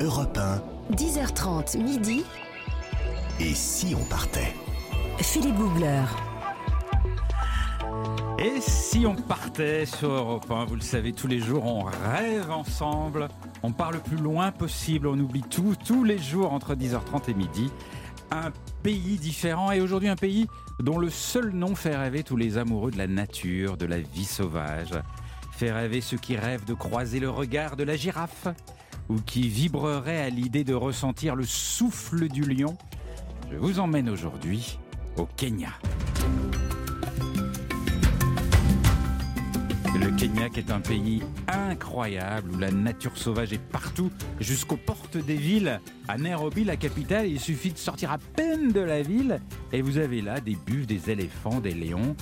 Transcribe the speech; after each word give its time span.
Europe 0.00 0.38
1. 0.38 0.94
10h30 0.96 1.78
midi. 1.78 2.24
Et 3.38 3.54
si 3.54 3.94
on 3.94 4.04
partait? 4.04 4.52
Philippe 5.18 5.54
Googler. 5.56 6.02
Et 8.38 8.60
si 8.60 9.06
on 9.06 9.14
partait 9.14 9.86
sur 9.86 10.10
Europe 10.10 10.50
1, 10.50 10.64
vous 10.64 10.74
le 10.74 10.80
savez, 10.80 11.12
tous 11.12 11.28
les 11.28 11.38
jours, 11.38 11.64
on 11.64 11.84
rêve 11.84 12.50
ensemble, 12.50 13.28
on 13.62 13.72
part 13.72 13.92
le 13.92 14.00
plus 14.00 14.16
loin 14.16 14.50
possible, 14.50 15.06
on 15.06 15.18
oublie 15.18 15.42
tout, 15.42 15.74
tous 15.84 16.02
les 16.02 16.18
jours 16.18 16.52
entre 16.52 16.74
10h30 16.74 17.30
et 17.30 17.34
midi. 17.34 17.70
Un 18.32 18.50
pays 18.82 19.16
différent 19.16 19.70
et 19.70 19.80
aujourd'hui 19.80 20.08
un 20.08 20.16
pays 20.16 20.48
dont 20.80 20.98
le 20.98 21.08
seul 21.08 21.50
nom 21.50 21.76
fait 21.76 21.96
rêver 21.96 22.24
tous 22.24 22.36
les 22.36 22.58
amoureux 22.58 22.90
de 22.90 22.98
la 22.98 23.06
nature, 23.06 23.76
de 23.76 23.86
la 23.86 24.00
vie 24.00 24.24
sauvage. 24.24 24.90
Fait 25.52 25.70
rêver 25.70 26.00
ceux 26.00 26.18
qui 26.18 26.36
rêvent 26.36 26.64
de 26.64 26.74
croiser 26.74 27.20
le 27.20 27.30
regard 27.30 27.76
de 27.76 27.84
la 27.84 27.96
girafe 27.96 28.48
ou 29.08 29.16
qui 29.16 29.48
vibreraient 29.48 30.22
à 30.22 30.30
l'idée 30.30 30.64
de 30.64 30.74
ressentir 30.74 31.36
le 31.36 31.44
souffle 31.44 32.28
du 32.28 32.42
lion. 32.42 32.76
Je 33.50 33.56
vous 33.56 33.78
emmène 33.78 34.08
aujourd'hui 34.08 34.78
au 35.16 35.26
Kenya. 35.36 35.70
Le 40.00 40.10
Kenya 40.10 40.48
est 40.56 40.70
un 40.72 40.80
pays 40.80 41.22
incroyable 41.46 42.50
où 42.52 42.58
la 42.58 42.72
nature 42.72 43.16
sauvage 43.16 43.52
est 43.52 43.62
partout, 43.62 44.10
jusqu'aux 44.40 44.76
portes 44.76 45.16
des 45.16 45.36
villes. 45.36 45.80
À 46.08 46.18
Nairobi, 46.18 46.64
la 46.64 46.76
capitale, 46.76 47.28
il 47.28 47.38
suffit 47.38 47.72
de 47.72 47.78
sortir 47.78 48.10
à 48.10 48.18
peine 48.18 48.72
de 48.72 48.80
la 48.80 49.02
ville 49.02 49.40
et 49.72 49.82
vous 49.82 49.98
avez 49.98 50.20
là 50.20 50.40
des 50.40 50.56
buffles, 50.56 50.86
des 50.86 51.10
éléphants, 51.10 51.60
des 51.60 51.74
lions. 51.74 52.16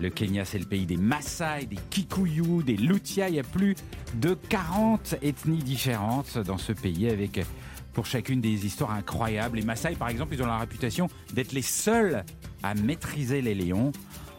Le 0.00 0.10
Kenya, 0.10 0.44
c'est 0.44 0.58
le 0.58 0.64
pays 0.64 0.86
des 0.86 0.96
Maasai, 0.96 1.66
des 1.66 1.78
Kikuyu, 1.90 2.62
des 2.62 2.76
Lutia. 2.76 3.28
Il 3.28 3.34
y 3.34 3.40
a 3.40 3.44
plus 3.44 3.74
de 4.14 4.34
40 4.34 5.16
ethnies 5.22 5.62
différentes 5.62 6.38
dans 6.38 6.58
ce 6.58 6.72
pays 6.72 7.08
avec 7.08 7.44
pour 7.94 8.06
chacune 8.06 8.40
des 8.40 8.64
histoires 8.64 8.92
incroyables. 8.92 9.56
Les 9.56 9.64
Maasai, 9.64 9.96
par 9.96 10.08
exemple, 10.08 10.34
ils 10.34 10.42
ont 10.42 10.46
la 10.46 10.58
réputation 10.58 11.08
d'être 11.34 11.50
les 11.50 11.62
seuls 11.62 12.24
à 12.62 12.74
maîtriser 12.74 13.42
les 13.42 13.56
lions. 13.56 13.90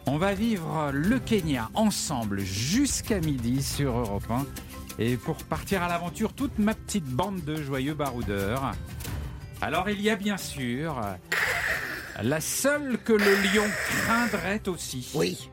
On 0.06 0.16
va 0.16 0.32
vivre 0.32 0.90
le 0.94 1.18
Kenya 1.18 1.68
ensemble 1.74 2.40
jusqu'à 2.40 3.20
midi 3.20 3.62
sur 3.62 3.98
Europe 3.98 4.30
1. 4.30 4.46
Et 4.98 5.16
pour 5.18 5.36
partir 5.36 5.82
à 5.82 5.88
l'aventure, 5.88 6.32
toute 6.32 6.58
ma 6.58 6.72
petite 6.72 7.04
bande 7.04 7.44
de 7.44 7.56
joyeux 7.56 7.94
baroudeurs. 7.94 8.72
Alors 9.60 9.90
il 9.90 10.00
y 10.00 10.08
a 10.08 10.16
bien 10.16 10.38
sûr 10.38 11.02
la 12.22 12.40
seule 12.40 12.98
que 12.98 13.12
le 13.12 13.34
lion 13.42 13.64
craindrait 13.88 14.68
aussi. 14.68 15.10
Oui. 15.14 15.50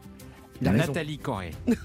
Il 0.62 0.68
a 0.68 0.72
raison. 0.72 0.88
Nathalie 0.88 1.18
Corée. 1.18 1.52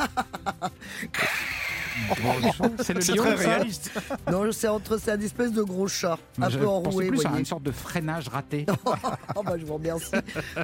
Bonjour, 2.22 2.52
c'est 2.80 2.94
le 2.94 3.00
C'est 3.00 3.12
lion 3.14 3.24
très 3.24 3.36
ça 3.36 3.48
réaliste. 3.56 3.90
Non, 4.30 4.50
c'est 4.52 4.68
entre, 4.68 4.98
c'est 4.98 5.12
un 5.12 5.20
espèce 5.20 5.52
de 5.52 5.62
gros 5.62 5.88
chat, 5.88 6.18
un 6.40 6.48
Je 6.48 6.58
peu 6.58 6.66
enroué, 6.66 7.08
plus 7.08 7.24
à 7.26 7.38
une 7.38 7.44
sorte 7.44 7.62
de 7.62 7.70
freinage 7.70 8.28
raté. 8.28 8.66
Oh, 9.34 9.42
bah, 9.42 9.54
je 9.58 9.64
vous 9.64 9.74
remercie. 9.74 10.14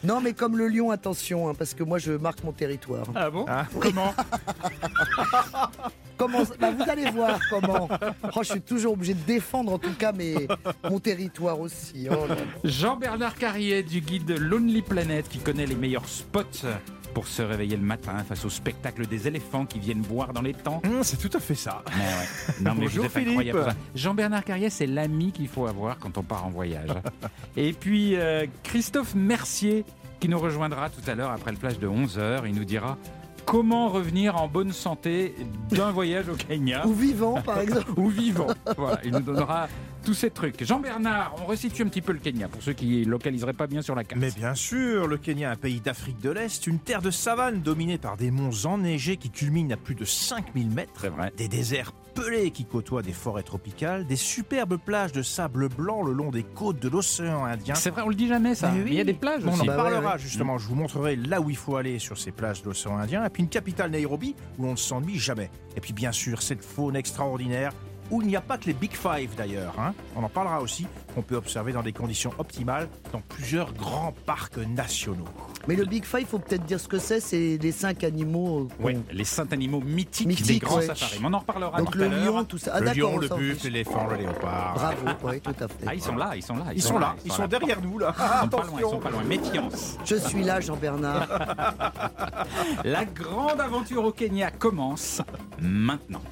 non, 0.05 0.21
mais 0.21 0.33
comme 0.33 0.57
le 0.59 0.69
lion, 0.69 0.91
attention, 0.91 1.49
hein, 1.49 1.55
parce 1.57 1.75
que 1.75 1.83
moi, 1.83 1.99
je 1.99 2.13
marque 2.13 2.43
mon 2.45 2.53
territoire. 2.53 3.07
Ah 3.15 3.31
bon 3.31 3.47
Comment 3.81 4.15
Comment 6.17 6.43
bah, 6.61 6.73
Vous 6.73 6.91
allez 6.91 7.11
voir 7.11 7.39
comment. 7.49 7.89
Oh, 8.35 8.43
je 8.43 8.51
suis 8.51 8.61
toujours 8.61 8.93
obligé 8.95 9.15
de 9.15 9.23
défendre, 9.23 9.73
en 9.73 9.79
tout 9.79 9.95
cas, 9.95 10.13
mes, 10.13 10.49
mon 10.89 10.99
territoire 10.99 11.61
aussi. 11.61 12.09
Oh. 12.11 12.27
Jean-Bernard 12.65 13.37
Carrier 13.37 13.83
du 13.83 14.01
guide 14.01 14.31
Lonely 14.39 14.83
Planet 14.83 15.29
qui 15.29 15.39
connaît 15.39 15.67
les 15.67 15.77
meilleurs 15.77 16.09
spots 16.09 16.67
pour 17.15 17.27
se 17.27 17.43
réveiller 17.43 17.77
le 17.77 17.83
matin 17.83 18.25
face 18.25 18.45
au 18.45 18.51
spectacle 18.51 19.07
des 19.07 19.27
éléphants 19.29 19.67
qui 19.67 19.79
viennent 19.79 20.03
boire 20.03 20.33
dans 20.33 20.43
les 20.43 20.55
temps. 20.55 20.81
Hum, 20.85 21.03
c'est 21.03 21.17
tout 21.17 21.35
à 21.37 21.41
fait 21.41 21.55
ça. 21.55 21.83
Mais 21.97 22.03
ouais. 22.03 22.55
Non 22.61 22.75
mais 22.75 22.87
Bonjour, 22.87 23.07
Philippe. 23.07 23.57
Jean-Bernard 23.95 24.45
Carrier, 24.45 24.71
c'est 24.71 24.87
l'ami 24.87 25.33
qu'il 25.33 25.49
faut 25.49 25.67
avoir 25.67 25.99
quand 25.99 26.19
on 26.19 26.23
part 26.23 26.47
en 26.47 26.51
voyage. 26.51 26.91
Et 27.57 27.73
puis 27.73 28.17
euh, 28.17 28.47
Christophe 28.63 29.15
Mercier 29.15 29.85
qui 30.21 30.29
nous 30.29 30.39
rejoindra 30.39 30.91
tout 30.91 31.09
à 31.09 31.15
l'heure 31.15 31.31
après 31.31 31.53
le 31.53 31.57
flash 31.57 31.79
de 31.79 31.87
11h. 31.87 32.43
Il 32.47 32.55
nous 32.55 32.65
dira 32.65 32.97
comment 33.45 33.89
revenir 33.89 34.37
en 34.37 34.47
bonne 34.47 34.73
santé 34.73 35.35
d'un 35.71 35.91
voyage 35.91 36.29
au 36.29 36.35
Kenya 36.35 36.87
Ou 36.87 36.93
vivant, 36.93 37.41
par 37.41 37.61
exemple. 37.61 37.93
ou 37.97 38.09
vivant. 38.09 38.49
Voilà, 38.77 39.01
il 39.05 39.13
nous 39.13 39.21
donnera 39.21 39.69
tous 40.09 40.15
ces 40.15 40.31
trucs. 40.31 40.65
Jean-Bernard, 40.65 41.35
on 41.43 41.45
resitue 41.45 41.83
un 41.83 41.89
petit 41.89 42.01
peu 42.01 42.13
le 42.13 42.19
Kenya 42.19 42.49
pour 42.49 42.63
ceux 42.63 42.73
qui 42.73 43.05
localiseraient 43.05 43.53
pas 43.53 43.67
bien 43.67 43.83
sur 43.83 43.95
la 43.95 44.05
carte. 44.05 44.19
Mais 44.19 44.31
bien 44.31 44.55
sûr, 44.55 45.07
le 45.07 45.19
Kenya, 45.19 45.51
un 45.51 45.57
pays 45.57 45.83
d'Afrique 45.83 46.19
de 46.23 46.31
l'Est, 46.31 46.67
une 46.67 46.79
terre 46.79 47.03
de 47.03 47.11
savane 47.11 47.61
dominée 47.61 47.99
par 47.99 48.17
des 48.17 48.31
monts 48.31 48.65
enneigés 48.65 49.19
qui 49.19 49.29
culminent 49.29 49.75
à 49.75 49.77
plus 49.77 49.95
de 49.95 50.07
5000 50.07 50.71
mètres, 50.71 50.93
C'est 51.03 51.09
vrai. 51.11 51.31
des 51.37 51.49
déserts 51.49 51.93
pelés 52.15 52.53
qui 52.53 52.65
côtoient 52.65 53.03
des 53.03 53.13
forêts 53.13 53.43
tropicales, 53.43 54.07
des 54.07 54.17
superbes 54.17 54.79
plages 54.79 55.13
de 55.13 55.23
sable 55.23 55.69
blanc 55.69 56.03
le 56.03 56.13
long 56.15 56.31
des 56.31 56.43
côtes 56.43 56.81
de 56.81 56.89
l'océan 56.89 57.45
Indien. 57.45 57.75
C'est 57.75 57.91
vrai, 57.91 58.01
on 58.03 58.09
le 58.09 58.15
dit 58.15 58.29
jamais 58.29 58.55
ça. 58.55 58.71
Mais 58.71 58.79
Mais 58.79 58.85
oui. 58.85 58.91
Il 58.93 58.97
y 58.97 59.01
a 59.01 59.05
des 59.05 59.13
plages 59.13 59.43
On 59.45 59.51
en. 59.61 59.65
Bah 59.65 59.77
parlera 59.77 60.15
ouais. 60.15 60.19
justement, 60.19 60.57
je 60.57 60.67
vous 60.69 60.75
montrerai 60.75 61.17
là 61.17 61.43
où 61.43 61.51
il 61.51 61.57
faut 61.57 61.77
aller 61.77 61.99
sur 61.99 62.17
ces 62.17 62.33
plages 62.33 62.63
de 62.63 62.69
l'océan 62.69 62.97
Indien, 62.97 63.27
et 63.27 63.29
puis 63.29 63.43
une 63.43 63.49
capitale 63.51 63.91
Nairobi 63.91 64.35
où 64.59 64.67
on 64.67 64.73
ne 64.73 64.77
s'ennuie 64.77 65.19
jamais. 65.19 65.51
Et 65.77 65.81
puis 65.81 65.93
bien 65.93 66.13
sûr, 66.13 66.41
cette 66.41 66.65
faune 66.65 66.97
extraordinaire 66.97 67.73
où 68.11 68.23
il 68.23 68.29
n'y 68.29 68.37
a 68.37 68.41
pas 68.41 68.59
que 68.59 68.67
les 68.67 68.73
Big 68.73 68.93
Five 68.93 69.35
d'ailleurs, 69.37 69.75
hein. 69.79 69.95
on 70.17 70.23
en 70.23 70.29
parlera 70.29 70.61
aussi, 70.61 70.87
qu'on 71.15 71.23
peut 71.23 71.37
observer 71.37 71.73
dans 71.73 71.83
des 71.83 71.93
conditions 71.93 72.33
optimales 72.39 72.89
dans 73.13 73.21
plusieurs 73.21 73.73
grands 73.75 74.15
parcs 74.27 74.57
nationaux. 74.59 75.25
Mais 75.67 75.77
le 75.77 75.85
Big 75.85 76.05
Five, 76.05 76.27
faut 76.27 76.39
peut-être 76.39 76.65
dire 76.65 76.81
ce 76.81 76.89
que 76.89 76.99
c'est. 76.99 77.21
C'est 77.21 77.59
les 77.61 77.73
cinq 77.73 78.03
animaux. 78.05 78.61
euh, 78.61 78.69
Oui, 78.85 78.97
les 79.13 79.25
saints 79.25 79.47
animaux 79.53 79.81
mythiques, 79.85 80.27
Mythiques, 80.29 80.47
des 80.47 80.59
grands 80.59 80.77
ouais. 80.79 80.87
safaris. 80.87 81.21
On 81.23 81.33
en 81.35 81.39
reparlera 81.41 81.79
Donc 81.79 81.91
tout 81.93 81.99
le 81.99 82.05
à 82.07 82.09
l'heure. 82.09 82.35
lion, 82.37 82.45
tout 82.45 82.57
ça. 82.59 82.73
Ah, 82.75 82.81
le 82.81 82.93
lion, 82.93 83.11
on 83.15 83.19
le 83.19 83.29
buffle, 83.29 83.65
l'éléphant, 83.65 84.07
le 84.09 84.17
léopard. 84.17 84.75
Bravo, 84.75 85.19
oui, 85.25 85.41
tout 85.43 85.51
à 85.61 85.69
fait. 85.69 85.85
Ah, 85.87 85.95
ils 85.95 86.03
sont 86.03 86.17
là, 86.17 86.31
ils 86.37 86.43
sont 86.43 86.57
là. 86.57 86.65
Ils 86.75 86.83
sont 86.83 86.99
là, 86.99 87.15
ils 87.25 87.33
sont 87.33 87.43
là. 87.43 87.49
derrière 87.49 87.83
nous 87.83 87.99
là. 87.99 88.15
Ils 88.19 88.41
sont 88.43 88.49
pas 88.49 88.65
loin, 88.65 88.81
ils 88.81 88.91
sont 88.91 88.99
pas 88.99 89.11
loin. 89.11 89.23
Méfiance. 89.25 89.99
Je 90.07 90.15
suis 90.17 90.43
là, 90.43 90.61
Jean-Bernard. 90.61 91.29
La 92.85 93.05
grande 93.05 93.61
aventure 93.61 94.05
au 94.05 94.13
Kenya 94.13 94.51
commence 94.51 95.21
maintenant. 95.61 96.23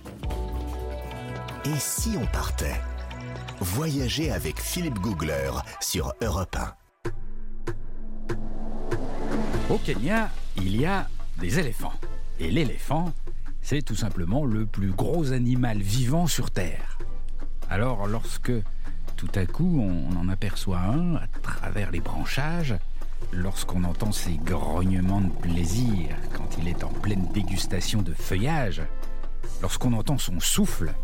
Et 1.66 1.80
si 1.80 2.16
on 2.16 2.24
partait? 2.26 2.80
Voyager 3.58 4.30
avec 4.30 4.60
Philippe 4.60 5.00
Googler 5.00 5.50
sur 5.80 6.12
Europe 6.22 6.56
1. 6.56 7.10
Au 9.70 9.78
Kenya, 9.78 10.30
il 10.56 10.80
y 10.80 10.86
a 10.86 11.08
des 11.40 11.58
éléphants. 11.58 11.94
Et 12.38 12.52
l'éléphant, 12.52 13.12
c'est 13.62 13.82
tout 13.82 13.96
simplement 13.96 14.44
le 14.44 14.64
plus 14.64 14.92
gros 14.92 15.32
animal 15.32 15.82
vivant 15.82 16.28
sur 16.28 16.52
Terre. 16.52 16.98
Alors 17.68 18.06
lorsque 18.06 18.52
tout 19.16 19.32
à 19.34 19.44
coup 19.44 19.80
on 19.80 20.16
en 20.16 20.28
aperçoit 20.28 20.78
un 20.78 21.16
à 21.16 21.26
travers 21.42 21.90
les 21.90 22.00
branchages, 22.00 22.76
lorsqu'on 23.32 23.82
entend 23.82 24.12
ses 24.12 24.34
grognements 24.34 25.20
de 25.20 25.32
plaisir 25.32 26.14
quand 26.32 26.58
il 26.58 26.68
est 26.68 26.84
en 26.84 26.92
pleine 26.92 27.26
dégustation 27.32 28.02
de 28.02 28.14
feuillage, 28.14 28.82
lorsqu'on 29.60 29.94
entend 29.94 30.18
son 30.18 30.38
souffle, 30.38 30.94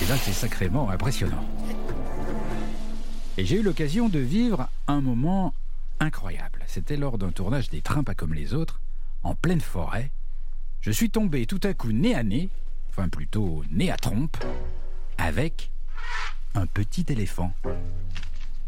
eh 0.00 0.04
bien 0.04 0.16
c'est 0.16 0.32
sacrément 0.32 0.90
impressionnant. 0.90 1.44
Et 3.38 3.44
j'ai 3.44 3.60
eu 3.60 3.62
l'occasion 3.62 4.08
de 4.08 4.18
vivre 4.18 4.68
un 4.86 5.00
moment 5.00 5.54
incroyable. 6.00 6.64
C'était 6.66 6.96
lors 6.96 7.18
d'un 7.18 7.30
tournage 7.30 7.70
des 7.70 7.80
trains 7.80 8.02
pas 8.04 8.14
comme 8.14 8.34
les 8.34 8.54
autres, 8.54 8.80
en 9.22 9.34
pleine 9.34 9.60
forêt. 9.60 10.10
Je 10.80 10.90
suis 10.90 11.10
tombé 11.10 11.46
tout 11.46 11.60
à 11.62 11.74
coup 11.74 11.92
nez 11.92 12.14
à 12.14 12.22
nez, 12.22 12.48
enfin 12.90 13.08
plutôt 13.08 13.62
nez 13.70 13.90
à 13.90 13.96
trompe, 13.96 14.36
avec 15.18 15.70
un 16.54 16.66
petit 16.66 17.04
éléphant. 17.08 17.52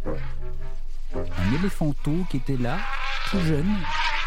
Un 0.04 1.54
éléphanteau 1.58 2.26
qui 2.30 2.38
était 2.38 2.56
là, 2.56 2.78
tout 3.30 3.40
jeune, 3.40 3.74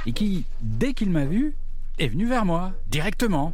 et 0.06 0.13
qui, 0.13 0.45
dès 0.62 0.94
qu'il 0.94 1.12
m'a 1.12 1.25
vu, 1.25 1.53
est 2.00 2.07
venu 2.07 2.28
vers 2.28 2.45
moi, 2.45 2.73
directement. 2.88 3.53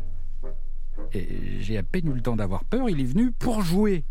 Et 1.13 1.27
j'ai 1.59 1.77
à 1.77 1.83
peine 1.83 2.07
eu 2.07 2.13
le 2.13 2.21
temps 2.21 2.35
d'avoir 2.35 2.63
peur, 2.65 2.89
il 2.89 2.99
est 2.99 3.05
venu 3.05 3.31
pour 3.31 3.61
jouer. 3.61 4.03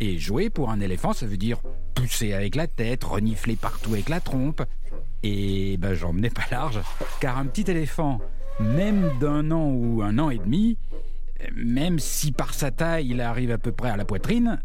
Et 0.00 0.18
jouer 0.18 0.50
pour 0.50 0.70
un 0.70 0.80
éléphant, 0.80 1.12
ça 1.12 1.26
veut 1.26 1.36
dire 1.36 1.60
pousser 1.94 2.32
avec 2.32 2.54
la 2.54 2.66
tête, 2.66 3.02
renifler 3.04 3.56
partout 3.56 3.92
avec 3.94 4.08
la 4.08 4.20
trompe. 4.20 4.62
Et 5.22 5.76
ben 5.78 5.94
j'en 5.94 6.12
menais 6.12 6.30
pas 6.30 6.44
large, 6.50 6.80
car 7.20 7.38
un 7.38 7.46
petit 7.46 7.68
éléphant, 7.68 8.20
même 8.60 9.10
d'un 9.18 9.50
an 9.50 9.70
ou 9.70 10.02
un 10.02 10.18
an 10.18 10.30
et 10.30 10.38
demi, 10.38 10.78
même 11.56 11.98
si 11.98 12.30
par 12.30 12.54
sa 12.54 12.70
taille 12.70 13.08
il 13.08 13.20
arrive 13.20 13.50
à 13.50 13.58
peu 13.58 13.72
près 13.72 13.90
à 13.90 13.96
la 13.96 14.04
poitrine, 14.04 14.62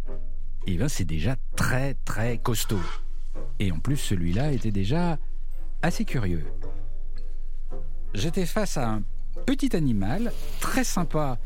eh 0.68 0.78
ben 0.78 0.88
c'est 0.88 1.06
déjà 1.06 1.36
très 1.56 1.96
très 2.06 2.38
costaud. 2.38 2.82
Et 3.60 3.72
en 3.72 3.80
plus 3.80 3.98
celui-là 3.98 4.52
était 4.52 4.72
déjà 4.72 5.18
assez 5.82 6.06
curieux. 6.06 6.46
J'étais 8.14 8.46
face 8.46 8.78
à 8.78 8.92
un 8.92 9.04
petit 9.46 9.76
animal, 9.76 10.32
très 10.60 10.84
sympa 10.84 11.38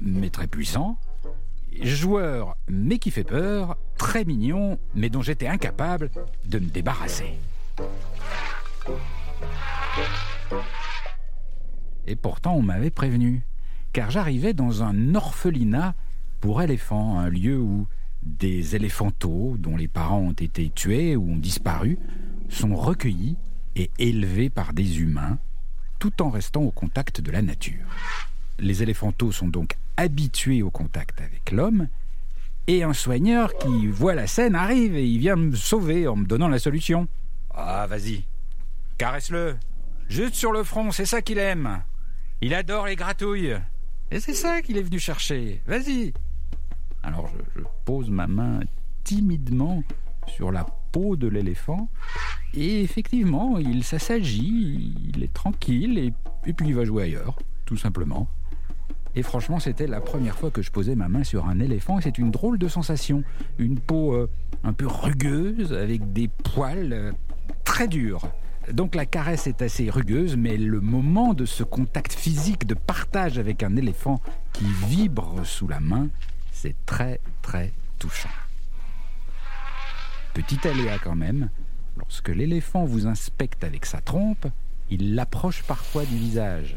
mais 0.00 0.30
très 0.30 0.46
puissant, 0.46 0.96
joueur 1.82 2.56
mais 2.68 2.98
qui 2.98 3.10
fait 3.10 3.24
peur, 3.24 3.76
très 3.98 4.24
mignon 4.24 4.78
mais 4.94 5.10
dont 5.10 5.22
j'étais 5.22 5.46
incapable 5.46 6.10
de 6.46 6.58
me 6.58 6.66
débarrasser. 6.66 7.38
Et 12.06 12.16
pourtant 12.16 12.54
on 12.54 12.62
m'avait 12.62 12.90
prévenu, 12.90 13.42
car 13.92 14.10
j'arrivais 14.10 14.54
dans 14.54 14.82
un 14.82 15.14
orphelinat 15.14 15.94
pour 16.40 16.62
éléphants, 16.62 17.18
un 17.18 17.28
lieu 17.28 17.58
où 17.58 17.86
des 18.22 18.76
éléphantaux 18.76 19.56
dont 19.58 19.76
les 19.76 19.88
parents 19.88 20.20
ont 20.20 20.32
été 20.32 20.70
tués 20.70 21.16
ou 21.16 21.30
ont 21.30 21.36
disparu 21.36 21.98
sont 22.48 22.74
recueillis 22.74 23.36
et 23.76 23.90
élevés 23.98 24.50
par 24.50 24.72
des 24.72 25.00
humains 25.00 25.38
tout 26.00 26.20
en 26.22 26.30
restant 26.30 26.62
au 26.62 26.72
contact 26.72 27.20
de 27.20 27.30
la 27.30 27.42
nature. 27.42 27.86
Les 28.58 28.82
éléphantaux 28.82 29.30
sont 29.30 29.46
donc 29.46 29.76
habitués 29.96 30.62
au 30.62 30.70
contact 30.70 31.20
avec 31.20 31.52
l'homme 31.52 31.86
et 32.66 32.82
un 32.82 32.92
soigneur 32.92 33.54
qui 33.58 33.86
voit 33.86 34.14
la 34.14 34.26
scène 34.26 34.54
arrive 34.54 34.96
et 34.96 35.06
il 35.06 35.18
vient 35.18 35.36
me 35.36 35.54
sauver 35.54 36.08
en 36.08 36.16
me 36.16 36.26
donnant 36.26 36.48
la 36.48 36.58
solution. 36.58 37.06
Ah, 37.54 37.86
vas-y, 37.86 38.24
caresse-le. 38.98 39.56
Juste 40.08 40.34
sur 40.34 40.52
le 40.52 40.64
front, 40.64 40.90
c'est 40.90 41.06
ça 41.06 41.22
qu'il 41.22 41.38
aime. 41.38 41.82
Il 42.40 42.54
adore 42.54 42.86
les 42.86 42.96
gratouilles. 42.96 43.56
Et 44.10 44.18
c'est 44.18 44.34
ça 44.34 44.60
qu'il 44.62 44.76
est 44.76 44.82
venu 44.82 44.98
chercher. 44.98 45.62
Vas-y. 45.66 46.12
Alors 47.02 47.28
je, 47.28 47.60
je 47.60 47.64
pose 47.84 48.10
ma 48.10 48.26
main 48.26 48.60
timidement 49.04 49.82
sur 50.26 50.50
la 50.50 50.66
peau 50.92 51.16
de 51.16 51.28
l'éléphant 51.28 51.88
et 52.54 52.82
effectivement, 52.82 53.58
il 53.58 53.84
s'assagit, 53.84 54.94
il 55.14 55.22
est 55.22 55.32
tranquille 55.32 55.98
et, 55.98 56.52
puis 56.52 56.68
il 56.68 56.74
va 56.74 56.84
jouer 56.84 57.04
ailleurs, 57.04 57.38
tout 57.64 57.76
simplement. 57.76 58.28
Et 59.14 59.22
franchement, 59.22 59.58
c'était 59.58 59.86
la 59.86 60.00
première 60.00 60.36
fois 60.36 60.50
que 60.50 60.62
je 60.62 60.70
posais 60.70 60.94
ma 60.94 61.08
main 61.08 61.24
sur 61.24 61.46
un 61.46 61.58
éléphant 61.60 61.98
et 61.98 62.02
c'est 62.02 62.18
une 62.18 62.30
drôle 62.30 62.58
de 62.58 62.68
sensation. 62.68 63.24
Une 63.58 63.78
peau 63.78 64.14
euh, 64.14 64.28
un 64.62 64.72
peu 64.72 64.86
rugueuse 64.86 65.72
avec 65.72 66.12
des 66.12 66.28
poils 66.28 66.92
euh, 66.92 67.12
très 67.64 67.88
durs. 67.88 68.22
Donc 68.72 68.94
la 68.94 69.06
caresse 69.06 69.46
est 69.46 69.62
assez 69.62 69.90
rugueuse, 69.90 70.36
mais 70.36 70.56
le 70.56 70.80
moment 70.80 71.34
de 71.34 71.44
ce 71.44 71.64
contact 71.64 72.12
physique, 72.12 72.66
de 72.66 72.74
partage 72.74 73.38
avec 73.38 73.62
un 73.62 73.76
éléphant 73.76 74.20
qui 74.52 74.66
vibre 74.86 75.40
sous 75.44 75.66
la 75.66 75.80
main, 75.80 76.08
c'est 76.52 76.76
très 76.86 77.20
très 77.42 77.72
touchant. 77.98 78.28
Petit 80.34 80.66
aléa 80.66 80.98
quand 80.98 81.16
même, 81.16 81.50
lorsque 81.96 82.28
l'éléphant 82.28 82.84
vous 82.84 83.06
inspecte 83.06 83.64
avec 83.64 83.84
sa 83.84 84.00
trompe, 84.00 84.46
il 84.90 85.14
l'approche 85.14 85.62
parfois 85.64 86.04
du 86.04 86.16
visage. 86.16 86.76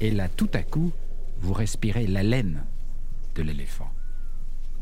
Et 0.00 0.10
là, 0.10 0.28
tout 0.28 0.50
à 0.54 0.62
coup, 0.62 0.92
vous 1.40 1.52
respirez 1.52 2.06
la 2.06 2.22
de 2.22 3.42
l'éléphant. 3.42 3.90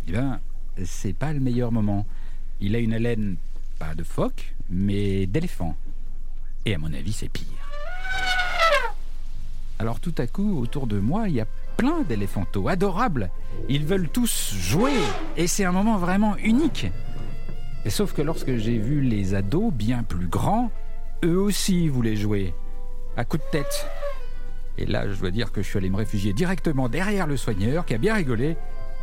Eh 0.06 0.12
bien, 0.12 0.40
c'est 0.84 1.12
pas 1.12 1.32
le 1.32 1.40
meilleur 1.40 1.72
moment. 1.72 2.06
Il 2.60 2.76
a 2.76 2.78
une 2.78 2.92
haleine, 2.92 3.36
pas 3.78 3.94
de 3.94 4.04
phoque, 4.04 4.54
mais 4.70 5.26
d'éléphant. 5.26 5.76
Et 6.64 6.74
à 6.74 6.78
mon 6.78 6.92
avis, 6.92 7.12
c'est 7.12 7.28
pire. 7.28 7.46
Alors 9.78 10.00
tout 10.00 10.14
à 10.18 10.26
coup, 10.26 10.58
autour 10.58 10.86
de 10.86 10.98
moi, 10.98 11.28
il 11.28 11.34
y 11.34 11.40
a 11.40 11.46
plein 11.76 12.02
d'éléphantaux, 12.02 12.68
adorables. 12.68 13.30
Ils 13.68 13.84
veulent 13.84 14.08
tous 14.08 14.54
jouer, 14.54 14.94
et 15.36 15.46
c'est 15.46 15.64
un 15.64 15.72
moment 15.72 15.98
vraiment 15.98 16.36
unique. 16.36 16.86
Et 17.84 17.90
sauf 17.90 18.12
que 18.12 18.22
lorsque 18.22 18.56
j'ai 18.56 18.78
vu 18.78 19.00
les 19.02 19.34
ados 19.34 19.72
bien 19.72 20.02
plus 20.02 20.26
grands, 20.26 20.70
eux 21.25 21.38
aussi 21.38 21.88
voulaient 21.88 22.16
jouer, 22.16 22.54
à 23.16 23.25
coups 23.25 23.44
de 23.44 23.50
tête. 23.50 23.86
Et 24.78 24.86
là, 24.86 25.08
je 25.12 25.19
dois 25.20 25.31
dire 25.31 25.52
que 25.52 25.62
je 25.62 25.69
suis 25.69 25.78
allé 25.78 25.90
me 25.90 25.96
réfugier 25.96 26.32
directement 26.32 26.88
derrière 26.88 27.26
le 27.26 27.36
soigneur, 27.36 27.84
qui 27.86 27.94
a 27.94 27.98
bien 27.98 28.14
rigolé, 28.14 28.50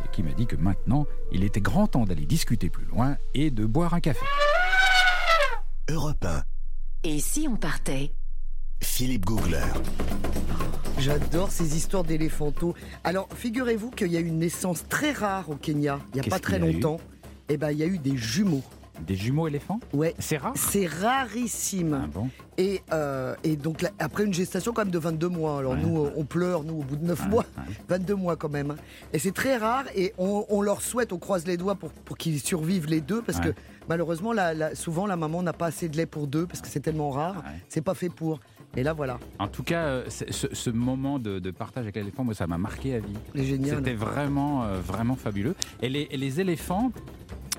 et 0.04 0.08
qui 0.12 0.22
m'a 0.22 0.32
dit 0.32 0.46
que 0.46 0.56
maintenant, 0.56 1.06
il 1.30 1.44
était 1.44 1.60
grand 1.60 1.86
temps 1.86 2.04
d'aller 2.04 2.26
discuter 2.26 2.68
plus 2.68 2.84
loin 2.86 3.16
et 3.34 3.50
de 3.50 3.64
boire 3.64 3.94
un 3.94 4.00
café. 4.00 4.26
Europe 5.88 6.24
1, 6.24 6.42
Et 7.04 7.20
si 7.20 7.46
on 7.48 7.56
partait? 7.56 8.12
Philippe 8.82 9.24
Googler. 9.26 9.62
J'adore 10.98 11.50
ces 11.50 11.76
histoires 11.76 12.04
d'éléphantaux. 12.04 12.74
Alors, 13.04 13.28
figurez-vous 13.34 13.90
qu'il 13.90 14.08
y 14.08 14.16
a 14.16 14.20
eu 14.20 14.26
une 14.26 14.38
naissance 14.40 14.84
très 14.88 15.12
rare 15.12 15.48
au 15.50 15.54
Kenya, 15.56 16.00
il 16.14 16.20
n'y 16.20 16.26
a 16.26 16.30
pas 16.30 16.38
très 16.38 16.56
qu'il 16.56 16.64
y 16.64 16.66
a 16.68 16.70
eu? 16.70 16.74
longtemps. 16.74 17.00
Eh 17.48 17.56
ben, 17.56 17.70
il 17.70 17.78
y 17.78 17.82
a 17.82 17.86
eu 17.86 17.98
des 17.98 18.16
jumeaux. 18.16 18.62
Des 19.06 19.16
jumeaux 19.16 19.48
éléphants 19.48 19.80
Ouais. 19.94 20.14
C'est 20.18 20.36
rare 20.36 20.52
C'est 20.54 20.86
rarissime. 20.86 21.98
Ah 22.04 22.06
bon 22.12 22.28
Et, 22.58 22.82
euh, 22.92 23.34
et 23.42 23.56
donc, 23.56 23.82
là, 23.82 23.90
après 23.98 24.24
une 24.24 24.34
gestation 24.34 24.72
quand 24.72 24.82
même 24.82 24.92
de 24.92 24.98
22 24.98 25.28
mois. 25.28 25.58
Alors, 25.58 25.72
Ouais, 25.72 25.80
nous, 25.82 26.08
on 26.14 26.24
pleure, 26.24 26.62
nous, 26.62 26.74
au 26.80 26.82
bout 26.82 26.96
de 26.96 27.04
9 27.06 27.20
Ouais, 27.24 27.28
mois. 27.28 27.44
ouais. 27.56 27.74
22 27.88 28.14
mois 28.14 28.36
quand 28.36 28.50
même. 28.50 28.76
Et 29.12 29.18
c'est 29.18 29.32
très 29.32 29.56
rare 29.56 29.84
et 29.96 30.12
on, 30.18 30.44
on 30.50 30.60
leur 30.60 30.82
souhaite, 30.82 31.12
on 31.12 31.18
croise 31.18 31.46
les 31.46 31.56
doigts 31.56 31.74
pour, 31.74 31.90
pour 31.90 32.16
qu'ils 32.18 32.40
survivent 32.40 32.86
les 32.86 33.00
deux 33.00 33.22
parce 33.22 33.40
que 33.40 33.54
malheureusement, 33.88 34.32
la- 34.32 34.54
la- 34.54 34.74
souvent 34.74 35.06
la 35.06 35.16
maman 35.16 35.42
n'a 35.42 35.52
pas 35.52 35.66
assez 35.66 35.88
de 35.88 35.96
lait 35.96 36.06
pour 36.06 36.26
deux 36.26 36.46
parce 36.46 36.60
que 36.60 36.68
c'est 36.68 36.80
tellement 36.80 37.10
rare. 37.10 37.36
Ouais. 37.36 37.60
C'est 37.68 37.82
pas 37.82 37.94
fait 37.94 38.08
pour. 38.08 38.40
Et 38.76 38.82
là, 38.82 38.94
voilà, 38.94 39.18
En 39.38 39.48
tout 39.48 39.62
cas, 39.62 39.84
euh, 39.84 40.04
ce, 40.08 40.24
ce 40.52 40.70
moment 40.70 41.18
de, 41.18 41.38
de 41.38 41.50
partage 41.50 41.82
avec 41.84 41.94
l'éléphant, 41.96 42.24
moi, 42.24 42.32
ça 42.34 42.46
m'a 42.46 42.56
marqué 42.56 42.94
à 42.94 43.00
vie. 43.00 43.12
C'était 43.76 43.92
vraiment, 43.94 44.64
euh, 44.64 44.80
vraiment 44.80 45.14
fabuleux. 45.14 45.54
Et 45.82 45.90
les, 45.90 46.08
et 46.10 46.16
les 46.16 46.40
éléphants, 46.40 46.90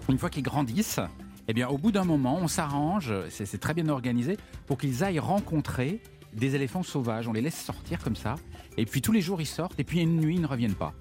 une 0.09 0.17
fois 0.17 0.29
qu'ils 0.31 0.41
grandissent, 0.43 0.99
eh 1.47 1.53
bien, 1.53 1.67
au 1.67 1.77
bout 1.77 1.91
d'un 1.91 2.03
moment, 2.03 2.39
on 2.41 2.47
s'arrange, 2.47 3.13
c'est 3.29 3.45
c'est 3.45 3.59
très 3.59 3.75
bien 3.75 3.89
organisé, 3.89 4.37
pour 4.65 4.77
qu'ils 4.79 5.03
aillent 5.03 5.19
rencontrer 5.19 6.01
des 6.33 6.55
éléphants 6.55 6.81
sauvages. 6.83 7.27
On 7.27 7.33
les 7.33 7.41
laisse 7.41 7.61
sortir 7.63 7.99
comme 8.03 8.15
ça, 8.15 8.35
et 8.77 8.85
puis 8.85 9.01
tous 9.03 9.11
les 9.11 9.21
jours 9.21 9.39
ils 9.39 9.45
sortent, 9.45 9.79
et 9.79 9.83
puis 9.83 9.99
une 10.01 10.15
nuit 10.19 10.35
ils 10.35 10.41
ne 10.41 10.47
reviennent 10.47 10.73
pas. 10.73 10.93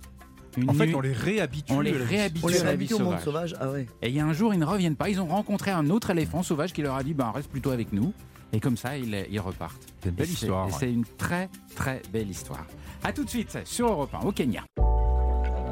Une 0.57 0.69
En 0.71 0.75
fait, 0.75 0.87
nuit- 0.87 0.95
on 0.95 1.01
les 1.01 1.13
réhabitue. 1.13 1.73
on 1.73 1.81
les 1.81 1.91
à 1.91 1.99
la 1.99 2.05
vie. 2.05 2.17
réhabitue 2.17 2.45
On 2.45 2.49
les 2.49 2.55
à 2.55 2.59
la 2.59 2.63
vie 2.63 2.67
réhabitue 2.87 2.95
au 2.95 2.99
monde 2.99 3.21
sauvage. 3.21 3.55
Ah 3.61 3.71
ouais. 3.71 3.87
Et 4.03 4.09
il 4.09 4.15
y 4.15 4.21
a 4.21 4.27
un 4.27 4.33
jour, 4.33 4.53
ils 4.53 4.61
ne 4.61 4.67
reviennent 4.67 4.97
pas. 4.97 5.09
Ils 5.09 5.21
ont 5.21 5.27
rencontré 5.27 5.71
un 5.71 5.89
autre 5.91 6.11
éléphant 6.11 6.43
sauvage 6.43 6.73
qui 6.73 6.83
leur 6.83 6.95
a 6.97 7.03
dit 7.03 7.15
ben, 7.15 7.31
reste 7.31 7.49
plutôt 7.51 7.71
avec 7.71 7.93
nous. 7.93 8.13
Et 8.53 8.61
comme 8.61 8.77
ça, 8.77 8.99
ils, 8.99 9.27
ils 9.31 9.41
repartent. 9.41 9.81
C'est 10.03 10.11
une 10.11 10.15
belle 10.15 10.29
Et 10.29 10.33
histoire. 10.33 10.67
ouais. 10.67 10.73
C'est 10.79 10.93
une 10.93 11.05
très, 11.17 11.49
très 11.75 12.03
belle 12.13 12.29
histoire. 12.29 12.67
A 13.03 13.13
tout 13.13 13.25
de 13.25 13.31
suite 13.31 13.59
sur 13.65 13.89
Europe 13.89 14.15
1 14.15 14.27
au 14.27 14.33
Kenya. 14.33 14.63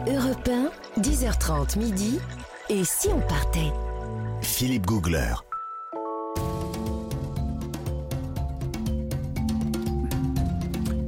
Europe 0.06 0.48
1, 0.48 1.00
10h30 1.00 1.78
midi. 1.78 2.18
Et 2.70 2.84
si 2.84 3.08
on 3.08 3.20
partait? 3.20 3.70
Philippe 4.40 4.86
Googler. 4.86 5.34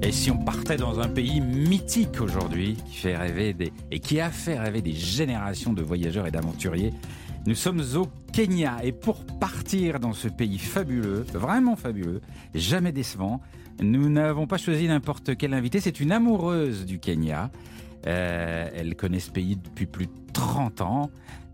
Et 0.04 0.10
si 0.10 0.32
on 0.32 0.36
partait 0.36 0.76
dans 0.76 0.98
un 0.98 1.06
pays 1.06 1.40
mythique 1.40 2.20
aujourd'hui, 2.20 2.76
qui 2.86 2.96
fait 2.96 3.16
rêver 3.16 3.72
et 3.92 4.00
qui 4.00 4.20
a 4.20 4.30
fait 4.30 4.58
rêver 4.58 4.82
des 4.82 4.92
générations 4.92 5.72
de 5.72 5.80
voyageurs 5.80 6.26
et 6.26 6.32
d'aventuriers, 6.32 6.92
nous 7.46 7.54
sommes 7.54 7.82
au 7.94 8.08
Kenya. 8.32 8.78
Et 8.82 8.90
pour 8.90 9.24
partir 9.24 10.00
dans 10.00 10.12
ce 10.12 10.26
pays 10.26 10.58
fabuleux, 10.58 11.24
vraiment 11.32 11.76
fabuleux, 11.76 12.20
jamais 12.52 12.90
décevant, 12.90 13.40
nous 13.80 14.08
n'avons 14.08 14.48
pas 14.48 14.58
choisi 14.58 14.88
n'importe 14.88 15.36
quel 15.36 15.54
invité. 15.54 15.78
C'est 15.78 16.00
une 16.00 16.10
amoureuse 16.10 16.84
du 16.84 16.98
Kenya. 16.98 17.52
Euh, 18.08 18.68
elle 18.74 18.96
connaît 18.96 19.20
ce 19.20 19.30
pays 19.30 19.56
depuis 19.56 19.86
plus 19.86 20.06
de 20.06 20.12
30 20.32 20.80
ans. 20.80 21.10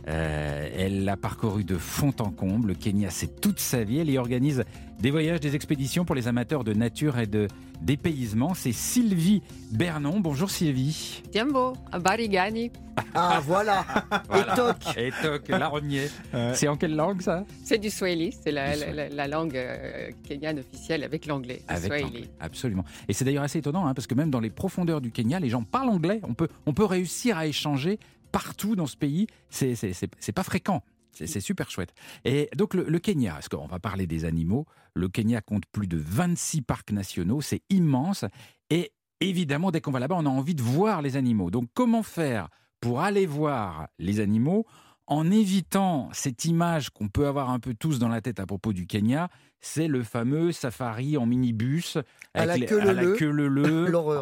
Euh, 0.08 0.68
elle 0.74 1.04
l'a 1.04 1.18
parcouru 1.18 1.64
de 1.64 1.76
fond 1.76 2.14
en 2.20 2.30
comble. 2.30 2.68
Le 2.68 2.74
Kenya, 2.74 3.10
c'est 3.10 3.42
toute 3.42 3.60
sa 3.60 3.84
vie. 3.84 3.98
Elle 3.98 4.10
y 4.10 4.16
organise 4.16 4.64
des 4.98 5.10
voyages, 5.10 5.40
des 5.40 5.54
expéditions 5.54 6.04
pour 6.04 6.14
les 6.16 6.26
amateurs 6.26 6.64
de 6.64 6.72
nature 6.72 7.18
et 7.18 7.26
de 7.26 7.46
dépaysement. 7.82 8.54
C'est 8.54 8.72
Sylvie 8.72 9.42
Bernon. 9.70 10.18
Bonjour 10.20 10.50
Sylvie. 10.50 11.22
Tiambo, 11.30 11.74
habari 11.92 12.28
gani. 12.28 12.70
Ah 13.14 13.40
voilà. 13.44 13.84
Voilà. 14.28 14.52
Et 14.52 14.56
toc. 14.56 14.76
Et 14.96 15.10
toc, 15.22 15.48
larronnier. 15.48 16.08
Ouais. 16.34 16.52
C'est 16.54 16.66
en 16.68 16.76
quelle 16.76 16.96
langue 16.96 17.22
ça? 17.22 17.44
C'est 17.64 17.78
du 17.78 17.90
Swahili, 17.90 18.32
c'est 18.32 18.50
la, 18.50 18.74
Du 18.76 18.80
la- 18.80 18.92
la- 18.92 19.08
la 19.08 19.28
langue 19.28 19.56
euh, 19.56 20.10
kenyane 20.26 20.58
officielle 20.58 21.04
avec 21.04 21.26
l'anglais. 21.26 21.62
Avec 21.68 22.02
l'anglais, 22.02 22.28
absolument. 22.40 22.84
Et 23.08 23.12
c'est 23.12 23.24
d'ailleurs 23.24 23.44
assez 23.44 23.60
étonnant, 23.60 23.86
hein, 23.86 23.94
parce 23.94 24.06
que 24.08 24.14
même 24.14 24.30
dans 24.30 24.40
les 24.40 24.50
profondeurs 24.50 25.00
du 25.00 25.10
Kenya, 25.12 25.38
les 25.38 25.48
gens 25.48 25.62
parlent 25.62 25.88
anglais. 25.90 26.20
On 26.24 26.34
peut, 26.34 26.48
on 26.66 26.72
peut 26.74 26.84
réussir 26.84 27.38
à 27.38 27.46
échanger 27.46 27.98
partout 28.32 28.74
dans 28.76 28.86
ce 28.86 28.96
pays. 28.96 29.28
C'est 29.48 29.74
c'est- 29.76 29.92
c'est- 29.92 30.10
c'est 30.18 30.32
pas 30.32 30.42
fréquent. 30.42 30.82
C'est 31.18 31.26
c'est 31.26 31.40
super 31.40 31.70
chouette. 31.70 31.92
Et 32.24 32.48
donc 32.56 32.74
le, 32.74 32.84
le 32.88 32.98
Kenya, 32.98 33.32
parce 33.34 33.48
qu'on 33.48 33.66
va 33.66 33.78
parler 33.78 34.06
des 34.06 34.24
animaux, 34.24 34.66
le 34.94 35.08
Kenya 35.08 35.40
compte 35.40 35.64
plus 35.72 35.86
de 35.88 35.96
26 35.98 36.62
parcs 36.62 36.92
nationaux, 36.92 37.40
c'est 37.40 37.62
immense. 37.70 38.24
Et 38.70 38.92
évidemment, 39.20 39.70
dès 39.70 39.80
qu'on 39.80 39.90
va 39.92 39.98
là-bas, 40.00 40.16
on 40.18 40.26
a 40.26 40.30
envie 40.30 40.54
de 40.54 40.62
voir 40.62 41.02
les 41.02 41.16
animaux. 41.16 41.50
Donc 41.50 41.68
comment 41.74 42.02
faire 42.02 42.48
pour 42.80 43.00
aller 43.00 43.26
voir 43.26 43.88
les 43.98 44.20
animaux? 44.20 44.64
En 45.10 45.30
évitant 45.30 46.10
cette 46.12 46.44
image 46.44 46.90
qu'on 46.90 47.08
peut 47.08 47.26
avoir 47.26 47.48
un 47.48 47.58
peu 47.60 47.72
tous 47.72 47.98
dans 47.98 48.08
la 48.08 48.20
tête 48.20 48.40
à 48.40 48.46
propos 48.46 48.74
du 48.74 48.86
Kenya, 48.86 49.30
c'est 49.58 49.88
le 49.88 50.02
fameux 50.02 50.52
safari 50.52 51.16
en 51.16 51.24
minibus 51.24 51.96
À 52.34 52.44
la 52.44 52.58
les- 52.58 52.66
queue 52.66 52.78
la 52.78 52.92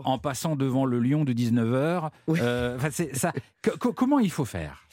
en 0.06 0.18
passant 0.18 0.54
devant 0.54 0.84
le 0.84 1.00
lion 1.00 1.24
de 1.24 1.32
19h. 1.32 2.10
Oui. 2.28 2.38
ça, 3.14 3.32
co- 3.64 3.76
co- 3.80 3.92
comment 3.92 4.20
il 4.20 4.30
faut 4.30 4.44
faire? 4.44 4.86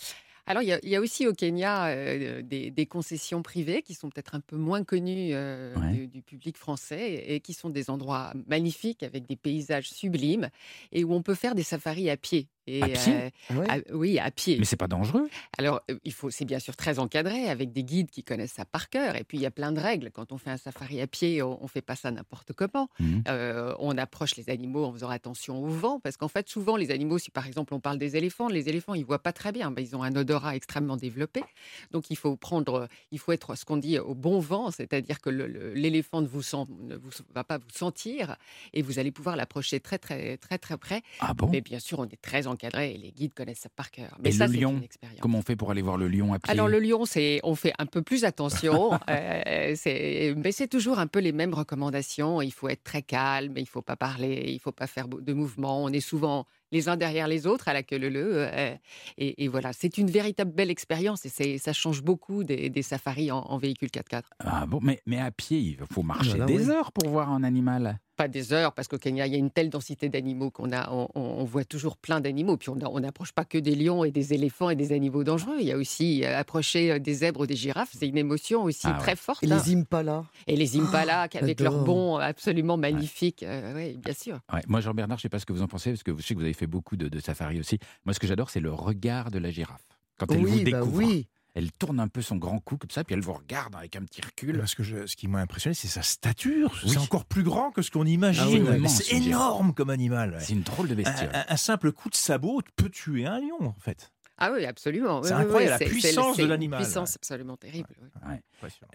Alors, 0.46 0.62
il 0.62 0.68
y, 0.68 0.74
a, 0.74 0.80
il 0.84 0.90
y 0.90 0.96
a 0.96 1.00
aussi 1.02 1.26
au 1.26 1.34
Kenya 1.34 1.88
euh, 1.88 2.42
des, 2.42 2.70
des 2.70 2.86
concessions 2.86 3.42
privées 3.42 3.82
qui 3.82 3.94
sont 3.94 4.10
peut-être 4.10 4.36
un 4.36 4.42
peu 4.42 4.58
moins 4.58 4.84
connues 4.84 5.30
euh, 5.34 5.74
Ouais. 5.76 5.90
du, 5.90 6.08
du 6.08 6.22
public 6.22 6.58
français 6.58 7.24
et 7.28 7.40
qui 7.40 7.54
sont 7.54 7.70
des 7.70 7.90
endroits 7.90 8.34
magnifiques 8.48 9.04
avec 9.04 9.26
des 9.26 9.38
paysages 9.38 9.90
sublimes 9.90 10.50
et 10.92 11.06
où 11.06 11.14
on 11.14 11.22
peut 11.22 11.36
faire 11.36 11.56
des 11.56 11.64
safaris 11.64 12.10
à 12.10 12.18
pied. 12.18 12.50
Et, 12.66 12.82
À 12.82 12.88
pied? 12.88 13.14
euh, 13.52 13.56
ouais 13.60 13.70
à- 13.70 13.94
oui, 13.94 14.20
à 14.20 14.32
pied. 14.32 14.58
Mais 14.58 14.66
c'est 14.66 14.78
pas 14.78 14.88
dangereux 14.88 15.30
Alors, 15.58 15.82
euh, 15.92 15.98
il 16.06 16.14
faut, 16.14 16.30
c'est 16.30 16.46
bien 16.46 16.60
sûr 16.60 16.76
très 16.76 16.98
encadré 17.00 17.50
avec 17.50 17.72
des 17.74 17.84
guides 17.84 18.10
qui 18.10 18.24
connaissent 18.24 18.54
ça 18.54 18.64
par 18.66 18.90
cœur. 18.90 19.16
Et 19.16 19.24
puis, 19.24 19.38
il 19.38 19.42
y 19.42 19.46
a 19.46 19.52
plein 19.52 19.72
de 19.72 19.80
règles. 19.82 20.12
Quand 20.12 20.32
on 20.32 20.38
fait 20.38 20.50
un 20.50 20.58
safari 20.58 21.02
à 21.02 21.08
pied, 21.08 21.42
on 21.42 21.60
ne 21.62 21.68
fait 21.68 21.82
pas 21.82 21.96
ça 21.96 22.10
n'importe 22.12 22.54
comment. 22.54 22.88
Mhm. 23.00 23.24
Euh, 23.28 23.76
on 23.80 23.98
approche 23.98 24.36
les 24.38 24.50
animaux 24.50 24.86
en 24.86 24.94
faisant 24.94 25.10
attention 25.10 25.62
au 25.62 25.68
vent. 25.68 26.00
Parce 26.00 26.16
qu'en 26.18 26.28
fait, 26.30 26.48
souvent, 26.48 26.78
les 26.78 26.92
animaux, 26.92 27.18
si 27.18 27.32
par 27.32 27.48
exemple 27.48 27.74
on 27.74 27.80
parle 27.80 27.98
des 27.98 28.16
éléphants, 28.16 28.48
les 28.48 28.70
éléphants, 28.70 28.94
ils 28.94 29.06
voient 29.06 29.22
pas 29.22 29.34
très 29.34 29.52
bien. 29.52 29.70
Ben, 29.72 29.82
ils 29.82 29.96
ont 29.96 30.04
un 30.04 30.16
odorat 30.16 30.56
extrêmement 30.56 30.96
développé. 30.98 31.44
Donc, 31.92 32.10
il 32.12 32.16
faut 32.18 32.36
prendre, 32.38 32.88
il 33.12 33.20
faut 33.20 33.32
être 33.34 33.56
ce 33.56 33.66
qu'on 33.66 33.78
dit 33.78 34.00
au 34.00 34.16
bon 34.16 34.40
vent. 34.40 34.72
C'est-à-dire 34.72 35.20
que 35.20 35.30
l'éléphant 35.30 36.22
ne 36.22 36.28
vous 36.28 36.42
sent, 36.42 36.66
ne 36.82 36.96
vous, 36.96 37.10
va 37.36 37.44
pas 37.44 37.58
vous 37.58 37.70
sentir 37.74 38.38
et 38.74 38.82
vous 38.82 39.00
allez 39.00 39.12
pouvoir 39.12 39.36
l'approcher 39.36 39.80
très, 39.80 39.98
très, 39.98 40.38
très, 40.38 40.58
très 40.58 40.78
près. 40.78 41.02
Ah 41.20 41.34
bon? 41.34 41.50
Mais 41.52 41.62
bien 41.62 41.80
sûr, 41.80 42.00
on 42.00 42.06
est 42.06 42.22
très 42.22 42.48
encadré 42.54 42.94
et 42.94 42.98
les 42.98 43.12
guides 43.12 43.34
connaissent 43.34 43.60
ça 43.60 43.70
par 43.70 43.92
cœur. 43.92 44.18
Mais 44.24 44.30
Et 44.30 44.32
ça, 44.32 44.48
le 44.48 44.54
lion, 44.54 44.78
une 44.78 44.84
expérience. 44.84 45.20
Comment 45.20 45.40
on 45.40 45.42
fait 45.42 45.56
pour 45.56 45.72
aller 45.72 45.82
voir 45.82 45.98
le 45.98 46.08
lion 46.08 46.34
à 46.34 46.40
pied? 46.40 46.52
Alors 46.52 46.68
le 46.68 46.80
lion, 46.80 47.06
c'est 47.06 47.40
on 47.44 47.56
fait 47.56 47.74
un 47.80 47.86
peu 47.86 48.02
plus 48.02 48.24
attention, 48.26 48.92
euh, 49.10 49.74
c'est- 49.76 50.34
mais 50.38 50.52
c'est 50.52 50.68
toujours 50.68 51.00
un 51.00 51.08
peu 51.08 51.20
les 51.20 51.32
mêmes 51.32 51.54
recommandations. 51.54 52.42
Il 52.42 52.52
faut 52.52 52.70
être 52.70 52.84
très 52.84 53.02
calme, 53.02 53.54
il 53.58 53.68
faut 53.68 53.82
pas 53.82 53.96
parler, 53.96 54.46
il 54.48 54.60
faut 54.60 54.72
pas 54.72 54.88
faire 54.88 55.08
de 55.08 55.34
mouvements. 55.34 55.84
On 55.84 55.90
est 55.90 56.00
souvent 56.00 56.46
les 56.72 56.90
uns 56.90 56.98
derrière 56.98 57.28
les 57.28 57.46
autres 57.46 57.68
à 57.68 57.74
la 57.74 57.84
queue 57.84 57.98
leu 58.00 58.10
leu, 58.10 58.30
euh, 58.36 58.76
et, 59.18 59.44
et 59.44 59.48
voilà, 59.48 59.74
c'est 59.74 59.98
une 60.00 60.10
véritable 60.10 60.52
belle 60.52 60.72
expérience 60.72 61.26
et 61.26 61.58
ça 61.60 61.72
change 61.74 62.02
beaucoup 62.02 62.44
des, 62.44 62.70
des 62.70 62.82
safaris 62.82 63.32
en, 63.32 63.40
en 63.40 63.58
véhicule 63.58 63.90
4x4. 63.90 64.24
Ah 64.40 64.66
bon, 64.66 64.80
mais, 64.82 65.02
mais 65.06 65.20
à 65.20 65.30
pied, 65.32 65.60
il 65.60 65.78
faut 65.92 66.02
marcher 66.02 66.38
là, 66.40 66.46
des 66.46 66.68
oui. 66.68 66.72
heures 66.72 66.92
pour 66.92 67.08
voir 67.10 67.32
un 67.32 67.44
animal. 67.44 68.00
Pas 68.16 68.28
des 68.28 68.54
heures, 68.54 68.74
parce 68.74 68.88
qu'au 68.88 69.00
Kenya, 69.00 69.26
il 69.26 69.34
y 69.34 69.36
a 69.36 69.40
une 69.40 69.50
telle 69.50 69.70
densité 69.72 70.08
d'animaux 70.08 70.52
qu'on 70.52 70.72
a, 70.72 70.90
on, 70.92 71.44
voit 71.46 71.66
toujours 71.66 71.98
plein 71.98 72.22
d'animaux. 72.22 72.58
Puis 72.58 72.70
on 72.70 73.00
n'approche 73.00 73.32
pas 73.32 73.44
que 73.44 73.58
des 73.58 73.76
lions 73.76 74.04
et 74.04 74.12
des 74.12 74.34
éléphants 74.34 74.70
et 74.70 74.76
des 74.76 74.94
animaux 74.94 75.24
dangereux. 75.24 75.58
Il 75.60 75.66
y 75.66 75.72
a 75.72 75.78
aussi 75.78 76.24
euh, 76.24 76.38
approcher 76.38 76.92
euh, 76.92 77.00
des 77.00 77.14
zèbres 77.16 77.42
ou 77.42 77.46
des 77.48 77.56
girafes. 77.56 77.90
C'est 77.98 78.08
une 78.08 78.18
émotion 78.18 78.64
aussi 78.64 78.82
Ah 78.86 78.92
ouais. 78.94 79.00
très 79.00 79.16
forte. 79.16 79.44
Et 79.44 79.52
hein. 79.52 79.60
les 79.66 79.76
impalas 79.76 80.26
Et 80.46 80.56
les 80.56 80.80
impalas, 80.80 81.28
avec 81.34 81.60
leurs 81.60 81.84
bonds 81.84 82.18
absolument 82.18 82.78
magnifiques. 82.78 83.42
euh, 83.44 83.74
ouais, 83.74 83.94
bien 83.94 84.14
sûr. 84.14 84.40
Ouais, 84.54 84.62
moi, 84.68 84.80
Jean-Bernard, 84.80 85.18
je 85.18 85.22
ne 85.22 85.24
sais 85.24 85.30
pas 85.30 85.40
ce 85.40 85.46
que 85.46 85.54
vous 85.54 85.64
en 85.64 85.68
pensez, 85.68 85.90
parce 85.92 86.04
que 86.04 86.16
je 86.16 86.22
sais 86.22 86.36
que 86.36 86.40
vous 86.40 86.46
avez 86.46 86.54
fait 86.54 86.68
beaucoup 86.68 86.96
de, 86.98 87.08
de 87.08 87.20
safari 87.20 87.60
aussi. 87.60 87.80
Moi, 88.06 88.14
ce 88.14 88.20
que 88.20 88.28
j'adore, 88.28 88.50
c'est 88.52 88.60
le 88.60 88.72
regard 88.72 89.32
de 89.32 89.40
la 89.40 89.50
girafe. 89.50 89.86
Quand 90.20 90.32
elle 90.32 90.46
vous 90.46 90.54
Oui, 90.54 90.64
bah 90.64 90.80
découvre, 90.80 90.98
oui. 90.98 91.28
Elle 91.56 91.72
tourne 91.72 92.00
un 92.00 92.08
peu 92.08 92.22
son 92.22 92.36
grand 92.38 92.60
cou 92.60 92.78
comme 92.78 92.90
ça, 92.90 93.04
puis 93.04 93.14
elle 93.16 93.22
vous 93.22 93.34
regarde 93.34 93.76
avec 93.76 93.96
un 93.96 94.04
petit 94.04 94.22
recul. 94.22 94.58
Parce 94.60 94.76
que 94.76 94.84
je- 94.84 95.06
ce 95.06 95.16
qui 95.16 95.28
m'a 95.28 95.40
impressionné, 95.40 95.74
c'est 95.74 95.88
sa 95.88 96.02
stature. 96.02 96.74
Oui. 96.84 96.92
C'est 96.92 96.98
encore 97.00 97.26
plus 97.26 97.44
grand 97.44 97.72
que 97.72 97.82
ce 97.82 97.92
qu'on 97.92 98.06
imagine. 98.06 98.44
Ah 98.44 98.50
oui, 98.72 98.78
immense, 98.78 99.04
c'est 99.04 99.16
énorme 99.18 99.74
comme 99.74 99.90
animal. 99.90 100.32
ouais. 100.32 100.40
C'est 100.40 100.54
une 100.54 100.64
drôle 100.64 100.88
de 100.88 100.96
bestiole. 100.96 101.30
Un, 101.34 101.40
un- 101.40 101.46
un 101.50 101.58
simple 101.58 101.92
coup 101.92 102.10
de 102.10 102.16
sabot 102.16 102.62
peut 102.76 102.90
tuer 102.90 103.26
un 103.26 103.40
lion, 103.40 103.62
en 103.68 103.76
fait. 103.80 104.10
Ah 104.40 104.52
oui, 104.52 104.66
absolument. 104.66 105.22
C'est 105.22 105.32
incroyable, 105.34 105.76
oui, 105.80 105.86
la 105.86 105.92
puissance 105.92 106.38
de 106.38 106.46
l'animal. 106.46 106.82
Puissance 106.82 107.16
absolument 107.16 107.56
terrible. 107.56 107.88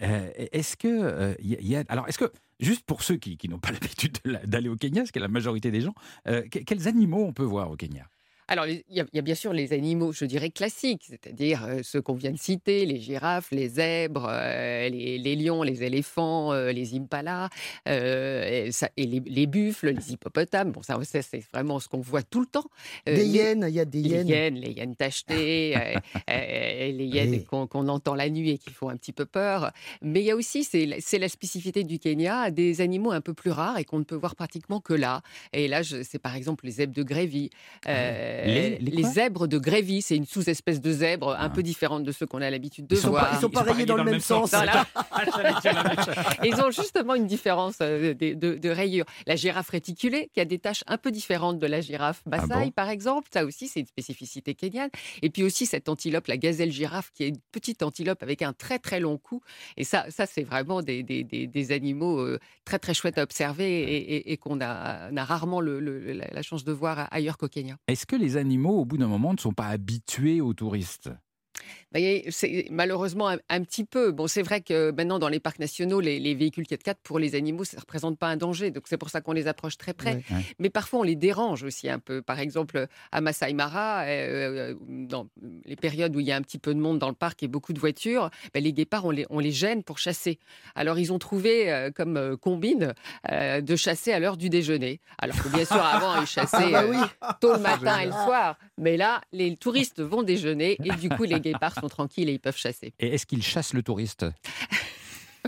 Euh, 0.03 0.31
est-ce 0.53 0.77
que 0.77 0.89
euh, 0.89 1.35
y 1.41 1.55
a- 1.55 1.61
y 1.61 1.77
a- 1.77 1.85
alors 1.89 2.09
est-ce 2.09 2.19
que 2.19 2.31
juste 2.59 2.85
pour 2.85 3.03
ceux 3.03 3.17
qui, 3.17 3.37
qui 3.37 3.49
n'ont 3.49 3.61
pas 3.61 3.71
l'habitude 4.03 4.19
d'aller 4.45 4.69
au 4.69 4.77
Kenya, 4.77 5.07
ce 5.07 5.13
qui 5.13 5.19
est 5.19 5.23
la 5.23 5.29
majorité 5.29 5.71
des 5.71 5.81
gens, 5.81 5.95
euh, 6.27 6.43
que- 6.43 6.59
quels 6.59 6.89
animaux 6.89 7.25
on 7.25 7.33
peut 7.33 7.45
voir 7.45 7.71
au 7.71 7.77
Kenya? 7.77 8.07
Alors, 8.49 8.67
il 8.67 8.83
y, 8.91 9.01
a- 9.01 9.05
il 9.13 9.17
y 9.17 9.19
a 9.19 9.23
bien 9.23 9.35
sûr 9.35 9.53
les 9.53 9.73
animaux, 9.73 10.13
je 10.13 10.25
dirais, 10.25 10.51
classiques, 10.51 11.05
c'est-à-dire 11.09 11.65
euh, 11.65 11.81
ceux 11.83 12.01
qu'on 12.01 12.15
vient 12.15 12.31
de 12.33 12.39
citer, 12.39 12.87
les 12.87 12.99
girafes, 12.99 13.51
les 13.51 13.69
zèbres, 13.69 14.27
euh, 14.31 14.89
les, 14.89 15.19
les 15.19 15.37
lions, 15.37 15.63
les 15.63 15.83
éléphants, 15.85 16.53
euh, 16.53 16.73
les 16.73 16.95
impalas, 16.95 17.51
et, 17.87 18.71
ça- 18.73 18.91
et 18.97 19.07
les, 19.07 19.21
les 19.27 19.47
buffles, 19.47 19.91
les 19.91 20.13
hippopotames. 20.13 20.73
Bon, 20.73 20.83
ça, 20.83 20.99
ça, 21.05 21.23
c'est 21.23 21.43
vraiment 21.53 21.79
ce 21.79 21.89
qu'on 21.89 22.01
voit 22.01 22.23
tout 22.23 22.41
le 22.41 22.47
temps. 22.47 22.65
Des 23.07 23.25
hyènes, 23.27 23.67
il 23.69 23.75
y 23.75 23.81
a 23.81 23.85
des 23.85 24.01
les 24.03 24.09
hyènes. 24.11 24.29
hyènes, 24.29 24.55
les 24.57 24.71
hyènes 24.73 24.97
tachetées, 24.97 25.75
les 26.29 27.05
hyènes 27.05 27.31
Oui. 27.31 27.45
qu'on 27.45 27.89
entend 27.89 28.15
la 28.15 28.31
nuit 28.31 28.51
et 28.51 28.59
qui 28.59 28.71
font 28.73 28.89
un 28.89 28.97
petit 28.97 29.13
peu 29.13 29.27
peur. 29.27 29.71
Mais 30.03 30.21
il 30.21 30.27
y 30.27 30.31
a 30.31 30.37
aussi, 30.37 30.65
c'est 30.65 30.87
la- 30.87 31.29
spécificité 31.29 31.85
du 31.85 31.99
Kenya, 31.99 32.51
des 32.51 32.81
animaux 32.81 33.11
un 33.13 33.21
peu 33.21 33.35
plus 33.35 33.51
rares 33.51 33.79
et 33.79 33.85
qu'on 33.85 33.99
ne 33.99 34.05
peut 34.05 34.15
voir 34.17 34.35
pratiquement 34.35 34.81
que 34.81 34.95
là. 34.95 35.21
Et 35.53 35.69
là, 35.69 35.83
c'est 35.85 36.19
par 36.19 36.35
exemple 36.35 36.65
les 36.65 36.73
zèbres 36.73 36.95
de 36.95 37.03
Grévy. 37.03 37.51
Euh, 37.87 38.38
Les- 38.47 38.79
les 38.79 39.03
quoi 39.03 39.11
zèbres 39.11 39.47
de 39.49 39.59
Grévy, 39.59 40.03
c'est 40.03 40.17
une 40.17 40.27
sous-espèce 40.27 40.81
de 40.81 40.93
zèbre 40.93 41.31
un 41.31 41.37
Ah. 41.39 41.51
peu 41.51 41.63
différente 41.63 42.05
de 42.05 42.13
ceux 42.13 42.27
qu'on 42.27 42.41
a 42.43 42.51
l'habitude 42.51 42.87
de 42.87 42.95
Ils 42.95 42.99
sont, 43.01 43.11
voir. 43.11 43.31
pas, 43.31 43.37
ils 43.37 43.41
sont 43.41 43.51
pas 43.51 43.63
rayés 43.63 43.87
dans 43.87 43.97
le 43.97 44.05
même 44.05 44.21
sens. 44.21 44.51
Voilà. 44.51 44.87
Ils 46.45 46.55
ont 46.61 46.71
justement 46.71 47.15
une 47.15 47.27
différence 47.27 47.77
euh, 47.81 48.15
de, 48.15 48.35
de- 48.35 48.55
de 48.57 48.69
rayures. 48.71 49.05
La 49.27 49.37
girafe 49.37 49.71
réticulée, 49.71 50.31
qui 50.35 50.41
a 50.41 50.45
des 50.45 50.59
taches 50.59 50.85
un 50.87 50.99
peu 50.99 51.11
différentes 51.11 51.59
de 51.59 51.67
la 51.67 51.81
girafe 51.81 52.23
Maasai, 52.27 52.47
Ah 52.51 52.59
bon 52.61 52.71
par 52.71 52.89
exemple. 52.91 53.29
Ça 53.33 53.45
aussi, 53.45 53.69
c'est 53.69 53.81
une 53.81 53.87
spécificité 53.87 54.55
kenyane. 54.55 54.91
Et 55.23 55.31
puis 55.31 55.43
aussi 55.43 55.67
cette 55.67 55.89
antilope, 55.89 56.27
la 56.27 56.37
gazelle 56.37 56.73
girafe, 56.73 57.11
qui 57.13 57.25
est 57.25 57.29
une 57.29 57.39
petite 57.53 57.83
antilope 57.83 58.23
avec 58.23 58.43
un 58.43 58.53
très 58.53 58.79
très 58.79 59.01
long 59.01 59.19
cou. 59.19 59.41
Et 59.77 59.85
ça, 59.85 60.07
ça 60.11 60.27
c'est 60.27 60.43
vraiment 60.43 60.83
des, 60.83 61.03
des- 61.03 61.25
des- 61.25 61.47
des 61.47 61.73
animaux 61.73 62.19
euh, 62.21 62.39
très 62.65 62.79
très 62.79 62.95
chouettes 62.95 63.19
à 63.19 63.23
observer 63.23 63.81
et, 63.83 64.15
et- 64.17 64.33
et 64.33 64.37
qu'on 64.37 64.61
a, 64.61 65.11
rarement 65.25 65.61
le- 65.61 65.81
le- 65.81 66.13
la 66.13 66.27
la 66.31 66.43
chance 66.43 66.65
de 66.65 66.73
voir 66.73 67.09
ailleurs 67.11 67.37
qu'au 67.39 67.49
Kenya. 67.49 67.77
Est-ce 67.89 68.07
que 68.07 68.15
les 68.17 68.28
animaux, 68.37 68.79
au 68.79 68.85
bout 68.85 68.99
d'un 68.99 69.09
moment, 69.09 69.33
ne 69.33 69.39
sont 69.39 69.53
pas 69.53 69.67
habitués 69.67 70.41
aux 70.41 70.55
touristes 70.55 71.11
Vous 71.59 72.01
voyez, 72.01 72.27
c'est 72.31 72.67
malheureusement 72.71 73.29
un, 73.29 73.39
un 73.49 73.63
petit 73.63 73.85
peu. 73.85 74.13
Bon, 74.13 74.27
c'est 74.27 74.43
vrai 74.43 74.61
que 74.61 74.91
maintenant, 74.91 75.19
dans 75.19 75.29
les 75.29 75.41
parcs 75.41 75.59
nationaux, 75.59 76.01
les, 76.01 76.19
les 76.19 76.35
véhicules 76.35 76.65
4x4, 76.65 76.97
pour 77.03 77.19
les 77.19 77.35
animaux, 77.35 77.65
ça 77.65 77.77
ne 77.77 77.81
représente 77.81 78.19
pas 78.19 78.29
un 78.29 78.37
danger. 78.37 78.71
Donc, 78.71 78.85
c'est 78.87 78.99
pour 78.99 79.11
ça 79.11 79.21
qu'on 79.21 79.33
les 79.33 79.47
approche 79.47 79.79
très 79.79 79.95
près. 79.95 80.17
Ouais. 80.17 80.25
Ouais. 80.31 80.45
Mais 80.59 80.71
parfois, 80.71 81.01
on 81.01 81.03
les 81.03 81.17
dérange 81.17 81.63
aussi 81.63 81.89
un 81.89 81.99
peu. 81.99 82.21
Par 82.23 82.39
exemple, 82.41 82.87
à 83.13 83.21
Masai 83.21 83.53
Mara, 83.55 84.03
euh, 84.03 84.75
dans 84.91 85.29
les 85.65 85.77
périodes 85.77 86.15
où 86.15 86.21
il 86.21 86.27
y 86.27 86.33
a 86.33 86.37
un 86.37 86.43
petit 86.43 86.59
peu 86.59 86.75
de 86.75 86.81
monde 86.81 86.99
dans 86.99 87.09
le 87.09 87.15
parc 87.15 87.43
et 87.43 87.49
beaucoup 87.49 87.73
de 87.73 87.81
voitures, 87.81 88.31
ben, 88.53 88.63
les 88.63 88.73
guépards, 88.73 89.05
on 89.07 89.11
les, 89.11 89.27
on 89.31 89.39
les 89.39 89.53
gêne 89.53 89.83
pour 89.83 89.99
chasser. 89.99 90.39
Alors, 90.75 90.99
ils 90.99 91.13
ont 91.13 91.19
trouvé 91.19 91.73
euh, 91.73 91.91
comme 91.91 92.17
euh, 92.17 92.37
combine 92.37 92.95
euh, 93.31 93.61
de 93.61 93.77
chasser 93.77 94.13
à 94.13 94.21
l'heure 94.21 94.37
du 94.37 94.51
déjeuner. 94.51 95.01
Alors 95.19 95.37
que, 95.43 95.49
bien 95.49 95.65
sûr, 95.65 95.83
avant, 95.83 96.21
ils 96.21 96.27
chassaient 96.27 96.75
Ah 96.75 96.83
bah 96.83 97.09
euh, 97.23 97.33
tôt 97.41 97.53
le 97.55 97.61
matin 97.61 98.01
et 98.01 98.07
le 98.07 98.13
soir. 98.13 98.59
Mais 98.77 98.97
là, 98.97 99.21
les 99.33 99.57
touristes 99.57 100.01
vont 100.01 100.23
déjeuner 100.23 100.77
et 100.85 100.91
du 100.97 101.09
coup, 101.09 101.25
les 101.25 101.41
guépards 101.53 101.75
sont 101.75 101.89
tranquilles 101.89 102.29
et 102.29 102.33
ils 102.33 102.41
peuvent 102.41 102.57
chasser. 102.57 102.95
Et 102.99 103.15
est-ce 103.15 103.27
qu'ils 103.27 103.43
chassent 103.43 103.75
le 103.75 103.83
touriste? 103.83 104.27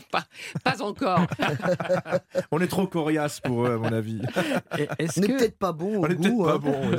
Pas 0.65 0.83
encore. 0.83 1.27
On 2.51 2.61
est 2.61 2.67
trop 2.67 2.87
coriace 2.87 3.41
pour 3.41 3.67
eux, 3.67 3.73
à 3.75 3.77
mon 3.77 3.93
avis. 3.93 4.21
Et 4.79 4.89
Est-ce 4.99 5.19
On 5.19 5.23
n'est 5.23 5.29
que... 5.29 5.39
peut-être 5.39 5.59
pas 5.59 5.73
bon 5.73 5.99
au 5.99 6.05
On 6.05 6.07
est 6.07 6.17
peut-être 6.17 6.31
goût. 6.33 6.45
pas 6.45 6.55
hein. 6.55 6.59
bon, 6.59 6.91
ouais. 6.91 6.97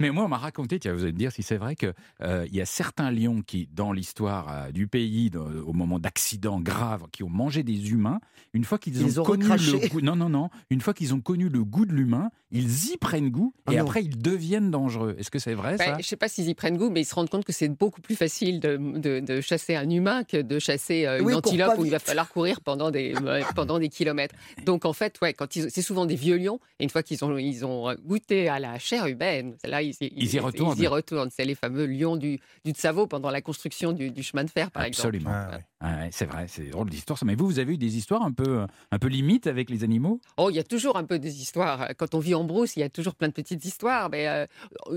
Mais 0.00 0.10
moi, 0.10 0.24
on 0.24 0.28
m'a 0.28 0.38
raconté, 0.38 0.78
tiens, 0.78 0.92
vous 0.92 1.02
allez 1.02 1.12
me 1.12 1.18
dire 1.18 1.32
si 1.32 1.42
c'est 1.42 1.56
vrai 1.56 1.76
que 1.76 1.92
euh, 2.22 2.46
il 2.48 2.54
y 2.56 2.60
a 2.60 2.66
certains 2.66 3.10
lions 3.10 3.42
qui, 3.42 3.68
dans 3.72 3.92
l'histoire 3.92 4.46
euh, 4.50 4.70
du 4.70 4.86
pays, 4.86 5.30
dans- 5.30 5.44
au 5.46 5.72
moment 5.72 5.98
d'accidents 5.98 6.60
graves, 6.60 7.04
qui 7.12 7.22
ont 7.22 7.28
mangé 7.30 7.62
des 7.62 7.90
humains. 7.90 8.20
Une 8.52 8.64
fois 8.64 8.78
qu'ils 8.78 9.04
ont, 9.18 9.22
ont 9.22 9.24
connu 9.24 9.44
le 9.46 9.88
goût, 9.88 10.00
non, 10.00 10.16
non, 10.16 10.28
non, 10.28 10.48
une 10.70 10.80
fois 10.80 10.94
qu'ils 10.94 11.12
ont 11.14 11.20
connu 11.20 11.48
le 11.48 11.64
goût 11.64 11.86
de 11.86 11.92
l'humain, 11.92 12.30
ils 12.50 12.92
y 12.92 12.96
prennent 12.96 13.30
goût 13.30 13.52
Ah 13.66 13.72
et 13.72 13.76
non. 13.76 13.82
après 13.82 14.04
ils 14.04 14.16
deviennent 14.16 14.70
dangereux. 14.70 15.16
Est-ce 15.18 15.30
que 15.30 15.40
c'est 15.40 15.54
vrai 15.54 15.76
ça 15.76 15.86
Ben, 15.86 15.92
je 15.94 15.98
ne 15.98 16.02
sais 16.02 16.16
pas 16.16 16.28
s'ils 16.28 16.48
y 16.48 16.54
prennent 16.54 16.76
goût, 16.76 16.88
mais 16.90 17.00
ils 17.00 17.04
se 17.04 17.14
rendent 17.14 17.28
compte 17.28 17.44
que 17.44 17.52
c'est 17.52 17.68
beaucoup 17.68 18.00
plus 18.00 18.14
facile 18.14 18.60
de, 18.60 18.76
de- 18.76 19.18
de 19.20 19.40
chasser 19.40 19.74
un 19.74 19.88
humain 19.90 20.22
que 20.22 20.40
de 20.40 20.58
chasser 20.60 21.04
euh, 21.06 21.18
une 21.18 21.26
Oui, 21.26 21.34
antilope 21.34 21.78
où 21.78 21.84
il 21.84 21.90
va 21.90 21.98
falloir 21.98 22.28
courir 22.28 22.43
pendant 22.64 22.90
des, 22.90 23.14
pendant 23.54 23.78
des 23.78 23.88
kilomètres. 23.88 24.34
Donc 24.64 24.84
en 24.84 24.92
fait, 24.92 25.18
ouais, 25.22 25.32
quand 25.34 25.56
ils- 25.56 25.70
c'est 25.70 25.82
souvent 25.82 26.06
des 26.06 26.16
vieux 26.16 26.36
lions, 26.36 26.60
et 26.78 26.84
une 26.84 26.90
fois 26.90 27.02
qu'ils 27.02 27.24
ont, 27.24 27.36
ils 27.38 27.64
ont 27.64 27.94
goûté 28.04 28.48
à 28.48 28.58
la 28.58 28.78
chair 28.78 29.06
humaine, 29.06 29.56
là, 29.64 29.82
ils, 29.82 29.94
Ils 30.00 30.34
y 30.34 30.38
retournent. 30.38 30.74
Ils 30.78 30.84
y 30.84 30.86
retournent. 30.86 31.30
C'est 31.30 31.44
les 31.44 31.54
fameux 31.54 31.86
lions 31.86 32.16
du, 32.16 32.38
du 32.64 32.72
Tsavo 32.72 33.06
pendant 33.06 33.30
la 33.30 33.40
construction 33.40 33.92
du, 33.92 34.10
du 34.10 34.22
chemin 34.22 34.44
de 34.44 34.50
fer, 34.50 34.70
par 34.70 34.84
exemple. 34.84 35.08
Absolument. 35.16 35.30
Ah, 35.32 35.50
ouais. 35.56 35.64
Ah 35.86 35.96
ouais, 35.96 36.08
c'est 36.12 36.24
vrai, 36.24 36.46
c'est 36.48 36.70
drôle 36.70 36.88
d'histoire. 36.88 37.18
ça. 37.18 37.26
Mais 37.26 37.34
vous, 37.34 37.46
vous 37.46 37.58
avez 37.58 37.74
eu 37.74 37.78
des 37.78 37.96
histoires 37.98 38.22
un 38.22 38.32
peu, 38.32 38.64
un 38.90 38.98
peu 38.98 39.08
limites 39.08 39.46
avec 39.46 39.68
les 39.68 39.84
animaux? 39.84 40.18
Oh, 40.38 40.48
il 40.48 40.56
y 40.56 40.58
a 40.58 40.64
toujours 40.64 40.96
un 40.96 41.04
peu 41.04 41.18
des 41.18 41.42
histoires. 41.42 41.88
Quand 41.98 42.14
on 42.14 42.20
vit 42.20 42.34
en 42.34 42.44
brousse, 42.44 42.76
il 42.76 42.80
y 42.80 42.82
a 42.84 42.88
toujours 42.88 43.14
plein 43.14 43.28
de 43.28 43.34
petites 43.34 43.64
histoires. 43.66 44.08
Mais 44.08 44.26
euh, 44.28 44.46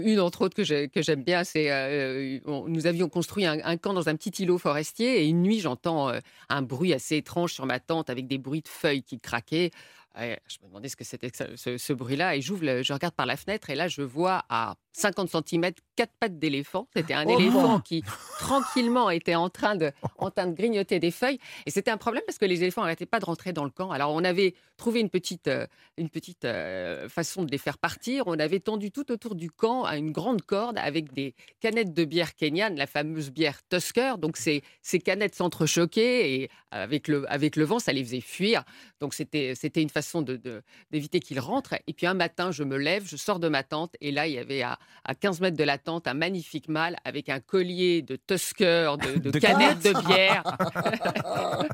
une 0.02 0.20
entre 0.22 0.44
autres 0.44 0.56
que 0.56 0.64
j'ai- 0.64 0.88
que 0.88 1.02
j'aime 1.02 1.24
bien, 1.24 1.44
c'est 1.44 1.70
euh, 1.72 2.40
on- 2.46 2.70
nous 2.70 2.88
avions 2.88 3.10
construit 3.10 3.46
un, 3.46 3.58
un 3.66 3.76
camp 3.78 3.94
dans 3.94 4.08
un 4.08 4.16
petit 4.16 4.44
îlot 4.44 4.58
forestier 4.58 5.24
et 5.24 5.28
une 5.28 5.42
nuit, 5.42 5.60
j'entends 5.60 6.10
euh, 6.10 6.20
un 6.50 6.62
bruit 6.62 6.94
assez 6.94 7.22
sur 7.54 7.66
ma 7.66 7.80
tente 7.80 8.10
avec 8.10 8.28
des 8.28 8.38
bruits 8.38 8.62
de 8.62 8.68
feuilles 8.68 9.04
qui 9.04 9.20
craquaient. 9.20 9.72
Je 10.16 10.58
me 10.64 10.68
demandais 10.68 10.90
ce 10.90 10.96
que 10.96 11.04
c'était 11.04 11.30
ce, 11.56 11.78
ce 11.78 11.94
bruit-là 11.94 12.36
et 12.36 12.42
j'ouvre, 12.42 12.82
je 12.82 12.94
regarde 12.94 13.14
par 13.14 13.26
la 13.28 13.38
fenêtre 13.38 13.70
et 13.70 13.76
là 13.76 13.88
je 13.88 14.02
vois 14.02 14.44
à 14.50 14.76
50 14.94 15.30
cm 15.30 15.72
quatre 15.96 16.12
pattes 16.20 16.40
d'éléphant. 16.40 16.88
C'était 16.96 17.14
un 17.14 17.26
Oh. 17.28 17.40
éléphant 17.40 17.80
qui 17.82 18.04
tranquillement 18.40 19.10
était 19.12 19.36
en 19.36 19.50
train 19.50 19.76
de, 19.76 19.92
en 20.18 20.32
train 20.32 20.48
de 20.48 20.56
grignoter 20.56 21.00
des 21.00 21.12
feuilles 21.12 21.40
et 21.66 21.72
c'était 21.72 21.92
un 21.92 21.98
problème 21.98 22.24
parce 22.26 22.38
que 22.40 22.46
les 22.46 22.62
éléphants 22.64 22.82
n'arrêtaient 22.82 23.06
pas 23.06 23.20
de 23.20 23.26
rentrer 23.26 23.54
dans 23.54 23.64
le 23.64 23.70
camp. 23.70 23.92
Alors 23.92 24.12
on 24.14 24.24
avait 24.24 24.56
trouvé 24.78 25.00
une 25.02 25.10
petite, 25.10 25.48
euh, 25.48 25.68
une 25.98 26.10
petite 26.10 26.46
euh, 26.46 27.08
façon 27.10 27.44
de 27.44 27.52
les 27.52 27.58
faire 27.60 27.78
partir. 27.78 28.24
On 28.28 28.40
avait 28.40 28.60
tendu 28.60 28.92
tout 28.92 29.12
autour 29.12 29.36
du 29.36 29.52
camp 29.52 29.84
à 29.84 29.98
une 29.98 30.12
grande 30.12 30.42
corde 30.42 30.78
avec 30.80 31.14
des 31.14 31.36
canettes 31.60 31.94
de 31.94 32.06
bière 32.06 32.36
kenyane, 32.36 32.76
la 32.76 32.88
fameuse 32.88 33.30
bière 33.32 33.60
Tusker. 33.70 34.14
Donc 34.18 34.38
ces, 34.38 34.64
ces 34.82 35.00
canettes 35.00 35.36
s'entrechoquaient 35.36 36.32
et 36.34 36.50
avec 36.72 37.08
le, 37.08 37.32
avec 37.32 37.56
le 37.56 37.66
vent, 37.66 37.80
ça 37.80 37.94
les 37.94 38.04
faisait 38.04 38.22
fuir. 38.22 38.64
Donc 39.00 39.14
c'était, 39.14 39.54
c'était 39.56 39.82
une 39.82 39.90
façon 39.98 40.22
de- 40.22 40.36
de- 40.38 40.62
d'éviter 40.92 41.20
qu'il 41.20 41.40
rentre. 41.40 41.74
Et 41.88 41.94
puis 41.94 42.06
un 42.08 42.14
matin, 42.14 42.52
je 42.52 42.64
me 42.64 42.78
lève, 42.78 43.04
je 43.08 43.16
sors 43.18 43.40
de 43.40 43.48
ma 43.50 43.64
tente, 43.64 43.96
et 44.02 44.12
là, 44.12 44.28
il 44.28 44.34
y 44.34 44.38
avait 44.38 44.62
à, 44.62 44.78
à 45.04 45.16
15 45.16 45.40
mètres 45.42 45.58
de 45.58 45.64
la 45.64 45.78
tente 45.78 46.08
un 46.08 46.14
magnifique 46.14 46.68
mâle 46.70 46.98
avec 47.06 47.30
un 47.30 47.40
collier 47.40 48.02
de 48.02 48.16
Tusker, 48.16 48.94
de, 49.02 49.20
de 49.20 49.32
De 49.32 49.40
canettes 49.40 49.84
de 49.84 49.94
bière. 50.08 50.44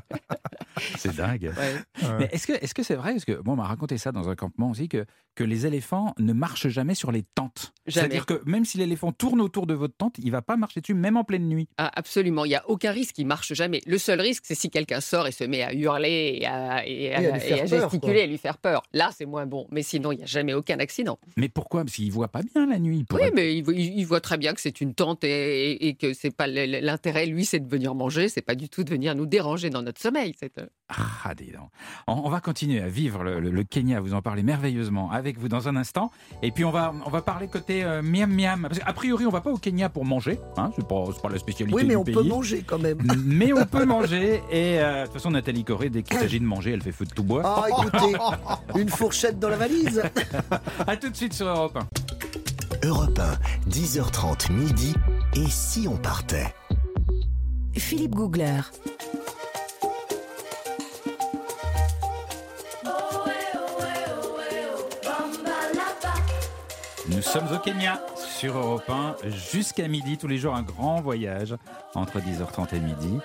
C'est 0.98 1.14
dingue. 1.16 1.52
Ouais. 1.56 2.08
Mais 2.18 2.28
est-ce 2.32 2.46
que 2.46 2.52
est-ce 2.52 2.74
que 2.74 2.82
c'est 2.82 2.94
vrai? 2.96 3.12
Parce 3.12 3.24
que 3.24 3.40
bon, 3.40 3.52
on 3.52 3.56
m'a 3.56 3.64
raconté 3.66 3.98
ça 3.98 4.12
dans 4.12 4.28
un 4.28 4.34
campement 4.34 4.70
aussi 4.70 4.88
que 4.88 5.04
que 5.36 5.42
les 5.44 5.66
éléphants 5.66 6.14
ne 6.20 6.32
marchent 6.32 6.68
jamais 6.68 6.94
sur 6.94 7.10
les 7.10 7.22
tentes. 7.34 7.72
Jamais. 7.86 8.08
C'est-à-dire 8.08 8.24
que 8.26 8.40
même 8.48 8.64
si 8.64 8.78
l'éléphant 8.78 9.10
tourne 9.10 9.40
autour 9.40 9.66
de 9.66 9.74
votre 9.74 9.96
tente, 9.96 10.14
il 10.18 10.30
va 10.30 10.42
pas 10.42 10.56
marcher 10.56 10.80
dessus, 10.80 10.94
même 10.94 11.16
en 11.16 11.24
pleine 11.24 11.48
nuit. 11.48 11.68
Ah, 11.76 11.90
absolument, 11.96 12.44
il 12.44 12.50
n'y 12.50 12.54
a 12.54 12.62
aucun 12.68 12.92
risque, 12.92 13.18
il 13.18 13.26
marche 13.26 13.52
jamais. 13.52 13.80
Le 13.86 13.98
seul 13.98 14.20
risque, 14.20 14.44
c'est 14.46 14.54
si 14.54 14.70
quelqu'un 14.70 15.00
sort 15.00 15.26
et 15.26 15.32
se 15.32 15.42
met 15.42 15.62
à 15.62 15.74
hurler 15.74 16.38
et 16.40 16.46
à, 16.46 16.86
et 16.86 17.12
à- 17.12 17.20
Et 17.20 17.26
à 17.26 17.30
lui 17.32 17.36
et 17.36 17.40
faire 17.40 17.56
à 17.64 17.66
peur, 17.68 17.80
gesticuler, 17.80 18.12
quoi. 18.14 18.22
et 18.22 18.26
lui 18.28 18.38
faire 18.38 18.58
peur. 18.58 18.82
Là, 18.92 19.10
c'est 19.16 19.26
moins 19.26 19.46
bon. 19.46 19.66
Mais 19.72 19.82
sinon, 19.82 20.12
il 20.12 20.18
n'y 20.18 20.22
a 20.22 20.26
jamais 20.26 20.54
aucun 20.54 20.78
accident. 20.78 21.18
Mais 21.36 21.48
pourquoi? 21.48 21.82
Parce 21.84 21.96
qu'il 21.96 22.12
voit 22.12 22.28
pas 22.28 22.42
bien 22.42 22.66
la 22.66 22.78
nuit. 22.78 23.04
il 23.10 23.16
Oui, 23.16 23.30
mais 23.34 23.56
il, 23.56 23.64
voit- 23.64 23.74
il- 23.74 24.04
voit 24.04 24.20
très 24.20 24.38
bien 24.38 24.52
que 24.54 24.60
c'est 24.60 24.80
une 24.80 24.94
tente 24.94 25.24
et, 25.24 25.96
que 26.00 26.12
c'est 26.12 26.30
pas 26.34 26.46
l'intérêt, 26.46 27.26
lui, 27.26 27.44
c'est 27.44 27.58
de 27.60 27.68
venir 27.68 27.94
manger, 27.96 28.28
c'est 28.28 28.40
pas 28.42 28.54
du 28.54 28.68
tout 28.68 28.84
de 28.84 28.90
venir 28.90 29.14
nous 29.16 29.26
déranger 29.26 29.68
dans 29.70 29.82
notre 29.82 30.00
sommeil. 30.00 30.34
C'est, 30.38 30.58
euh, 30.58 30.63
Ah, 30.88 31.34
dis 31.34 31.50
donc. 31.50 31.70
On, 32.06 32.12
on 32.24 32.28
va 32.28 32.40
continuer 32.40 32.80
à 32.82 32.88
vivre 32.88 33.24
le, 33.24 33.40
le- 33.40 33.50
le 33.50 33.64
Kenya, 33.64 34.00
vous 34.00 34.12
en 34.14 34.20
parlez 34.20 34.42
merveilleusement 34.42 35.10
avec 35.10 35.38
vous 35.38 35.48
dans 35.48 35.66
un 35.66 35.76
instant. 35.76 36.10
Et 36.42 36.50
puis 36.50 36.64
on 36.64 36.70
va, 36.70 36.92
on 37.06 37.10
va 37.10 37.22
parler 37.22 37.48
côté 37.48 37.82
euh, 37.84 38.02
miam 38.02 38.30
miam. 38.30 38.62
Parce 38.68 38.78
qu'a 38.78 38.92
priori, 38.92 39.26
on 39.26 39.30
va 39.30 39.40
pas 39.40 39.50
au 39.50 39.56
Kenya 39.56 39.88
pour 39.88 40.04
manger. 40.04 40.38
Hein, 40.58 40.70
c'est 40.76 40.86
pas, 40.86 41.04
c'est 41.12 41.22
pas 41.22 41.30
la 41.30 41.38
spécialité 41.38 41.74
Oui, 41.74 41.82
mais 41.84 41.94
du 41.94 41.96
on 41.96 42.04
pays. 42.04 42.14
peut 42.14 42.22
manger 42.22 42.62
quand 42.66 42.78
même. 42.78 42.98
Mais 43.24 43.52
on 43.52 43.64
peut 43.64 43.84
manger. 43.86 44.42
Et 44.50 44.78
euh, 44.80 45.00
de 45.00 45.04
toute 45.06 45.14
façon, 45.14 45.30
Nathalie 45.30 45.64
Corée, 45.64 45.88
dès 45.90 46.02
qu'il 46.02 46.18
s'agit 46.18 46.38
de 46.38 46.44
manger, 46.44 46.72
elle 46.72 46.82
fait 46.82 46.92
feu 46.92 47.06
de 47.06 47.10
tout 47.14 47.24
bois. 47.24 47.42
Ah, 47.44 47.64
écoutez, 47.70 48.16
une 48.80 48.90
fourchette 48.90 49.38
dans 49.38 49.48
la 49.48 49.56
valise. 49.56 50.02
À 50.86 50.96
tout 50.96 51.08
de 51.08 51.16
suite 51.16 51.32
sur 51.32 51.46
Europe 51.46 51.78
1. 52.82 52.86
Europe 52.88 53.18
1, 53.66 53.70
10h30 53.70 54.52
midi. 54.52 54.94
Et 55.34 55.46
si 55.48 55.88
on 55.88 55.96
partait? 55.96 56.54
Philippe 57.76 58.14
Googler. 58.14 58.60
Nous 67.08 67.20
sommes 67.22 67.48
au 67.54 67.58
Kenya 67.58 68.00
sur 68.16 68.56
Europe 68.56 68.88
1 68.88 69.16
jusqu'à 69.52 69.88
midi, 69.88 70.16
tous 70.16 70.26
les 70.28 70.38
jours 70.38 70.54
un 70.54 70.62
grand 70.62 71.00
voyage 71.02 71.54
entre 71.94 72.18
10h30 72.18 72.74
et 72.74 72.80
midi. 72.80 73.18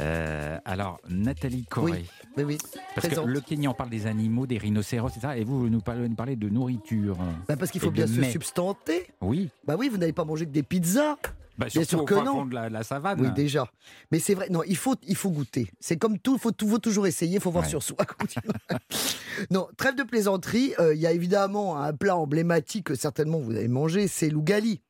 Euh, 0.00 0.58
alors, 0.64 1.00
Nathalie 1.08 1.64
Corée, 1.64 2.04
Oui, 2.36 2.44
oui. 2.44 2.58
parce 2.94 3.06
présente. 3.06 3.24
que 3.26 3.30
le 3.30 3.40
Kenya, 3.40 3.70
on 3.70 3.74
parle 3.74 3.90
des 3.90 4.06
animaux, 4.06 4.46
des 4.46 4.58
rhinocéros, 4.58 5.08
etc. 5.16 5.34
Et 5.36 5.44
vous, 5.44 5.60
vous 5.60 5.68
nous 5.70 5.80
parlez, 5.80 6.08
nous 6.08 6.14
parlez 6.16 6.36
de 6.36 6.48
nourriture. 6.48 7.16
Bah, 7.48 7.56
parce 7.56 7.70
qu'il 7.70 7.80
faut 7.80 7.90
bien 7.90 8.06
se 8.06 8.20
mets. 8.20 8.30
substanter. 8.30 9.06
Oui, 9.20 9.48
Bah 9.64 9.76
oui, 9.78 9.88
vous 9.88 9.96
n'avez 9.98 10.12
pas 10.12 10.24
mangé 10.24 10.44
que 10.44 10.50
des 10.50 10.62
pizzas. 10.64 11.16
Bah, 11.64 11.68
Bien 11.72 11.84
sûr 11.84 12.04
que 12.04 12.14
non. 12.14 12.46
de 12.46 12.54
la, 12.54 12.68
la 12.68 12.82
savane. 12.82 13.20
Oui, 13.20 13.30
déjà. 13.32 13.70
Mais 14.10 14.18
c'est 14.18 14.34
vrai, 14.34 14.48
non, 14.50 14.62
il 14.66 14.76
faut, 14.76 14.96
il 15.06 15.16
faut 15.16 15.30
goûter. 15.30 15.70
C'est 15.80 15.96
comme 15.96 16.18
tout, 16.18 16.34
il 16.36 16.40
faut, 16.40 16.78
toujours 16.78 17.06
essayer, 17.06 17.36
il 17.36 17.40
faut 17.40 17.50
voir 17.50 17.64
Ouais. 17.64 17.70
sur 17.70 17.82
soi. 17.82 17.96
non, 19.50 19.68
trêve 19.76 19.94
de 19.94 20.02
plaisanterie, 20.02 20.74
euh, 20.78 20.94
il 20.94 21.00
y 21.00 21.06
a 21.06 21.12
évidemment 21.12 21.78
un 21.80 21.92
plat 21.92 22.16
emblématique 22.16 22.84
que 22.86 22.94
certainement 22.94 23.38
vous 23.38 23.52
avez 23.54 23.68
mangé, 23.68 24.08
c'est 24.08 24.28
l'ougali. 24.28 24.80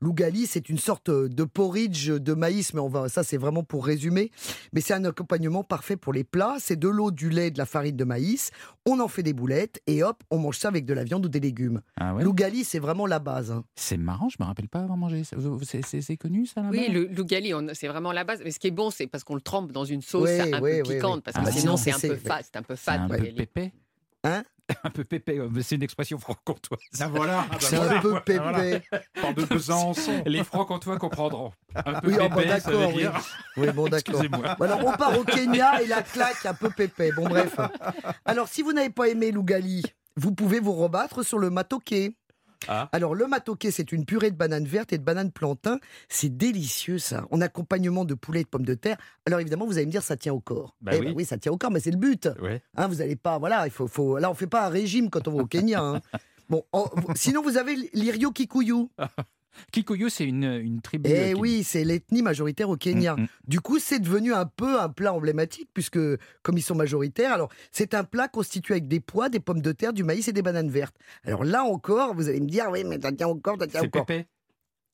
L'ougali, 0.00 0.46
c'est 0.46 0.68
une 0.68 0.78
sorte 0.78 1.10
de 1.10 1.44
porridge 1.44 2.10
de 2.10 2.34
maïs, 2.34 2.74
mais 2.74 2.80
on 2.80 2.88
va, 2.88 3.08
ça 3.08 3.22
c'est 3.22 3.36
vraiment 3.36 3.62
pour 3.62 3.84
résumer. 3.86 4.30
Mais 4.72 4.80
c'est 4.80 4.94
un 4.94 5.04
accompagnement 5.04 5.64
parfait 5.64 5.96
pour 5.96 6.12
les 6.12 6.24
plats. 6.24 6.56
C'est 6.58 6.76
de 6.78 6.88
l'eau, 6.88 7.10
du 7.10 7.30
lait, 7.30 7.50
de 7.50 7.58
la 7.58 7.66
farine 7.66 7.96
de 7.96 8.04
maïs. 8.04 8.50
On 8.86 9.00
en 9.00 9.08
fait 9.08 9.22
des 9.22 9.32
boulettes 9.32 9.80
et 9.86 10.02
hop, 10.02 10.22
on 10.30 10.38
mange 10.38 10.58
ça 10.58 10.68
avec 10.68 10.84
de 10.84 10.92
la 10.94 11.04
viande 11.04 11.24
ou 11.24 11.28
des 11.28 11.40
légumes. 11.40 11.80
Ah 11.96 12.14
ouais? 12.14 12.22
L'ougali, 12.22 12.64
c'est 12.64 12.78
vraiment 12.78 13.06
la 13.06 13.18
base. 13.18 13.50
hein. 13.50 13.64
C'est 13.76 13.96
marrant, 13.96 14.28
je 14.28 14.36
me 14.40 14.44
rappelle 14.44 14.68
pas 14.68 14.80
avoir 14.80 14.96
mangé. 14.98 15.24
ça. 15.24 15.36
Vous- 15.36 15.60
C'est 15.64 16.16
connu 16.16 16.46
ça 16.46 16.62
là 16.62 16.68
Oui, 16.70 16.88
le 16.90 17.04
l'ougali, 17.06 17.52
c'est 17.74 17.88
vraiment 17.88 18.12
la 18.12 18.24
base. 18.24 18.40
Mais 18.44 18.50
ce 18.50 18.58
qui 18.58 18.66
est 18.66 18.70
bon, 18.72 18.90
c'est 18.90 19.06
parce 19.06 19.24
qu'on 19.24 19.34
le 19.34 19.40
trempe 19.40 19.72
dans 19.72 19.84
une 19.84 20.02
sauce 20.02 20.28
un 20.30 20.60
peu 20.60 20.82
piquante, 20.82 21.22
parce 21.22 21.36
Ah 21.36 21.40
que 21.40 21.46
bah 21.46 21.52
sinon 21.52 21.76
c'est 21.76 21.92
un 21.92 21.98
peu 21.98 22.16
fat, 22.16 22.40
c'est 22.42 22.56
un 22.56 22.62
peu 22.62 22.76
C'est 22.76 22.84
fat. 22.84 23.00
un 23.00 23.08
peu 23.08 23.16
pépé? 23.18 23.72
Hein 24.24 24.42
Un 24.82 24.90
peu 24.90 25.04
pépé, 25.04 25.40
c'est 25.62 25.74
une 25.74 25.82
expression 25.82 26.18
franc-comtoise. 26.18 26.80
Ah 26.98 27.08
voilà, 27.08 27.46
ah 27.50 27.56
C'est 27.60 27.76
un 27.76 28.00
peu 28.00 28.14
pépé. 28.20 28.38
Voilà. 28.38 28.80
Par 29.20 29.34
de 29.34 29.44
Besançon. 29.44 30.22
Les 30.24 30.42
francs-comtois 30.42 30.98
comprendront. 30.98 31.52
Un 31.74 32.00
peu 32.00 32.08
Oui, 32.08 32.16
ah 32.18 32.28
bah 32.28 32.36
pépé, 32.36 32.48
d'accord, 32.48 32.92
oui. 32.94 33.66
bon, 33.72 33.88
d'accord. 33.88 34.22
Alors, 34.60 34.84
on 34.86 34.92
part 34.92 35.18
au 35.18 35.24
Kenya 35.24 35.82
et 35.82 35.86
la 35.86 36.02
claque 36.02 36.46
un 36.46 36.54
peu 36.54 36.70
pépé. 36.70 37.12
Bon, 37.12 37.28
bref. 37.28 37.56
Alors, 38.24 38.48
si 38.48 38.62
vous 38.62 38.72
n'avez 38.72 38.90
pas 38.90 39.08
aimé 39.08 39.30
l'ougali, 39.30 39.84
vous 40.16 40.32
pouvez 40.32 40.60
vous 40.60 40.72
rebattre 40.72 41.22
sur 41.22 41.38
le 41.38 41.50
matoké. 41.50 42.16
Ah. 42.68 42.88
Alors, 42.92 43.14
le 43.14 43.26
matoké, 43.26 43.70
c'est 43.70 43.92
une 43.92 44.04
purée 44.04 44.30
de 44.30 44.36
bananes 44.36 44.66
vertes 44.66 44.92
et 44.92 44.98
de 44.98 45.02
bananes 45.04 45.30
plantain. 45.32 45.78
C'est 46.08 46.36
délicieux, 46.36 46.98
ça. 46.98 47.26
En 47.30 47.40
accompagnement 47.40 48.04
de 48.04 48.14
poulet 48.14 48.40
et 48.40 48.44
de 48.44 48.48
pommes 48.48 48.64
de 48.66 48.74
terre. 48.74 48.96
Alors, 49.26 49.40
évidemment, 49.40 49.66
vous 49.66 49.76
allez 49.78 49.86
me 49.86 49.90
dire, 49.90 50.02
ça 50.02 50.16
tient 50.16 50.32
au 50.34 50.40
corps. 50.40 50.74
Bah 50.80 50.92
Eh 50.94 51.00
oui. 51.00 51.14
ben 51.14 51.24
ça 51.24 51.38
tient 51.38 51.52
au 51.52 51.56
corps, 51.58 51.70
mais 51.70 51.80
c'est 51.80 51.90
le 51.90 51.96
but. 51.98 52.28
Hein, 52.76 52.88
vous 52.88 52.96
n'allez 52.96 53.16
pas, 53.16 53.38
voilà, 53.38 53.66
il 53.66 53.70
faut, 53.70 53.86
faut, 53.86 54.18
là, 54.18 54.30
on 54.30 54.34
fait 54.34 54.46
pas 54.46 54.66
un 54.66 54.70
régime 54.70 55.10
quand 55.10 55.26
on 55.28 55.32
va 55.36 55.42
au 55.42 55.46
Kenya. 55.46 55.80
hein. 55.80 56.00
Bon, 56.50 56.62
en- 56.72 56.90
sinon, 57.14 57.40
vous 57.42 57.56
avez 57.56 57.74
l'irio 57.94 58.30
kikuyu. 58.30 58.88
Kikuyu, 59.72 60.08
c'est 60.10 60.24
une, 60.24 60.44
une 60.44 60.80
tribu. 60.80 61.10
euh, 61.10 61.26
Eh 61.30 61.32
qui- 61.34 61.40
oui, 61.40 61.64
c'est 61.64 61.84
l'ethnie 61.84 62.22
majoritaire 62.22 62.68
au 62.70 62.76
Kenya. 62.76 63.16
Mm, 63.16 63.20
mm. 63.22 63.26
Du 63.48 63.60
coup, 63.60 63.78
c'est 63.78 63.98
devenu 63.98 64.32
un 64.34 64.46
peu 64.46 64.80
un 64.80 64.88
plat 64.88 65.12
emblématique, 65.12 65.68
puisque 65.74 65.98
comme 66.42 66.58
ils 66.58 66.62
sont 66.62 66.74
majoritaires, 66.74 67.32
alors 67.32 67.50
c'est 67.72 67.94
un 67.94 68.04
plat 68.04 68.28
constitué 68.28 68.74
avec 68.74 68.88
des 68.88 69.00
pois, 69.00 69.28
des 69.28 69.40
pommes 69.40 69.62
de 69.62 69.72
terre, 69.72 69.92
du 69.92 70.04
maïs 70.04 70.26
et 70.28 70.32
des 70.32 70.42
bananes 70.42 70.70
vertes. 70.70 70.96
Alors 71.24 71.44
là 71.44 71.64
encore, 71.64 72.14
vous 72.14 72.28
allez 72.28 72.40
me 72.40 72.46
dire, 72.48 72.66
oui, 72.70 72.84
mais 72.84 73.00
ça 73.00 73.12
tient 73.12 73.28
encore, 73.28 73.56
ça 73.58 73.66
tient 73.66 73.80
C'est 73.80 73.86
encore. 73.86 74.06
pépé. 74.06 74.26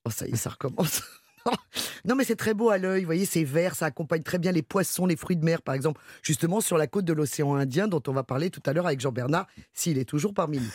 Oh, 0.07 0.11
ça 0.11 0.27
y 0.27 0.31
est, 0.33 0.37
ça 0.37 0.51
recommence. 0.51 1.03
non, 2.05 2.15
mais 2.17 2.25
c'est 2.25 2.37
très 2.37 2.55
beau 2.55 2.71
à 2.71 2.79
l'œil, 2.79 3.01
vous 3.03 3.07
voyez, 3.07 3.25
c'est 3.27 3.45
vert, 3.45 3.75
ça 3.75 3.87
accompagne 3.87 4.23
très 4.23 4.39
bien 4.39 4.53
les 4.53 4.63
poissons, 4.63 5.07
les 5.07 5.17
fruits 5.17 5.37
de 5.37 5.45
mer, 5.45 5.63
par 5.63 5.75
exemple, 5.75 6.01
justement 6.23 6.61
sur 6.61 6.77
la 6.79 6.87
côte 6.87 7.05
de 7.05 7.13
l'océan 7.13 7.55
Indien, 7.55 7.89
dont 7.89 8.03
on 8.07 8.13
va 8.13 8.23
parler 8.23 8.51
tout 8.51 8.63
à 8.67 8.73
l'heure 8.73 8.87
avec 8.87 9.01
Jean-Bernard, 9.01 9.47
s'il 9.73 9.99
est 9.99 10.05
toujours 10.05 10.35
parmi 10.35 10.59
nous. 10.59 10.73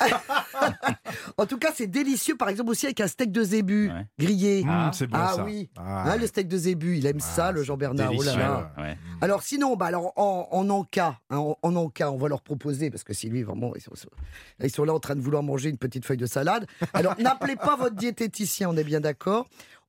en 1.36 1.46
tout 1.46 1.58
cas, 1.58 1.70
c'est 1.74 1.86
délicieux, 1.86 2.36
par 2.36 2.48
exemple, 2.48 2.70
aussi 2.70 2.86
avec 2.86 3.00
un 3.00 3.08
steak 3.08 3.32
de 3.32 3.42
zébu 3.42 3.90
Ouais. 3.90 4.06
grillé. 4.18 4.64
Ah. 4.68 4.88
Mmh, 4.88 4.92
c'est 4.92 5.06
bon 5.06 5.18
Ah 5.20 5.32
ça. 5.36 5.44
oui. 5.44 5.68
Ah, 5.76 6.10
Hein, 6.12 6.16
le 6.16 6.26
steak 6.26 6.48
de 6.48 6.56
zébu, 6.56 6.96
il 6.98 7.06
aime 7.06 7.18
Ah, 7.20 7.24
ça, 7.24 7.52
le 7.52 7.60
c'est 7.60 7.66
Jean-Bernard. 7.66 8.10
Oh 8.10 8.22
là 8.22 8.32
délicieux. 8.32 8.38
là. 8.40 8.72
Ouais. 8.78 8.96
Alors 9.20 9.42
sinon, 9.42 9.76
bah 9.76 9.86
alors 9.86 10.12
en, 10.16 10.48
en 10.50 10.68
Anka, 10.70 11.18
hein, 11.30 11.36
en, 11.38 11.58
en 11.62 11.76
Anka, 11.76 12.10
on 12.10 12.16
va 12.18 12.28
leur 12.28 12.42
proposer 12.42 12.90
parce 12.90 13.04
que 13.04 13.12
si 13.14 13.28
lui 13.28 13.42
vraiment, 13.42 13.72
ils 13.74 13.80
sont, 13.82 13.92
ils 14.62 14.70
sont 14.70 14.84
là 14.84 14.92
en 14.94 15.00
train 15.00 15.14
de 15.16 15.20
vouloir 15.20 15.42
manger 15.42 15.70
une 15.70 15.78
petite 15.78 16.04
feuille 16.04 16.16
de 16.18 16.26
salade. 16.26 16.66
Alors 16.92 17.14
n'appelez 17.18 17.56
pas 17.56 17.76
votre 17.76 17.94
diététicien, 17.96 18.68
on 18.70 18.76
est 18.76 18.84
bien 18.84 19.00
d'accord. 19.00 19.46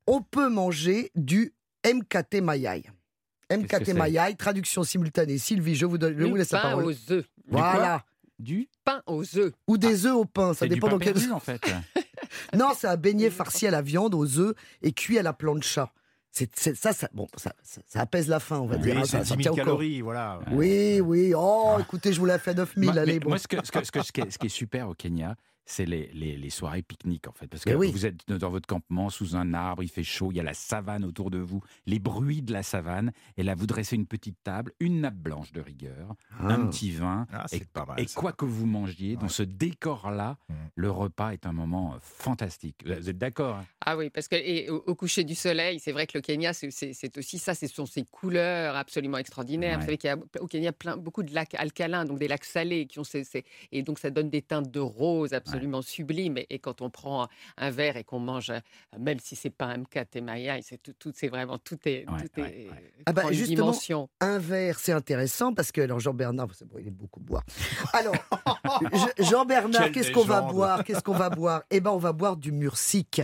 On 0.07 0.21
peut 0.21 0.49
manger 0.49 1.11
du 1.15 1.53
MKT 1.85 2.41
Mayai. 2.41 2.83
Qu'est-ce 3.49 3.59
MKT 3.91 3.93
Mayai, 3.93 4.35
traduction 4.35 4.83
simultanée. 4.83 5.37
Sylvie, 5.37 5.75
je 5.75 5.85
vous, 5.85 5.97
donne, 5.97 6.15
je 6.17 6.23
vous 6.23 6.31
Du 6.33 6.37
laisse 6.37 6.51
la 6.51 6.61
pain 6.61 6.69
parole. 6.69 6.85
aux 6.85 7.11
œufs. 7.11 7.25
Voilà. 7.47 8.03
Du 8.39 8.67
Pain 8.83 9.01
aux 9.07 9.23
œufs. 9.37 9.53
Ou 9.67 9.77
des 9.77 10.05
œufs 10.05 10.13
au 10.15 10.25
pain, 10.25 10.53
ça 10.53 10.67
dépend 10.67 10.89
dans 10.89 10.97
quel. 10.99 11.15
en 11.31 11.39
fait. 11.39 11.61
Non, 12.53 12.71
c'est 12.77 12.87
un 12.87 12.97
beignet 12.97 13.29
farci 13.29 13.65
à 13.65 13.71
la 13.71 13.81
viande, 13.81 14.13
aux 14.13 14.39
œufs 14.39 14.53
et 14.81 14.91
cuit 14.91 15.17
à 15.17 15.23
la 15.23 15.31
plancha. 15.31 15.93
C'est 16.31 16.53
c'est- 16.59 16.75
ça, 16.75 16.91
ça, 16.91 17.07
bon, 17.13 17.27
ça, 17.37 17.53
ça, 17.63 17.79
ça 17.87 18.01
apaise 18.01 18.27
la 18.27 18.41
faim, 18.41 18.59
on 18.59 18.65
va 18.65 18.75
Oui, 18.75 18.81
dire. 18.81 18.97
hein, 18.97 19.01
c'est 19.05 19.19
ça, 19.19 19.25
ça 19.25 19.35
10 19.37 19.43
tient 19.43 19.53
000 19.53 19.53
au 19.53 19.55
corps. 19.55 19.65
calories, 19.65 20.01
voilà. 20.01 20.39
Oui, 20.51 20.99
oui. 20.99 21.33
Oh, 21.35 21.77
écoutez, 21.79 22.11
je 22.11 22.19
vous 22.19 22.25
l'ai 22.25 22.37
fait 22.37 22.53
9000. 22.53 22.89
Moi, 22.91 23.01
allez, 23.01 23.13
mais 23.13 23.19
bon. 23.19 23.29
moi, 23.29 23.37
ce, 23.37 23.47
que, 23.47 23.55
ce, 23.65 23.71
que- 23.71 23.83
ce 23.85 23.91
que- 23.91 24.01
ce 24.03 24.11
qui 24.11 24.19
est, 24.21 24.29
ce 24.31 24.37
qui 24.37 24.47
est 24.47 24.49
super 24.49 24.89
au 24.89 24.93
Kenya, 24.95 25.37
c'est 25.65 25.85
les, 25.85 26.09
les- 26.13 26.37
les 26.37 26.49
soirées 26.49 26.81
pique-nique, 26.81 27.27
en 27.27 27.31
fait. 27.33 27.47
Parce 27.47 27.63
que 27.63 27.73
oui. 27.73 27.91
vous 27.91 28.05
êtes 28.05 28.27
dans 28.27 28.49
votre 28.49 28.67
campement, 28.67 29.09
sous 29.09 29.35
un 29.35 29.53
arbre, 29.53 29.83
il 29.83 29.89
fait 29.89 30.03
chaud, 30.03 30.31
il 30.31 30.37
y 30.37 30.39
a 30.39 30.43
la 30.43 30.53
savane 30.53 31.03
autour 31.03 31.31
de 31.31 31.39
vous, 31.39 31.61
les 31.85 31.99
bruits 31.99 32.41
de 32.41 32.53
la 32.53 32.63
savane. 32.63 33.11
Et 33.37 33.43
là, 33.43 33.55
vous 33.55 33.65
dressez 33.67 33.95
une 33.95 34.05
petite 34.07 34.37
table, 34.43 34.71
une 34.79 35.01
nappe 35.01 35.15
blanche 35.15 35.51
de 35.51 35.61
rigueur, 35.61 36.15
Ah. 36.39 36.53
un 36.53 36.67
petit 36.67 36.91
vin. 36.91 37.25
Ah, 37.33 37.45
et 37.51 37.57
c'est 37.59 37.67
pas 37.71 37.85
mal. 37.85 37.99
et 37.99 38.07
ça. 38.07 38.19
quoi 38.19 38.31
que 38.31 38.45
vous 38.45 38.65
mangiez, 38.65 39.15
dans 39.15 39.27
ce 39.29 39.43
décor-là, 39.43 40.37
Mm. 40.49 40.53
le 40.75 40.91
repas 40.91 41.31
est 41.31 41.45
un 41.45 41.51
moment 41.53 41.93
euh, 41.93 41.97
fantastique. 41.99 42.83
Vous 42.85 43.09
êtes 43.09 43.17
d'accord 43.17 43.55
hein? 43.57 43.65
Ah 43.85 43.97
oui, 43.97 44.09
parce 44.09 44.27
que 44.27 44.35
et 44.35 44.69
au, 44.69 44.83
au 44.85 44.95
coucher 44.95 45.23
du 45.23 45.35
soleil, 45.35 45.79
c'est 45.79 45.91
vrai 45.91 46.05
que 46.07 46.17
le 46.17 46.21
Kenya, 46.21 46.53
c'est- 46.53 47.17
aussi 47.17 47.37
ça, 47.39 47.53
ce 47.55 47.67
sont 47.67 47.85
ces 47.85 48.03
couleurs 48.03 48.75
absolument 48.75 49.17
extraordinaires. 49.17 49.73
Ouais. 49.73 49.77
Vous 49.77 49.85
savez 49.85 49.97
qu'il 49.97 50.09
y 50.09 50.13
a 50.13 50.17
au 50.41 50.47
Kenya 50.47 50.71
plein, 50.71 50.97
beaucoup 50.97 51.23
de 51.23 51.33
lacs 51.33 51.55
alcalins, 51.55 52.05
donc 52.05 52.19
des 52.19 52.27
lacs 52.27 52.45
salés, 52.45 52.85
qui 52.87 52.99
ont 52.99 53.03
ces, 53.03 53.23
ces- 53.23 53.45
et 53.71 53.83
donc 53.83 53.99
ça 53.99 54.09
donne 54.09 54.29
des 54.29 54.41
teintes 54.41 54.69
de 54.71 54.79
rose 54.79 55.33
absolument 55.33 55.54
sublimes. 55.81 56.37
Et, 56.37 56.47
et 56.49 56.59
quand 56.59 56.81
on 56.81 56.89
prend 56.89 57.27
un 57.57 57.69
verre 57.69 57.97
et 57.97 58.03
qu'on 58.03 58.19
mange, 58.19 58.49
euh, 58.49 58.59
même 58.99 59.19
si 59.19 59.35
c'est 59.35 59.49
pas 59.49 59.65
un 59.65 59.77
MK 59.79 60.21
Maya, 60.21 60.57
c'est 60.61 60.81
tout, 60.81 60.93
tout- 60.97 61.11
c'est 61.15 61.27
vraiment 61.27 61.57
tout 61.57 61.77
est, 61.85 62.05
Ouais, 62.09 62.27
tout 62.33 62.41
ouais, 62.41 62.65
est 62.65 62.69
ouais. 62.69 62.93
Ah 63.05 63.13
bah, 63.13 63.23
justement, 63.31 63.55
dimension. 63.55 64.09
Un 64.21 64.37
verre, 64.39 64.79
c'est 64.79 64.91
intéressant 64.93 65.53
parce 65.53 65.71
que, 65.71 65.81
alors 65.81 65.99
Jean-Bernard, 65.99 66.47
c'est 66.53 66.67
bon, 66.67 66.77
il 66.79 66.87
aime 66.87 66.93
beaucoup 66.93 67.19
boire. 67.19 67.43
Alors, 67.93 68.15
Je- 69.17 69.23
Jean-Bernard, 69.23 69.83
Quelle 69.83 69.91
qu'est-ce 69.91 70.11
qu'on 70.11 70.23
va 70.23 70.41
boire? 70.41 70.83
Qu'est-ce 70.83 71.01
qu'on 71.03 71.13
va 71.13 71.29
boire? 71.29 71.63
Eh 71.69 71.79
ben, 71.79 71.91
on 71.91 71.97
va 71.97 72.13
boire 72.13 72.37
du 72.37 72.51
mursic. 72.51 73.21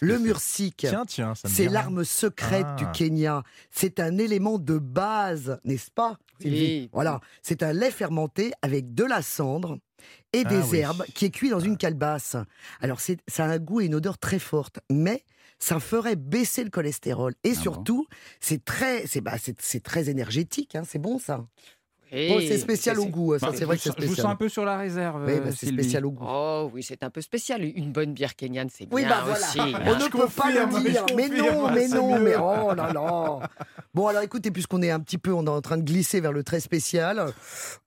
Le 0.00 0.18
me 0.18 0.32
c'est 1.44 1.68
l'arme 1.68 2.04
secrète 2.04 2.66
Ah. 2.68 2.74
du 2.76 2.86
Kenya. 2.92 3.42
C'est 3.70 4.00
un 4.00 4.16
élément 4.16 4.58
de 4.58 4.78
base, 4.78 5.60
n'est-ce 5.64 5.90
pas 5.90 6.16
Oui. 6.42 6.88
Voilà, 6.92 7.20
c'est 7.42 7.62
un 7.62 7.72
lait 7.72 7.90
fermenté 7.90 8.52
avec 8.62 8.94
de 8.94 9.04
la 9.04 9.20
cendre 9.20 9.78
et 10.34 10.44
Ah 10.44 10.48
des 10.48 10.70
oui. 10.70 10.78
herbes 10.78 11.04
qui 11.14 11.24
est 11.26 11.30
cuit 11.30 11.50
dans 11.50 11.60
une 11.60 11.76
calebasse. 11.76 12.36
Alors 12.80 13.00
c'est, 13.00 13.18
ça 13.28 13.44
a 13.46 13.48
un 13.48 13.58
goût 13.58 13.80
et 13.80 13.86
une 13.86 13.94
odeur 13.94 14.18
très 14.18 14.38
forte, 14.38 14.80
mais 14.90 15.24
ça 15.58 15.80
ferait 15.80 16.16
baisser 16.16 16.64
le 16.64 16.70
cholestérol. 16.70 17.34
Et 17.44 17.54
Ah 17.56 17.60
surtout, 17.60 18.06
c'est 18.40 18.64
très, 18.64 19.06
c'est, 19.06 19.20
bah, 19.20 19.36
c'est, 19.40 19.60
c'est 19.60 19.82
très 19.82 20.10
énergétique. 20.10 20.74
hein, 20.74 20.82
c'est 20.86 20.98
bon 20.98 21.18
ça. 21.18 21.46
Bon, 22.28 22.40
c'est 22.40 22.58
spécial 22.58 22.96
ça, 22.96 23.02
au 23.02 23.04
c'est- 23.04 23.10
goût. 23.10 23.32
hein, 23.34 23.38
Ça, 23.38 23.46
Bah, 23.48 23.52
c'est 23.56 23.64
vrai 23.64 23.76
je 23.76 23.78
que 23.78 23.82
c'est 23.84 23.88
sens- 23.90 23.96
Je 23.98 24.02
vous 24.02 24.08
sens 24.08 24.14
spécial. 24.16 24.32
un 24.32 24.36
peu 24.36 24.48
sur 24.48 24.64
la 24.64 24.76
réserve. 24.78 25.24
Oui, 25.26 25.32
euh, 25.32 25.40
bah, 25.40 25.46
c'est 25.50 25.66
Sylvie. 25.66 25.82
spécial 25.82 26.06
au 26.06 26.10
goût. 26.12 26.24
Oh 26.28 26.70
oui, 26.72 26.82
c'est 26.82 27.02
un 27.02 27.10
peu 27.10 27.20
spécial. 27.20 27.64
Une 27.64 27.92
bonne 27.92 28.12
bière 28.14 28.36
kenyane, 28.36 28.68
c'est 28.72 28.86
bien 28.86 28.94
Oui, 28.96 29.04
bah 29.08 29.22
voilà. 29.24 29.38
aussi. 29.46 29.58
On 29.58 29.64
hein. 29.74 29.98
ne 29.98 30.08
peut 30.08 30.28
pas 30.34 30.50
le 30.50 30.82
dire. 30.90 31.06
Mais 31.16 31.28
non, 31.28 31.70
mais 31.72 31.88
c'est 31.88 31.96
non, 31.96 32.14
mieux. 32.18 32.24
mais 32.24 32.36
oh 32.36 32.74
là 32.74 32.92
là. 32.92 33.38
Bon, 33.94 34.06
alors 34.08 34.22
écoutez, 34.22 34.50
puisqu'on 34.50 34.82
est 34.82 34.90
un 34.90 35.00
petit 35.00 35.18
peu, 35.18 35.32
on 35.32 35.44
est 35.46 35.50
en 35.50 35.60
train 35.60 35.76
de 35.76 35.82
glisser 35.82 36.20
vers 36.20 36.32
le 36.32 36.42
très 36.42 36.60
spécial, 36.60 37.26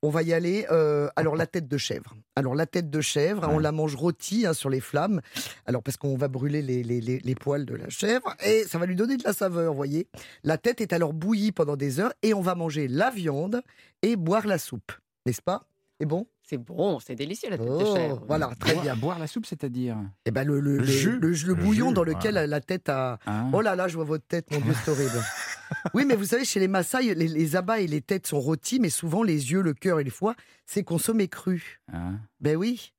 on 0.01 0.09
va 0.09 0.23
y 0.23 0.33
aller. 0.33 0.65
Euh, 0.71 1.07
alors, 1.15 1.35
la 1.35 1.47
tête 1.47 1.67
de 1.67 1.77
chèvre. 1.77 2.15
Alors, 2.35 2.53
la 2.55 2.65
tête 2.65 2.89
de 2.89 3.01
chèvre, 3.01 3.47
on 3.49 3.57
Ouais. 3.57 3.63
la 3.63 3.71
mange 3.71 3.95
rôtie 3.95 4.45
hein, 4.45 4.53
sur 4.53 4.69
les 4.69 4.79
flammes. 4.79 5.21
Alors, 5.65 5.81
parce 5.83 5.97
qu'on 5.97 6.15
va 6.15 6.27
brûler 6.27 6.61
les, 6.61 6.83
les, 6.83 7.01
les, 7.01 7.19
les 7.19 7.35
poils 7.35 7.65
de 7.65 7.75
la 7.75 7.89
chèvre 7.89 8.35
et 8.45 8.63
ça 8.63 8.77
va 8.77 8.85
lui 8.85 8.95
donner 8.95 9.17
de 9.17 9.23
la 9.23 9.33
saveur, 9.33 9.71
vous 9.71 9.77
voyez. 9.77 10.07
La 10.43 10.57
tête 10.57 10.79
est 10.81 10.93
alors 10.93 11.13
bouillie 11.13 11.51
pendant 11.51 11.75
des 11.75 11.99
heures 11.99 12.13
et 12.23 12.33
on 12.33 12.41
va 12.41 12.55
manger 12.55 12.87
la 12.87 13.09
viande 13.09 13.61
et 14.03 14.15
boire 14.17 14.45
la 14.47 14.57
soupe. 14.57 14.91
N'est-ce 15.25 15.41
pas? 15.41 15.65
C'est 15.99 16.05
bon? 16.05 16.27
C'est 16.43 16.57
bon, 16.57 16.99
c'est 16.99 17.15
délicieux 17.15 17.49
la 17.49 17.57
tête 17.57 17.67
de 17.67 17.71
Oh, 17.73 17.95
chèvre. 17.95 18.23
Voilà, 18.27 18.51
très 18.59 18.73
Boire- 18.73 18.83
bien. 18.83 18.95
Boire 18.95 19.19
la 19.19 19.27
soupe, 19.27 19.45
c'est-à-dire? 19.45 19.97
Et 20.25 20.31
ben 20.31 20.45
le, 20.47 20.59
le, 20.59 20.73
Le 20.73 20.77
le- 20.77 20.85
jus. 20.85 21.19
le- 21.19 21.29
le 21.31 21.35
Le 21.43 21.55
bouillon 21.55 21.87
jus, 21.89 21.93
dans 21.93 22.03
lequel 22.03 22.35
ouais. 22.35 22.47
la 22.47 22.61
tête 22.61 22.87
a, 22.87 23.19
hein? 23.25 23.49
Oh 23.51 23.61
là 23.61 23.75
là, 23.75 23.87
je 23.87 23.95
vois 23.95 24.05
votre 24.05 24.25
tête, 24.25 24.49
mon 24.51 24.59
Dieu, 24.61 24.73
c'est 24.83 24.91
horrible. 24.91 25.11
Oui, 25.93 26.05
mais 26.05 26.15
vous 26.15 26.23
savez, 26.23 26.45
chez 26.45 26.61
les 26.61 26.69
Maasai, 26.69 27.13
les, 27.13 27.27
les 27.27 27.55
abats 27.57 27.81
et 27.81 27.87
les 27.87 27.99
têtes 27.99 28.25
sont 28.25 28.39
rôtis, 28.39 28.79
mais 28.79 28.89
souvent 28.89 29.21
les 29.21 29.51
yeux, 29.51 29.61
le 29.61 29.73
cœur 29.73 29.99
et 29.99 30.05
le 30.05 30.09
foie, 30.11 30.33
c'est 30.65 30.83
consommé 30.85 31.27
cru. 31.27 31.81
Hein? 31.91 32.19
Ben 32.39 32.55
oui. 32.55 32.93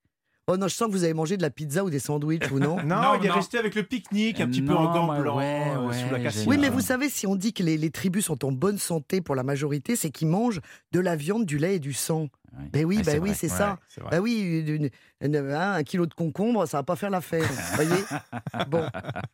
Oh 0.51 0.57
non, 0.57 0.67
je 0.67 0.75
sens 0.75 0.89
que 0.89 0.93
vous 0.93 1.05
avez 1.05 1.13
mangé 1.13 1.37
de 1.37 1.43
la 1.43 1.51
pizza 1.51 1.85
ou 1.85 1.91
des 1.91 1.99
sandwichs, 1.99 2.51
ou 2.51 2.59
non 2.59 2.77
Non, 2.85 3.03
Non, 3.03 3.15
il 3.21 3.27
est 3.27 3.29
non. 3.29 3.35
resté 3.35 3.59
avec 3.59 3.75
le 3.75 3.83
pique-nique, 3.83 4.41
un 4.41 4.49
petit 4.49 4.63
peu 4.63 4.75
en 4.75 4.93
gants 4.93 5.15
blancs, 5.19 5.37
ouais, 5.37 5.63
euh, 5.77 5.93
sous 5.93 6.11
la 6.11 6.21
cassette. 6.21 6.47
Oui, 6.47 6.57
mais 6.59 6.71
vous 6.71 6.81
savez, 6.81 7.11
si 7.11 7.27
on 7.27 7.37
dit 7.37 7.53
que 7.53 7.63
les, 7.63 7.77
les 7.77 7.91
tribus 7.91 8.25
sont 8.25 8.45
en 8.47 8.51
bonne 8.53 8.79
santé 8.79 9.21
pour 9.21 9.35
la 9.35 9.43
majorité, 9.43 9.95
c'est 9.95 10.11
qu'ils 10.11 10.29
mangent 10.29 10.61
de 10.93 11.01
la 11.01 11.17
viande, 11.17 11.45
du 11.45 11.59
lait 11.59 11.77
et 11.77 11.79
du 11.79 11.93
sang. 11.93 12.29
Ben 12.73 12.85
oui, 12.85 12.97
Ah, 13.01 13.03
ben 13.05 13.13
c'est 13.13 13.19
oui, 13.19 13.31
c'est 13.35 13.51
Ouais, 13.51 13.57
ça. 13.57 13.79
Ben 14.11 14.21
oui, 14.21 14.63
une- 14.67 14.91
une- 15.21 15.37
hein, 15.37 15.73
un 15.75 15.83
kilo 15.83 16.07
de 16.07 16.15
concombre, 16.15 16.67
ça 16.67 16.79
va 16.79 16.83
pas 16.83 16.97
faire 16.97 17.11
l'affaire. 17.11 17.49
voyez 17.75 18.03
Bon. 18.69 18.85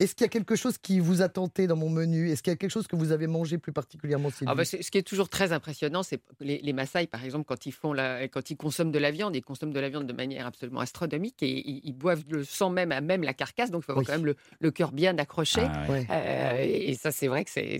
Est-ce 0.00 0.14
qu'il 0.14 0.24
y 0.24 0.26
a 0.26 0.28
quelque 0.28 0.54
chose 0.54 0.78
qui 0.78 1.00
vous 1.00 1.22
a 1.22 1.28
tenté 1.28 1.66
dans 1.66 1.74
mon 1.74 1.90
menu? 1.90 2.30
Est-ce 2.30 2.40
qu'il 2.40 2.52
y 2.52 2.54
a 2.54 2.56
quelque 2.56 2.70
chose 2.70 2.86
que 2.86 2.94
vous 2.94 3.10
avez 3.10 3.26
mangé 3.26 3.58
plus 3.58 3.72
particulièrement, 3.72 4.28
Ah 4.46 4.54
bah, 4.54 4.64
ce 4.64 4.76
qui 4.76 4.96
est 4.96 5.02
toujours 5.02 5.28
très 5.28 5.50
impressionnant, 5.50 6.04
c'est 6.04 6.18
que 6.18 6.22
les, 6.44 6.58
les 6.62 6.72
Maasai, 6.72 7.08
par 7.08 7.24
exemple, 7.24 7.46
quand 7.46 7.66
ils, 7.66 7.72
font 7.72 7.92
la, 7.92 8.28
quand 8.28 8.48
ils 8.50 8.56
consomment 8.56 8.92
de 8.92 8.98
la 9.00 9.10
viande, 9.10 9.34
ils 9.34 9.42
consomment 9.42 9.72
de 9.72 9.80
la 9.80 9.88
viande 9.88 10.06
de 10.06 10.12
manière 10.12 10.46
absolument 10.46 10.78
astronomique 10.78 11.42
et 11.42 11.68
ils, 11.68 11.80
ils 11.82 11.92
boivent 11.94 12.22
le 12.28 12.44
sang 12.44 12.70
même 12.70 12.92
à 12.92 13.00
même 13.00 13.24
la 13.24 13.34
carcasse, 13.34 13.72
donc 13.72 13.82
il 13.82 13.86
faut 13.86 13.92
avoir 13.92 14.02
Oui. 14.02 14.06
quand 14.06 14.12
même 14.18 14.26
le, 14.26 14.36
le 14.60 14.70
cœur 14.70 14.92
bien 14.92 15.18
accroché. 15.18 15.62
Ah, 15.64 15.90
ouais. 15.90 16.06
Euh, 16.10 16.56
et 16.64 16.94
ça, 16.94 17.10
c'est 17.10 17.26
vrai 17.26 17.44
que 17.44 17.50
c'est 17.50 17.78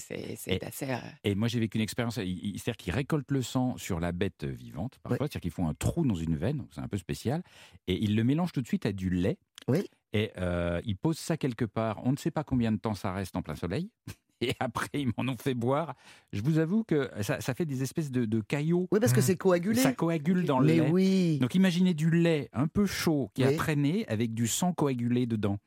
assez. 0.65 0.91
euh, 0.91 0.97
Et 1.23 1.37
moi, 1.37 1.47
j'ai 1.47 1.61
vécu 1.61 1.79
une 1.79 1.85
expérience. 1.85 2.17
C'est-à-dire 2.17 2.77
qu'ils 2.77 2.95
récoltent 2.95 3.31
le 3.31 3.43
sang 3.43 3.77
sur 3.77 4.01
la 4.01 4.11
bête 4.11 4.43
vivante, 4.43 4.68
parfois. 5.03 5.19
C'est-à-dire 5.21 5.41
qu'ils 5.41 5.51
font 5.51 5.69
un 5.69 5.75
trou 5.75 6.05
dans 6.07 6.15
une 6.15 6.37
veine, 6.37 6.67
c'est 6.71 6.81
un 6.81 6.89
peu 6.89 6.99
spécial, 6.99 7.43
et 7.87 8.03
ils 8.03 8.15
le 8.17 8.25
mélangent 8.25 8.53
tout 8.53 8.63
de 8.63 8.67
suite 8.67 8.87
à 8.87 8.93
du 8.93 9.11
lait. 9.11 9.39
Oui. 9.69 9.85
Et 10.13 10.31
euh, 10.39 10.81
ils 10.85 10.97
posent 10.97 11.19
ça 11.19 11.37
quelque 11.37 11.65
part. 11.67 12.01
On 12.05 12.13
ne 12.13 12.17
sait 12.17 12.31
pas 12.31 12.45
combien 12.45 12.73
de 12.73 12.79
temps 12.79 12.95
ça 12.95 13.13
reste 13.13 13.37
en 13.37 13.43
plein 13.43 13.55
soleil. 13.55 13.91
Et 14.41 14.55
après, 14.61 14.89
ils 14.95 15.09
m'en 15.19 15.33
ont 15.33 15.37
fait 15.37 15.53
boire. 15.55 15.95
Je 16.33 16.43
vous 16.43 16.59
avoue 16.61 16.85
que 16.85 17.11
ça, 17.23 17.41
ça 17.41 17.55
fait 17.55 17.67
des 17.67 17.83
espèces 17.83 18.13
de, 18.13 18.25
de 18.25 18.41
caillots. 18.41 18.87
Oui, 18.93 19.01
parce 19.01 19.13
que 19.13 19.19
Mmh. 19.19 19.23
c'est 19.23 19.37
coagulé. 19.37 19.81
Ça 19.81 19.93
coagule 19.93 20.45
dans 20.45 20.61
le 20.61 20.67
Mais 20.67 20.77
lait. 20.77 20.91
oui. 20.93 21.39
Donc 21.41 21.57
imaginez 21.57 21.93
du 21.93 22.09
lait 22.09 22.49
un 22.53 22.69
peu 22.69 22.87
chaud 22.87 23.31
qui 23.35 23.43
a 23.43 23.53
traîné 23.57 24.07
avec 24.07 24.35
du 24.35 24.47
sang 24.47 24.73
coagulé 24.73 25.27
dedans. 25.27 25.59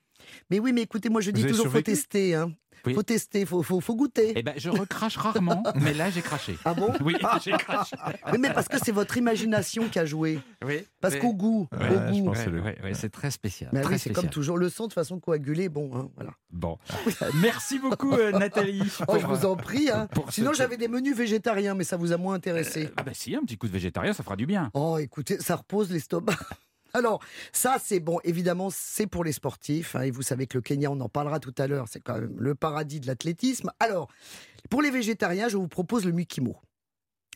Mais 0.49 0.59
oui, 0.59 0.71
mais 0.71 0.83
écoutez, 0.83 1.09
moi 1.09 1.19
je 1.19 1.31
dis 1.31 1.45
toujours 1.45 1.67
faut 1.67 1.81
tester. 1.81 2.33
Hein. 2.35 2.53
Oui. 2.85 2.93
Faut 2.93 3.03
tester, 3.03 3.45
faut, 3.45 3.61
faut, 3.63 3.79
faut 3.79 3.95
goûter. 3.95 4.33
Eh 4.35 4.43
ben, 4.43 4.53
je 4.57 4.69
recrache 4.69 5.17
rarement, 5.17 5.63
mais 5.75 5.93
là, 5.93 6.09
j'ai 6.09 6.21
craché. 6.21 6.57
Ah 6.65 6.73
bon 6.73 6.91
Oui, 7.03 7.15
j'ai 7.43 7.51
craché. 7.51 7.95
Oui, 8.31 8.37
mais 8.39 8.51
parce 8.53 8.67
que 8.67 8.77
c'est 8.83 8.91
votre 8.91 9.17
imagination 9.17 9.87
qui 9.89 9.99
a 9.99 10.05
joué. 10.05 10.39
Oui, 10.65 10.83
Parce 10.99 11.15
qu'au 11.15 11.33
goût, 11.33 11.67
Ouais, 11.71 11.77
au 11.89 12.13
je 12.13 12.19
goût. 12.19 12.25
pense. 12.25 12.37
Ouais, 12.37 12.43
c'est 12.43 12.49
le- 12.49 12.61
ouais, 12.61 12.77
ouais, 12.83 12.93
c'est 12.93 13.09
très 13.09 13.31
spécial. 13.31 13.71
Très 13.71 13.93
oui, 13.93 13.99
c'est 13.99 14.11
comme 14.13 14.29
toujours. 14.29 14.57
Le 14.57 14.69
sang, 14.69 14.87
de 14.87 14.93
façon 14.93 15.19
coagulée, 15.19 15.69
bon, 15.69 15.91
hein, 15.95 16.09
voilà. 16.15 16.31
Bon, 16.51 16.77
Euh, 17.21 17.29
merci 17.41 17.79
beaucoup 17.79 18.13
euh, 18.13 18.31
Nathalie. 18.31 18.81
Oh, 19.07 19.15
je 19.19 19.25
pour, 19.25 19.35
vous 19.35 19.45
en 19.45 19.55
prie. 19.55 19.89
Hein. 19.89 20.07
Sinon, 20.29 20.53
j'avais 20.53 20.77
des 20.77 20.87
menus 20.87 21.15
végétariens, 21.15 21.73
mais 21.75 21.83
ça 21.83 21.97
vous 21.97 22.11
a 22.11 22.17
moins 22.17 22.33
intéressé. 22.35 22.89
Ah 22.97 23.03
bah 23.03 23.11
si, 23.13 23.35
un 23.35 23.41
petit 23.41 23.57
coup 23.57 23.67
de 23.67 23.73
végétarien, 23.73 24.13
ça 24.13 24.23
fera 24.23 24.35
du 24.35 24.45
bien. 24.45 24.69
Oh, 24.73 24.97
écoutez, 24.99 25.39
ça 25.39 25.55
repose 25.55 25.91
l'estomac. 25.91 26.33
Alors, 26.93 27.21
ça, 27.51 27.77
c'est 27.83 27.99
bon. 27.99 28.19
Évidemment, 28.23 28.69
c'est 28.69 29.07
pour 29.07 29.23
les 29.23 29.31
sportifs. 29.31 29.95
hein, 29.95 30.01
et 30.01 30.11
vous 30.11 30.21
savez 30.21 30.47
que 30.47 30.57
le 30.57 30.61
Kenya, 30.61 30.91
on 30.91 30.99
en 30.99 31.09
parlera 31.09 31.39
tout 31.39 31.53
à 31.57 31.67
l'heure, 31.67 31.87
c'est 31.89 31.99
quand 32.01 32.19
même 32.19 32.35
le 32.39 32.55
paradis 32.55 32.99
de 32.99 33.07
l'athlétisme. 33.07 33.71
Alors, 33.79 34.09
pour 34.69 34.81
les 34.81 34.91
végétariens, 34.91 35.47
je 35.49 35.57
vous 35.57 35.67
propose 35.67 36.05
le 36.05 36.11
mukimo. 36.11 36.57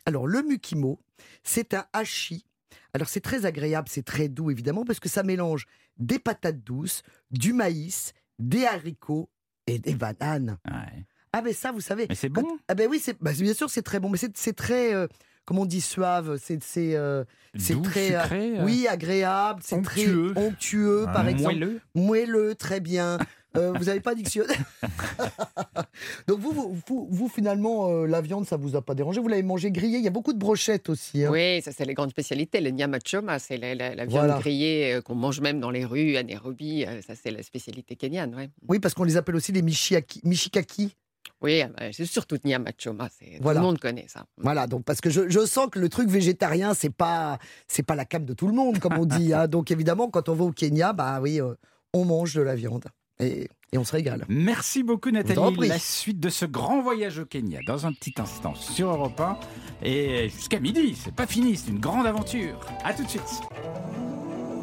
Alors, 0.05 0.27
le 0.27 0.41
mukimo, 0.43 0.99
c'est 1.43 1.73
un 1.73 1.85
hachis. 1.93 2.45
Alors, 2.93 3.07
c'est 3.09 3.21
très 3.21 3.45
agréable, 3.45 3.87
c'est 3.89 4.05
très 4.05 4.29
doux, 4.29 4.51
évidemment, 4.51 4.85
parce 4.85 4.99
que 4.99 5.09
ça 5.09 5.23
mélange 5.23 5.65
des 5.97 6.19
patates 6.19 6.63
douces, 6.63 7.01
du 7.31 7.53
maïs, 7.53 8.13
des 8.39 8.65
haricots 8.65 9.29
et 9.67 9.79
des 9.79 9.95
bananes. 9.95 10.57
Ouais. 10.65 11.05
Ah, 11.33 11.41
ben 11.41 11.53
ça, 11.53 11.71
vous 11.71 11.81
savez. 11.81 12.05
Mais 12.07 12.15
c'est 12.15 12.29
Quand- 12.29 12.43
bon. 12.43 12.57
Ah, 12.67 12.75
ben 12.75 12.87
oui, 12.89 12.99
c'est, 13.03 13.17
bah, 13.21 13.31
bien 13.33 13.53
sûr, 13.53 13.69
c'est 13.69 13.81
très 13.81 13.99
bon, 13.99 14.09
mais 14.09 14.17
c'est, 14.17 14.35
c'est 14.37 14.53
très. 14.55 14.93
euh, 14.93 15.07
comment 15.45 15.61
on 15.61 15.65
dit 15.65 15.81
suave 15.81 16.37
C'est. 16.41 16.61
c'est 16.63 16.95
euh, 16.95 17.23
c'est 17.57 17.81
très, 17.83 18.13
euh, 18.13 18.21
sucré, 18.23 18.59
euh, 18.59 18.65
oui, 18.65 18.85
agréable, 18.85 19.61
c'est 19.63 19.81
très 19.81 20.05
onctueux, 20.35 21.05
par 21.05 21.25
exemple. 21.29 21.55
moelleux. 21.55 21.79
Moelleux, 21.95 22.55
très 22.55 22.81
bien. 22.81 23.17
Euh, 23.55 23.71
vous 23.77 23.85
n'avez 23.85 24.01
pas 24.01 24.13
dictionnaire 24.13 24.57
Donc 26.27 26.39
vous, 26.39 26.51
vous, 26.51 26.77
vous, 26.85 27.07
vous, 27.09 27.29
finalement, 27.29 27.89
euh, 27.89 28.05
la 28.07 28.19
viande, 28.19 28.45
ça 28.45 28.57
vous 28.57 28.75
a 28.75 28.81
pas 28.81 28.93
dérangé 28.95 29.21
Vous 29.21 29.29
l'avez 29.29 29.43
mangé 29.43 29.71
grillé 29.71 29.97
Il 29.99 30.03
y 30.03 30.07
a 30.07 30.11
beaucoup 30.11 30.33
de 30.33 30.37
brochettes 30.37 30.89
aussi. 30.89 31.23
hein. 31.23 31.29
Oui, 31.31 31.61
ça 31.61 31.71
c'est 31.71 31.85
les 31.85 31.93
grandes 31.93 32.09
spécialités. 32.09 32.59
Le 32.59 32.71
nyama 32.71 32.97
choma, 33.05 33.39
c'est 33.39 33.55
la, 33.57 33.73
la- 33.75 33.95
la 33.95 34.05
viande 34.05 34.25
Voilà. 34.25 34.39
grillée 34.39 34.95
euh, 34.95 35.01
qu'on 35.01 35.15
mange 35.15 35.39
même 35.39 35.61
dans 35.61 35.71
les 35.71 35.85
rues, 35.85 36.17
à 36.17 36.23
Nairobi. 36.23 36.83
euh, 36.85 37.01
Ça 37.07 37.13
c'est 37.15 37.31
la 37.31 37.43
spécialité 37.43 37.95
kenyane. 37.95 38.35
ouais. 38.35 38.49
Oui, 38.67 38.79
parce 38.79 38.93
qu'on 38.93 39.05
les 39.05 39.15
appelle 39.15 39.35
aussi 39.37 39.53
les 39.53 39.61
michiaki, 39.61 40.19
michikaki. 40.25 40.95
Oui, 41.41 41.61
euh, 41.61 41.89
c'est 41.91 42.05
surtout 42.05 42.37
nyama 42.43 42.71
choma. 42.77 43.09
c'est- 43.09 43.37
Voilà. 43.41 43.59
Tout 43.59 43.65
le 43.65 43.71
monde 43.71 43.79
connaît 43.79 44.07
ça. 44.07 44.25
Voilà, 44.37 44.67
donc 44.67 44.83
parce 44.85 45.01
que 45.01 45.09
je, 45.09 45.29
je 45.29 45.45
sens 45.45 45.67
que 45.71 45.79
le 45.79 45.89
truc 45.89 46.09
végétarien, 46.09 46.73
c'est 46.73 46.89
pas 46.89 47.37
c'est 47.67 47.83
pas 47.83 47.95
la 47.95 48.05
cam 48.05 48.25
de 48.25 48.33
tout 48.33 48.47
le 48.47 48.53
monde, 48.53 48.79
comme 48.79 48.97
on 48.97 49.05
dit. 49.05 49.33
hein. 49.33 49.47
Donc 49.55 49.69
évidemment, 49.71 50.09
quand 50.09 50.29
on 50.29 50.33
va 50.33 50.45
au 50.45 50.51
Kenya, 50.51 50.93
bah 50.93 51.19
oui, 51.21 51.39
euh, 51.41 51.53
on 51.93 52.05
mange 52.05 52.33
de 52.33 52.41
la 52.41 52.55
viande 52.55 52.85
et, 53.19 53.49
et 53.71 53.77
on 53.77 53.83
se 53.83 53.91
régale. 53.91 54.25
Merci 54.29 54.81
beaucoup 54.83 55.11
Nathalie. 55.11 55.67
La 55.67 55.77
suite 55.79 56.19
de 56.19 56.29
ce 56.29 56.45
grand 56.45 56.81
voyage 56.81 57.19
au 57.19 57.25
Kenya 57.25 57.59
dans 57.67 57.85
un 57.85 57.91
petit 57.93 58.13
instant 58.17 58.55
sur 58.55 58.89
Europe 58.89 59.19
1 59.19 59.37
et 59.83 60.29
jusqu'à 60.29 60.59
midi. 60.59 60.95
C'est 61.01 61.13
pas 61.13 61.27
fini, 61.27 61.55
c'est 61.57 61.69
une 61.69 61.79
grande 61.79 62.07
aventure. 62.07 62.59
À 62.83 62.93
tout 62.93 63.03
de 63.03 63.09
suite. 63.09 63.21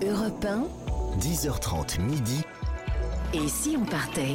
Europe 0.04 0.44
1, 0.44 0.64
10h30 1.18 2.00
midi, 2.00 2.42
et 3.34 3.46
si 3.48 3.76
on 3.80 3.84
partait? 3.84 4.34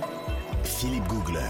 Philippe 0.64 1.06
Googler. 1.08 1.42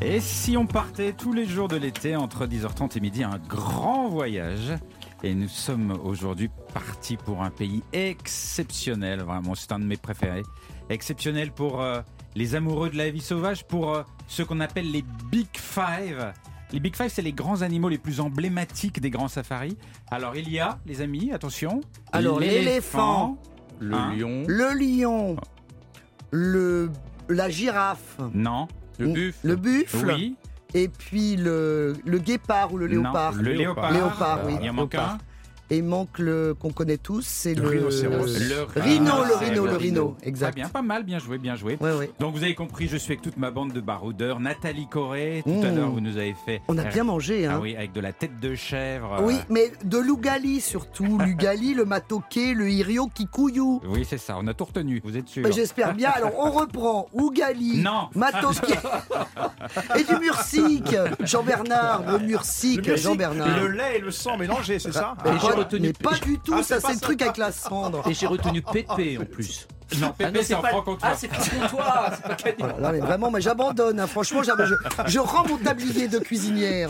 Et 0.00 0.20
si 0.20 0.56
on 0.56 0.66
partait 0.66 1.12
tous 1.12 1.32
les 1.32 1.46
jours 1.46 1.68
de 1.68 1.76
l'été 1.76 2.16
entre 2.16 2.46
10h30 2.46 2.96
et 2.98 3.00
midi, 3.00 3.24
un 3.24 3.38
grand 3.38 4.08
voyage 4.08 4.74
Et 5.22 5.34
nous 5.34 5.48
sommes 5.48 5.98
aujourd'hui 6.04 6.50
partis 6.72 7.16
pour 7.16 7.42
un 7.42 7.50
pays 7.50 7.82
exceptionnel, 7.92 9.22
vraiment, 9.22 9.54
c'est 9.54 9.72
un 9.72 9.78
de 9.78 9.84
mes 9.84 9.96
préférés. 9.96 10.42
Exceptionnel 10.90 11.52
pour 11.52 11.80
euh, 11.80 12.00
les 12.34 12.54
amoureux 12.54 12.90
de 12.90 12.96
la 12.96 13.10
vie 13.10 13.20
sauvage, 13.20 13.64
pour 13.64 13.94
euh, 13.94 14.02
ceux 14.26 14.44
qu'on 14.44 14.60
appelle 14.60 14.90
les 14.90 15.04
Big 15.30 15.48
Five. 15.54 16.32
Les 16.72 16.80
Big 16.80 16.96
Five, 16.96 17.08
c'est 17.08 17.22
les 17.22 17.32
grands 17.32 17.62
animaux 17.62 17.88
les 17.88 17.98
plus 17.98 18.20
emblématiques 18.20 19.00
des 19.00 19.10
grands 19.10 19.28
safaris. 19.28 19.78
Alors 20.10 20.36
il 20.36 20.50
y 20.50 20.58
a, 20.58 20.78
les 20.86 21.00
amis, 21.00 21.32
attention. 21.32 21.80
Alors, 22.12 22.40
l'éléphant. 22.40 23.38
le 23.78 23.94
Hein 23.94 24.14
lion. 24.14 24.44
Le 24.46 24.72
lion, 24.74 25.36
le 26.30 26.90
la 27.28 27.48
girafe, 27.48 28.18
Non. 28.34 28.68
Le 28.98 29.06
buffle. 29.08 29.46
le 29.48 29.56
buffle, 29.56 30.06
Oui. 30.06 30.36
et 30.74 30.88
puis 30.88 31.36
le, 31.36 31.94
le 32.04 32.18
guépard 32.18 32.72
ou 32.72 32.78
le 32.78 32.86
léopard. 32.86 33.34
Non, 33.34 33.42
le 33.42 33.52
léopard. 33.52 33.92
Léopard, 33.92 34.40
oui. 34.46 34.56
Il 34.62 34.70
en 34.70 34.74
manque 34.74 34.92
léopard. 34.92 35.14
un. 35.14 35.18
Et 35.70 35.78
il 35.78 35.84
manque 35.84 36.18
le 36.18 36.54
qu'on 36.58 36.70
connaît 36.72 36.98
tous, 36.98 37.24
c'est 37.26 37.54
Le 37.54 37.62
le, 37.62 37.68
rhinocéros. 37.68 38.26
Le 38.38 38.80
rhino, 38.80 39.10
Ah, 39.14 39.24
le 39.26 39.34
c'est 39.38 39.44
rhino, 39.50 39.66
le 39.66 39.76
rhino, 39.76 40.16
exact. 40.22 40.54
bien, 40.54 40.68
pas 40.68 40.82
mal, 40.82 41.04
bien 41.04 41.18
joué, 41.18 41.38
bien 41.38 41.56
joué. 41.56 41.78
Ouais, 41.80 41.92
ouais. 41.96 42.10
Donc 42.20 42.34
vous 42.34 42.42
avez 42.42 42.54
compris, 42.54 42.86
je 42.86 42.98
suis 42.98 43.12
avec 43.12 43.22
toute 43.22 43.38
ma 43.38 43.50
bande 43.50 43.72
de 43.72 43.80
baroudeurs. 43.80 44.40
Nathalie 44.40 44.86
Corée, 44.88 45.42
tout 45.44 45.50
à 45.64 45.70
Mmh. 45.70 45.76
l'heure 45.76 45.90
vous 45.90 46.00
nous 46.00 46.18
avez 46.18 46.34
fait. 46.44 46.60
On 46.68 46.76
a 46.76 46.84
bien 46.84 47.04
mangé, 47.04 47.46
Ah 47.46 47.54
hein. 47.54 47.58
oui, 47.62 47.74
avec 47.76 47.92
de 47.92 48.00
la 48.00 48.12
tête 48.12 48.38
de 48.40 48.54
chèvre. 48.54 49.20
Oui, 49.22 49.36
euh, 49.36 49.44
mais 49.48 49.72
de 49.84 49.98
l'ougali 49.98 50.60
surtout. 50.60 51.18
L'ougali, 51.24 51.72
le 51.74 51.84
matoké, 51.86 52.52
le 52.52 52.68
irio, 52.70 53.08
kikuyu. 53.14 53.80
Oui, 53.88 54.06
c'est 54.08 54.18
ça, 54.18 54.36
on 54.38 54.46
a 54.46 54.52
tout 54.54 54.66
retenu, 54.66 55.00
vous 55.02 55.16
êtes 55.16 55.28
sûr 55.28 55.42
Bah, 55.42 55.50
J'espère 55.50 55.94
bien. 55.94 56.10
Alors, 56.10 56.32
on 56.38 56.50
reprend 56.50 57.06
ougali, 57.14 57.78
Non. 57.82 58.08
matoké 58.14 58.74
et 59.98 60.04
du 60.04 60.18
mursik. 60.20 60.94
Jean-Bernard, 61.20 62.02
le 62.12 62.18
mursik, 62.18 62.86
Le 62.86 62.96
Jean-Bernard. 62.96 63.60
Le 63.62 63.68
lait 63.68 63.96
et 63.96 64.00
le 64.00 64.10
sang 64.10 64.36
mélangés, 64.36 64.78
c'est 64.78 64.92
ça? 64.92 65.14
Et 65.24 65.38
retenu- 65.54 65.80
mais 65.88 65.92
pas 65.92 66.18
du 66.18 66.38
tout, 66.38 66.54
Ah, 66.56 66.62
ça 66.62 66.80
c'est 66.80 66.94
le 66.94 67.00
truc 67.00 67.22
avec 67.22 67.36
la 67.36 67.52
cendre. 67.52 68.06
Et 68.08 68.14
j'ai 68.14 68.26
retenu 68.26 68.62
Pépé 68.62 69.18
en 69.18 69.24
plus. 69.24 69.66
Non, 70.00 70.08
Ah 70.08 70.14
Pépé, 70.16 70.32
non, 70.38 70.40
c'est 70.42 70.54
en 70.54 70.62
pas- 70.62 70.70
franc-comtois. 70.70 71.08
Ah, 71.12 71.14
c'est 71.16 71.28
franc-comtois, 71.32 72.10
c'est 72.42 72.56
pas. 72.56 72.66
Voilà, 72.68 72.92
mais 72.92 72.98
vraiment, 73.00 73.30
mais 73.30 73.40
j'abandonne. 73.42 74.00
hein. 74.00 74.06
Franchement, 74.06 74.42
je, 74.42 74.50
je 75.06 75.18
rends 75.18 75.46
mon 75.46 75.58
tablier 75.58 76.08
de 76.08 76.18
cuisinière. 76.18 76.88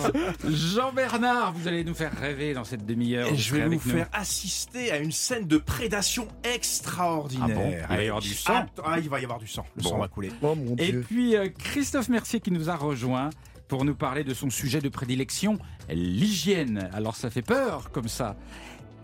Jean-Bernard, 0.48 1.52
vous 1.54 1.66
allez 1.68 1.82
nous 1.84 1.92
faire 1.94 2.12
rêver 2.18 2.54
dans 2.54 2.62
cette 2.64 2.86
demi-heure. 2.86 3.26
Et 3.26 3.36
je 3.36 3.54
vais 3.54 3.64
vous 3.66 3.72
nous. 3.74 3.78
faire 3.80 4.06
assister 4.12 4.92
à 4.92 4.98
une 4.98 5.10
scène 5.12 5.46
de 5.48 5.58
prédation 5.58 6.28
extraordinaire. 6.44 7.86
Ah 7.90 7.94
bon 7.94 7.94
Il 7.94 7.96
va 7.96 8.02
y 8.02 8.06
avoir 8.06 8.22
du 8.22 8.34
sang 8.34 8.66
Ah, 8.84 8.98
il 8.98 9.08
va 9.08 9.20
y 9.20 9.24
avoir 9.24 9.38
du 9.40 9.48
sang. 9.48 9.66
Le 9.76 9.82
Bon. 9.82 9.88
sang 9.90 9.98
va 9.98 10.08
couler. 10.08 10.30
Oh 10.42 10.54
mon 10.54 10.76
Et 10.76 10.86
Dieu. 10.92 11.04
puis 11.06 11.36
euh, 11.36 11.48
Christophe 11.58 12.08
Mercier 12.08 12.40
qui 12.40 12.52
nous 12.52 12.70
a 12.70 12.76
rejoint 12.76 13.30
pour 13.68 13.84
nous 13.84 13.94
parler 13.94 14.24
de 14.24 14.34
son 14.34 14.50
sujet 14.50 14.80
de 14.80 14.88
prédilection, 14.88 15.58
l'hygiène. 15.88 16.88
Alors 16.92 17.16
ça 17.16 17.30
fait 17.30 17.42
peur 17.42 17.90
comme 17.90 18.08
ça. 18.08 18.36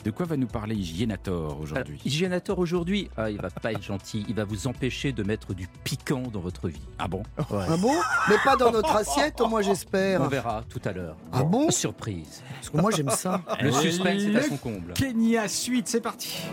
De 0.05 0.11
quoi 0.11 0.25
va 0.25 0.38
nous 0.38 0.46
parler 0.46 0.75
Hygiénator 0.75 1.61
aujourd'hui 1.61 1.92
Alors, 1.92 2.07
Hygiénator 2.07 2.59
aujourd'hui, 2.59 3.11
ah, 3.18 3.31
il 3.31 3.37
va 3.38 3.51
pas 3.51 3.73
être 3.73 3.83
gentil, 3.83 4.25
il 4.31 4.35
va 4.35 4.44
vous 4.44 4.66
empêcher 4.66 5.12
de 5.12 5.23
mettre 5.23 5.53
du 5.53 5.68
piquant 5.85 6.23
dans 6.23 6.40
votre 6.40 6.68
vie. 6.68 6.81
Ah 6.99 7.07
bon 7.07 7.23
Ah 7.37 7.77
bon 7.79 7.92
Mais 8.31 8.37
pas 8.42 8.57
dans 8.57 8.70
notre 8.70 8.96
assiette, 8.96 9.40
moi 9.40 9.61
On 9.61 9.62
j'espère. 9.62 10.27
verra 10.31 10.62
tout 10.70 10.81
à 10.87 10.92
l'heure. 10.92 11.16
Ah 11.33 11.42
bon 11.42 11.70
Surprise. 11.70 12.42
Parce 12.55 12.70
que 12.70 12.79
moi 12.79 12.90
j'aime 12.96 13.11
ça. 13.11 13.42
Le 13.61 13.70
suspense 13.73 14.23
est 14.23 14.29
à 14.37 14.40
Le 14.40 14.42
son 14.42 14.57
comble. 14.57 14.94
Kenya 14.94 15.46
suite, 15.49 15.87
c'est 15.87 16.01
parti. 16.01 16.44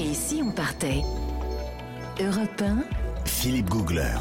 Et 0.00 0.12
si 0.12 0.42
on 0.44 0.50
partait 0.50 1.02
Europe 2.20 2.60
1, 2.62 2.78
Philippe 3.26 3.70
Googler. 3.70 4.16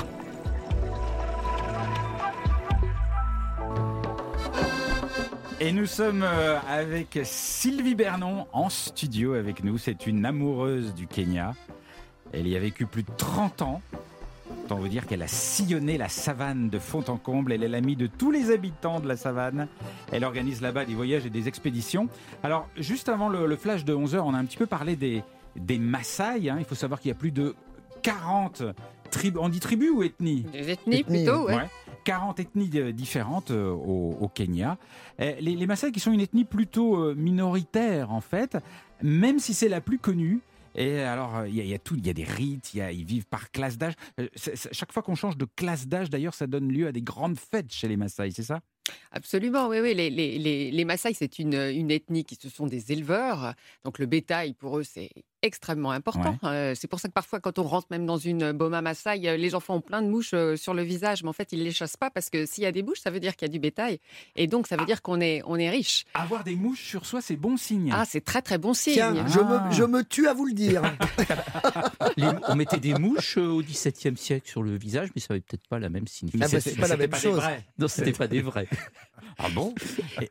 Et 5.63 5.73
nous 5.73 5.85
sommes 5.85 6.23
euh, 6.23 6.57
avec 6.67 7.19
Sylvie 7.23 7.93
Bernon 7.93 8.47
en 8.51 8.67
studio 8.69 9.35
avec 9.35 9.63
nous. 9.63 9.77
C'est 9.77 10.07
une 10.07 10.25
amoureuse 10.25 10.95
du 10.95 11.05
Kenya. 11.05 11.53
Elle 12.33 12.47
y 12.47 12.55
a 12.55 12.59
vécu 12.59 12.87
plus 12.87 13.03
de 13.03 13.11
30 13.15 13.61
ans. 13.61 13.81
Autant 14.65 14.77
vous 14.77 14.87
dire 14.87 15.05
qu'elle 15.05 15.21
a 15.21 15.27
sillonné 15.27 15.99
la 15.99 16.09
savane 16.09 16.69
de 16.71 16.79
fond 16.79 17.03
en 17.09 17.17
comble. 17.17 17.53
Elle 17.53 17.61
est 17.61 17.67
l'amie 17.67 17.95
de 17.95 18.07
tous 18.07 18.31
les 18.31 18.49
habitants 18.49 18.99
de 19.01 19.07
la 19.07 19.15
savane. 19.15 19.67
Elle 20.11 20.23
organise 20.23 20.61
là-bas 20.61 20.85
des 20.85 20.95
voyages 20.95 21.27
et 21.27 21.29
des 21.29 21.47
expéditions. 21.47 22.09
Alors, 22.41 22.67
juste 22.75 23.07
avant 23.07 23.29
le, 23.29 23.55
flash 23.55 23.85
de 23.85 23.93
11h, 23.93 24.17
on 24.17 24.33
a 24.33 24.39
un 24.39 24.45
petit 24.45 24.57
peu 24.57 24.65
parlé 24.65 24.95
des, 24.95 25.21
des 25.55 25.77
Maasai. 25.77 26.49
hein. 26.49 26.55
Il 26.57 26.65
faut 26.65 26.73
savoir 26.73 26.99
qu'il 26.99 27.09
y 27.09 27.11
a 27.11 27.15
plus 27.15 27.31
de 27.31 27.53
40 28.01 28.63
tribus. 29.11 29.41
On 29.43 29.49
dit 29.49 29.59
tribus 29.59 29.89
ou 29.93 30.03
ethnies? 30.03 30.41
Des 30.51 30.69
ethnies 30.71 30.99
Ethnies, 31.01 31.23
plutôt, 31.23 31.45
ouais. 31.47 31.55
Ouais. 31.55 31.69
40 32.03 32.39
ethnies 32.39 32.69
euh, 32.75 32.91
différentes 32.91 33.51
euh, 33.51 33.69
au, 33.71 34.17
au 34.19 34.27
Kenya. 34.27 34.77
Euh, 35.19 35.35
Les, 35.39 35.55
les 35.55 35.67
Maasai 35.67 35.91
qui 35.91 35.99
sont 35.99 36.11
une 36.11 36.19
ethnie 36.21 36.45
plutôt 36.45 36.95
euh, 36.95 37.13
minoritaire 37.15 38.11
en 38.11 38.21
fait, 38.21 38.57
même 39.03 39.37
si 39.39 39.53
c'est 39.53 39.69
la 39.69 39.81
plus 39.81 39.99
connue. 39.99 40.39
Et 40.73 41.01
alors, 41.01 41.45
il 41.47 41.53
y, 41.55 41.59
a- 41.59 41.63
il 41.65 41.69
y 41.69 41.73
a 41.73 41.79
tout, 41.79 41.95
il 41.97 42.07
y 42.07 42.09
a 42.09 42.13
des 42.13 42.23
rites, 42.23 42.73
il 42.73 42.77
y 42.77 42.81
a- 42.81 42.93
ils 42.93 43.03
vivent 43.03 43.25
par 43.27 43.51
classe 43.51 43.77
d'âge. 43.77 43.93
Chaque 44.71 44.93
fois 44.93 45.03
qu'on 45.03 45.15
change 45.15 45.35
de 45.35 45.45
classe 45.45 45.85
d'âge, 45.87 46.09
d'ailleurs, 46.09 46.33
ça 46.33 46.47
donne 46.47 46.71
lieu 46.71 46.87
à 46.87 46.93
des 46.93 47.01
grandes 47.01 47.37
fêtes 47.37 47.73
chez 47.73 47.89
les 47.89 47.97
Maasai, 47.97 48.31
c'est 48.31 48.41
ça? 48.43 48.61
Absolument, 49.11 49.67
oui, 49.67 49.79
oui. 49.81 49.93
Les, 49.93 50.09
les, 50.09 50.39
les, 50.39 50.71
les 50.71 50.85
Maasai, 50.85 51.13
c'est 51.13 51.39
une, 51.39 51.53
une 51.55 51.91
ethnie 51.91 52.23
qui 52.23 52.35
ce 52.41 52.49
sont 52.49 52.67
des 52.67 52.91
éleveurs. 52.93 53.53
Donc 53.83 53.99
le 53.99 54.05
bétail, 54.05 54.53
pour 54.53 54.79
eux, 54.79 54.83
c'est 54.83 55.09
extrêmement 55.41 55.91
important. 55.91 56.37
Euh, 56.43 56.73
c'est 56.75 56.87
pour 56.87 56.99
ça 56.99 57.07
que 57.07 57.13
parfois, 57.13 57.39
quand 57.39 57.59
on 57.59 57.63
rentre 57.63 57.87
même 57.91 58.05
dans 58.05 58.17
une 58.17 58.51
boma 58.51 58.81
Maasai, 58.81 59.27
euh, 59.27 59.37
les 59.37 59.55
enfants 59.55 59.75
ont 59.75 59.81
plein 59.81 60.01
de 60.01 60.07
mouches 60.07 60.31
euh, 60.33 60.55
sur 60.55 60.73
le 60.73 60.83
visage, 60.83 61.23
mais 61.23 61.29
en 61.29 61.33
fait, 61.33 61.51
ils 61.51 61.63
les 61.63 61.71
chassent 61.71 61.97
pas 61.97 62.09
parce 62.09 62.29
que 62.29 62.45
s'il 62.45 62.63
y 62.63 62.67
a 62.67 62.71
des 62.71 62.83
mouches, 62.83 62.99
ça 63.01 63.09
veut 63.11 63.19
dire 63.19 63.35
qu'il 63.35 63.47
y 63.47 63.51
a 63.51 63.53
du 63.53 63.59
bétail. 63.59 63.99
Et 64.35 64.47
donc, 64.47 64.67
ça 64.67 64.77
veut 64.77 64.85
dire 64.85 65.01
qu'on 65.01 65.19
est, 65.21 65.41
on 65.45 65.55
est 65.57 65.69
riche. 65.69 66.05
Avoir 66.13 66.43
des 66.43 66.55
mouches 66.55 66.83
sur 66.83 67.05
soi, 67.05 67.21
c'est 67.21 67.35
bon 67.37 67.57
signe. 67.57 67.91
Ah, 67.93 68.05
c'est 68.05 68.21
très, 68.23 68.41
très 68.41 68.57
bon 68.57 68.73
signe. 68.73 68.93
Tiens, 68.93 69.25
je, 69.27 69.39
Ah. 69.39 69.67
me, 69.69 69.73
je 69.73 69.83
me 69.83 70.03
tue 70.03 70.27
à 70.27 70.33
vous 70.33 70.45
le 70.45 70.53
dire. 70.53 70.81
Les- 72.17 72.27
on 72.47 72.55
mettait 72.55 72.79
des 72.79 72.93
mouches 72.93 73.37
euh, 73.37 73.47
au 73.47 73.61
XVIIe 73.61 74.17
siècle 74.17 74.47
sur 74.49 74.63
le 74.63 74.75
visage, 74.77 75.09
mais 75.15 75.21
ça 75.21 75.27
avait 75.31 75.41
peut-être 75.41 75.67
pas 75.67 75.79
la 75.79 75.89
même 75.89 76.03
Ah 76.07 76.09
signification. 76.11 76.57
bah, 76.57 76.61
c'est 76.61 76.75
pas 76.75 76.81
la 76.81 76.87
c'était 76.87 76.97
même 76.97 77.09
des 77.11 77.17
chose. 77.19 77.35
vrais. 77.35 77.63
Non, 77.77 77.87
c'était 77.87 78.11
pas 78.13 78.27
des 78.27 78.41
vrais. 78.41 78.67
Ah 79.37 79.47
bon? 79.53 79.73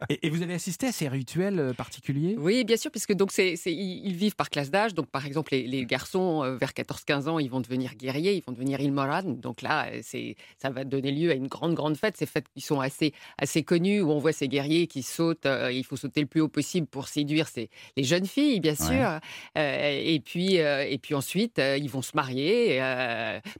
Et, 0.08 0.30
vous 0.30 0.42
avez 0.42 0.54
assisté 0.54 0.86
à 0.88 0.92
ces 0.92 1.08
rituels 1.08 1.58
euh, 1.58 1.72
particuliers? 1.72 2.34
Oui, 2.38 2.64
bien 2.64 2.76
sûr, 2.76 2.90
puisque 2.90 3.12
donc 3.14 3.32
c'est, 3.32 3.56
c'est- 3.56 3.72
ils 3.72 4.06
ils 4.06 4.14
vivent 4.14 4.34
par 4.36 4.50
classe 4.50 4.70
d'âge. 4.70 4.94
Donc, 5.00 5.08
par 5.08 5.24
exemple, 5.24 5.54
les, 5.54 5.66
les 5.66 5.86
garçons 5.86 6.44
euh, 6.44 6.56
vers 6.56 6.72
14-15 6.72 7.26
ans, 7.26 7.38
ils 7.38 7.48
vont 7.48 7.60
devenir 7.60 7.94
guerriers, 7.94 8.34
ils 8.34 8.44
vont 8.44 8.52
devenir 8.52 8.82
ilmoran. 8.82 9.22
Donc 9.22 9.62
là, 9.62 9.86
euh, 9.86 10.00
c'est, 10.02 10.36
ça 10.58 10.68
va 10.68 10.84
donner 10.84 11.10
lieu 11.10 11.30
à 11.30 11.34
une 11.34 11.46
grande, 11.46 11.72
grande 11.72 11.96
fête. 11.96 12.18
Ces 12.18 12.26
fêtes 12.26 12.48
qui 12.52 12.60
sont 12.60 12.80
assez, 12.80 13.14
assez 13.38 13.62
connues, 13.62 14.02
où 14.02 14.10
on 14.10 14.18
voit 14.18 14.32
ces 14.32 14.46
guerriers 14.46 14.86
qui 14.86 15.02
sautent. 15.02 15.46
euh, 15.46 15.72
il 15.72 15.84
faut 15.86 15.96
sauter 15.96 16.20
le 16.20 16.26
plus 16.26 16.42
haut 16.42 16.48
possible 16.48 16.86
pour 16.86 17.08
séduire 17.08 17.48
ces, 17.48 17.70
les 17.96 18.04
jeunes 18.04 18.26
filles, 18.26 18.60
bien 18.60 18.74
sûr. 18.74 19.20
Ouais. 19.56 20.04
Et 20.04 20.20
puis, 20.20 20.56
et 20.56 20.98
puis 21.00 21.14
ensuite, 21.14 21.58
ils 21.58 21.88
vont 21.88 22.02
se 22.02 22.12
marier. 22.14 22.78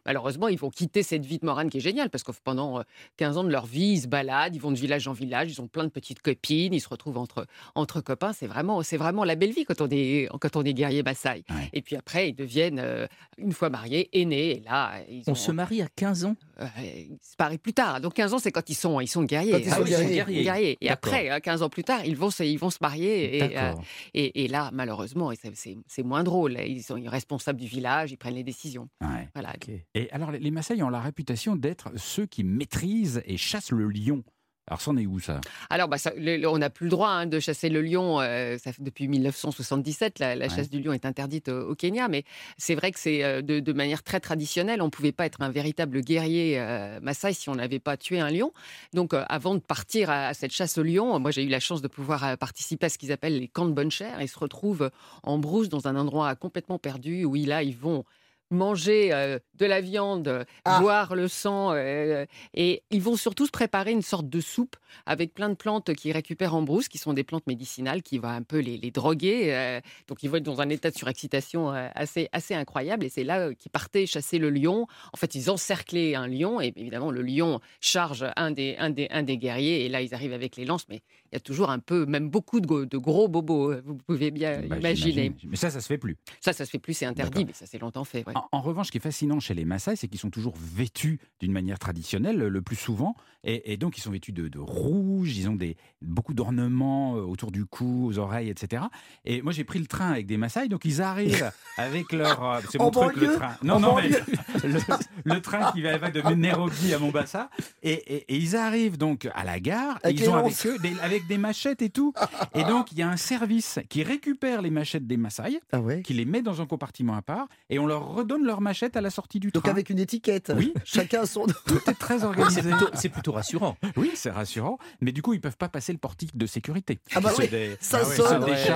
malheureusement, 0.05 0.49
ils 0.49 0.59
vont 0.59 0.69
quitter 0.69 1.03
cette 1.03 1.25
vie 1.25 1.39
de 1.39 1.47
morane 1.47 1.71
qui 1.71 1.79
est 1.79 1.81
géniale, 1.81 2.11
parce 2.11 2.23
que 2.23 2.33
pendant 2.45 2.81
euh, 2.81 2.83
15 3.17 3.39
ans 3.39 3.45
de 3.45 3.51
leur 3.51 3.65
vie, 3.67 3.93
ils 3.93 4.01
se 4.03 4.09
baladent, 4.09 4.55
ils 4.55 4.61
vont 4.61 4.73
de 4.73 4.79
village 4.79 5.09
en 5.09 5.13
village, 5.13 5.51
ils 5.51 5.61
ont 5.61 5.69
plein 5.69 5.85
de 5.85 5.89
petites 5.89 6.21
copines, 6.21 6.75
ils 6.75 6.81
se 6.81 6.89
retrouvent 6.89 7.19
entre, 7.19 7.47
entre 7.75 8.01
copains. 8.01 8.33
C'est 8.33 8.47
vraiment, 8.47 8.83
c'est 8.83 8.97
vraiment 8.97 9.25
la 9.25 9.37
belle 9.37 9.53
vie 9.53 9.65
quand 9.65 9.81
on 9.81 9.89
est, 9.91 10.29
quand 10.41 10.57
on 10.57 10.63
est 10.63 10.75
guerrier 10.75 11.03
Ouais. 11.51 11.69
Et 11.73 11.83
puis 11.83 11.97
après, 11.97 12.31
ils 12.31 12.35
deviennent, 12.35 12.79
euh, 12.79 13.07
une 13.39 13.53
fois 13.53 13.71
mariés, 13.71 14.09
aînés. 14.13 14.57
Et 14.57 14.61
là, 14.61 15.01
ils 15.09 15.23
On 15.27 15.33
ont, 15.33 15.35
se 15.35 15.51
marie 15.53 15.83
à 15.83 15.89
15 15.95 16.25
ans? 16.25 16.37
euh, 16.61 16.67
ils 16.85 17.19
se 17.23 17.35
marient 17.39 17.59
plus 17.59 17.73
tard. 17.73 18.01
Donc 18.01 18.15
15 18.15 18.35
ans, 18.35 18.39
c'est 18.39 18.53
quand 18.53 18.69
ils 18.69 18.75
sont, 18.75 19.01
ils 19.01 19.07
sont 19.09 19.23
guerriers. 19.25 19.53
Quand 19.53 19.59
ils 19.59 19.69
Ah 19.73 19.77
sont 19.77 19.85
guerriers. 19.85 20.43
guerriers. 20.45 20.79
Et 20.81 20.91
après, 20.91 21.31
euh, 21.31 21.39
15 21.41 21.63
ans 21.63 21.69
plus 21.69 21.85
tard, 21.85 22.05
ils 22.05 22.17
vont 22.17 22.31
se, 22.31 22.43
ils 22.43 22.59
vont 22.59 22.71
se 22.71 22.79
marier. 22.81 23.37
Et, 23.39 23.43
euh, 23.43 23.49
D'accord. 23.49 23.83
et, 24.15 24.45
et 24.45 24.49
là, 24.49 24.71
malheureusement, 24.73 25.31
c'est- 25.55 26.03
moins 26.03 26.25
drôle. 26.25 26.59
Ils 26.67 26.83
sont 26.83 27.01
responsables 27.07 27.61
du 27.61 27.67
village, 27.67 28.11
ils 28.13 28.17
prennent 28.17 28.35
les 28.35 28.45
décisions. 28.45 28.89
Ouais. 29.01 29.29
Voilà. 29.35 29.53
Et 29.95 30.11
alors, 30.11 30.31
les- 30.31 30.39
les 30.39 30.51
Maasai 30.51 30.83
ont 30.83 30.89
la 30.91 31.01
réputation 31.01 31.57
d'être 31.57 31.91
ceux 31.97 32.27
qui 32.27 32.43
maîtrisent 32.45 33.23
et 33.27 33.37
chassent 33.37 33.71
le 33.73 33.89
lion. 33.89 34.23
Alors, 34.67 34.81
c'en 34.81 34.97
est 34.97 35.07
où 35.07 35.19
ça? 35.19 35.41
Alors, 35.69 35.89
bah, 35.89 35.99
ça- 35.99 36.13
le- 36.17 36.47
on 36.47 36.59
n'a 36.59 36.71
plus 36.71 36.85
le 36.85 36.91
droit 36.91 37.09
hein, 37.09 37.27
de 37.27 37.41
chasser 37.41 37.69
le 37.71 37.83
lion. 37.83 38.21
euh, 38.21 38.57
ça 38.59 38.71
depuis 38.79 39.09
1977, 39.09 40.21
la, 40.21 40.37
la 40.37 40.47
Ouais. 40.47 40.55
chasse 40.55 40.71
du 40.71 40.81
lion 40.81 40.93
est 40.93 41.05
interdite 41.07 41.49
au, 41.49 41.71
au 41.71 41.75
Kenya. 41.75 42.07
Mais 42.07 42.23
c'est 42.57 42.77
vrai 42.77 42.93
que 42.93 43.01
c'est 43.01 43.25
euh, 43.25 43.43
de, 43.43 43.59
de 43.59 43.73
manière 43.73 44.05
très 44.05 44.21
traditionnelle. 44.21 44.81
On 44.81 44.87
ne 44.87 44.91
pouvait 44.91 45.11
pas 45.11 45.27
être 45.27 45.41
un 45.43 45.51
véritable 45.51 46.03
guerrier 46.03 46.61
euh, 46.61 47.01
Maasai 47.03 47.33
si 47.33 47.49
on 47.49 47.57
n'avait 47.57 47.81
pas 47.81 47.97
tué 47.97 48.21
un 48.21 48.31
lion. 48.31 48.53
Donc, 48.95 49.13
euh, 49.13 49.25
avant 49.29 49.55
de 49.57 49.61
partir 49.61 50.09
à, 50.09 50.29
à 50.29 50.35
cette 50.35 50.53
chasse 50.53 50.79
au 50.79 50.85
lion, 50.85 51.19
moi, 51.19 51.33
j'ai 51.33 51.43
eu 51.43 51.49
la 51.49 51.61
chance 51.61 51.83
de 51.83 51.89
pouvoir 51.89 52.39
participer 52.39 52.87
à 52.87 52.89
ce 52.91 52.99
qu'ils 52.99 53.11
appellent 53.11 53.39
les 53.41 53.49
camps 53.49 53.67
de 53.67 53.73
bonne 53.73 53.91
chère. 53.91 54.23
Ils 54.23 54.29
se 54.29 54.39
retrouvent 54.39 54.91
en 55.25 55.39
brousse 55.39 55.69
dans 55.69 55.89
un 55.89 55.97
endroit 55.97 56.37
complètement 56.37 56.79
perdu 56.79 57.25
où 57.25 57.35
là, 57.35 57.65
ils 57.65 57.77
vont 57.77 58.05
manger 58.51 59.13
euh, 59.13 59.39
de 59.55 59.67
la 59.67 59.81
viande, 59.81 60.45
Ah. 60.65 60.81
boire 60.81 61.15
le 61.15 61.29
sang, 61.29 61.73
euh, 61.73 62.27
et 62.55 62.83
ils 62.91 63.01
vont 63.03 63.17
surtout 63.17 63.47
se 63.47 63.51
préparer 63.51 63.93
une 63.93 64.03
sorte 64.03 64.29
de 64.29 64.41
soupe 64.41 64.77
avec 65.07 65.35
plein 65.35 65.49
de 65.49 65.55
plantes 65.55 65.95
qu'ils 65.95 66.13
récupèrent 66.13 66.55
en 66.55 66.63
brousse, 66.63 66.89
qui 66.89 66.99
sont 66.99 67.13
des 67.13 67.25
plantes 67.25 67.47
médicinales, 67.47 68.03
qui 68.03 68.19
vont 68.19 68.29
un 68.29 68.43
peu 68.43 68.59
les, 68.59 68.77
les 68.77 68.91
droguer. 68.91 69.55
euh, 69.55 69.81
donc 70.09 70.23
ils 70.23 70.29
vont 70.31 70.37
être 70.37 70.43
dans 70.43 70.61
un 70.61 70.69
état 70.69 70.91
de 70.91 70.97
surexcitation 70.97 71.73
euh, 71.73 71.89
assez, 71.95 72.29
assez 72.33 72.55
incroyable, 72.55 73.05
et 73.05 73.09
c'est 73.09 73.25
là 73.25 73.39
euh, 73.49 73.55
qu'ils 73.55 73.71
partaient 73.71 74.07
chasser 74.07 74.39
le 74.39 74.51
lion. 74.51 74.87
En 75.13 75.17
fait, 75.17 75.35
ils 75.35 75.51
encerclaient 75.51 76.15
un 76.15 76.27
lion, 76.27 76.61
et 76.61 76.73
évidemment, 76.77 77.11
le 77.11 77.23
lion 77.23 77.61
charge 77.81 78.27
un 78.37 78.51
des, 78.51 78.77
un 78.79 78.91
des, 78.91 79.07
un 79.11 79.23
des 79.23 79.39
guerriers, 79.39 79.85
et 79.85 79.89
là, 79.89 80.03
ils 80.03 80.15
arrivent 80.15 80.33
avec 80.33 80.57
les 80.57 80.65
lances, 80.65 80.87
mais 80.89 81.01
il 81.33 81.35
y 81.35 81.39
a 81.39 81.41
toujours 81.41 81.71
un 81.71 81.79
peu, 81.79 82.07
même 82.07 82.29
beaucoup 82.29 82.61
de, 82.61 82.97
gros 82.97 83.29
bobos, 83.29 83.73
euh, 83.73 83.83
vous 83.87 83.97
pouvez 83.97 84.31
bien 84.31 84.63
Bah, 84.67 84.79
imaginer. 84.79 85.33
Mais 85.49 85.57
ça, 85.57 85.71
ça 85.71 85.81
se 85.81 85.87
fait 85.87 85.99
plus. 85.99 86.17
Ça, 86.41 86.53
ça 86.53 86.65
se 86.65 86.71
fait 86.71 86.79
plus, 86.79 86.95
c'est 86.95 87.07
interdit, 87.07 87.45
mais 87.45 87.53
ça 87.53 87.67
s'est 87.67 87.79
longtemps 87.79 88.05
fait. 88.05 88.27
ouais. 88.27 88.33
En, 88.37 88.49
en 88.53 88.61
revanche, 88.61 88.89
ce 88.89 88.93
qui 88.93 88.99
est 88.99 89.01
fascinant 89.01 89.39
chez 89.41 89.55
les 89.55 89.65
Maasai, 89.65 89.97
c'est 89.97 90.09
qu'ils 90.09 90.19
sont 90.21 90.31
toujours 90.31 90.55
vêtus 90.57 91.19
d'une 91.41 91.53
manière 91.53 91.79
traditionnelle, 91.79 92.37
le 92.39 92.63
plus 92.63 92.77
souvent. 92.77 93.15
Et, 93.45 93.73
et 93.73 93.77
donc, 93.77 93.97
ils 93.97 94.01
sont 94.03 94.11
vêtus 94.11 94.33
de, 94.33 94.49
de 94.49 94.59
rouge, 94.59 95.37
ils 95.37 95.49
ont 95.49 95.55
des, 95.57 95.77
beaucoup 96.03 96.35
d'ornements 96.35 97.17
euh, 97.17 97.21
autour 97.21 97.51
du 97.53 97.65
cou, 97.65 98.07
aux 98.09 98.19
oreilles, 98.19 98.51
etc. 98.51 98.83
Et 99.25 99.41
moi, 99.43 99.53
j'ai 99.53 99.65
pris 99.65 99.79
le 99.79 99.87
train 99.87 100.11
avec 100.11 100.27
des 100.27 100.37
Maasai, 100.37 100.69
donc 100.69 100.85
ils 100.85 101.01
arrivent 101.01 101.51
avec 101.79 102.13
leur. 102.13 102.45
euh, 102.45 102.61
C'est 102.71 102.81
En 102.81 102.85
mon 102.87 102.91
truc, 102.91 103.17
le 103.17 103.35
train. 103.35 103.57
Non, 103.63 103.75
En 103.77 103.81
non, 103.81 103.97
mais 103.97 104.09
le, 104.69 104.79
le 105.25 105.41
train 105.41 105.73
qui 105.73 105.83
va, 105.83 105.97
de 106.11 106.35
Nairobi 106.35 106.93
à 106.93 106.99
Mombasa. 106.99 107.51
Et, 107.83 107.93
et- 107.93 108.35
et 108.35 108.37
ils 108.37 108.57
arrivent 108.57 108.99
donc 108.99 109.29
à 109.35 109.45
la 109.45 109.59
gare. 109.61 109.99
et 110.05 110.11
ils 110.11 110.29
ont 110.29 110.35
avec 110.35 110.55
eux, 110.67 110.79
des, 110.79 110.93
avec 111.01 111.20
avec 111.21 111.29
des 111.29 111.39
machettes 111.39 111.83
et 111.83 111.91
tout. 111.91 112.13
Et 112.55 112.65
donc, 112.65 112.93
il 112.93 112.99
y 112.99 113.03
a 113.03 113.09
un 113.09 113.17
service 113.17 113.79
qui 113.89 114.03
récupère 114.03 114.63
les 114.63 114.71
machettes 114.71 115.07
des 115.07 115.17
Maasai, 115.17 115.61
Ah 115.73 115.81
ouais 115.81 116.03
qui 116.03 116.15
les 116.15 116.25
met 116.25 116.43
dans 116.43 116.61
un 116.61 116.67
compartiment 116.67 117.15
à 117.15 117.23
part, 117.23 117.47
et 117.69 117.79
on 117.79 117.87
leur 117.87 118.09
redonne 118.09 118.45
leurs 118.45 118.61
machettes 118.61 118.97
à 118.97 119.01
la 119.01 119.11
sortie 119.11 119.39
du 119.41 119.51
Donc 119.51 119.63
train. 119.65 119.73
avec 119.73 119.91
une 119.91 119.99
étiquette. 119.99 120.53
Oui. 120.57 120.73
Chacun 120.85 121.23
a 121.23 121.27
son. 121.27 121.47
Tout 121.67 121.79
est 121.89 121.95
très 121.99 122.25
organisé. 122.25 122.71
c'est 122.95 123.09
plutôt 123.09 123.33
rassurant. 123.33 123.77
Oui, 123.97 124.11
c'est 124.15 124.31
rassurant. 124.31 124.79
Mais 125.01 125.13
du 125.13 125.23
coup, 125.23 125.35
ils 125.35 125.41
peuvent 125.41 125.57
pas 125.57 125.69
passer 125.69 125.93
le 125.93 125.99
portique 125.99 126.37
de 126.37 126.47
sécurité. 126.47 126.99
Ah 127.15 127.21
bah 127.21 127.31
C'est 127.37 127.43
oui, 127.43 127.49
des- 127.49 127.77
ça 127.81 128.01
Ah 128.03 128.05
sonne. 128.05 128.45
ouais. 128.45 128.67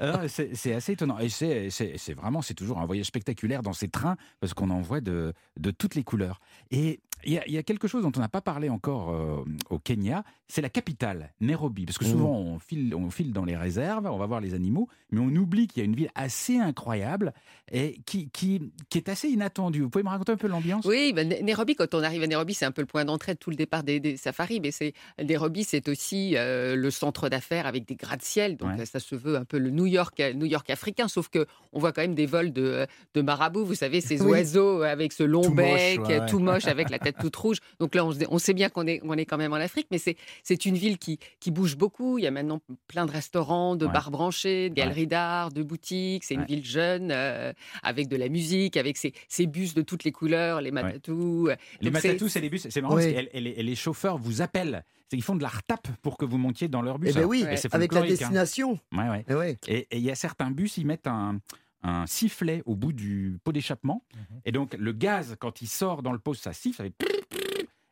Euh, 0.00 0.28
c'est 0.28 0.74
assez 0.74 0.92
étonnant. 0.92 1.18
Et 1.18 1.28
c'est 1.28 2.14
vraiment, 2.14 2.42
c'est 2.42 2.54
toujours 2.54 2.78
un 2.78 2.86
voyage 2.86 3.06
spectaculaire 3.06 3.62
dans 3.62 3.72
ces 3.72 3.88
trains 3.88 4.16
parce 4.40 4.54
qu'on 4.54 4.70
en 4.70 4.80
voit 4.80 5.00
de, 5.00 5.32
de 5.58 5.70
toutes 5.70 5.94
les 5.94 6.04
couleurs. 6.04 6.40
Et 6.70 7.00
il 7.24 7.32
y, 7.32 7.38
a- 7.38 7.46
il 7.46 7.52
y 7.52 7.58
a 7.58 7.62
quelque 7.62 7.88
chose 7.88 8.02
dont 8.02 8.12
on 8.16 8.20
n'a 8.20 8.28
pas 8.28 8.40
parlé 8.40 8.68
encore 8.68 9.10
euh, 9.10 9.44
au 9.68 9.78
Kenya, 9.78 10.24
c'est 10.50 10.60
la 10.62 10.68
capitale, 10.68 11.32
Nairobi. 11.40 11.86
Parce 11.86 11.96
que 11.98 12.04
souvent, 12.04 12.36
on, 12.36 12.58
file, 12.58 12.94
on 12.94 13.08
file 13.10 13.32
dans 13.32 13.44
les 13.44 13.56
réserves, 13.56 14.06
on 14.06 14.18
va 14.18 14.26
voir 14.26 14.40
les 14.40 14.54
animaux, 14.54 14.88
mais 15.10 15.20
on 15.20 15.28
oublie 15.28 15.66
qu'il 15.68 15.80
y 15.80 15.82
a 15.82 15.84
une 15.84 15.94
ville 15.94 16.10
assez 16.14 16.58
incroyable 16.58 17.32
et 17.72 18.00
qui, 18.04 18.28
qui, 18.30 18.60
qui 18.88 18.98
est 18.98 19.08
assez 19.08 19.28
inattendue. 19.28 19.80
Vous 19.82 19.90
pouvez 19.90 20.02
me 20.04 20.08
raconter 20.08 20.32
un 20.32 20.36
peu 20.36 20.48
l'ambiance? 20.48 20.84
Oui, 20.84 21.12
ben, 21.14 21.30
N- 21.30 21.44
Nairobi, 21.44 21.74
quand 21.76 21.94
on 21.94 22.02
arrive 22.02 22.22
à 22.22 22.26
Nairobi, 22.26 22.54
c'est 22.54 22.64
un 22.64 22.72
peu 22.72 22.82
le 22.82 22.86
point 22.86 23.04
d'entrée 23.04 23.34
de 23.34 23.38
tout 23.38 23.50
le 23.50 23.56
départ 23.56 23.84
des, 23.84 24.00
des 24.00 24.16
safaris. 24.16 24.60
Mais 24.60 24.70
c'est 24.72 24.92
Nairobi, 25.22 25.62
c'est 25.64 25.88
aussi 25.88 26.36
euh, 26.36 26.74
le 26.76 26.90
centre 26.90 27.28
d'affaires 27.28 27.66
avec 27.66 27.86
des 27.86 27.94
gratte-ciel. 27.94 28.56
Donc 28.56 28.70
Ouais. 28.70 28.80
euh, 28.80 28.84
ça 28.84 28.98
se 29.00 29.14
veut 29.14 29.36
un 29.36 29.44
peu 29.44 29.58
le 29.58 29.70
New 29.70 29.86
York, 29.86 30.18
euh, 30.20 30.32
New 30.32 30.46
York 30.46 30.68
africain. 30.70 31.06
Sauf 31.08 31.28
que 31.28 31.46
on 31.72 31.78
voit 31.78 31.92
quand 31.92 32.02
même 32.02 32.14
des 32.14 32.26
vols 32.26 32.52
de, 32.52 32.86
de 33.14 33.22
marabouts. 33.22 33.64
Vous 33.64 33.74
savez, 33.74 34.00
ces 34.00 34.20
Oui. 34.22 34.30
oiseaux 34.32 34.82
avec 34.82 35.12
ce 35.12 35.22
long 35.22 35.42
Tout 35.42 35.54
moche, 35.54 35.56
bec, 35.56 36.00
ouais, 36.00 36.18
ouais. 36.20 36.26
tout 36.26 36.38
moche, 36.40 36.66
avec 36.66 36.90
la 36.90 36.98
tête 36.98 37.16
toute 37.20 37.36
rouge. 37.36 37.58
Donc 37.78 37.94
là, 37.94 38.04
on, 38.04 38.12
on 38.30 38.38
sait 38.38 38.54
bien 38.54 38.68
qu'on 38.68 38.86
est, 38.86 39.00
on 39.04 39.14
est 39.14 39.24
quand 39.26 39.38
même 39.38 39.52
en 39.52 39.56
Afrique, 39.56 39.86
mais 39.90 39.98
c'est 39.98 40.16
c'est 40.42 40.66
une 40.66 40.76
ville 40.76 40.98
qui, 40.98 41.18
qui 41.40 41.50
bouge 41.50 41.76
beaucoup. 41.76 42.18
Il 42.18 42.24
y 42.24 42.26
a 42.26 42.30
maintenant 42.30 42.60
plein 42.88 43.06
de 43.06 43.10
restaurants, 43.10 43.76
de 43.76 43.86
Ouais. 43.86 43.92
bars 43.92 44.10
branchés, 44.10 44.70
de 44.70 44.74
galeries 44.74 45.06
d'art, 45.06 45.50
de 45.52 45.62
boutiques. 45.62 46.24
C'est 46.24 46.34
une 46.34 46.40
Ouais. 46.40 46.46
ville 46.46 46.64
jeune, 46.64 47.10
euh, 47.10 47.52
avec 47.82 48.08
de 48.08 48.16
la 48.16 48.28
musique, 48.28 48.76
avec 48.76 48.96
ses, 48.96 49.12
ses 49.28 49.46
bus 49.46 49.74
de 49.74 49.82
toutes 49.82 50.04
les 50.04 50.12
couleurs, 50.12 50.60
les 50.60 50.70
matatous. 50.70 51.48
Les 51.80 51.90
Donc 51.90 52.00
c'est- 52.00 52.08
matatus 52.08 52.36
et 52.36 52.40
les 52.40 52.50
bus, 52.50 52.66
c'est 52.68 52.80
marrant 52.80 52.94
parce 52.94 53.06
que 53.06 53.28
et 53.32 53.62
les, 53.62 53.74
chauffeurs 53.74 54.18
vous 54.18 54.42
appellent. 54.42 54.84
C'est 55.08 55.16
qu'ils 55.16 55.24
font 55.24 55.34
de 55.34 55.42
la 55.42 55.48
retape 55.48 55.88
pour 56.02 56.16
que 56.16 56.24
vous 56.24 56.38
montiez 56.38 56.68
dans 56.68 56.82
leur 56.82 56.98
bus. 57.00 57.10
Eh 57.16 57.20
ben 57.20 57.24
oui, 57.26 57.44
avec 57.72 57.92
la 57.92 58.00
hein. 58.02 58.06
destination. 58.06 58.78
Ouais. 58.92 59.24
Et 59.66 59.78
et 59.90 59.96
il 59.98 60.02
y 60.02 60.10
a 60.10 60.14
certains 60.14 60.50
bus, 60.52 60.76
ils 60.76 60.86
mettent 60.86 61.08
un, 61.08 61.40
un 61.82 62.06
sifflet 62.06 62.62
au 62.66 62.76
bout 62.76 62.92
du 62.92 63.38
pot 63.42 63.52
d'échappement. 63.52 64.04
Mhm. 64.14 64.40
Et 64.44 64.52
donc, 64.52 64.74
le 64.78 64.92
gaz, 64.92 65.36
quand 65.40 65.62
il 65.62 65.66
sort 65.68 66.02
dans 66.02 66.12
le 66.12 66.18
pot, 66.18 66.34
ça 66.34 66.52
siffle. 66.52 66.76
Ça 66.76 66.84
fait... 66.84 67.19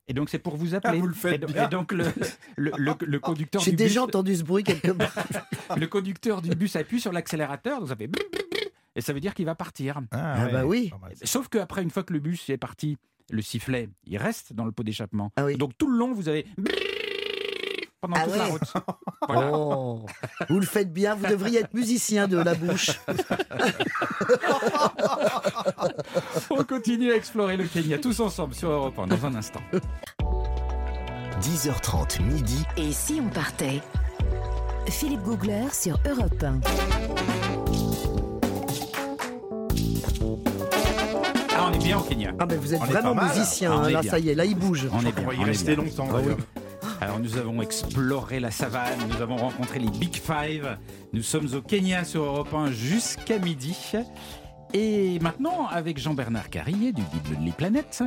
Et 0.09 0.15
donc, 0.15 0.31
c'est 0.31 0.39
pour 0.39 0.57
vous 0.57 0.75
appeler. 0.75 0.97
Ah, 0.99 1.01
vous 1.01 1.07
le 1.07 1.15
faites 1.15 1.35
et, 1.35 1.39
donc- 1.39 1.53
bien. 1.53 1.67
et 1.67 1.71
donc, 1.71 1.93
le, 1.93 2.05
le, 2.57 2.73
le- 2.77 2.95
le 3.07 3.19
conducteur 3.21 3.61
J'ai 3.63 3.73
du 3.73 3.77
déjà 3.77 4.01
bus, 4.01 4.09
entendu 4.09 4.35
ce 4.37 4.43
bruit 4.43 4.65
quelque 4.65 4.91
part. 4.93 5.13
le 5.77 5.87
conducteur 5.87 6.41
du 6.43 6.51
bus 6.51 6.77
appuie 6.77 7.01
sur 7.01 7.13
l'accélérateur, 7.13 7.81
donc 7.81 7.89
ça 7.89 7.97
fait... 7.97 8.11
Et 8.97 9.01
ça 9.01 9.13
veut 9.13 9.21
dire 9.21 9.35
qu'il 9.35 9.45
va 9.47 9.55
partir. 9.55 10.01
Ah 10.11 10.49
bah 10.51 10.65
oui. 10.67 10.91
Sauf 11.23 11.49
qu'après, 11.49 11.83
une 11.83 11.91
fois 11.91 12.03
que 12.03 12.13
le 12.13 12.19
bus 12.19 12.49
est 12.51 12.57
parti, 12.57 12.97
le 13.31 13.43
sifflet, 13.43 13.91
il 14.07 14.17
reste 14.17 14.55
dans 14.55 14.65
le 14.65 14.73
pot 14.73 14.83
d'échappement. 14.83 15.31
Ah 15.37 15.45
oui. 15.45 15.57
Donc 15.57 15.73
tout 15.79 15.89
le 15.89 15.97
long, 15.99 16.13
vous 16.13 16.29
avez 16.29 16.47
pendant 18.01 18.17
Ah 18.19 18.25
toute 18.25 18.37
la 18.37 18.45
route. 18.47 18.61
Voilà. 19.29 19.51
Oh, 19.53 20.07
vous 20.49 20.59
le 20.61 20.65
faites 20.67 20.91
bien, 20.93 21.15
vous 21.15 21.27
devriez 21.27 21.61
être 21.61 21.75
musicien 21.75 22.27
de 22.29 22.39
la 22.39 22.55
bouche. 22.55 22.91
On 26.51 26.65
continue 26.65 27.13
à 27.13 27.17
explorer 27.17 27.57
le 27.59 27.65
Kenya 27.65 27.99
tous 27.99 28.21
ensemble 28.21 28.55
sur 28.55 28.71
Europe 28.71 28.99
1 28.99 29.07
dans 29.09 29.27
un 29.27 29.35
instant. 29.35 29.61
10h30 31.43 32.23
midi. 32.23 32.65
Et 32.77 32.93
si 32.93 33.21
on 33.25 33.29
partait? 33.29 33.81
Philippe 34.89 35.23
Googler 35.23 35.67
sur 35.73 35.99
Europe 36.09 36.43
1. 36.43 36.61
Ah, 41.57 41.67
on 41.69 41.73
est 41.73 41.79
bien 41.79 41.99
au 41.99 42.03
Kenya. 42.03 42.33
Ah 42.39 42.47
mais 42.49 42.57
vous 42.57 42.75
êtes 42.75 42.81
On 42.81 42.85
vraiment 42.87 43.15
musicien, 43.15 43.73
on 43.73 43.79
hein, 43.85 43.91
là 43.91 44.03
ça 44.03 44.19
y 44.19 44.31
est, 44.31 44.35
là 44.35 44.45
il 44.45 44.57
bouge. 44.57 44.89
On 44.93 45.01
est 45.05 45.09
On 45.09 45.13
bien. 45.13 45.27
va 45.27 45.35
y 45.35 45.39
on 45.39 45.43
est 45.43 45.45
rester 45.47 45.75
bien. 45.77 45.85
longtemps. 45.85 46.09
Ah 46.13 46.19
oui. 46.25 46.33
Alors 47.01 47.21
nous 47.21 47.37
avons 47.37 47.63
exploré 47.63 48.41
la 48.41 48.51
savane, 48.51 48.99
nous 49.09 49.23
avons 49.23 49.37
rencontré 49.37 49.79
les 49.79 49.89
Big 49.91 50.17
Five. 50.17 50.79
Nous 51.13 51.23
sommes 51.23 51.49
au 51.55 51.61
Kenya 51.63 52.05
sur 52.05 52.23
Europe 52.25 52.53
1 52.53 52.73
jusqu'à 52.73 53.39
midi. 53.39 53.77
Et 54.75 55.19
maintenant, 55.21 55.67
avec 55.69 55.99
Jean-Bernard 55.99 56.51
Carrier 56.51 56.93
du 56.93 57.03
guide 57.03 57.39
Les 57.43 57.53
Planètes, 57.53 58.03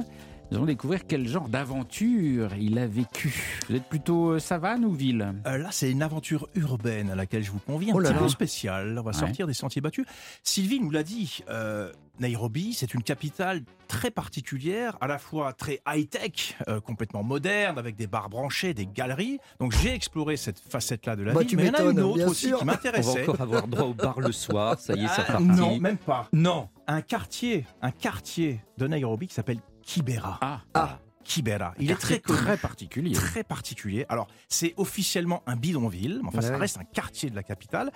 nous 0.51 0.57
allons 0.57 0.65
découvrir 0.65 1.07
quel 1.07 1.25
genre 1.27 1.47
d'aventure 1.47 2.51
il 2.59 2.77
a 2.77 2.85
vécu. 2.85 3.59
Vous 3.69 3.75
êtes 3.77 3.85
plutôt 3.87 4.31
euh, 4.31 4.39
savane 4.39 4.83
ou 4.83 4.91
ville? 4.91 5.33
Euh, 5.47 5.57
là, 5.57 5.69
c'est 5.71 5.89
une 5.89 6.03
aventure 6.03 6.49
urbaine 6.55 7.09
à 7.09 7.15
laquelle 7.15 7.43
je 7.43 7.51
vous 7.51 7.59
convie, 7.59 7.91
un 7.91 7.95
Oh 7.95 7.99
là 7.99 8.09
petit 8.09 8.15
là. 8.15 8.23
peu 8.23 8.29
spéciale. 8.29 8.97
On 8.99 9.01
va 9.01 9.11
Ouais. 9.11 9.17
sortir 9.17 9.47
des 9.47 9.53
sentiers 9.53 9.81
battus. 9.81 10.05
Sylvie 10.43 10.81
nous 10.81 10.91
l'a 10.91 11.03
dit, 11.03 11.39
euh, 11.49 11.91
Nairobi, 12.21 12.73
c'est 12.73 12.93
une 12.93 13.03
capitale 13.03 13.61
très 13.87 14.11
particulière, 14.11 14.97
à 15.01 15.07
la 15.07 15.17
fois 15.17 15.51
très 15.53 15.81
high-tech, 15.87 16.55
euh, 16.69 16.79
complètement 16.79 17.23
moderne, 17.23 17.77
avec 17.77 17.95
des 17.97 18.07
bars 18.07 18.29
branchés, 18.29 18.73
des 18.73 18.85
galeries. 18.85 19.39
Donc 19.59 19.73
j'ai 19.73 19.93
exploré 19.93 20.37
cette 20.37 20.59
facette-là 20.59 21.15
de 21.17 21.23
la 21.23 21.33
Bah, 21.33 21.41
ville, 21.41 21.49
tu 21.49 21.55
mais 21.57 21.63
il 21.63 21.67
y 21.67 21.69
en 21.71 21.73
a 21.87 21.91
une 21.91 21.99
autre 21.99 22.27
aussi 22.29 22.47
sûr. 22.47 22.57
qui 22.59 22.63
On 22.63 22.65
va 22.65 22.71
m'intéressait. 22.73 23.23
encore 23.23 23.41
avoir 23.41 23.67
droit 23.67 23.83
au 23.85 23.93
bar 23.93 24.19
le 24.19 24.31
soir. 24.31 24.79
Ça 24.79 24.93
y 24.93 25.03
est, 25.03 25.07
c'est 25.07 25.23
Ah, 25.27 25.37
reparti. 25.37 25.43
non, 25.59 25.77
même 25.79 25.97
pas. 25.97 26.29
Non. 26.31 26.69
Un 26.87 27.01
quartier, 27.01 27.65
un 27.81 27.91
quartier 27.91 28.61
de 28.77 28.87
Nairobi 28.87 29.27
qui 29.27 29.33
s'appelle 29.33 29.59
Kibera. 29.83 30.37
Ah, 30.41 30.61
Ah. 30.73 30.99
Kibera. 31.23 31.73
Il 31.79 31.91
est 31.91 31.95
très 31.95 32.19
connu. 32.19 32.39
très 32.39 32.57
particulier. 32.57 33.13
très 33.13 33.43
particulier. 33.43 34.05
Alors, 34.09 34.27
c'est 34.49 34.73
officiellement 34.77 35.43
un 35.45 35.55
bidonville, 35.55 36.19
mais 36.23 36.29
enfin, 36.29 36.41
ça 36.41 36.49
Ouais. 36.53 36.57
reste 36.57 36.77
un 36.79 36.83
quartier 36.83 37.29
de 37.29 37.35
la 37.35 37.43
capitale. 37.43 37.91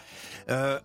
Euh, 0.49 0.79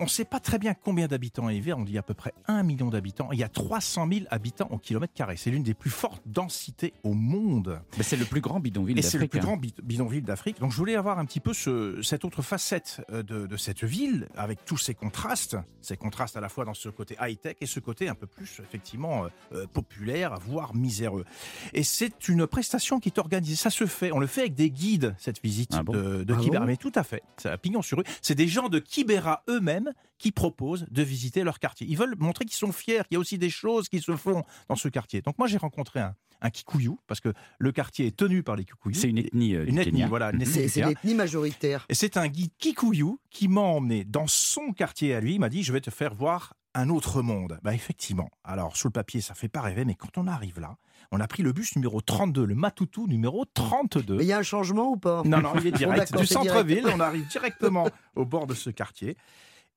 on 0.00 0.04
ne 0.04 0.08
sait 0.08 0.24
pas 0.24 0.40
très 0.40 0.58
bien 0.58 0.74
combien 0.74 1.06
d'habitants 1.06 1.48
y 1.48 1.70
a. 1.70 1.76
On 1.76 1.84
dit 1.84 1.98
à 1.98 2.02
peu 2.02 2.14
près 2.14 2.32
1 2.46 2.62
million 2.62 2.88
d'habitants. 2.90 3.28
Il 3.32 3.38
y 3.38 3.44
a 3.44 3.48
300 3.48 4.08
000 4.12 4.26
habitants 4.30 4.68
au 4.70 4.78
kilomètre 4.78 5.14
carré. 5.14 5.36
C'est 5.36 5.50
l'une 5.50 5.62
des 5.62 5.74
plus 5.74 5.90
fortes 5.90 6.22
densités 6.26 6.92
au 7.04 7.14
monde. 7.14 7.80
Mais 7.96 8.02
c'est 8.02 8.16
le 8.16 8.24
plus 8.24 8.40
grand 8.40 8.60
bidonville 8.60 8.98
Et 8.98 9.02
c'est 9.02 9.18
le 9.18 9.24
d'Afrique. 9.26 9.30
plus 9.30 9.40
hein. 9.40 9.42
grand 9.42 9.56
bid- 9.56 9.80
bidonville 9.82 10.24
d'Afrique. 10.24 10.60
Donc 10.60 10.72
je 10.72 10.76
voulais 10.76 10.96
avoir 10.96 11.18
un 11.18 11.24
petit 11.24 11.40
peu 11.40 11.52
ce- 11.52 12.00
cette 12.02 12.24
autre 12.24 12.42
facette 12.42 13.00
euh, 13.12 13.22
de, 13.22 13.46
de 13.46 13.56
cette 13.56 13.84
ville, 13.84 14.28
avec 14.36 14.64
tous 14.64 14.76
ces 14.78 14.94
contrastes. 14.94 15.56
Ces 15.80 15.96
contrastes 15.96 16.36
à 16.36 16.40
la 16.40 16.48
fois 16.48 16.64
dans 16.64 16.74
ce 16.74 16.88
côté 16.88 17.16
high-tech 17.20 17.56
et 17.60 17.66
ce 17.66 17.80
côté 17.80 18.08
un 18.08 18.14
peu 18.14 18.26
plus, 18.26 18.60
effectivement, 18.60 19.24
euh, 19.24 19.28
euh, 19.54 19.66
populaire, 19.66 20.38
voire 20.40 20.74
miséreux. 20.74 21.24
Et 21.72 21.82
c'est 21.82 22.28
une 22.28 22.46
prestation 22.46 23.00
qui 23.00 23.08
est 23.10 23.18
organisée. 23.18 23.56
Ça 23.56 23.70
se 23.70 23.86
fait. 23.86 24.12
On 24.12 24.18
le 24.18 24.26
fait 24.26 24.42
avec 24.42 24.54
des 24.54 24.70
guides, 24.70 25.14
cette 25.18 25.40
visite 25.42 25.70
Ah 25.74 25.82
bon? 25.82 25.92
de, 25.92 26.24
de 26.24 26.34
Ah 26.34 26.40
Kibera. 26.40 26.60
bon? 26.60 26.66
Mais 26.66 26.76
tout 26.76 26.92
à 26.94 27.04
fait. 27.04 27.22
C'est 27.36 27.48
à 27.50 27.58
pignon 27.58 27.82
sur 27.82 27.98
rue. 27.98 28.04
C'est 28.22 28.34
des 28.34 28.48
gens 28.48 28.68
de 28.68 28.78
Kibera 28.78 29.42
eux-mêmes 29.48 29.83
qui 30.18 30.32
proposent 30.32 30.86
de 30.90 31.02
visiter 31.02 31.42
leur 31.44 31.58
quartier. 31.58 31.86
Ils 31.88 31.96
veulent 31.96 32.14
montrer 32.18 32.44
qu'ils 32.44 32.56
sont 32.56 32.72
fiers, 32.72 33.02
qu'il 33.08 33.14
y 33.14 33.16
a 33.16 33.20
aussi 33.20 33.38
des 33.38 33.50
choses 33.50 33.88
qui 33.88 34.00
se 34.00 34.16
font 34.16 34.42
dans 34.68 34.76
ce 34.76 34.88
quartier. 34.88 35.20
Donc 35.22 35.38
moi, 35.38 35.46
j'ai 35.48 35.58
rencontré 35.58 36.00
un, 36.00 36.14
un 36.40 36.50
Kikuyu, 36.50 36.92
parce 37.06 37.20
que 37.20 37.32
le 37.58 37.72
quartier 37.72 38.06
est 38.06 38.16
tenu 38.16 38.42
par 38.42 38.56
les 38.56 38.64
Kikuyu. 38.64 38.94
C'est 38.94 39.08
une 39.08 39.18
ethnie 39.18 39.54
euh, 39.54 39.64
du 39.64 39.70
Une 39.70 39.78
ethnie, 39.78 39.92
Kenya. 39.92 40.06
voilà, 40.08 40.30
une 40.30 40.36
Mhm. 40.36 40.42
ethnie. 40.42 40.68
C'est 40.68 40.84
l'ethnie 40.84 41.14
majoritaire. 41.14 41.86
Et 41.88 41.94
c'est 41.94 42.16
un 42.16 42.28
guide 42.28 42.50
Kikuyu 42.58 43.18
qui 43.30 43.48
m'a 43.48 43.60
emmené 43.62 44.04
dans 44.04 44.26
son 44.26 44.72
quartier 44.72 45.14
à 45.14 45.20
lui. 45.20 45.34
Il 45.34 45.40
m'a 45.40 45.48
dit 45.48 45.62
Je 45.62 45.72
vais 45.72 45.80
te 45.80 45.90
faire 45.90 46.14
voir 46.14 46.54
un 46.74 46.88
autre 46.88 47.22
monde. 47.22 47.58
Bah, 47.62 47.72
effectivement. 47.74 48.28
Alors, 48.42 48.76
sur 48.76 48.88
le 48.88 48.92
papier, 48.92 49.20
ça 49.20 49.34
fait 49.34 49.48
pas 49.48 49.60
rêver, 49.60 49.84
mais 49.84 49.94
quand 49.94 50.18
on 50.18 50.26
arrive 50.26 50.58
là, 50.60 50.76
on 51.12 51.20
a 51.20 51.28
pris 51.28 51.44
le 51.44 51.52
bus 51.52 51.76
numéro 51.76 52.00
32, 52.00 52.44
le 52.44 52.54
Matutu 52.56 53.02
numéro 53.02 53.44
32. 53.44 54.16
Mais 54.16 54.24
il 54.24 54.26
y 54.26 54.32
a 54.32 54.38
un 54.38 54.42
changement 54.42 54.90
ou 54.90 54.96
pas? 54.96 55.22
Non, 55.24 55.40
non, 55.40 55.52
il 55.60 55.68
est 55.68 55.70
direct. 55.70 56.16
du 56.18 56.26
centre-ville, 56.26 56.84
on 56.92 56.98
arrive 56.98 57.28
directement 57.28 57.88
au 58.16 58.24
bord 58.24 58.48
de 58.48 58.54
ce 58.54 58.70
quartier. 58.70 59.16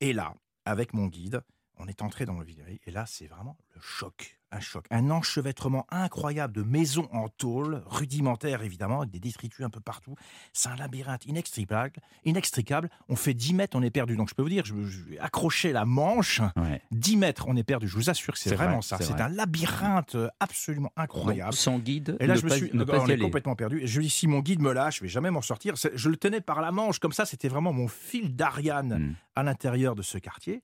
Et 0.02 0.14
là, 0.14 0.34
avec 0.66 0.94
mon 0.94 1.08
guide, 1.08 1.42
on 1.80 1.88
est 1.88 2.02
entré 2.02 2.26
dans 2.26 2.40
le 2.40 2.46
village. 2.46 2.78
Et 2.86 2.92
là, 2.92 3.06
c'est 3.08 3.28
vraiment 3.28 3.58
le 3.76 3.82
choc. 3.82 4.34
Un 4.50 4.62
choc. 4.62 4.86
Un 4.92 5.10
enchevêtrement 5.12 5.86
incroyable 5.90 6.54
de 6.54 6.62
maisons 6.64 7.10
en 7.12 7.28
tôle, 7.28 7.84
rudimentaires 7.86 8.64
évidemment, 8.64 9.00
avec 9.02 9.12
des 9.12 9.20
détritus 9.20 9.66
un 9.66 9.70
peu 9.70 9.82
partout. 9.82 10.16
C'est 10.54 10.70
un 10.70 10.78
labyrinthe 10.78 11.26
inextricable. 11.26 11.92
inextricable. 12.24 12.90
On 13.10 13.18
fait 13.18 13.34
10 13.34 13.54
mètres, 13.56 13.76
on 13.78 13.84
est 13.84 13.90
perdu. 13.90 14.16
Donc 14.16 14.30
je 14.30 14.36
peux 14.36 14.44
vous 14.44 14.50
dire, 14.50 14.64
je, 14.64 14.74
je 14.86 15.00
accrocher 15.20 15.74
la 15.74 15.84
manche. 15.84 16.40
Ouais. 16.56 16.82
10 16.92 17.18
mètres, 17.18 17.46
on 17.50 17.58
est 17.58 17.64
perdu. 17.66 17.90
Je 17.90 17.96
vous 17.96 18.10
assure 18.10 18.34
que 18.36 18.40
c'est 18.40 18.56
vraiment 18.56 18.76
vrai, 18.80 18.82
ça. 18.84 18.98
c'est 19.00 19.12
vrai. 19.12 19.22
un 19.24 19.28
labyrinthe 19.30 20.16
euh, 20.16 20.30
absolument 20.40 20.92
Donc, 20.96 21.04
incroyable. 21.04 21.54
sans 21.54 21.78
guide, 21.80 22.16
Et 22.22 22.26
là, 22.28 22.36
ne 22.36 22.40
je 22.40 22.46
me 22.46 22.50
suis, 22.52 22.70
ne 22.74 22.84
pas 22.86 23.02
on 23.02 23.08
est 23.08 23.14
aller. 23.14 23.22
complètement 23.24 23.56
perdu. 23.58 23.82
Et 23.82 23.88
je 23.88 24.00
dis, 24.00 24.10
si 24.10 24.28
mon 24.28 24.40
guide 24.40 24.62
me 24.62 24.72
lâche, 24.72 25.00
je 25.00 25.02
vais 25.04 25.10
jamais 25.10 25.30
m'en 25.30 25.42
sortir. 25.42 25.74
Je 25.76 26.10
le 26.10 26.16
tenais 26.16 26.40
par 26.40 26.62
la 26.62 26.72
manche, 26.72 27.00
comme 27.00 27.12
ça, 27.12 27.26
c'était 27.26 27.50
vraiment 27.50 27.74
mon 27.74 27.90
fil 27.90 28.34
d'Ariane 28.34 28.98
Mm. 28.98 29.16
à 29.36 29.44
l'intérieur 29.44 29.94
de 29.96 30.02
ce 30.04 30.18
quartier. 30.18 30.64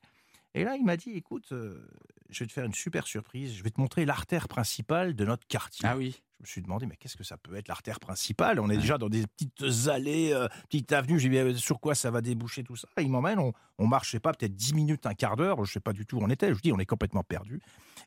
Et 0.55 0.63
là, 0.63 0.75
il 0.75 0.85
m'a 0.85 0.97
dit, 0.97 1.11
écoute, 1.11 1.51
euh, 1.51 1.87
je 2.29 2.39
vais 2.43 2.47
te 2.47 2.53
faire 2.53 2.65
une 2.65 2.73
super 2.73 3.07
surprise. 3.07 3.55
Je 3.55 3.63
vais 3.63 3.71
te 3.71 3.81
montrer 3.81 4.05
l'artère 4.05 4.47
principale 4.47 5.15
de 5.15 5.25
notre 5.25 5.47
quartier. 5.47 5.87
Ah 5.89 5.97
oui. 5.97 6.21
Je 6.39 6.43
me 6.43 6.47
suis 6.47 6.61
demandé, 6.61 6.85
mais 6.85 6.97
qu'est-ce 6.97 7.15
que 7.15 7.23
ça 7.23 7.37
peut 7.37 7.55
être 7.55 7.69
l'artère 7.69 7.99
principale? 8.01 8.59
On 8.59 8.69
est 8.69 8.77
déjà 8.77 8.97
dans 8.97 9.07
des 9.09 9.25
petites 9.25 9.87
allées, 9.87 10.33
euh, 10.33 10.47
petites 10.69 10.91
avenues. 10.91 11.17
J'ai 11.17 11.29
dit, 11.29 11.59
sur 11.59 11.79
quoi 11.79 11.95
ça 11.95 12.11
va 12.11 12.21
déboucher 12.21 12.63
tout 12.63 12.75
ça? 12.75 12.87
Et 12.97 13.03
Il 13.03 13.09
m'emmène, 13.09 13.39
on, 13.39 13.53
on 13.79 13.87
marche, 13.87 14.07
je 14.07 14.11
sais 14.11 14.19
pas, 14.19 14.33
peut-être 14.33 14.53
10 14.55 14.73
minutes, 14.73 15.05
un 15.05 15.13
quart 15.13 15.37
d'heure. 15.37 15.63
Je 15.63 15.71
sais 15.71 15.79
pas 15.79 15.93
du 15.93 16.05
tout 16.05 16.17
où 16.17 16.23
on 16.23 16.29
était. 16.29 16.53
Je 16.53 16.59
dis, 16.59 16.71
on 16.73 16.79
est 16.79 16.85
complètement 16.85 17.23
perdu. 17.23 17.61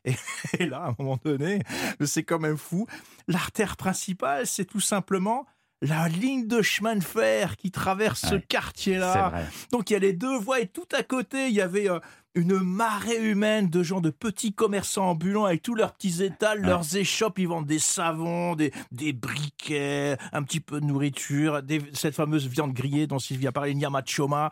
Et, 0.05 0.13
et 0.59 0.67
là, 0.67 0.83
à 0.83 0.89
un 0.89 0.95
moment 0.99 1.19
donné, 1.25 1.63
c'est 2.05 2.23
quand 2.23 2.39
même 2.39 2.57
fou. 2.57 2.85
L'artère 3.27 3.75
principale, 3.75 4.45
c'est 4.45 4.65
tout 4.65 4.79
simplement 4.79 5.45
la 5.81 6.07
ligne 6.07 6.47
de 6.47 6.61
chemin 6.61 6.95
de 6.95 7.03
fer 7.03 7.55
qui 7.55 7.69
traverse 7.71 8.21
ce 8.21 8.35
Ouais, 8.35 8.45
quartier-là. 8.47 9.45
Donc 9.71 9.89
il 9.89 9.93
y 9.93 9.95
a 9.95 9.99
les 9.99 10.13
deux 10.13 10.35
voies 10.37 10.59
et 10.61 10.67
tout 10.67 10.87
à 10.91 11.03
côté, 11.03 11.49
il 11.49 11.53
y 11.53 11.61
avait 11.61 11.87
euh, 11.89 11.99
une 12.37 12.59
marée 12.59 13.17
humaine 13.21 13.69
de 13.69 13.83
gens, 13.83 13.99
de 13.99 14.09
petits 14.11 14.53
commerçants 14.53 15.09
ambulants 15.09 15.45
avec 15.45 15.61
tous 15.63 15.75
leurs 15.75 15.93
petits 15.93 16.23
étals, 16.23 16.61
Ouais. 16.61 16.67
leurs 16.67 16.95
échoppes. 16.95 17.39
Ils 17.39 17.47
vendent 17.47 17.65
des 17.65 17.79
savons, 17.79 18.55
des, 18.55 18.71
des 18.91 19.11
briquets, 19.13 20.17
un 20.31 20.43
petit 20.43 20.59
peu 20.59 20.79
de 20.79 20.85
nourriture, 20.85 21.63
des- 21.63 21.81
cette 21.93 22.15
fameuse 22.15 22.47
viande 22.47 22.73
grillée 22.73 23.07
dont 23.07 23.19
Sylvie 23.19 23.47
a 23.47 23.51
parlé, 23.51 23.73
le 23.73 23.79
nyamachoma. 23.79 24.51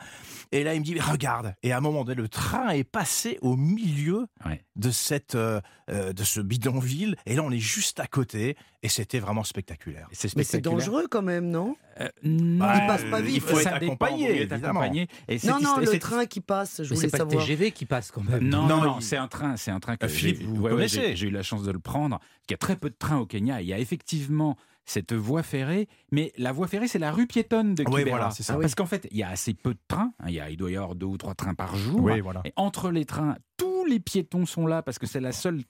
Et 0.52 0.64
là, 0.64 0.74
il 0.74 0.80
me 0.80 0.86
dit, 0.86 1.00
regarde. 1.00 1.56
Et 1.64 1.72
à 1.72 1.78
un 1.78 1.82
moment 1.82 2.04
donné, 2.04 2.20
le 2.22 2.28
train 2.28 2.70
est 2.70 2.84
passé 2.84 3.38
au 3.42 3.56
milieu 3.56 4.26
Ouais. 4.46 4.64
de, 4.76 4.90
cette, 4.92 5.36
euh, 5.36 5.62
euh, 5.90 6.12
de 6.14 6.24
ce 6.24 6.42
bidonville. 6.42 7.16
Et 7.26 7.36
là, 7.36 7.44
on 7.44 7.52
est 7.52 7.60
juste 7.60 8.00
à 8.00 8.08
côté. 8.08 8.56
Et 8.84 8.90
c'était 8.90 9.20
vraiment 9.20 9.44
spectaculaire. 9.44 10.08
C'est 10.12 10.36
Mais 10.36 10.44
c'est 10.44 10.58
spectaculaire. 10.60 10.78
dangereux 10.86 11.08
quand 11.10 11.24
même, 11.24 11.50
non? 11.50 11.76
Euh, 12.00 12.10
Bah, 12.24 12.74
Il 12.82 12.88
passe 12.88 13.04
pas 13.06 13.22
vite. 13.22 13.36
Il 13.36 13.42
faut 13.42 13.58
être 13.58 13.64
Ça 13.64 13.80
dépend, 13.80 13.94
accompagné, 13.94 14.42
être. 14.42 14.54
Et 15.28 15.38
cette 15.40 15.50
Non, 15.50 15.60
non, 15.62 15.78
le 15.78 16.00
train 16.00 16.26
qui 16.26 16.42
passe, 16.42 16.82
je 16.84 16.90
voulais 16.94 17.00
c'est 17.02 17.08
pas 17.10 17.18
le 17.24 17.30
savoir. 17.30 17.46
TGV 17.46 17.72
qui 17.72 17.86
passe 17.86 18.12
quand 18.12 18.24
même. 18.24 18.44
Non, 18.48 18.68
Non, 18.68 18.82
non, 18.84 18.96
il- 19.00 19.04
c'est 19.04 19.18
un 19.18 19.28
train, 19.28 19.56
c'est 19.58 19.72
un 19.72 19.80
train 19.80 19.96
que 19.98 20.06
Euh, 20.06 20.10
Philippe, 20.10 20.40
j'ai- 20.42 20.46
vous 20.46 20.62
ouais, 20.62 20.72
connaissez. 20.72 21.02
j'ai- 21.10 21.16
J'ai 21.16 21.28
eu 21.28 21.32
la 21.32 21.44
chance 21.44 21.64
de 21.64 21.72
le 21.72 21.80
prendre. 21.80 22.20
Il 22.48 22.52
y 22.52 22.54
a 22.54 22.58
très 22.58 22.76
peu 22.76 22.90
de 22.90 22.96
trains 22.98 23.18
au 23.20 23.26
Kenya. 23.26 23.62
Il 23.62 23.68
y 23.68 23.74
a 23.74 23.80
effectivement 23.80 24.58
cette 24.88 25.14
voie 25.14 25.42
ferrée, 25.42 25.88
mais 26.12 26.32
la 26.38 26.52
voie 26.52 26.68
ferrée, 26.68 26.88
c'est 26.88 27.00
la 27.00 27.12
rue 27.12 27.26
piétonne 27.28 27.74
de 27.76 27.84
Oui, 27.88 28.02
Kibera. 28.04 28.18
voilà, 28.18 28.32
c'est 28.32 28.44
ça. 28.44 28.54
Ah 28.54 28.58
oui. 28.58 28.62
Parce 28.64 28.76
qu'en 28.76 28.86
fait, 28.86 29.08
il 29.12 29.18
y 29.18 29.24
a 29.24 29.30
assez 29.30 29.54
peu 29.54 29.74
de 29.74 29.80
trains. 29.88 30.12
hein, 30.20 30.26
Il, 30.28 30.34
y 30.36 30.40
a, 30.40 30.50
il 30.50 30.58
doit 30.58 30.70
y 30.70 30.76
avoir 30.76 30.94
deux 30.96 31.08
ou 31.08 31.18
trois 31.18 31.34
trains 31.34 31.56
par 31.56 31.76
jour. 31.76 32.02
Oui, 32.04 32.20
voilà. 32.20 32.42
Et 32.46 32.52
entre 32.56 32.92
les 32.92 33.06
trains, 33.06 33.36
tous 33.58 33.86
les 33.86 34.00
piétons 34.00 34.46
sont 34.46 34.68
là 34.68 34.82
parce 34.84 35.00
que 35.00 35.08
c'est 35.08 35.22
la 35.22 35.32
seule, 35.32 35.62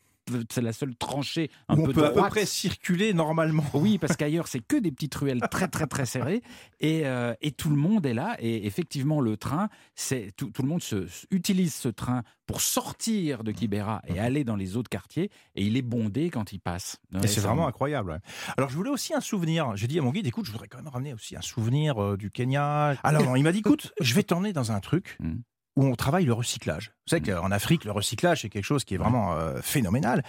c'est 0.49 0.61
la 0.61 0.73
seule 0.73 0.95
tranchée 0.95 1.51
un 1.67 1.77
Où 1.77 1.83
on 1.83 1.85
peu 1.85 1.93
peut 1.93 2.05
à 2.05 2.09
peu 2.11 2.21
près 2.29 2.45
circuler 2.45 3.13
normalement. 3.13 3.63
Oui, 3.73 3.97
parce 3.97 4.15
qu'ailleurs, 4.17 4.47
c'est 4.47 4.59
que 4.59 4.75
des 4.77 4.91
petites 4.91 5.15
ruelles 5.15 5.41
très, 5.51 5.67
très, 5.67 5.87
très 5.87 6.05
serrées. 6.05 6.41
Et, 6.79 7.05
euh, 7.05 7.33
et 7.41 7.51
tout 7.51 7.69
le 7.69 7.75
monde 7.75 8.05
est 8.05 8.13
là. 8.13 8.35
Et 8.39 8.65
effectivement, 8.65 9.21
le 9.21 9.37
train, 9.37 9.69
c'est 9.95 10.31
tout, 10.35 10.49
tout 10.49 10.61
le 10.63 10.67
monde 10.67 10.81
se, 10.81 11.07
se- 11.07 11.25
utilise 11.31 11.73
ce 11.73 11.89
train 11.89 12.23
pour 12.47 12.61
sortir 12.61 13.43
de 13.43 13.51
Kibera 13.51 14.01
et 14.07 14.19
aller 14.19 14.43
dans 14.43 14.55
les 14.55 14.77
autres 14.77 14.89
quartiers. 14.89 15.29
Et 15.55 15.63
il 15.65 15.77
est 15.77 15.81
bondé 15.81 16.29
quand 16.29 16.51
il 16.53 16.59
passe. 16.59 16.97
C'est 17.25 17.39
vraiment 17.41 17.67
incroyable. 17.67 18.11
ouais. 18.11 18.19
Alors, 18.57 18.69
je 18.69 18.75
voulais 18.75 18.89
aussi 18.91 19.13
un 19.13 19.21
souvenir. 19.21 19.75
J'ai 19.75 19.87
dit 19.87 19.97
à 19.99 20.01
mon 20.01 20.11
guide, 20.11 20.27
écoute, 20.27 20.45
je 20.45 20.51
voudrais 20.51 20.67
quand 20.67 20.77
même 20.77 20.87
ramener 20.87 21.13
aussi 21.13 21.35
un 21.35 21.41
souvenir 21.41 22.01
euh, 22.01 22.17
du 22.17 22.29
Kenya. 22.31 22.95
Alors, 23.03 23.37
il 23.37 23.43
m'a 23.43 23.51
dit, 23.51 23.59
écoute, 23.59 23.93
je 24.01 24.13
vais 24.13 24.23
t'emmener 24.23 24.53
dans 24.53 24.71
un 24.71 24.79
truc 24.79 25.17
Mhm. 25.19 25.41
où 25.75 25.85
on 25.85 25.95
travaille 25.95 26.25
le 26.25 26.33
recyclage. 26.33 26.91
Vous 27.05 27.09
savez 27.11 27.21
qu'en 27.21 27.51
Afrique, 27.51 27.83
le 27.85 27.91
recyclage, 27.91 28.41
c'est 28.41 28.49
quelque 28.49 28.63
chose 28.65 28.83
qui 28.85 28.93
est 28.95 28.97
vraiment 28.97 29.33
euh, 29.33 29.59
phénoménal. 29.61 30.23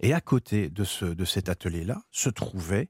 Et 0.00 0.14
à 0.14 0.20
côté 0.20 0.68
de, 0.70 0.84
ce, 0.84 1.04
de 1.04 1.24
cet 1.24 1.48
atelier-là 1.48 2.00
se 2.10 2.30
trouvait 2.30 2.88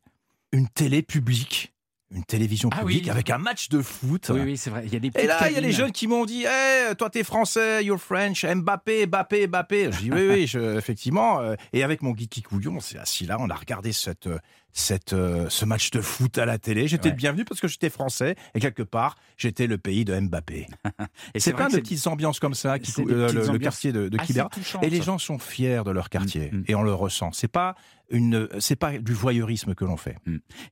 une 0.52 0.68
télé 0.68 1.02
publique, 1.02 1.72
une 2.12 2.24
télévision 2.24 2.70
Ah 2.72 2.80
publique 2.80 3.04
oui. 3.04 3.10
avec 3.10 3.30
un 3.30 3.38
match 3.38 3.68
de 3.68 3.82
foot. 3.82 4.30
Oui, 4.34 4.40
oui, 4.40 4.56
c'est 4.56 4.70
vrai. 4.70 4.82
Il 4.86 4.92
y 4.92 4.96
a 4.96 5.00
des 5.00 5.10
Et 5.16 5.26
là, 5.26 5.48
il 5.48 5.54
y 5.54 5.56
a 5.56 5.60
les 5.60 5.72
jeunes 5.72 5.92
qui 5.92 6.06
m'ont 6.06 6.24
dit 6.24 6.44
hey, 6.44 6.94
toi, 6.96 7.08
t'es 7.08 7.24
français, 7.24 7.84
you're 7.84 8.00
French, 8.00 8.44
Mbappé, 8.44 9.06
Mbappé, 9.06 9.46
Mbappé. 9.46 9.90
Je 9.92 9.98
dis 9.98 10.10
Oui, 10.12 10.28
oui, 10.28 10.46
je- 10.46 10.76
effectivement. 10.76 11.40
euh, 11.40 11.54
Et 11.72 11.82
avec 11.82 12.02
mon 12.02 12.10
guide 12.12 12.28
Kikouillon, 12.28 12.76
on 12.76 12.80
s'est 12.80 12.98
assis 12.98 13.26
là, 13.26 13.36
on 13.40 13.48
a 13.48 13.54
regardé 13.54 13.92
cette, 13.92 14.26
euh, 14.26 14.38
cette, 14.72 15.12
euh, 15.12 15.48
ce 15.48 15.64
match 15.64 15.90
de 15.90 16.00
foot 16.00 16.38
à 16.38 16.46
la 16.46 16.58
télé. 16.58 16.86
J'étais 16.88 17.06
Ouais. 17.06 17.10
le 17.10 17.16
bienvenu 17.16 17.44
parce 17.44 17.60
que 17.60 17.68
j'étais 17.68 17.90
français 17.90 18.36
et 18.54 18.60
quelque 18.60 18.82
part, 18.82 19.16
j'étais 19.36 19.66
le 19.66 19.78
pays 19.78 20.04
de 20.04 20.18
Mbappé. 20.18 20.66
Et 21.34 21.40
C'est 21.40 21.52
plein 21.52 21.68
de 21.68 21.76
petites 21.78 22.06
ambiances 22.06 22.38
comme 22.40 22.54
ça, 22.54 22.78
qui, 22.78 22.92
euh, 23.00 23.32
le, 23.32 23.58
quartier 23.58 23.92
de, 23.92 24.08
de 24.08 24.16
Kibera. 24.18 24.48
Et 24.82 24.90
les 24.90 25.02
gens 25.02 25.18
sont 25.18 25.38
fiers 25.38 25.82
de 25.84 25.90
leur 25.90 26.08
quartier 26.08 26.50
Mm, 26.52 26.56
mm. 26.58 26.64
et 26.68 26.74
on 26.74 26.82
le 26.82 26.94
ressent. 26.94 27.32
C'est 27.32 27.48
pas 27.48 27.74
une, 28.10 28.48
c'est 28.58 28.76
pas 28.76 28.98
du 28.98 29.12
voyeurisme 29.12 29.74
que 29.74 29.84
l'on 29.84 29.96
fait. 29.96 30.16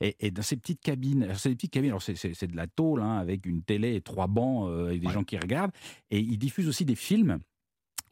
Et, 0.01 0.17
et 0.21 0.31
dans 0.31 0.43
ces 0.43 0.57
petites 0.57 0.81
cabines, 0.81 1.27
petites 1.43 1.71
cabines, 1.71 1.91
alors 1.91 2.03
c'est, 2.03 2.15
de 2.47 2.57
la 2.57 2.67
tôle 2.67 3.03
hein, 3.03 3.17
avec 3.19 3.47
une 3.47 3.63
télé 3.63 3.95
et 3.95 4.01
trois 4.01 4.27
bancs 4.27 4.69
euh, 4.69 4.91
et 4.91 4.99
des 4.99 5.07
Ouais. 5.07 5.13
gens 5.13 5.25
qui 5.25 5.37
regardent. 5.39 5.73
Et 6.11 6.19
ils 6.21 6.39
diffusent 6.39 6.69
aussi 6.69 6.85
des 6.85 6.95
films, 6.97 7.39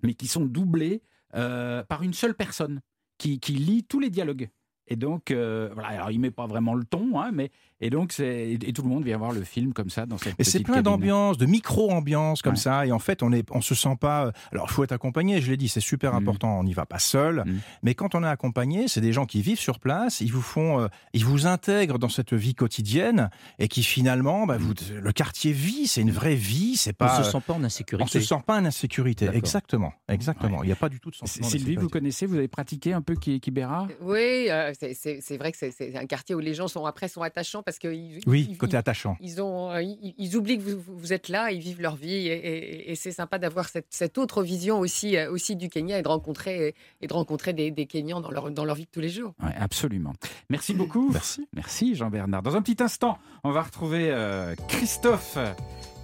mais 0.02 0.14
qui 0.14 0.26
sont 0.28 0.44
doublés 0.44 1.02
euh, 1.34 1.82
par 1.84 2.02
une 2.02 2.12
seule 2.14 2.34
personne 2.34 2.80
qui, 3.18 3.40
qui 3.40 3.52
lit 3.52 3.82
tous 3.84 3.98
les 4.00 4.10
dialogues. 4.10 4.48
Et 4.88 4.96
donc, 4.96 5.30
euh, 5.30 5.68
voilà, 5.74 5.88
alors 5.88 6.10
il 6.10 6.20
met 6.20 6.30
pas 6.30 6.46
vraiment 6.46 6.74
le 6.74 6.84
ton, 6.84 7.20
hein, 7.20 7.30
mais 7.32 7.50
et 7.80 7.90
donc 7.90 8.12
c'est 8.12 8.52
et, 8.52 8.72
tout 8.72 8.82
le 8.82 8.88
monde 8.88 9.04
vient 9.04 9.18
voir 9.18 9.32
le 9.32 9.42
film 9.42 9.72
comme 9.74 9.90
ça 9.90 10.06
dans 10.06 10.16
cette 10.16 10.34
Et 10.38 10.44
c'est 10.44 10.60
plein 10.60 10.74
cabine. 10.76 10.84
d'ambiances, 10.92 11.36
de 11.38 11.46
micro-ambiances 11.46 12.40
comme 12.40 12.52
Ouais. 12.54 12.58
ça. 12.58 12.86
Et 12.86 12.92
en 12.92 12.98
fait, 12.98 13.22
on 13.22 13.32
est, 13.32 13.46
on 13.50 13.60
se 13.60 13.74
sent 13.74 13.96
pas. 14.00 14.32
Alors, 14.52 14.66
il 14.70 14.72
faut 14.72 14.84
être 14.84 14.92
accompagné. 14.92 15.40
Je 15.40 15.50
l'ai 15.50 15.56
dit, 15.56 15.68
c'est 15.68 15.80
super 15.80 16.12
Mhm. 16.12 16.18
important. 16.18 16.58
On 16.58 16.64
n'y 16.64 16.72
va 16.72 16.86
pas 16.86 16.98
seul. 16.98 17.42
Mhm. 17.46 17.60
Mais 17.82 17.94
quand 17.94 18.14
on 18.14 18.22
est 18.22 18.28
accompagné, 18.28 18.88
c'est 18.88 19.00
des 19.00 19.12
gens 19.12 19.26
qui 19.26 19.42
vivent 19.42 19.58
sur 19.58 19.78
place. 19.80 20.20
Ils 20.20 20.32
vous 20.32 20.40
font, 20.40 20.80
euh, 20.80 20.88
ils 21.12 21.24
vous 21.24 21.46
intègrent 21.46 21.98
dans 21.98 22.08
cette 22.08 22.32
vie 22.32 22.54
quotidienne 22.54 23.28
et 23.58 23.68
qui 23.68 23.82
finalement, 23.82 24.46
bah, 24.46 24.56
vous, 24.58 24.72
le 25.02 25.12
quartier 25.12 25.52
vit. 25.52 25.86
C'est 25.88 26.00
une 26.00 26.12
vraie 26.12 26.34
vie. 26.36 26.76
C'est 26.76 26.90
On 27.00 27.04
pas. 27.04 27.22
se 27.22 27.30
sent 27.30 27.38
pas 27.46 27.52
en 27.54 27.60
on 27.60 27.64
insécurité. 27.64 28.08
se 28.08 28.20
sent 28.20 28.42
pas 28.46 28.58
en 28.60 28.64
insécurité. 28.64 29.28
Exactement, 29.32 29.92
exactement. 30.08 30.62
Il 30.62 30.66
n'y 30.66 30.72
a 30.72 30.76
pas 30.76 30.88
du 30.88 31.00
tout 31.00 31.10
de 31.10 31.16
sentiment. 31.16 31.48
Sylvie, 31.48 31.76
vous 31.76 31.88
connaissez, 31.88 32.24
vous 32.26 32.36
avez 32.36 32.48
pratiqué 32.48 32.92
un 32.92 33.02
peu 33.02 33.14
Ki- 33.16 33.40
Kibera? 33.40 33.88
Oui, 34.00 34.46
euh, 34.50 34.72
c'est- 34.78 34.94
c'est 34.94 35.20
c'est 35.20 35.36
vrai 35.36 35.50
que 35.52 35.58
c'est- 35.58 35.70
c'est 35.70 35.96
un 35.96 36.06
quartier 36.06 36.34
où 36.34 36.38
les 36.40 36.54
gens 36.54 36.68
sont 36.68 36.84
après 36.86 37.08
sont 37.08 37.22
attachants 37.22 37.62
parce 37.62 37.78
qu'ils 37.78 38.20
Oui, 38.26 38.46
ils- 38.50 38.58
côté 38.58 38.74
ils- 38.74 38.76
attachant. 38.76 39.16
ils, 39.20 39.40
ont, 39.42 39.70
euh, 39.70 39.82
ils, 39.82 40.14
ils 40.18 40.36
oublient 40.36 40.58
que 40.58 40.62
vous, 40.62 40.82
vous 40.86 41.12
êtes 41.12 41.28
là, 41.28 41.50
ils 41.50 41.60
vivent 41.60 41.80
leur 41.80 41.96
vie 41.96 42.14
et, 42.14 42.32
et- 42.34 42.90
et 42.92 42.94
c'est 42.94 43.12
sympa 43.12 43.38
d'avoir 43.38 43.68
cette, 43.68 43.86
cette 43.90 44.18
autre 44.18 44.42
vision 44.42 44.78
aussi, 44.78 45.16
euh, 45.16 45.30
aussi 45.30 45.56
du 45.56 45.68
Kenya 45.68 45.98
et 45.98 46.02
de 46.02 46.08
rencontrer, 46.08 46.74
et 47.00 47.06
de 47.06 47.12
rencontrer 47.12 47.52
des, 47.52 47.70
des 47.70 47.86
Kenyans 47.86 48.20
dans 48.20 48.30
leur, 48.30 48.50
dans 48.50 48.64
leur 48.64 48.76
vie 48.76 48.84
de 48.84 48.90
tous 48.90 49.00
les 49.00 49.08
jours. 49.08 49.32
Ouais, 49.42 49.54
absolument. 49.58 50.12
Merci 50.50 50.74
beaucoup. 50.74 51.10
Merci. 51.12 51.46
Merci 51.54 51.94
Jean-Bernard. 51.94 52.42
Dans 52.42 52.56
un 52.56 52.62
petit 52.62 52.82
instant, 52.82 53.18
on 53.44 53.50
va 53.50 53.62
retrouver 53.62 54.10
euh, 54.10 54.54
Christophe 54.68 55.38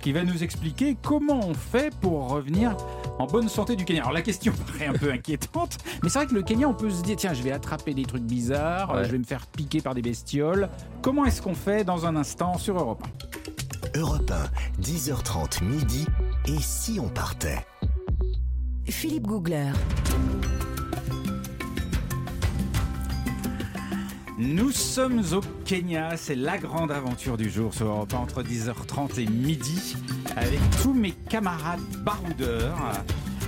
qui 0.02 0.12
va 0.12 0.22
nous 0.24 0.42
expliquer 0.42 0.96
comment 1.00 1.40
on 1.48 1.54
fait 1.54 1.94
pour 2.00 2.28
revenir 2.28 2.76
en 3.18 3.26
bonne 3.26 3.48
santé 3.48 3.76
du 3.76 3.84
Kenya. 3.86 4.02
Alors 4.02 4.12
la 4.12 4.20
question 4.22 4.52
paraît 4.66 4.86
un 4.88 4.92
peu 4.92 5.10
inquiétante, 5.12 5.78
mais 6.02 6.08
c'est 6.10 6.18
vrai 6.18 6.26
que 6.26 6.34
le 6.34 6.42
Kenya, 6.42 6.68
on 6.68 6.74
peut 6.74 6.90
se 6.90 7.02
dire, 7.02 7.16
tiens, 7.16 7.32
je 7.32 7.42
vais 7.42 7.52
attraper 7.52 7.94
des 7.94 8.04
trucs 8.04 8.24
bizarres, 8.24 8.90
euh, 8.90 8.98
Ouais. 8.98 9.04
je 9.06 9.12
vais 9.12 9.18
me 9.18 9.24
faire 9.24 9.46
piquer 9.46 9.80
par 9.80 9.94
des 9.94 10.02
bestioles. 10.02 10.68
Comment 11.00 11.24
est-ce 11.24 11.40
qu'on 11.40 11.54
fait 11.54 11.84
dans 11.84 12.04
un 12.04 12.16
instant 12.16 12.58
sur 12.58 12.76
Europe 12.78 13.02
1 13.94 13.98
Europe 14.00 14.30
1, 14.78 14.80
10h30 14.82 15.62
midi. 15.64 16.06
Et 16.46 16.58
si 16.60 16.98
on 17.00 17.08
partait? 17.08 17.64
Philippe 18.86 19.26
Googler. 19.26 19.70
Nous 24.44 24.72
sommes 24.72 25.22
au 25.34 25.40
Kenya, 25.64 26.16
c'est 26.16 26.34
la 26.34 26.58
grande 26.58 26.90
aventure 26.90 27.36
du 27.36 27.48
jour 27.48 27.72
sur 27.72 27.86
Europe 27.86 28.12
1 28.12 28.16
entre 28.16 28.42
10h30 28.42 29.20
et 29.20 29.26
midi 29.26 29.94
avec 30.36 30.58
tous 30.82 30.92
mes 30.92 31.12
camarades 31.12 31.78
baroudeurs, 32.04 32.76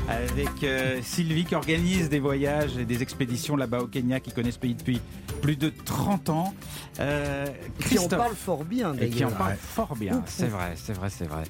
avec 0.08 0.62
euh, 0.62 1.00
Sylvie 1.02 1.44
qui 1.46 1.56
organise 1.56 2.08
des 2.10 2.20
voyages 2.20 2.76
et 2.76 2.84
des 2.84 3.02
expéditions 3.02 3.56
là-bas 3.56 3.80
au 3.80 3.86
Kenya, 3.88 4.20
qui 4.20 4.30
connaît 4.30 4.52
ce 4.52 4.58
pays 4.60 4.74
depuis 4.76 5.00
plus 5.42 5.56
de 5.56 5.68
30 5.84 6.28
ans. 6.30 6.54
Euh, 7.00 7.46
Qui 7.88 7.98
en 7.98 8.06
parle 8.08 8.36
fort 8.36 8.64
bien, 8.64 8.94
et 8.94 9.08
qui 9.08 9.24
en 9.24 9.28
d'ailleurs. 9.28 9.38
parle 9.38 9.56
fort 9.56 9.96
bien, 9.96 10.22
c'est 10.26 10.46
vrai, 10.46 10.74
c'est 10.76 10.92
vrai, 10.92 11.10
c'est 11.10 11.26
vrai. 11.26 11.42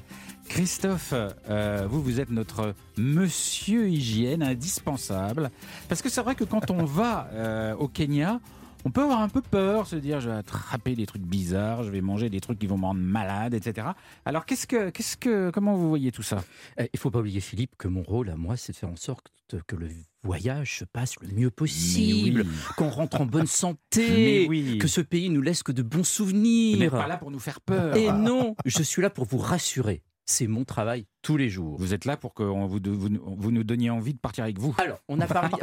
Christophe, 0.48 1.12
euh, 1.50 1.86
vous, 1.90 2.02
vous 2.02 2.18
êtes 2.18 2.30
notre 2.30 2.74
monsieur 2.96 3.88
hygiène 3.88 4.42
indispensable. 4.42 5.50
Parce 5.88 6.00
que 6.00 6.08
c'est 6.08 6.22
vrai 6.22 6.34
que 6.34 6.44
quand 6.44 6.70
on 6.70 6.84
va 6.84 7.28
euh, 7.32 7.74
au 7.76 7.88
Kenya, 7.88 8.40
on 8.84 8.90
peut 8.90 9.02
avoir 9.02 9.20
un 9.20 9.28
peu 9.28 9.40
peur, 9.42 9.86
se 9.86 9.96
dire 9.96 10.20
je 10.20 10.28
vais 10.30 10.36
attraper 10.36 10.94
des 10.94 11.06
trucs 11.06 11.22
bizarres, 11.22 11.82
je 11.82 11.90
vais 11.90 12.00
manger 12.00 12.28
des 12.30 12.40
trucs 12.40 12.58
qui 12.58 12.66
vont 12.66 12.78
me 12.78 12.84
rendre 12.84 13.00
malade, 13.00 13.54
etc. 13.54 13.88
Alors 14.24 14.44
qu'est-ce 14.46 14.66
que, 14.66 14.90
qu'est-ce 14.90 15.16
que, 15.16 15.50
comment 15.50 15.74
vous 15.76 15.88
voyez 15.88 16.12
tout 16.12 16.22
ça? 16.22 16.44
Eh, 16.78 16.88
Il 16.92 16.98
faut 16.98 17.10
pas 17.10 17.20
oublier, 17.20 17.40
Philippe, 17.40 17.76
que 17.78 17.88
mon 17.88 18.02
rôle 18.02 18.30
à 18.30 18.36
moi, 18.36 18.56
c'est 18.56 18.72
de 18.72 18.76
faire 18.76 18.90
en 18.90 18.96
sorte 18.96 19.32
que 19.66 19.76
le 19.76 19.88
voyage 20.24 20.78
se 20.78 20.84
passe 20.84 21.14
le 21.20 21.28
mieux 21.28 21.50
possible, 21.50 22.44
qu'on 22.76 22.88
rentre 22.88 23.20
en 23.20 23.26
bonne 23.26 23.46
santé, 23.46 24.46
oui. 24.48 24.78
que 24.78 24.88
ce 24.88 25.00
pays 25.00 25.28
nous 25.30 25.42
laisse 25.42 25.62
que 25.62 25.70
de 25.70 25.82
bons 25.82 25.90
Vous 25.90 25.98
n'êtes 25.98 26.06
souvenirs. 26.06 26.90
pas 26.90 27.06
là 27.06 27.18
pour 27.18 27.30
nous 27.30 27.38
faire 27.38 27.60
peur. 27.60 27.94
Et 27.96 28.10
non, 28.10 28.56
je 28.64 28.82
suis 28.82 29.00
là 29.02 29.10
pour 29.10 29.26
vous 29.26 29.38
rassurer. 29.38 30.02
C'est 30.26 30.46
mon 30.46 30.64
travail 30.64 31.06
tous 31.22 31.36
les 31.36 31.50
jours. 31.50 31.76
Vous 31.78 31.92
êtes 31.92 32.06
là 32.06 32.16
pour 32.16 32.32
que 32.32 32.42
vous, 32.42 32.68
vous, 32.68 33.08
vous 33.36 33.50
nous 33.50 33.64
donniez 33.64 33.90
envie 33.90 34.14
de 34.14 34.18
partir 34.18 34.44
avec 34.44 34.58
vous. 34.58 34.74
Alors, 34.78 34.98
on 35.08 35.20
a 35.20 35.26
parlé. 35.26 35.54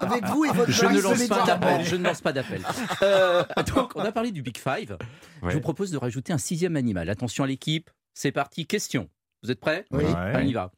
Avec 0.00 0.24
vous 0.26 0.44
et 0.44 0.50
votre 0.50 0.70
je 0.70 0.84
ne 0.84 1.00
lance 1.00 1.26
pas 1.26 1.46
d'appel. 1.46 1.84
Je 1.84 1.96
ne 1.96 2.04
lance 2.04 2.20
pas 2.20 2.32
d'appel. 2.32 2.62
Euh, 3.02 3.42
donc, 3.74 3.92
on 3.96 4.00
a 4.00 4.12
parlé 4.12 4.30
du 4.32 4.42
Big 4.42 4.58
Five. 4.58 4.98
Ouais. 5.42 5.50
Je 5.50 5.54
vous 5.54 5.60
propose 5.62 5.90
de 5.90 5.96
rajouter 5.96 6.32
un 6.34 6.38
sixième 6.38 6.76
animal. 6.76 7.08
Attention 7.08 7.44
à 7.44 7.46
l'équipe. 7.46 7.88
C'est 8.12 8.32
parti. 8.32 8.66
Question. 8.66 9.08
Vous 9.42 9.50
êtes 9.50 9.60
prêts? 9.60 9.86
Oui. 9.90 10.04
Ouais. 10.04 10.32
On 10.36 10.40
y 10.40 10.52
va. 10.52 10.70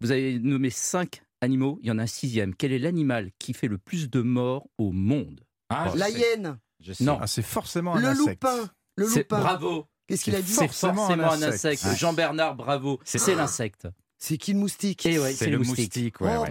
Vous 0.00 0.10
avez 0.10 0.38
nommé 0.40 0.70
cinq 0.70 1.22
animaux. 1.40 1.78
Il 1.82 1.88
y 1.88 1.90
en 1.92 1.98
a 1.98 2.02
un 2.02 2.06
sixième. 2.08 2.54
Quel 2.56 2.72
est 2.72 2.78
l'animal 2.80 3.30
qui 3.38 3.52
fait 3.52 3.68
le 3.68 3.78
plus 3.78 4.10
de 4.10 4.20
morts 4.22 4.66
au 4.78 4.90
monde? 4.90 5.40
Ah, 5.68 5.92
La 5.94 6.10
hyène, 6.10 6.58
je 6.80 6.92
sais. 6.92 7.04
Non. 7.04 7.18
Ah, 7.20 7.26
c'est 7.28 7.42
forcément 7.42 7.94
un 7.94 8.00
le 8.00 8.08
insecte. 8.08 8.42
loupin, 8.42 8.70
le 8.96 9.06
loupin. 9.06 9.40
Bravo. 9.40 9.86
Qu'est-ce 10.06 10.24
qu'il 10.24 10.34
a 10.34 10.40
dit 10.42 10.52
C'est 10.52 10.66
forcément 10.66 10.94
forcément 11.06 11.32
un 11.32 11.42
insecte. 11.42 11.54
insecte. 11.54 11.84
Ouais. 11.84 11.96
Jean-Bernard, 11.96 12.54
bravo. 12.54 13.00
C'est- 13.04 13.18
l'insecte. 13.34 13.88
C'est 14.18 14.38
qui 14.38 14.54
le 14.54 14.58
moustique 14.60 15.04
Et 15.04 15.18
ouais, 15.18 15.32
C'est 15.32 15.44
le 15.46 15.52
le 15.52 15.58
moustique. 15.58 15.94
moustique, 15.94 16.20
ouais, 16.22 16.36
ouais. 16.38 16.46
Eh 16.48 16.50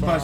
pas, 0.00 0.18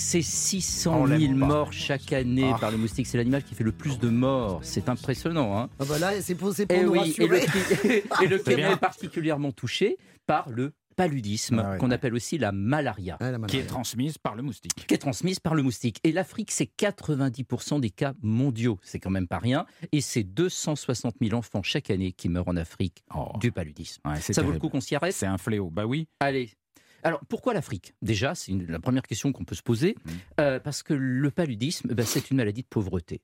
c'est 0.00 0.22
600 0.22 0.94
On 1.02 1.06
000 1.06 1.18
l'aime 1.18 1.40
pas. 1.40 1.46
morts 1.46 1.72
chaque 1.74 2.10
année 2.14 2.50
Ah. 2.54 2.58
par 2.58 2.70
le 2.70 2.78
moustique. 2.78 3.06
C'est 3.06 3.18
l'animal 3.18 3.42
qui 3.44 3.54
fait 3.54 3.62
le 3.64 3.72
plus 3.72 3.98
de 3.98 4.08
morts. 4.08 4.60
C'est 4.62 4.88
impressionnant. 4.88 5.58
Hein 5.58 5.68
Ah 5.78 5.84
bah 5.86 5.98
là, 5.98 6.12
c'est 6.22 6.34
pour, 6.36 6.54
pour 6.66 6.76
et, 6.76 6.82
nous 6.82 6.92
oui, 6.92 7.14
et 7.18 7.26
le, 7.26 7.36
rassurer. 7.36 8.04
et 8.22 8.26
le 8.26 8.38
bien. 8.56 8.70
est 8.72 8.76
particulièrement 8.76 9.52
touché 9.52 9.98
par 10.26 10.48
le 10.48 10.72
paludisme, 10.96 11.58
Ah 11.58 11.70
ouais. 11.72 11.78
qu'on 11.78 11.90
appelle 11.90 12.14
aussi 12.14 12.38
la 12.38 12.52
malaria. 12.52 13.16
Ah, 13.20 13.30
la 13.32 13.38
Qui 13.46 13.58
est 13.58 13.66
transmise 13.66 14.18
par 14.18 14.34
le 14.34 14.42
moustique. 14.42 14.86
qui 14.86 14.94
est 14.94 14.98
transmise 14.98 15.40
par 15.40 15.54
le 15.54 15.62
moustique. 15.62 15.98
Et 16.04 16.12
l'Afrique, 16.12 16.50
c'est 16.50 16.70
90% 16.76 17.80
des 17.80 17.90
cas 17.90 18.14
mondiaux. 18.22 18.78
C'est 18.82 19.00
quand 19.00 19.10
même 19.10 19.28
pas 19.28 19.38
rien. 19.38 19.66
Et 19.92 20.00
c'est 20.00 20.22
260 20.24 21.16
000 21.20 21.34
enfants 21.34 21.62
chaque 21.62 21.90
année 21.90 22.12
qui 22.12 22.28
meurent 22.28 22.48
en 22.48 22.56
Afrique 22.56 23.02
Oh. 23.14 23.32
du 23.40 23.52
paludisme. 23.52 24.00
Ouais, 24.04 24.20
Ça 24.20 24.42
vaut 24.42 24.52
le 24.52 24.58
coup 24.58 24.68
qu'on 24.68 24.80
s'y 24.80 24.94
arrête 24.94 25.12
C'est 25.14 25.26
un 25.26 25.38
fléau. 25.38 25.70
Bah 25.70 25.86
oui. 25.86 26.08
Allez. 26.20 26.50
Alors, 27.04 27.20
pourquoi 27.28 27.52
l'Afrique? 27.52 27.94
Déjà, 28.00 28.36
c'est 28.36 28.52
la 28.52 28.78
première 28.78 29.02
question 29.02 29.32
qu'on 29.32 29.44
peut 29.44 29.56
se 29.56 29.62
poser, 29.62 29.96
Mhm. 30.04 30.12
euh, 30.40 30.60
parce 30.60 30.84
que 30.84 30.94
le 30.94 31.30
paludisme, 31.32 31.92
ben, 31.94 32.06
c'est 32.06 32.30
une 32.30 32.36
maladie 32.36 32.62
de 32.62 32.68
pauvreté. 32.68 33.20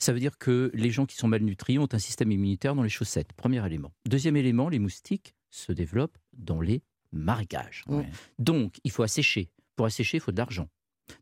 Ça 0.00 0.12
veut 0.12 0.18
dire 0.18 0.36
que 0.36 0.72
les 0.74 0.90
gens 0.90 1.06
qui 1.06 1.14
sont 1.16 1.28
malnutris 1.28 1.78
ont 1.78 1.86
un 1.92 1.98
système 2.00 2.32
immunitaire 2.32 2.74
dans 2.74 2.82
les 2.82 2.88
chaussettes, 2.88 3.32
premier 3.34 3.64
élément. 3.64 3.92
Deuxième 4.08 4.36
élément, 4.36 4.68
les 4.68 4.80
moustiques 4.80 5.34
se 5.48 5.70
développent 5.70 6.18
dans 6.36 6.60
les 6.60 6.82
marécages. 7.12 7.84
Ouais. 7.88 8.08
Donc, 8.38 8.76
il 8.84 8.90
faut 8.90 9.02
assécher. 9.02 9.50
Pour 9.76 9.86
assécher, 9.86 10.18
il 10.18 10.20
faut 10.20 10.32
de 10.32 10.38
l'argent. 10.38 10.68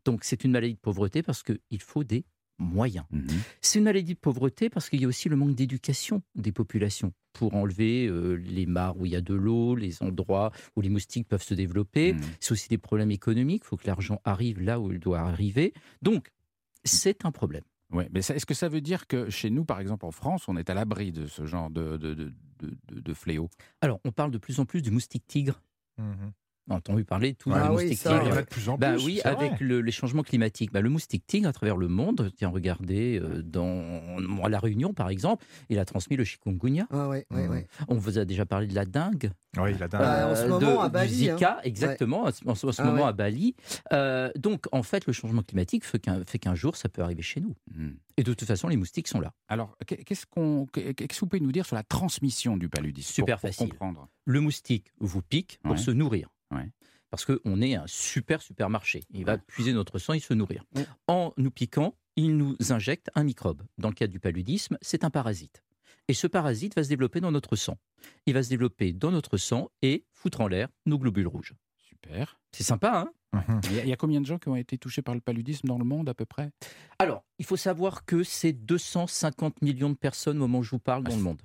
Donc, 0.05 0.23
c'est 0.23 0.43
une 0.43 0.51
maladie 0.51 0.73
de 0.75 0.79
pauvreté 0.79 1.23
parce 1.23 1.43
qu'il 1.43 1.81
faut 1.81 2.03
des 2.03 2.25
moyens. 2.59 3.05
Mhm. 3.11 3.27
C'est 3.61 3.79
une 3.79 3.85
maladie 3.85 4.13
de 4.15 4.19
pauvreté 4.19 4.69
parce 4.69 4.89
qu'il 4.89 5.01
y 5.01 5.05
a 5.05 5.07
aussi 5.07 5.29
le 5.29 5.35
manque 5.37 5.55
d'éducation 5.55 6.21
des 6.35 6.51
populations 6.51 7.13
pour 7.33 7.55
enlever 7.55 8.05
euh, 8.07 8.33
les 8.35 8.65
mares 8.65 8.97
où 8.97 9.05
il 9.05 9.13
y 9.13 9.15
a 9.15 9.21
de 9.21 9.33
l'eau, 9.33 9.75
les 9.75 10.03
endroits 10.03 10.51
où 10.75 10.81
les 10.81 10.89
moustiques 10.89 11.27
peuvent 11.27 11.41
se 11.43 11.53
développer. 11.53 12.13
Mhm. 12.13 12.21
C'est 12.39 12.51
aussi 12.51 12.67
des 12.67 12.77
problèmes 12.77 13.11
économiques. 13.11 13.63
Il 13.65 13.67
faut 13.67 13.77
que 13.77 13.87
l'argent 13.87 14.19
arrive 14.25 14.61
là 14.61 14.79
où 14.79 14.91
il 14.91 14.99
doit 14.99 15.19
arriver. 15.21 15.73
Donc, 16.01 16.31
c'est 16.83 17.25
un 17.25 17.31
problème. 17.31 17.63
Ouais, 17.91 18.07
mais 18.11 18.19
est-ce 18.19 18.45
que 18.45 18.53
ça 18.53 18.69
veut 18.69 18.81
dire 18.81 19.07
que 19.07 19.29
chez 19.31 19.49
nous, 19.49 19.65
par 19.65 19.79
exemple 19.79 20.05
en 20.05 20.11
France, 20.11 20.47
on 20.47 20.55
est 20.57 20.69
à 20.69 20.75
l'abri 20.75 21.11
de 21.11 21.25
ce 21.25 21.45
genre 21.47 21.71
de, 21.71 21.97
de- 21.97 22.13
de- 22.13 22.33
de 22.99 23.13
fléau? 23.15 23.49
Alors, 23.81 23.99
on 24.05 24.11
parle 24.11 24.29
de 24.31 24.37
plus 24.37 24.59
en 24.59 24.65
plus 24.65 24.81
du 24.83 24.91
moustique 24.91 25.25
tigre. 25.25 25.59
Mm-hmm. 25.99 26.29
On 26.69 26.75
a 26.75 26.77
entendu 26.77 27.03
parler 27.03 27.33
de 27.33 27.37
tous 27.37 27.51
Ah 27.51 27.63
les 27.63 27.75
oui, 27.75 27.83
moustiques 27.83 27.97
ça, 27.99 28.11
Il 28.11 28.15
y 28.15 28.19
tigres. 28.19 28.27
en 28.27 28.31
ouais. 28.33 28.37
a 28.37 28.41
de 28.43 28.47
plus 28.47 28.69
en 28.69 28.77
Bah 28.77 28.93
plus. 28.93 29.05
oui, 29.05 29.21
avec 29.23 29.59
le- 29.59 29.81
les 29.81 29.91
changements 29.91 30.21
climatiques. 30.23 30.71
Bah, 30.71 30.81
le 30.81 30.89
moustique 30.89 31.25
tigre 31.25 31.47
à 31.49 31.53
travers 31.53 31.77
le 31.77 31.87
monde, 31.87 32.31
tiens, 32.37 32.49
regardez, 32.49 33.19
euh, 33.19 33.41
dans 33.41 33.79
à 34.43 34.49
La 34.49 34.59
Réunion 34.59 34.93
par 34.93 35.09
exemple, 35.09 35.45
il 35.69 35.79
a 35.79 35.85
transmis 35.85 36.15
le 36.15 36.23
chikungunya. 36.23 36.87
Ah 36.91 37.07
ouais, 37.09 37.25
ouais, 37.31 37.43
Mhm. 37.45 37.49
ouais. 37.51 37.67
On 37.87 37.95
vous 37.95 38.19
a 38.19 38.25
déjà 38.25 38.45
parlé 38.45 38.67
de 38.67 38.75
la 38.75 38.85
dengue. 38.85 39.31
Oui, 39.57 39.71
la 39.79 39.87
dingue. 39.87 40.01
Bah, 40.01 40.27
en 40.31 40.35
ce 40.35 40.41
euh, 40.41 40.47
moment, 40.47 40.59
de- 40.75 40.79
à 40.81 40.85
du 40.87 40.93
Bali, 40.93 41.13
Zika, 41.13 41.59
exactement, 41.63 42.23
en 42.25 42.31
ce- 42.31 42.47
en 42.47 42.53
ce, 42.55 42.67
en 42.67 42.71
ce 42.71 42.81
Ah 42.81 42.85
moment 42.85 43.03
ouais. 43.03 43.09
à 43.09 43.13
Bali. 43.13 43.55
Euh, 43.93 44.29
donc, 44.37 44.65
en 44.71 44.83
fait, 44.83 45.07
le 45.07 45.13
changement 45.13 45.41
climatique 45.41 45.83
fait 45.83 45.97
qu'un 45.99 46.23
fait 46.25 46.37
qu'un 46.39 46.53
jour, 46.55 46.75
ça 46.75 46.87
peut 46.87 47.01
arriver 47.01 47.23
chez 47.23 47.39
nous. 47.41 47.55
Mhm. 47.73 47.95
Et 48.17 48.23
de 48.23 48.33
toute 48.33 48.47
façon, 48.47 48.67
les 48.67 48.77
moustiques 48.77 49.07
sont 49.07 49.19
là. 49.21 49.33
Alors, 49.47 49.75
qu'est- 49.87 50.03
qu'est-ce 50.03 50.25
qu'on, 50.27 50.67
qu'est- 50.71 50.93
qu'est-ce 50.93 51.07
que 51.07 51.19
vous 51.21 51.27
pouvez 51.27 51.39
nous 51.41 51.51
dire 51.51 51.65
sur 51.65 51.75
la 51.75 51.83
transmission 51.83 52.57
du 52.57 52.69
paludisme 52.69 53.11
Super 53.11 53.37
pour, 53.37 53.49
pour 53.49 53.55
facile. 53.55 53.69
comprendre? 53.69 54.07
Le 54.25 54.39
moustique 54.41 54.91
vous 54.99 55.21
pique 55.23 55.59
pour 55.63 55.71
Ouais. 55.71 55.77
se 55.77 55.89
nourrir. 55.91 56.29
Ouais. 56.51 56.71
Parce 57.09 57.25
qu'on 57.25 57.61
est 57.61 57.75
un 57.75 57.87
super 57.87 58.41
supermarché. 58.41 59.03
Il 59.09 59.25
va 59.25 59.37
puiser 59.37 59.73
notre 59.73 59.97
sang 59.97 60.13
et 60.13 60.19
se 60.19 60.33
nourrir. 60.33 60.63
En 61.07 61.33
nous 61.37 61.51
piquant, 61.51 61.95
il 62.15 62.37
nous 62.37 62.55
injecte 62.69 63.09
un 63.15 63.23
microbe. 63.23 63.63
Dans 63.77 63.89
le 63.89 63.95
cas 63.95 64.07
du 64.07 64.19
paludisme, 64.19 64.77
c'est 64.81 65.03
un 65.03 65.09
parasite. 65.09 65.63
Et 66.07 66.13
ce 66.13 66.27
parasite 66.27 66.75
va 66.75 66.83
se 66.83 66.89
développer 66.89 67.19
dans 67.19 67.31
notre 67.31 67.55
sang. 67.55 67.77
Il 68.25 68.33
va 68.33 68.43
se 68.43 68.49
développer 68.49 68.93
dans 68.93 69.11
notre 69.11 69.37
sang 69.37 69.71
et 69.81 70.05
foutre 70.11 70.41
en 70.41 70.47
l'air 70.47 70.69
nos 70.85 70.99
globules 70.99 71.27
rouges. 71.27 71.53
Super. 71.77 72.39
C'est 72.51 72.63
sympa, 72.63 73.05
hein? 73.05 73.13
Il 73.65 73.75
y, 73.75 73.79
a, 73.79 73.83
il 73.83 73.89
y 73.89 73.93
a 73.93 73.95
combien 73.95 74.21
de 74.21 74.25
gens 74.25 74.39
qui 74.39 74.49
ont 74.49 74.55
été 74.55 74.79
touchés 74.79 75.03
par 75.03 75.13
le 75.13 75.21
paludisme 75.21 75.67
dans 75.67 75.77
le 75.77 75.85
monde 75.85 76.09
à 76.09 76.15
peu 76.15 76.25
près? 76.25 76.49
Alors, 76.97 77.23
il 77.37 77.45
faut 77.45 77.57
savoir 77.57 78.05
que 78.05 78.23
c'est 78.23 78.53
250 78.53 79.61
millions 79.61 79.91
de 79.91 79.95
personnes 79.95 80.37
au 80.37 80.41
moment 80.41 80.59
où 80.59 80.63
je 80.63 80.71
vous 80.71 80.79
parle 80.79 81.03
dans 81.03 81.15
le 81.15 81.21
monde. 81.21 81.41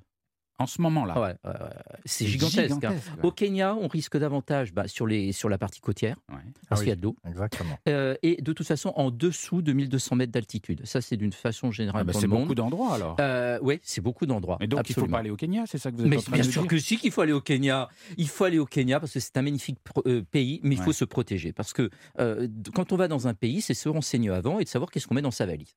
En 0.61 0.66
ce 0.66 0.80
moment-là. 0.82 1.14
Ouais, 1.20 1.34
ouais, 1.44 1.50
ouais. 1.50 1.68
c'est 2.05 2.26
gigantesque. 2.26 2.84
hein. 2.84 2.94
Au 3.24 3.32
Kenya, 3.32 3.74
on 3.74 3.88
risque 3.88 4.16
davantage 4.16 4.72
bah, 4.72 4.86
sur, 4.86 5.05
les, 5.05 5.32
sur 5.32 5.48
la 5.48 5.59
partie 5.59 5.80
côtière, 5.80 6.16
Ouais. 6.30 6.36
parce 6.68 6.80
oui. 6.80 6.84
qu'il 6.84 6.90
y 6.90 6.92
a 6.92 6.96
de 6.96 7.02
l'eau. 7.02 7.16
Exactement. 7.26 7.76
Euh, 7.88 8.14
et 8.22 8.40
de 8.40 8.52
toute 8.52 8.66
façon, 8.66 8.92
en 8.94 9.11
dessous 9.11 9.62
de 9.62 9.72
1200 9.72 10.14
mètres 10.14 10.30
d'altitude. 10.32 10.82
Ça, 10.86 11.00
c'est 11.00 11.16
d'une 11.16 11.32
façon 11.32 11.72
générale 11.72 12.02
Ah 12.02 12.05
bah, 12.05 12.12
c'est 12.18 12.28
beaucoup 12.28 12.55
d'endroits 12.55 12.94
alors. 12.94 13.16
Euh, 13.18 13.59
oui, 13.62 13.80
c'est 13.82 14.00
beaucoup 14.00 14.26
d'endroits. 14.26 14.57
Mais 14.61 14.68
donc 14.68 14.88
il 14.88 14.94
ne 14.96 15.02
faut 15.05 15.11
pas 15.11 15.18
aller 15.18 15.30
au 15.30 15.36
Kenya, 15.36 15.64
c'est 15.66 15.78
ça 15.78 15.90
que 15.90 15.96
vous 15.96 16.02
êtes 16.05 16.09
Mais 16.09 16.18
en 16.18 16.22
train 16.22 16.32
bien 16.34 16.44
de 16.44 16.50
sûr 16.50 16.62
dire 16.62 16.70
que 16.70 16.78
si 16.78 16.98
qu'il 16.98 17.11
faut 17.11 17.22
aller 17.22 17.32
au 17.32 17.40
Kenya. 17.40 17.88
Il 18.16 18.28
faut 18.28 18.44
aller 18.44 18.61
au 18.61 18.66
Kenya 18.66 19.00
parce 19.00 19.12
que 19.12 19.18
c'est 19.20 19.36
un 19.36 19.42
magnifique 19.42 19.78
euh, 20.07 20.22
pays, 20.22 20.61
mais 20.62 20.76
il 20.76 20.80
faut 20.80 20.92
se 20.92 21.05
protéger. 21.05 21.52
Parce 21.52 21.72
que 21.72 21.90
euh, 22.20 22.46
quand 22.74 22.92
on 22.92 22.96
va 22.96 23.09
dans 23.09 23.26
un 23.26 23.34
pays, 23.34 23.61
c'est 23.61 23.74
se 23.74 23.88
renseigner 23.88 24.30
avant 24.30 24.61
et 24.61 24.64
de 24.64 24.68
savoir 24.68 24.90
qu'est-ce 24.92 25.09
qu'on 25.09 25.14
met 25.14 25.22
dans 25.22 25.30
sa 25.32 25.46
valise. 25.46 25.74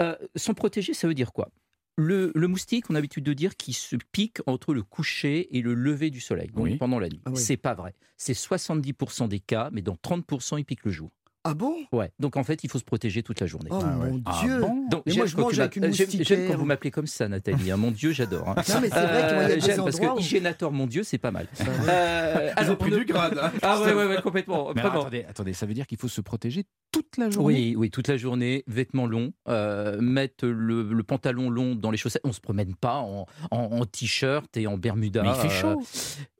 Euh, 0.00 0.16
s'en 0.34 0.54
protéger, 0.54 0.94
ça 0.94 1.06
veut 1.06 1.14
dire 1.14 1.32
quoi? 1.32 1.50
Le, 1.96 2.32
le 2.34 2.48
moustique, 2.48 2.86
on 2.90 2.94
a 2.94 2.98
l'habitude 2.98 3.24
de 3.24 3.32
dire 3.32 3.56
qu'il 3.56 3.74
se 3.74 3.96
pique 4.12 4.38
entre 4.46 4.74
le 4.74 4.82
coucher 4.82 5.56
et 5.56 5.62
le 5.62 5.74
lever 5.74 6.10
du 6.10 6.20
soleil, 6.20 6.48
donc 6.54 6.64
Oui. 6.64 6.76
pendant 6.76 6.98
la 6.98 7.08
nuit. 7.08 7.20
Ah 7.24 7.30
oui. 7.30 7.36
C'est 7.36 7.56
pas 7.56 7.74
vrai. 7.74 7.94
C'est 8.16 8.32
70% 8.36 9.28
des 9.28 9.40
cas, 9.40 9.68
mais 9.72 9.82
dans 9.82 9.94
30%, 9.96 10.58
il 10.58 10.64
pique 10.64 10.84
le 10.84 10.90
jour. 10.92 11.10
Ah 11.46 11.52
bon? 11.52 11.74
Ouais. 11.92 12.10
Donc 12.18 12.38
en 12.38 12.42
fait, 12.42 12.64
il 12.64 12.70
faut 12.70 12.78
se 12.78 12.84
protéger 12.84 13.22
toute 13.22 13.38
la 13.38 13.46
journée. 13.46 13.68
Oh 13.70 13.78
Ah 13.84 13.98
ouais. 13.98 14.10
mon 14.12 14.22
Ah 14.24 14.40
Dieu 14.42 14.60
bon? 14.60 14.88
Donc, 14.88 15.02
Mais 15.04 15.12
j'aime 15.12 15.18
moi, 15.18 15.26
je 15.26 15.36
quand 15.36 15.42
mange 15.42 15.58
avec 15.58 15.76
une 15.76 15.92
j'aime- 15.92 16.48
quand 16.48 16.56
vous 16.56 16.64
m'appelez 16.64 16.90
comme 16.90 17.06
ça, 17.06 17.28
Nathalie. 17.28 17.70
hein. 17.70 17.76
Mon 17.76 17.90
Dieu, 17.90 18.12
j'adore. 18.12 18.48
hein. 18.48 18.54
Non 18.70 18.80
mais 18.80 18.88
c'est 18.88 18.94
vrai 19.06 19.28
qu'il 19.28 19.36
y 19.36 19.40
a 19.40 19.54
des 19.56 19.60
j'aime 19.60 19.84
parce 19.84 20.00
que 20.00 20.06
où... 20.06 20.18
hygiénateur, 20.18 20.72
mon 20.72 20.86
Dieu, 20.86 21.02
c'est 21.02 21.18
pas 21.18 21.30
mal. 21.32 21.46
Ouais. 21.60 21.66
Euh, 21.90 22.50
Ils 22.56 22.62
ont 22.62 22.64
alors, 22.64 22.78
pris 22.78 22.94
on 22.94 22.96
du 22.98 23.04
grade. 23.04 23.38
hein. 23.42 23.52
Ah 23.62 23.78
ouais, 23.82 23.92
ouais, 23.92 24.06
ouais, 24.06 24.22
complètement. 24.22 24.72
Mais 24.74 24.80
alors, 24.80 24.92
vraiment. 24.92 25.00
attendez, 25.02 25.24
attendez, 25.28 25.52
ça 25.52 25.66
veut 25.66 25.74
dire 25.74 25.86
qu'il 25.86 25.98
faut 25.98 26.08
se 26.08 26.22
protéger 26.22 26.64
toute 26.94 27.16
la 27.18 27.30
journée 27.30 27.46
Oui, 27.54 27.74
oui, 27.76 27.90
toute 27.90 28.08
la 28.08 28.16
journée, 28.16 28.64
vêtements 28.66 29.06
longs, 29.06 29.32
euh, 29.48 30.00
mettre 30.00 30.46
le, 30.46 30.82
le 30.84 31.02
pantalon 31.02 31.50
long 31.50 31.74
dans 31.74 31.90
les 31.90 31.96
chaussettes. 31.96 32.22
On 32.24 32.32
se 32.32 32.40
promène 32.40 32.74
pas 32.74 32.98
en, 32.98 33.26
en- 33.50 33.56
en 33.58 33.84
t-shirt 33.84 34.56
et 34.56 34.66
en 34.66 34.78
bermuda. 34.78 35.22
Mais 35.22 35.28
il 35.30 35.34
fait 35.50 35.66
euh, 35.66 35.74
chaud. 35.74 35.82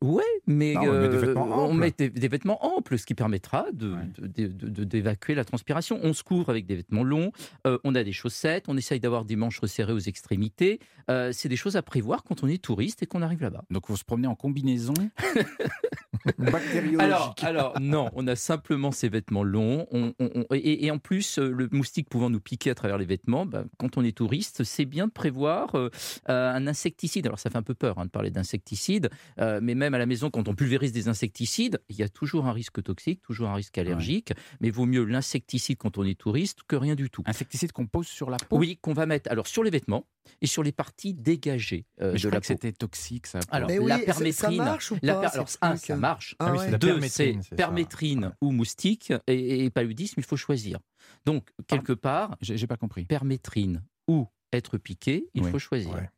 Ouais, 0.01 0.23
mais 0.47 0.75
Non, 0.75 0.83
on 0.83 0.93
met 1.01 1.09
des 1.09 1.17
euh, 1.17 1.19
vêtements 1.19 1.47
on 1.47 1.53
amples. 1.71 1.75
met 1.79 1.95
des, 1.97 2.11
des 2.11 2.29
vêtements 2.29 2.77
amples, 2.77 2.99
ce 2.99 3.07
qui 3.07 3.15
permettra 3.15 3.67
de- 3.73 3.93
Ouais. 3.93 3.99
de- 4.19 4.47
de- 4.47 4.69
de- 4.69 4.85
d'évacuer 4.85 5.35
la 5.35 5.45
transpiration. 5.45 5.99
On 6.03 6.13
se 6.13 6.23
couvre 6.23 6.51
avec 6.51 6.67
des 6.67 6.77
vêtements 6.77 7.05
longs, 7.05 7.33
euh, 7.67 7.79
on 7.85 7.95
a 7.95 8.05
des 8.05 8.13
chaussettes, 8.13 8.65
on 8.69 8.77
essaye 8.77 9.01
d'avoir 9.01 9.25
des 9.25 9.37
manches 9.37 9.59
resserrées 9.61 9.93
aux 9.93 9.99
extrémités. 9.99 10.79
Euh, 11.11 11.31
c'est 11.33 11.49
des 11.49 11.57
choses 11.57 11.77
à 11.77 11.83
prévoir 11.83 12.23
quand 12.23 12.43
on 12.45 12.49
est 12.49 12.63
touriste 12.63 13.03
et 13.03 13.07
qu'on 13.07 13.23
arrive 13.23 13.43
là-bas. 13.43 13.65
Donc 13.71 13.89
vous 13.89 13.97
se 13.97 14.05
promenez 14.05 14.29
en 14.29 14.35
combinaison. 14.35 14.95
Bactériologique. 16.39 17.01
Alors, 17.01 17.35
alors, 17.43 17.81
non, 17.81 18.11
on 18.15 18.27
a 18.27 18.37
simplement 18.37 18.91
ces 18.93 19.09
vêtements 19.09 19.43
longs. 19.45 19.87
On- 19.91 20.13
on- 20.19 20.44
on- 20.51 20.55
et, 20.55 20.85
et 20.87 20.91
en 20.91 20.99
plus, 20.99 21.39
euh, 21.39 21.51
le 21.51 21.69
moustique 21.73 22.09
pouvant 22.09 22.31
nous 22.31 22.41
piquer 22.41 22.71
à 22.71 22.75
travers 22.75 22.99
les 22.99 23.05
vêtements, 23.05 23.47
bah, 23.47 23.65
quand 23.79 23.97
on 23.97 24.05
est 24.05 24.17
touriste, 24.17 24.65
c'est 24.65 24.85
bien 24.85 25.07
de 25.07 25.13
prévoir 25.13 25.75
euh, 25.77 25.91
euh, 26.29 26.53
un 26.53 26.67
insecticide. 26.67 27.27
Alors, 27.27 27.39
ça 27.39 27.51
fait 27.51 27.59
un 27.59 27.63
peu 27.63 27.75
peur 27.75 27.99
hein, 27.99 28.07
de 28.07 28.11
parler 28.11 28.31
d'insecticide, 28.31 29.11
euh, 29.41 29.61
mais 29.63 29.75
même 29.75 29.95
à 29.95 29.99
la 29.99 30.07
maison, 30.07 30.31
quand 30.31 30.49
on 30.49 30.55
pulvérise 30.55 30.93
des 30.93 31.09
insecticides, 31.09 31.81
il 31.89 31.97
y 31.97 32.03
a 32.03 32.09
toujours 32.09 32.47
un 32.47 32.53
risque 32.53 32.83
toxique, 32.83 33.23
toujours 33.23 33.49
un 33.49 33.55
risque 33.55 33.79
allergique. 33.79 34.33
Mais 34.61 34.71
vaut 34.71 34.87
mieux 34.87 35.05
l'insecticide 35.05 35.79
quand 35.79 35.99
on 35.99 36.05
est 36.05 36.19
touriste 36.19 36.61
que 36.67 36.77
rien 36.77 36.95
du 36.95 37.11
tout. 37.11 37.23
Insecticide 37.27 37.73
qu'on 37.73 37.87
pose 37.87 38.07
sur 38.07 38.31
la 38.31 38.37
peau. 38.37 38.59
Oui, 38.59 38.79
qu'on 38.81 38.93
va 38.93 39.07
mettre 39.07 39.31
alors 39.31 39.47
sur 39.47 39.63
les 39.65 39.71
vêtements 39.71 40.07
et 40.41 40.47
sur 40.47 40.63
les 40.63 40.73
parties 40.73 41.15
dégagées 41.15 41.87
euh, 42.01 42.13
Mais 42.13 42.19
je 42.19 42.25
de 42.25 42.29
crois 42.31 42.37
la 42.37 42.41
que 42.41 42.47
peau. 42.47 42.53
c'était 42.55 42.73
toxique 42.73 43.27
ça. 43.27 43.41
Alors, 43.51 43.69
Mais 43.69 43.79
oui, 43.79 43.89
la 43.89 43.99
permétrine. 43.99 44.33
ça 44.33 44.51
marche 44.51 44.91
ou 44.93 44.99
la 45.03 45.15
pas, 45.15 45.21
per- 45.21 45.27
alors, 45.35 45.47
un, 45.61 45.77
ça 45.77 45.97
marche. 45.97 46.37
Ah 46.39 46.53
oui, 46.53 46.59
c'est 46.61 46.79
Deux, 46.79 46.89
permétrine, 46.93 47.43
c'est 47.43 47.49
ça. 47.51 47.57
permétrine 47.57 48.33
ou 48.41 48.53
moustique 48.53 49.13
et, 49.27 49.65
et 49.65 49.71
paludisme, 49.71 50.15
il 50.19 50.25
faut 50.25 50.37
choisir. 50.37 50.79
Donc, 51.27 51.49
quelque 51.67 51.93
part, 51.93 52.37
J'ai 52.41 52.57
j'ai 52.57 52.67
pas 52.67 52.77
compris. 52.77 53.05
permétrine 53.05 53.83
ou 54.09 54.27
être 54.53 54.79
piqué, 54.79 55.29
il 55.35 55.45
Oui. 55.45 55.51
faut 55.51 55.59
choisir. 55.59 55.95
Ouais. 55.95 56.11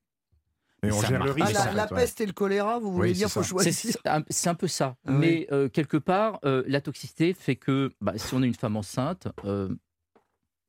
Mais 0.82 0.92
on 0.92 1.00
gère 1.02 1.24
le. 1.24 1.30
Ah, 1.30 1.34
risque. 1.34 1.52
la, 1.54 1.60
en 1.60 1.64
fait, 1.64 1.72
la 1.74 1.82
ouais. 1.84 1.88
peste 2.00 2.20
et 2.20 2.26
le 2.26 2.32
choléra, 2.32 2.78
vous 2.78 2.92
voulez 2.92 3.08
Oui, 3.10 3.14
dire, 3.16 3.28
faut 3.30 3.42
ça. 3.42 3.48
Choisir 3.48 3.72
c'est 3.72 4.06
un, 4.06 4.22
c'est 4.28 4.48
un 4.50 4.54
peu 4.54 4.68
ça. 4.68 4.96
Ah 5.06 5.12
oui. 5.12 5.16
Mais 5.18 5.46
euh, 5.50 5.68
quelque 5.70 5.96
part, 5.96 6.38
euh, 6.44 6.62
la 6.66 6.80
toxicité 6.82 7.32
fait 7.32 7.56
que 7.56 7.92
bah, 8.00 8.12
si 8.16 8.34
on 8.34 8.42
est 8.42 8.46
une 8.46 8.54
femme 8.54 8.76
enceinte, 8.76 9.26
euh, 9.44 9.74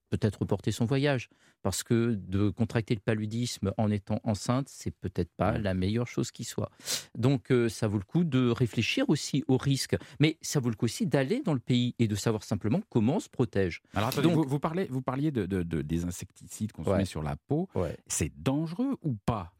peut-être 0.09 0.39
reporter 0.39 0.71
son 0.71 0.85
voyage. 0.85 1.29
Parce 1.67 1.83
que 1.83 2.13
de 2.13 2.49
contracter 2.49 2.95
le 2.95 3.01
paludisme 3.01 3.73
en 3.77 3.91
étant 3.91 4.21
enceinte, 4.23 4.69
c'est 4.69 4.91
peut-être 4.91 5.33
pas 5.35 5.57
la 5.57 5.73
meilleure 5.73 6.07
chose 6.07 6.31
qui 6.31 6.45
soit. 6.45 6.71
Donc 7.17 7.51
euh, 7.51 7.67
ça 7.67 7.89
vaut 7.89 7.97
le 7.97 8.05
coup 8.05 8.23
de 8.23 8.47
réfléchir 8.49 9.09
aussi 9.09 9.43
aux 9.49 9.57
risques. 9.57 9.97
Mais 10.21 10.37
ça 10.41 10.61
vaut 10.61 10.69
le 10.69 10.75
coup 10.75 10.85
aussi 10.85 11.05
d'aller 11.07 11.41
dans 11.43 11.53
le 11.53 11.59
pays 11.59 11.93
et 11.99 12.07
de 12.07 12.15
savoir 12.15 12.45
simplement 12.45 12.79
comment 12.89 13.17
on 13.17 13.19
se 13.19 13.27
protège. 13.27 13.81
Alors 13.95 14.07
attendez, 14.07 14.29
Donc- 14.29 14.35
vous, 14.45 14.49
vous 14.49 14.59
parlez, 14.61 14.85
vous 14.89 15.01
parliez 15.01 15.29
de, 15.29 15.45
de- 15.45 15.61
de- 15.61 15.81
des 15.81 16.05
insecticides 16.05 16.71
qu'on 16.71 16.85
se 16.85 16.89
met 16.99 17.03
sur 17.05 17.21
la 17.21 17.35
peau. 17.35 17.67
C'est 18.07 18.31
dangereux 18.41 18.95
ou 19.01 19.15
pas? 19.25 19.51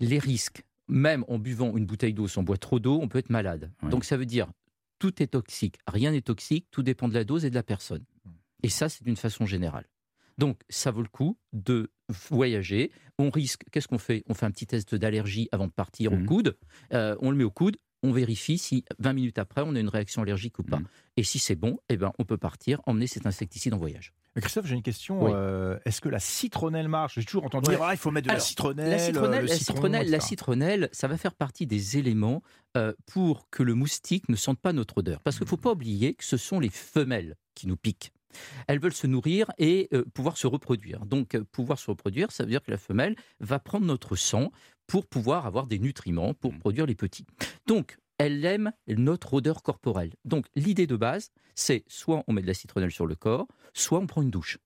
Les 0.00 0.18
risques, 0.18 0.62
même 0.88 1.24
en 1.28 1.38
buvant 1.38 1.74
une 1.74 1.86
bouteille 1.86 2.12
d'eau, 2.12 2.28
si 2.28 2.36
on 2.36 2.42
boit 2.42 2.58
trop 2.58 2.80
d'eau, 2.80 2.98
on 3.00 3.08
peut 3.08 3.16
être 3.18 3.30
malade. 3.30 3.72
Ouais. 3.82 3.88
Donc 3.88 4.04
ça 4.04 4.18
veut 4.18 4.26
dire 4.26 4.48
tout 4.98 5.22
est 5.22 5.28
toxique, 5.28 5.76
rien 5.86 6.10
n'est 6.10 6.20
toxique, 6.20 6.66
tout 6.70 6.82
dépend 6.82 7.08
de 7.08 7.14
la 7.14 7.24
dose 7.24 7.46
et 7.46 7.50
de 7.50 7.54
la 7.54 7.62
personne. 7.62 8.04
Et 8.62 8.68
ça, 8.68 8.90
c'est 8.90 9.04
d'une 9.04 9.16
façon 9.16 9.46
générale. 9.46 9.86
Donc 10.38 10.60
ça 10.68 10.90
vaut 10.90 11.02
le 11.02 11.08
coup 11.08 11.38
de 11.52 11.90
voyager. 12.30 12.90
On 13.18 13.30
risque, 13.30 13.62
qu'est-ce 13.70 13.88
qu'on 13.88 13.98
fait? 13.98 14.24
On 14.28 14.34
fait 14.34 14.46
un 14.46 14.50
petit 14.50 14.66
test 14.66 14.94
d'allergie 14.94 15.48
avant 15.52 15.66
de 15.66 15.72
partir 15.72 16.12
Mhm. 16.12 16.22
au 16.22 16.26
coude. 16.26 16.56
Euh, 16.92 17.16
on 17.20 17.30
le 17.30 17.36
met 17.36 17.44
au 17.44 17.50
coude. 17.50 17.76
on 18.06 18.12
vérifie 18.12 18.58
si 18.58 18.84
20 18.98 19.14
minutes 19.14 19.38
après, 19.38 19.62
on 19.64 19.74
a 19.74 19.80
une 19.80 19.88
réaction 19.88 20.20
allergique 20.20 20.58
ou 20.58 20.62
pas. 20.62 20.76
Mm. 20.76 20.86
Et 21.16 21.22
si 21.22 21.38
c'est 21.38 21.54
bon, 21.54 21.78
eh 21.88 21.96
ben, 21.96 22.12
on 22.18 22.26
peut 22.26 22.36
partir, 22.36 22.82
emmener 22.84 23.06
cet 23.06 23.24
insecticide 23.24 23.72
en 23.72 23.78
voyage. 23.78 24.12
Mais 24.36 24.42
Christophe, 24.42 24.66
j'ai 24.66 24.74
une 24.74 24.82
question. 24.82 25.24
Oui. 25.24 25.30
euh, 25.34 25.78
Est-ce 25.86 26.02
que 26.02 26.10
la 26.10 26.18
citronnelle 26.18 26.88
marche? 26.88 27.14
J'ai 27.14 27.24
toujours 27.24 27.46
entendu 27.46 27.70
Ouais. 27.70 27.76
dire 27.76 27.82
ah, 27.82 27.94
il 27.94 27.96
faut 27.96 28.10
mettre 28.10 28.24
de 28.26 28.28
la 28.28 28.34
Alors, 28.34 28.46
citronnelle. 28.46 28.90
La 28.90 28.96
euh, 28.96 29.06
citronnelle, 29.06 29.40
le 29.44 29.48
la, 29.48 29.54
citron, 29.56 29.74
citronnelle, 29.74 30.10
la 30.10 30.20
citronnelle, 30.20 30.88
ça 30.92 31.08
va 31.08 31.16
faire 31.16 31.32
partie 31.34 31.66
des 31.66 31.96
éléments 31.96 32.42
euh, 32.76 32.92
pour 33.06 33.48
que 33.48 33.62
le 33.62 33.72
moustique 33.72 34.28
ne 34.28 34.36
sente 34.36 34.60
pas 34.60 34.74
notre 34.74 34.98
odeur. 34.98 35.22
Parce 35.22 35.36
qu'il 35.38 35.44
ne 35.46 35.48
faut 35.48 35.56
pas 35.56 35.72
oublier 35.72 36.12
que 36.12 36.24
ce 36.24 36.36
sont 36.36 36.60
les 36.60 36.68
femelles 36.68 37.36
qui 37.54 37.66
nous 37.66 37.76
piquent. 37.78 38.12
Elles 38.66 38.78
veulent 38.80 38.92
se 38.94 39.06
nourrir 39.06 39.50
et 39.58 39.88
euh, 39.92 40.04
pouvoir 40.14 40.36
se 40.36 40.46
reproduire. 40.46 41.06
Donc, 41.06 41.34
euh, 41.34 41.44
pouvoir 41.52 41.78
se 41.78 41.90
reproduire, 41.90 42.32
ça 42.32 42.44
veut 42.44 42.50
dire 42.50 42.62
que 42.62 42.70
la 42.70 42.78
femelle 42.78 43.16
va 43.40 43.58
prendre 43.58 43.86
notre 43.86 44.16
sang 44.16 44.50
pour 44.86 45.06
pouvoir 45.06 45.46
avoir 45.46 45.66
des 45.66 45.78
nutriments, 45.78 46.34
pour 46.34 46.52
Mm. 46.52 46.58
produire 46.58 46.86
les 46.86 46.94
petits. 46.94 47.26
Donc, 47.66 47.96
elle 48.18 48.44
aime 48.44 48.72
notre 48.88 49.34
odeur 49.34 49.62
corporelle. 49.62 50.12
Donc, 50.24 50.46
l'idée 50.54 50.86
de 50.86 50.96
base, 50.96 51.30
c'est 51.54 51.84
soit 51.88 52.22
on 52.28 52.32
met 52.32 52.42
de 52.42 52.46
la 52.46 52.54
citronnelle 52.54 52.92
sur 52.92 53.06
le 53.06 53.14
corps, 53.16 53.48
soit 53.72 53.98
on 53.98 54.06
prend 54.06 54.22
une 54.22 54.30
douche. 54.30 54.58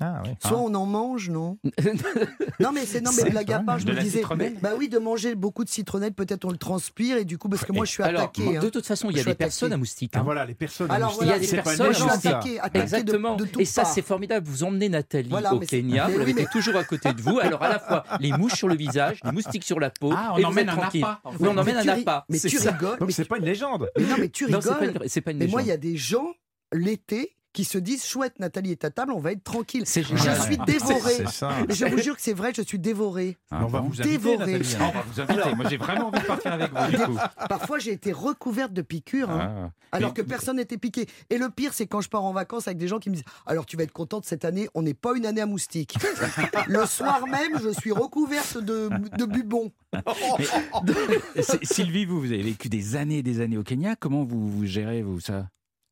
Ah, 0.00 0.22
oui. 0.24 0.30
Soit 0.44 0.58
on 0.58 0.74
en 0.74 0.86
mange, 0.86 1.30
non 1.30 1.58
Non, 2.60 2.72
mais 2.72 2.86
c'est 2.86 3.00
non, 3.00 3.10
mais 3.16 3.30
blague 3.30 3.52
à 3.52 3.60
part, 3.60 3.78
je 3.78 3.86
de 3.86 3.92
me 3.92 4.00
disais. 4.00 4.22
Bah 4.60 4.70
oui, 4.76 4.88
de 4.88 4.98
manger 4.98 5.34
beaucoup 5.34 5.64
de 5.64 5.68
citronnelle, 5.68 6.12
peut-être 6.12 6.44
on 6.44 6.50
le 6.50 6.56
transpire 6.56 7.18
et 7.18 7.24
du 7.24 7.38
coup, 7.38 7.48
parce 7.48 7.64
que 7.64 7.72
moi 7.72 7.84
je 7.84 7.90
suis 7.92 8.02
Alors, 8.02 8.22
attaqué. 8.22 8.56
hein. 8.56 8.60
de 8.60 8.68
toute 8.68 8.86
façon, 8.86 9.10
il 9.10 9.16
y 9.16 9.20
a 9.20 9.24
des 9.24 9.34
personnes 9.34 9.72
à 9.72 9.76
moustiques. 9.76 10.12
Ah, 10.14 10.20
hein. 10.20 10.22
voilà, 10.22 10.44
les 10.44 10.54
personnes. 10.54 10.90
Alors 10.90 11.10
moustique, 11.10 11.22
il 11.22 11.28
y 11.28 11.30
a 11.30 11.32
voilà, 11.34 11.40
des 11.40 11.46
c'est 11.46 11.56
pas 11.56 11.62
personnes 11.62 11.88
légende, 11.88 12.10
attaqué, 12.10 12.58
attaqué 12.58 12.78
de- 12.78 12.82
Exactement. 12.82 13.36
de, 13.36 13.44
toutes 13.44 13.60
et 13.60 13.64
ça, 13.64 13.84
c'est 13.84 14.02
formidable. 14.02 14.46
Vous 14.48 14.64
emmenez 14.64 14.88
Nathalie 14.88 15.28
Voilà, 15.28 15.54
au 15.54 15.60
Kenya, 15.60 16.08
vous 16.08 16.18
la 16.18 16.24
mettez 16.24 16.42
mais- 16.42 16.48
toujours 16.50 16.76
à 16.76 16.84
côté 16.84 17.12
de 17.12 17.20
vous. 17.20 17.38
Alors, 17.38 17.62
à 17.62 17.68
la 17.68 17.78
fois, 17.78 18.04
les 18.20 18.32
mouches 18.32 18.54
sur 18.54 18.68
le 18.68 18.76
visage, 18.76 19.20
les 19.24 19.32
moustiques 19.32 19.64
sur 19.64 19.78
la 19.78 19.90
peau. 19.90 20.12
Ah, 20.16 20.32
on 20.34 20.38
et 20.38 20.42
vous 20.42 20.48
emmène 20.48 20.68
êtes 20.68 20.74
tranquille. 20.76 21.04
en 21.24 21.32
fait. 21.32 21.38
On 21.46 21.52
Mais 21.54 21.60
emmène 21.60 21.82
tu 21.82 21.88
un 21.90 21.92
appât. 21.98 22.24
Mais 22.28 22.38
c'est 22.38 22.48
tu 22.48 22.58
rigoles. 22.58 22.98
Donc 22.98 23.12
c'est 23.12 23.24
pas 23.26 23.38
une 23.38 23.44
légende. 23.44 23.88
mais 23.96 24.04
non, 24.06 24.16
mais 24.18 24.28
tu 24.30 24.50
Non, 24.50 24.60
c'est 24.60 24.68
pas 24.70 24.74
rigoles. 24.78 25.02
une, 25.02 25.08
c'est 25.08 25.20
pas 25.20 25.30
une 25.32 25.38
Mais 25.38 25.46
moi, 25.46 25.62
il 25.62 25.66
y 25.66 25.68
légende. 25.68 25.78
a 25.84 25.90
des 25.90 25.96
gens, 25.96 26.32
l'été, 26.72 27.36
qui 27.52 27.64
se 27.64 27.76
disent 27.78 28.04
chouette, 28.06 28.38
Nathalie 28.40 28.70
est 28.72 28.84
à 28.84 28.90
table, 28.90 29.12
on 29.12 29.20
va 29.20 29.32
être 29.32 29.44
tranquille. 29.44 29.82
C'est 29.86 30.02
Je 30.02 30.16
suis 30.16 30.56
dévoré. 30.58 31.24
Je 31.68 31.84
vous 31.86 31.98
jure 31.98 32.16
que 32.16 32.22
c'est 32.22 32.32
vrai, 32.32 32.52
je 32.56 32.62
suis 32.62 32.78
dévoré. 32.78 33.36
Ah 33.50 33.60
on 33.64 33.66
va 33.68 33.80
vous 33.80 33.88
inviter, 34.00 34.08
Dévoré. 34.16 34.36
Nathalie. 34.58 34.76
On 34.80 34.90
va 34.90 35.02
vous 35.06 35.20
inviter. 35.20 35.54
Moi, 35.54 35.66
j'ai 35.68 35.76
vraiment 35.76 36.08
envie 36.08 36.20
de 36.20 36.24
partir 36.26 36.52
avec 36.52 36.70
vous, 36.72 36.90
du 36.90 36.96
coup. 36.98 37.18
Parfois, 37.48 37.78
j'ai 37.78 37.92
été 37.92 38.12
recouverte 38.12 38.72
de 38.72 38.82
piqûres. 38.82 39.30
hein. 39.30 39.66
Ah. 39.66 39.70
Alors 39.94 40.10
Mais- 40.10 40.14
que 40.14 40.22
personne 40.22 40.56
n'était 40.56 40.78
piqué. 40.78 41.06
Et 41.28 41.36
le 41.36 41.50
pire, 41.50 41.74
c'est 41.74 41.86
quand 41.86 42.00
je 42.00 42.08
pars 42.08 42.24
en 42.24 42.32
vacances 42.32 42.66
avec 42.66 42.78
des 42.78 42.88
gens 42.88 42.98
qui 42.98 43.10
me 43.10 43.14
disent 43.16 43.24
Alors 43.44 43.66
tu 43.66 43.76
vas 43.76 43.82
être 43.82 43.92
contente 43.92 44.24
cette 44.24 44.46
année, 44.46 44.68
on 44.74 44.80
n'est 44.80 44.94
pas 44.94 45.14
une 45.14 45.26
année 45.26 45.42
à 45.42 45.46
moustiques. 45.46 45.96
le 46.66 46.86
soir 46.86 47.26
même, 47.26 47.60
je 47.62 47.68
suis 47.78 47.92
recouverte 47.92 48.56
de, 48.56 48.88
de 49.18 49.24
bubons. 49.26 49.70
Mais- 49.92 51.42
Sylvie, 51.62 52.06
vous, 52.06 52.20
vous 52.20 52.32
avez 52.32 52.42
vécu 52.42 52.68
des 52.70 52.96
années 52.96 53.18
et 53.18 53.22
des 53.22 53.40
années 53.40 53.58
au 53.58 53.62
Kenya. 53.62 53.94
Comment 53.96 54.24
vous, 54.24 54.48
vous 54.48 54.64
gérez, 54.64 55.02
vous, 55.02 55.20
ça? 55.20 55.48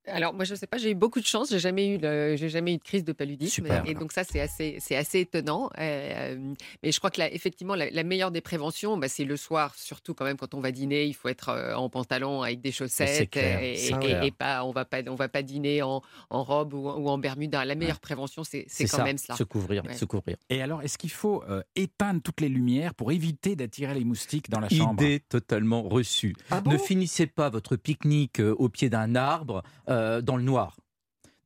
Alors 0.06 0.32
moi 0.32 0.44
je 0.44 0.54
sais 0.54 0.66
pas, 0.66 0.78
j'ai 0.78 0.90
eu 0.90 0.94
beaucoup 0.94 1.20
de 1.20 1.26
chance, 1.26 1.50
j'ai 1.50 1.58
jamais 1.58 1.86
eu 1.94 1.98
le- 1.98 2.34
j'ai 2.36 2.48
jamais 2.48 2.72
eu 2.74 2.78
de 2.78 2.82
crise 2.82 3.04
de 3.04 3.12
paludisme 3.12 3.62
Super. 3.66 3.82
et 3.86 3.94
donc 3.94 4.12
ça 4.12 4.24
c'est 4.24 4.40
assez 4.40 4.78
c'est 4.80 4.96
assez 4.96 5.20
étonnant. 5.20 5.70
Euh, 5.78 6.36
mais 6.82 6.90
je 6.90 6.98
crois 6.98 7.10
que 7.10 7.20
là, 7.20 7.32
effectivement 7.32 7.74
la, 7.74 7.90
la 7.90 8.02
meilleure 8.02 8.30
des 8.30 8.40
préventions, 8.40 8.96
bah, 8.96 9.08
c'est 9.08 9.24
le 9.24 9.36
soir 9.36 9.74
surtout 9.76 10.14
quand 10.14 10.24
même 10.24 10.38
quand 10.38 10.54
on 10.54 10.60
va 10.60 10.72
dîner, 10.72 11.04
il 11.04 11.12
faut 11.14 11.28
être 11.28 11.50
euh, 11.50 11.74
en 11.74 11.88
pantalon 11.90 12.42
avec 12.42 12.60
des 12.62 12.72
chaussettes 12.72 13.30
clair, 13.30 13.60
et, 13.62 14.30
pas 14.30 14.64
on 14.64 14.72
va 14.72 14.84
pas 14.84 15.02
on 15.06 15.14
va 15.16 15.28
pas 15.28 15.42
dîner 15.42 15.82
en, 15.82 16.02
en 16.30 16.42
robe 16.44 16.72
ou, 16.74 16.88
ou 16.88 17.08
en 17.08 17.18
bermuda. 17.18 17.64
La 17.66 17.74
meilleure 17.74 18.00
prévention 18.00 18.42
c'est 18.42 18.64
c'est 18.68 18.84
quand 18.86 18.98
ça, 18.98 19.04
même 19.04 19.18
cela. 19.18 19.36
Se 19.36 19.44
couvrir, 19.44 19.84
Ouais. 19.84 19.94
se 19.94 20.04
couvrir. 20.06 20.36
Et 20.48 20.62
alors, 20.62 20.82
est-ce 20.82 20.98
qu'il 20.98 21.10
faut 21.10 21.42
euh, 21.48 21.62
éteindre 21.76 22.20
toutes 22.22 22.40
les 22.40 22.48
lumières 22.48 22.94
pour 22.94 23.12
éviter 23.12 23.54
d'attirer 23.56 23.94
les 23.94 24.04
moustiques 24.04 24.48
dans 24.50 24.60
la 24.60 24.68
chambre? 24.68 25.02
Idée 25.02 25.20
totalement 25.20 25.82
reçue. 25.82 26.34
Ah 26.50 26.60
bon? 26.60 26.72
ne 26.72 26.78
finissez 26.78 27.26
pas 27.26 27.48
votre 27.50 27.76
pique-nique 27.76 28.40
au 28.40 28.68
pied 28.68 28.88
d'un 28.90 29.14
arbre 29.14 29.62
euh, 29.90 30.20
dans 30.20 30.36
le 30.36 30.42
noir. 30.42 30.76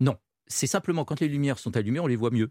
Non. 0.01 0.17
C'est 0.47 0.67
simplement 0.67 1.05
quand 1.05 1.21
les 1.21 1.29
lumières 1.29 1.59
sont 1.59 1.77
allumées, 1.77 2.01
on 2.01 2.07
les 2.07 2.17
voit 2.17 2.31
mieux. 2.31 2.51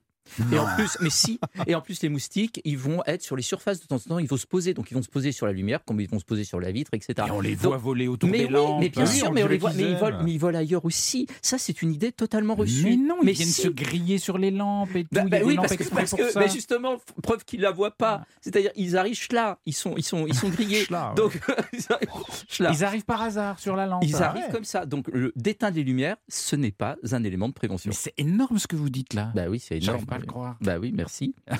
Et 0.52 0.58
en 0.58 0.66
plus, 0.76 0.98
mais 1.02 1.10
si, 1.10 1.40
et 1.68 1.76
en 1.76 1.82
plus 1.82 2.02
les 2.02 2.10
moustiques, 2.10 2.62
ils 2.64 2.78
vont 2.78 3.04
être 3.06 3.22
sur 3.22 3.36
les 3.36 3.42
surfaces 3.44 3.80
de 3.82 3.86
temps 3.86 3.98
en 3.98 4.00
temps, 4.00 4.20
ils 4.20 4.28
vont 4.28 4.38
se 4.38 4.48
poser, 4.48 4.74
donc 4.74 4.90
ils 4.90 4.94
vont 4.96 5.02
se 5.04 5.10
poser 5.10 5.32
sur 5.32 5.46
la 5.46 5.52
lumière, 5.54 5.84
comme 5.86 6.00
ils 6.00 6.10
vont 6.10 6.20
se 6.20 6.26
poser 6.26 6.44
sur 6.44 6.60
la 6.60 6.72
vitre, 6.72 6.92
etc. 6.94 7.28
Et 7.28 7.32
on 7.32 7.42
les 7.42 7.56
Donc, 7.56 7.64
voit 7.66 7.78
voler 7.78 8.08
autour 8.08 8.30
mais 8.30 8.40
des 8.40 8.46
oui, 8.46 8.52
lampes. 8.52 8.80
mais 8.80 8.90
bien 8.90 9.06
sûr, 9.06 9.28
on 9.30 9.32
mais, 9.34 9.44
on 9.44 9.46
dirait 9.48 9.54
les 9.54 9.58
voit, 9.60 9.72
qu'ils 9.72 9.86
mais, 9.86 9.92
ils 9.92 9.98
volent, 9.98 10.24
mais 10.24 10.32
ils 10.32 10.38
volent 10.40 10.58
ailleurs 10.60 10.86
aussi. 10.86 11.28
Ça, 11.42 11.58
c'est 11.58 11.82
une 11.82 11.94
idée 11.94 12.12
totalement 12.12 12.56
reçue. 12.56 12.84
Mais 12.84 12.96
non, 12.96 13.18
ils 13.22 13.26
Mais 13.26 13.32
viennent 13.34 13.48
si. 13.50 13.62
se 13.64 13.68
griller 13.68 14.18
sur 14.18 14.38
les 14.38 14.52
lampes 14.52 14.96
et 14.96 15.04
tout. 15.04 15.10
Bah, 15.12 15.24
y 15.26 15.30
bah 15.30 15.38
oui, 15.44 15.56
lampes 15.56 15.68
parce 15.68 15.78
que, 15.78 15.90
parce 15.94 16.36
mais 16.36 16.50
justement, 16.50 16.96
preuve 17.22 17.44
qu'ils 17.46 17.62
la 17.62 17.72
voient 17.72 17.96
pas. 17.96 18.26
C'est-à-dire, 18.42 18.72
ils 18.76 18.98
arrivent 18.98 19.20
là, 19.32 19.60
ils 19.66 19.74
sont, 19.74 19.96
ils 19.98 20.04
sont, 20.04 20.26
ils 20.28 20.34
sont 20.36 20.50
grillés. 20.50 20.86
Schla. 20.86 21.14
Donc, 21.16 21.40
ils 21.74 21.86
arrivent 21.92 22.10
schla. 22.50 22.72
Ils 22.72 22.84
arrivent 22.84 23.06
par 23.06 23.22
hasard 23.22 23.60
sur 23.60 23.76
la 23.76 23.86
lampe. 23.86 24.04
Ils 24.06 24.16
Ah 24.16 24.30
arrivent 24.30 24.46
ouais. 24.46 24.52
comme 24.52 24.64
ça. 24.66 24.86
Donc, 24.86 25.08
le- 25.14 25.32
d'éteindre 25.36 25.76
les 25.76 25.84
lumières, 25.84 26.16
ce 26.30 26.56
n'est 26.56 26.72
pas 26.72 26.96
un 27.12 27.24
élément 27.24 27.48
de 27.50 27.54
prévention. 27.54 27.90
Mais 27.90 27.96
c'est 27.96 28.14
énorme 28.18 28.58
ce 28.58 28.68
que 28.68 28.76
vous 28.76 28.90
dites 28.90 29.14
là. 29.14 29.32
Bah 29.36 29.44
oui, 29.50 29.60
c'est 29.60 29.78
énorme. 29.78 30.06
Pas 30.14 30.20
le 30.20 30.26
croire. 30.26 30.58
Bah 30.62 30.80
oui, 30.80 30.92
merci. 30.94 31.36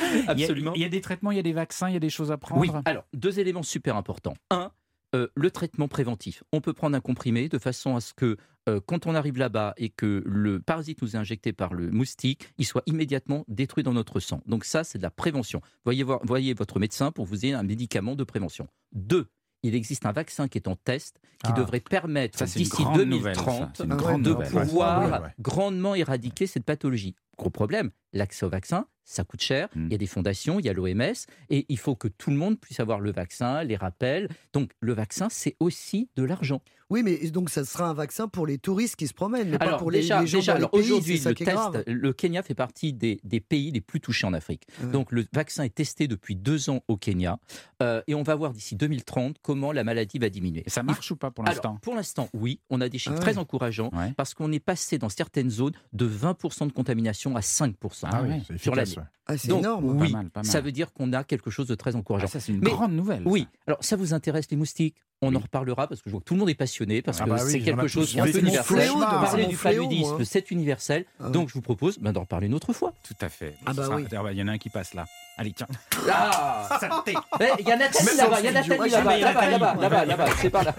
Il 0.00 0.38
y 0.38 0.44
a- 0.44 0.46
Absolument. 0.46 0.72
Il 0.74 0.82
y, 0.82 0.84
a 0.84 0.88
des 0.88 1.00
traitements, 1.00 1.30
il 1.30 1.36
y 1.36 1.40
a 1.40 1.42
des 1.42 1.52
vaccins, 1.52 1.88
il 1.88 1.94
y 1.94 1.96
a 1.96 2.00
des 2.00 2.10
choses 2.10 2.30
à 2.32 2.38
prendre. 2.38 2.60
Oui, 2.60 2.70
alors, 2.84 3.04
deux 3.12 3.38
éléments 3.40 3.62
super 3.62 3.96
importants. 3.96 4.34
Un, 4.50 4.70
euh, 5.14 5.28
le 5.34 5.50
traitement 5.50 5.88
préventif. 5.88 6.42
On 6.52 6.60
peut 6.60 6.72
prendre 6.72 6.96
un 6.96 7.00
comprimé 7.00 7.48
de 7.48 7.58
façon 7.58 7.94
à 7.96 8.00
ce 8.00 8.14
que, 8.14 8.36
euh, 8.68 8.80
quand 8.84 9.06
on 9.06 9.14
arrive 9.14 9.38
là-bas 9.38 9.74
et 9.76 9.88
que 9.90 10.22
le 10.26 10.58
parasite 10.60 11.02
nous 11.02 11.14
est 11.14 11.18
injecté 11.18 11.52
par 11.52 11.74
le 11.74 11.90
moustique, 11.90 12.48
il 12.58 12.64
soit 12.66 12.82
immédiatement 12.86 13.44
détruit 13.48 13.84
dans 13.84 13.92
notre 13.92 14.18
sang. 14.20 14.40
Donc 14.46 14.64
ça, 14.64 14.82
c'est 14.84 14.98
de 14.98 15.02
la 15.04 15.10
prévention. 15.10 15.60
Voyez, 15.84 16.02
voir- 16.02 16.20
voyez 16.24 16.54
votre 16.54 16.78
médecin 16.80 17.12
pour 17.12 17.26
vous 17.26 17.44
ayez 17.44 17.54
un 17.54 17.62
médicament 17.62 18.16
de 18.16 18.24
prévention. 18.24 18.66
Deux, 18.92 19.26
il 19.64 19.74
existe 19.74 20.06
un 20.06 20.12
vaccin 20.12 20.46
qui 20.46 20.58
est 20.58 20.68
en 20.68 20.76
test 20.76 21.18
qui 21.44 21.50
Ah. 21.50 21.58
devrait 21.58 21.80
permettre 21.80 22.42
d'ici 22.44 22.82
grande 22.84 23.00
nouvelle, 23.02 23.34
ça. 23.36 23.42
2030 23.44 23.70
C'est 23.76 23.84
une 23.84 23.92
Ah 23.92 23.94
ouais, 23.96 24.00
grande 24.02 24.22
de 24.22 24.32
pouvoir 24.34 25.00
Ouais, 25.02 25.06
ouais, 25.10 25.18
ouais. 25.20 25.28
grandement 25.40 25.94
éradiquer 25.94 26.46
cette 26.46 26.64
pathologie. 26.64 27.14
Gros 27.36 27.50
problème, 27.50 27.90
l'accès 28.12 28.46
au 28.46 28.48
vaccin, 28.48 28.86
ça 29.04 29.24
coûte 29.24 29.42
cher. 29.42 29.68
Mm. 29.74 29.86
Il 29.86 29.92
y 29.92 29.94
a 29.94 29.98
des 29.98 30.06
fondations, 30.06 30.60
il 30.60 30.66
y 30.66 30.68
a 30.68 30.72
l'OMS, 30.72 31.14
et 31.50 31.66
il 31.68 31.78
faut 31.78 31.94
que 31.94 32.08
tout 32.08 32.30
le 32.30 32.36
monde 32.36 32.58
puisse 32.58 32.80
avoir 32.80 33.00
le 33.00 33.12
vaccin, 33.12 33.62
les 33.62 33.76
rappels. 33.76 34.28
Donc 34.52 34.70
le 34.80 34.92
vaccin, 34.92 35.28
c'est 35.30 35.56
aussi 35.60 36.08
de 36.16 36.22
l'argent. 36.22 36.62
Oui, 36.90 37.02
mais 37.02 37.30
donc 37.30 37.48
ça 37.50 37.64
sera 37.64 37.88
un 37.88 37.94
vaccin 37.94 38.28
pour 38.28 38.46
les 38.46 38.58
touristes 38.58 38.96
qui 38.96 39.06
se 39.08 39.14
promènent, 39.14 39.48
mais 39.48 39.58
pas 39.58 39.78
pour 39.78 39.90
les, 39.90 40.00
déjà, 40.00 40.20
les 40.20 40.26
gens 40.26 40.38
déjà, 40.38 40.52
dans 40.52 40.58
les 40.58 40.64
alors, 40.64 40.70
pays, 40.70 40.80
aujourd'hui, 40.82 41.18
le 41.24 41.34
test, 41.34 42.16
Kenya 42.16 42.42
fait 42.42 42.54
partie 42.54 42.92
des, 42.92 43.20
des 43.24 43.40
pays 43.40 43.70
les 43.70 43.80
plus 43.80 44.00
touchés 44.00 44.26
en 44.26 44.34
Afrique. 44.34 44.64
Ouais. 44.82 44.90
Donc 44.90 45.10
le 45.10 45.24
vaccin 45.32 45.64
est 45.64 45.74
testé 45.74 46.08
depuis 46.08 46.36
deux 46.36 46.68
ans 46.70 46.82
au 46.88 46.96
Kenya, 46.96 47.38
euh, 47.82 48.02
et 48.06 48.14
on 48.14 48.22
va 48.22 48.34
voir 48.34 48.52
d'ici 48.52 48.76
2030 48.76 49.36
comment 49.42 49.72
la 49.72 49.82
maladie 49.82 50.18
va 50.18 50.28
diminuer. 50.28 50.62
Et 50.66 50.70
ça 50.70 50.82
marche 50.82 51.10
ou 51.10 51.16
pas 51.16 51.30
pour 51.30 51.44
l'instant 51.44 51.78
pour 51.82 51.94
l'instant, 51.94 52.28
oui, 52.34 52.60
on 52.70 52.80
a 52.80 52.88
des 52.88 52.98
chiffres 52.98 53.16
Ah 53.18 53.20
très 53.20 53.38
encourageants 53.38 53.90
Ouais. 53.94 54.12
parce 54.16 54.34
qu'on 54.34 54.52
est 54.52 54.60
passé 54.60 54.98
dans 54.98 55.08
certaines 55.08 55.50
zones 55.50 55.74
de 55.92 56.08
20% 56.08 56.66
de 56.66 56.72
contamination 56.72 57.23
à 57.36 57.40
5%. 57.40 57.74
Ah 58.04 58.22
c'est 58.46 58.58
sur 58.58 58.72
efficace. 58.72 58.96
l'année. 58.96 59.08
Ah, 59.26 59.38
c'est 59.38 59.48
Donc, 59.48 59.60
énorme. 59.60 59.84
oui, 60.00 60.10
Pas 60.12 60.18
mal, 60.18 60.30
pas 60.30 60.40
mal. 60.42 60.46
ça 60.50 60.60
veut 60.60 60.72
dire 60.72 60.92
qu'on 60.92 61.12
a 61.14 61.24
quelque 61.24 61.50
chose 61.50 61.66
de 61.66 61.74
très 61.74 61.96
encourageant. 61.96 62.26
Ah, 62.28 62.30
ça, 62.30 62.40
c'est 62.40 62.52
une 62.52 62.58
Mais- 62.60 62.70
grande 62.70 62.92
nouvelle. 62.92 63.22
Oui, 63.24 63.48
alors 63.66 63.78
ça 63.82 63.96
vous 63.96 64.12
intéresse 64.12 64.50
les 64.50 64.56
moustiques? 64.58 64.96
On 65.22 65.28
Oui. 65.30 65.36
en 65.36 65.38
reparlera 65.38 65.86
parce 65.86 66.02
que 66.02 66.10
je 66.10 66.12
vois 66.12 66.20
que 66.20 66.26
tout 66.26 66.34
le 66.34 66.40
monde 66.40 66.50
est 66.50 66.54
passionné, 66.54 67.00
parce 67.00 67.18
Ah 67.20 67.24
que 67.24 67.30
bah 67.30 67.36
oui, 67.42 67.50
c'est 67.52 67.60
on 67.62 67.64
quelque 67.64 67.86
chose 67.88 68.10
qui 68.10 68.18
est 68.18 68.20
un 68.20 68.24
peu 68.24 68.38
universel. 68.40 68.76
fléau, 68.78 68.94
donc, 68.94 69.08
Parler 69.08 69.46
du 69.46 69.56
paludisme, 69.56 70.10
moi. 70.16 70.24
c'est 70.24 70.50
universel. 70.50 71.06
Ah 71.18 71.24
ouais. 71.26 71.30
Donc 71.30 71.48
je 71.48 71.54
vous 71.54 71.62
propose 71.62 71.98
ben, 71.98 72.12
d'en 72.12 72.20
reparler 72.22 72.48
une 72.48 72.54
autre 72.54 72.74
fois. 72.74 72.92
Tout 73.08 73.14
à 73.22 73.30
fait. 73.30 73.54
Ah 73.64 73.72
bah 73.72 73.88
oui. 73.92 74.04
ah 74.14 74.22
bah, 74.22 74.32
Il 74.32 74.38
y 74.38 74.42
en 74.42 74.48
a 74.48 74.52
un 74.52 74.58
qui 74.58 74.68
passe 74.68 74.92
là. 74.92 75.06
Allez, 75.38 75.52
tiens. 75.52 75.66
Ah 76.12 76.78
Eh, 77.40 77.46
Il 77.60 77.66
y 77.66 77.72
a 77.72 77.76
Nathalie 77.76 78.16
là-bas, 78.16 78.40
il 78.40 78.44
y 78.44 78.48
a. 78.48 78.52
Nathalie 78.52 78.90
là-bas, 78.90 79.18
là-bas, 79.18 79.74
là-bas, 79.80 80.04
là-bas, 80.04 80.26
c'est 80.40 80.50
par 80.50 80.64
là. 80.64 80.74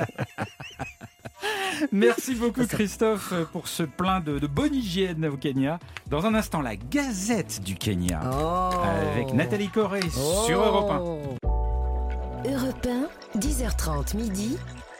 Merci 1.92 2.36
beaucoup 2.36 2.66
Christophe 2.66 3.34
pour 3.52 3.68
ce 3.68 3.84
plein 3.84 4.20
de, 4.20 4.40
de 4.40 4.48
bonne 4.48 4.74
hygiène 4.76 5.26
au 5.26 5.38
Kenya. 5.38 5.80
Dans 6.08 6.26
un 6.26 6.34
instant, 6.36 6.62
la 6.62 6.76
Gazette 6.76 7.62
du 7.64 7.76
Kenya. 7.76 8.22
Oh. 8.26 8.70
Avec 9.14 9.34
Nathalie 9.34 9.70
Corré 9.70 10.02
sur 10.02 10.22
Oh. 10.22 10.52
Europe 10.52 10.92
1. 12.46 12.52
Europe 12.52 12.88
1, 13.36 13.40
10h30 13.40 14.16
midi. 14.18 14.58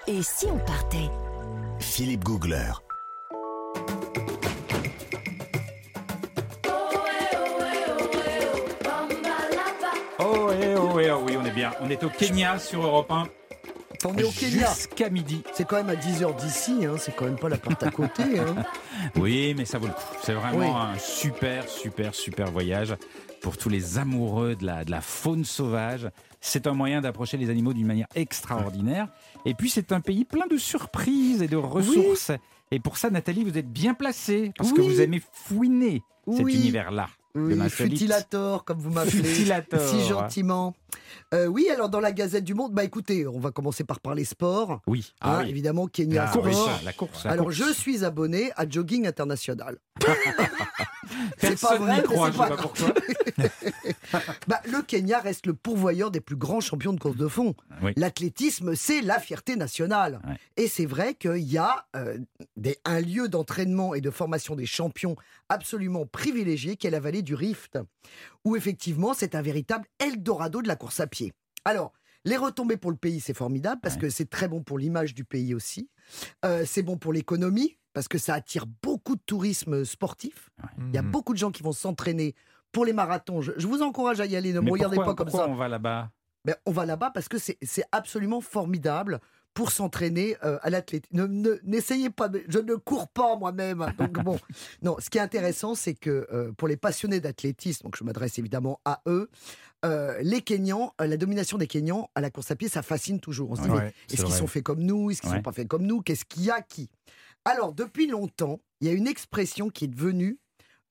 Et 0.08 0.22
si 0.22 0.46
on 0.48 0.58
partait? 0.60 1.10
Philippe 1.80 2.24
Googler. 2.24 2.72
Oh, 10.20 10.50
eh, 10.52 10.76
oh, 10.78 11.00
eh, 11.00 11.12
oh, 11.12 11.20
oui, 11.26 11.38
on 11.38 11.46
est 11.46 11.52
bien. 11.52 11.72
On 11.82 11.90
est 11.90 12.04
au 12.04 12.10
Kenya 12.10 12.58
sur 12.60 12.84
Europe 12.86 13.12
1. 13.12 13.28
On 14.08 14.16
est 14.18 14.24
au 14.24 14.32
Kenya. 14.32 14.68
Jusqu'à 14.74 15.10
midi. 15.10 15.44
C'est 15.54 15.66
quand 15.68 15.78
même 15.78 15.90
à 15.90 15.96
10h 15.96 16.36
d'ici, 16.38 16.86
hein. 16.86 16.96
c'est 17.00 17.16
quand 17.16 17.26
même 17.26 17.38
pas 17.40 17.50
la 17.50 17.58
porte 17.58 17.82
à 17.84 17.92
côté. 17.92 18.40
hein. 18.40 18.56
Oui, 19.16 19.54
mais 19.58 19.66
ça 19.66 19.78
vaut 19.80 19.88
le 19.88 19.94
coup. 19.94 20.00
C'est 20.24 20.34
vraiment 20.34 20.58
Oui. 20.60 20.68
un 20.96 20.98
super, 21.00 21.68
super, 21.68 22.14
super 22.16 22.52
voyage 22.52 22.96
pour 23.42 23.58
tous 23.58 23.70
les 23.70 23.98
amoureux 23.98 24.56
de 24.56 24.66
la, 24.66 24.86
de 24.86 24.92
la 24.92 25.02
faune 25.02 25.44
sauvage. 25.46 26.10
C'est 26.42 26.68
un 26.68 26.74
moyen 26.74 27.02
d'approcher 27.02 27.38
les 27.38 27.50
animaux 27.50 27.74
d'une 27.74 27.88
manière 27.88 28.08
extraordinaire. 28.16 29.08
Et 29.46 29.54
puis, 29.54 29.70
c'est 29.70 29.92
un 29.92 30.02
pays 30.02 30.26
plein 30.26 30.48
de 30.48 30.58
surprises 30.58 31.42
et 31.42 31.48
de 31.48 31.58
ressources. 31.58 32.32
Et 32.72 32.80
pour 32.80 32.98
ça, 32.98 33.10
Nathalie, 33.10 33.44
vous 33.44 33.58
êtes 33.58 33.72
bien 33.72 33.94
placée 33.94 34.52
parce 34.58 34.72
que 34.74 34.82
vous 34.82 35.02
aimez 35.02 35.22
fouiner 35.32 36.02
cet 36.32 36.42
univers-là. 36.42 37.08
Oui. 37.36 37.60
Futilator, 37.70 38.64
comme 38.64 38.80
vous 38.80 38.92
m'appelez. 38.92 39.24
Futilator. 39.24 39.80
Si 39.82 40.02
gentiment. 40.08 40.74
Euh, 41.34 41.48
oui, 41.48 41.68
alors 41.72 41.90
dans 41.90 42.00
la 42.00 42.12
Gazette 42.12 42.44
du 42.46 42.54
Monde, 42.54 42.74
bah 42.74 42.84
écoutez, 42.84 43.28
on 43.28 43.40
va 43.40 43.52
commencer 43.52 43.84
par 43.84 44.00
parler 44.00 44.24
sport. 44.24 44.82
Oui. 44.88 45.12
Hein, 45.22 45.32
Ah 45.38 45.40
oui. 45.44 45.50
Évidemment, 45.50 45.88
Kenya 45.88 46.26
Ah 46.28 46.32
Sport. 46.32 46.46
oui, 46.46 46.52
Course, 46.54 46.84
la 46.84 46.94
course. 46.94 47.24
la 47.26 47.32
Alors, 47.32 47.46
course. 47.48 47.58
je 47.58 47.74
suis 47.74 48.06
abonné 48.06 48.52
à 48.56 48.68
Jogging 48.70 49.06
International. 49.08 49.78
c'est 51.38 51.50
Personne 51.50 51.70
pas 51.70 51.78
vrai, 51.78 51.94
n'y 51.96 51.98
mais 52.02 52.04
croit, 52.04 52.28
c'est 52.28 52.34
je 52.34 52.38
pas 52.38 52.44
sais 52.50 52.56
pas 52.56 52.62
pourquoi. 52.62 52.94
Bah, 54.48 54.62
le 54.72 54.82
Kenya 54.82 55.20
reste 55.20 55.46
le 55.46 55.54
pourvoyeur 55.54 56.12
des 56.12 56.22
plus 56.22 56.36
grands 56.36 56.62
champions 56.62 56.94
de 56.94 57.00
course 57.00 57.18
de 57.18 57.28
fond. 57.28 57.56
Oui. 57.82 57.92
L'athlétisme, 57.98 58.76
c'est 58.76 59.02
la 59.02 59.20
fierté 59.20 59.56
nationale. 59.56 60.22
Ouais. 60.28 60.38
Et 60.58 60.68
c'est 60.68 60.86
vrai 60.86 61.16
qu'il 61.16 61.40
y 61.40 61.58
a 61.58 61.86
euh, 61.96 62.18
des- 62.56 62.78
un 62.86 63.02
lieu 63.02 63.28
d'entraînement 63.28 63.94
et 63.96 64.02
de 64.02 64.10
formation 64.10 64.56
des 64.56 64.66
champions 64.66 65.16
absolument 65.50 66.06
privilégié 66.06 66.78
qui 66.78 66.88
est 66.88 66.92
la 66.92 67.00
vallée 67.00 67.22
du 67.24 67.36
Rift, 67.36 67.78
où 68.46 68.56
effectivement 68.56 69.14
c'est 69.14 69.36
un 69.36 69.42
véritable 69.42 69.86
Eldorado 70.00 70.62
de 70.62 70.68
la 70.68 70.76
course 70.76 71.00
à 71.00 71.08
pied. 71.08 71.34
Alors, 71.66 71.92
les 72.24 72.38
retombées 72.38 72.78
pour 72.78 72.92
le 72.92 72.98
pays, 72.98 73.20
c'est 73.20 73.34
formidable 73.36 73.82
parce 73.82 73.96
Ouais. 73.96 74.02
que 74.02 74.10
c'est 74.10 74.30
très 74.30 74.48
bon 74.48 74.64
pour 74.64 74.80
l'image 74.80 75.14
du 75.14 75.26
pays 75.26 75.54
aussi. 75.54 75.90
Euh, 76.46 76.64
c'est 76.66 76.84
bon 76.84 76.98
pour 76.98 77.12
l'économie 77.14 77.78
parce 77.96 78.08
que 78.08 78.18
ça 78.20 78.36
attire 78.36 78.66
beaucoup 78.84 79.16
de 79.16 79.22
tourisme 79.26 79.84
sportif. 79.86 80.52
Il 80.78 80.94
y 80.94 80.98
a 80.98 81.02
Mhm. 81.02 81.10
beaucoup 81.12 81.34
de 81.34 81.40
gens 81.40 81.50
qui 81.52 81.64
vont 81.64 81.72
s'entraîner 81.72 82.36
pour 82.72 82.86
les 82.86 82.94
marathons. 82.94 83.42
Je, 83.42 83.54
je 83.58 83.66
vous 83.68 83.82
encourage 83.82 84.20
à 84.20 84.26
y 84.26 84.36
aller. 84.36 84.54
Ne 84.54 84.60
me 84.60 84.70
regardez 84.70 84.98
pas 84.98 85.16
comme 85.16 85.28
pourquoi 85.30 85.46
ça. 85.46 85.50
on 85.50 85.56
va 85.56 85.68
là-bas? 85.70 86.12
Ben, 86.44 86.56
on 86.68 86.72
va 86.72 86.86
là-bas 86.86 87.10
parce 87.12 87.28
que 87.28 87.38
c'est 87.40 87.58
c'est 87.64 87.86
absolument 87.92 88.42
formidable 88.42 89.20
pour 89.54 89.72
s'entraîner 89.72 90.36
euh, 90.44 90.58
à 90.62 90.70
l'athlétisme. 90.70 91.16
Ne- 91.16 91.28
ne- 91.28 91.58
N'essayez 91.64 92.10
pas, 92.10 92.30
je 92.50 92.60
ne 92.60 92.76
cours 92.76 93.08
pas 93.08 93.38
moi-même. 93.38 93.86
Donc 93.98 94.22
bon, 94.22 94.38
non, 94.84 94.98
ce 95.00 95.10
qui 95.10 95.18
est 95.18 95.22
intéressant, 95.22 95.74
c'est 95.74 95.94
que 95.96 96.28
euh, 96.34 96.52
pour 96.52 96.68
les 96.68 96.76
passionnés 96.76 97.22
d'athlétisme, 97.22 97.86
donc 97.86 97.96
je 97.98 98.04
m'adresse 98.04 98.38
évidemment 98.38 98.82
à 98.84 99.02
eux, 99.08 99.30
euh, 99.86 100.20
les 100.22 100.42
Kenyans, 100.42 100.94
euh, 101.00 101.08
la 101.08 101.16
domination 101.16 101.58
des 101.58 101.68
Kenyans 101.68 102.10
à 102.16 102.20
la 102.22 102.30
course 102.30 102.52
à 102.52 102.56
pied, 102.58 102.68
ça 102.68 102.82
fascine 102.82 103.22
toujours. 103.22 103.52
On 103.52 103.56
se 103.56 103.62
dit, 103.62 103.70
Ouais, 103.70 103.94
est-ce 104.12 104.26
qu'ils 104.26 104.34
sont 104.34 104.48
faits 104.48 104.64
comme 104.64 104.82
nous? 104.84 105.10
Est-ce 105.12 105.22
qu'ils 105.22 105.30
ne 105.30 105.36
Ouais. 105.36 105.40
sont 105.40 105.44
pas 105.44 105.54
faits 105.54 105.70
comme 105.70 105.84
nous? 105.86 106.02
Qu'est-ce 106.02 106.26
qu'il 106.26 106.44
y 106.44 106.52
a 106.52 106.62
qui? 106.62 106.90
Alors, 107.46 107.74
depuis 107.74 108.08
longtemps, 108.08 108.60
il 108.82 108.88
y 108.88 108.90
a 108.90 108.94
une 108.94 109.08
expression 109.08 109.70
qui 109.70 109.86
est 109.86 109.90
devenue 109.90 110.40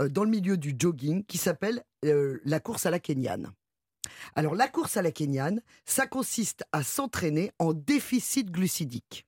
euh, 0.01 0.09
dans 0.09 0.25
le 0.25 0.31
milieu 0.31 0.57
du 0.57 0.75
jogging 0.79 1.25
qui 1.25 1.39
s'appelle 1.39 1.83
euh, 2.05 2.41
la 2.45 2.61
course 2.61 2.87
à 2.87 2.91
la 2.91 2.99
kenyane. 3.01 3.51
Alors, 4.37 4.55
la 4.55 4.69
course 4.69 4.97
à 4.97 5.03
la 5.03 5.11
kenyane, 5.11 5.61
ça 5.85 6.07
consiste 6.07 6.65
à 6.73 6.83
s'entraîner 6.83 7.51
en 7.59 7.73
déficit 7.73 8.51
glucidique. 8.51 9.27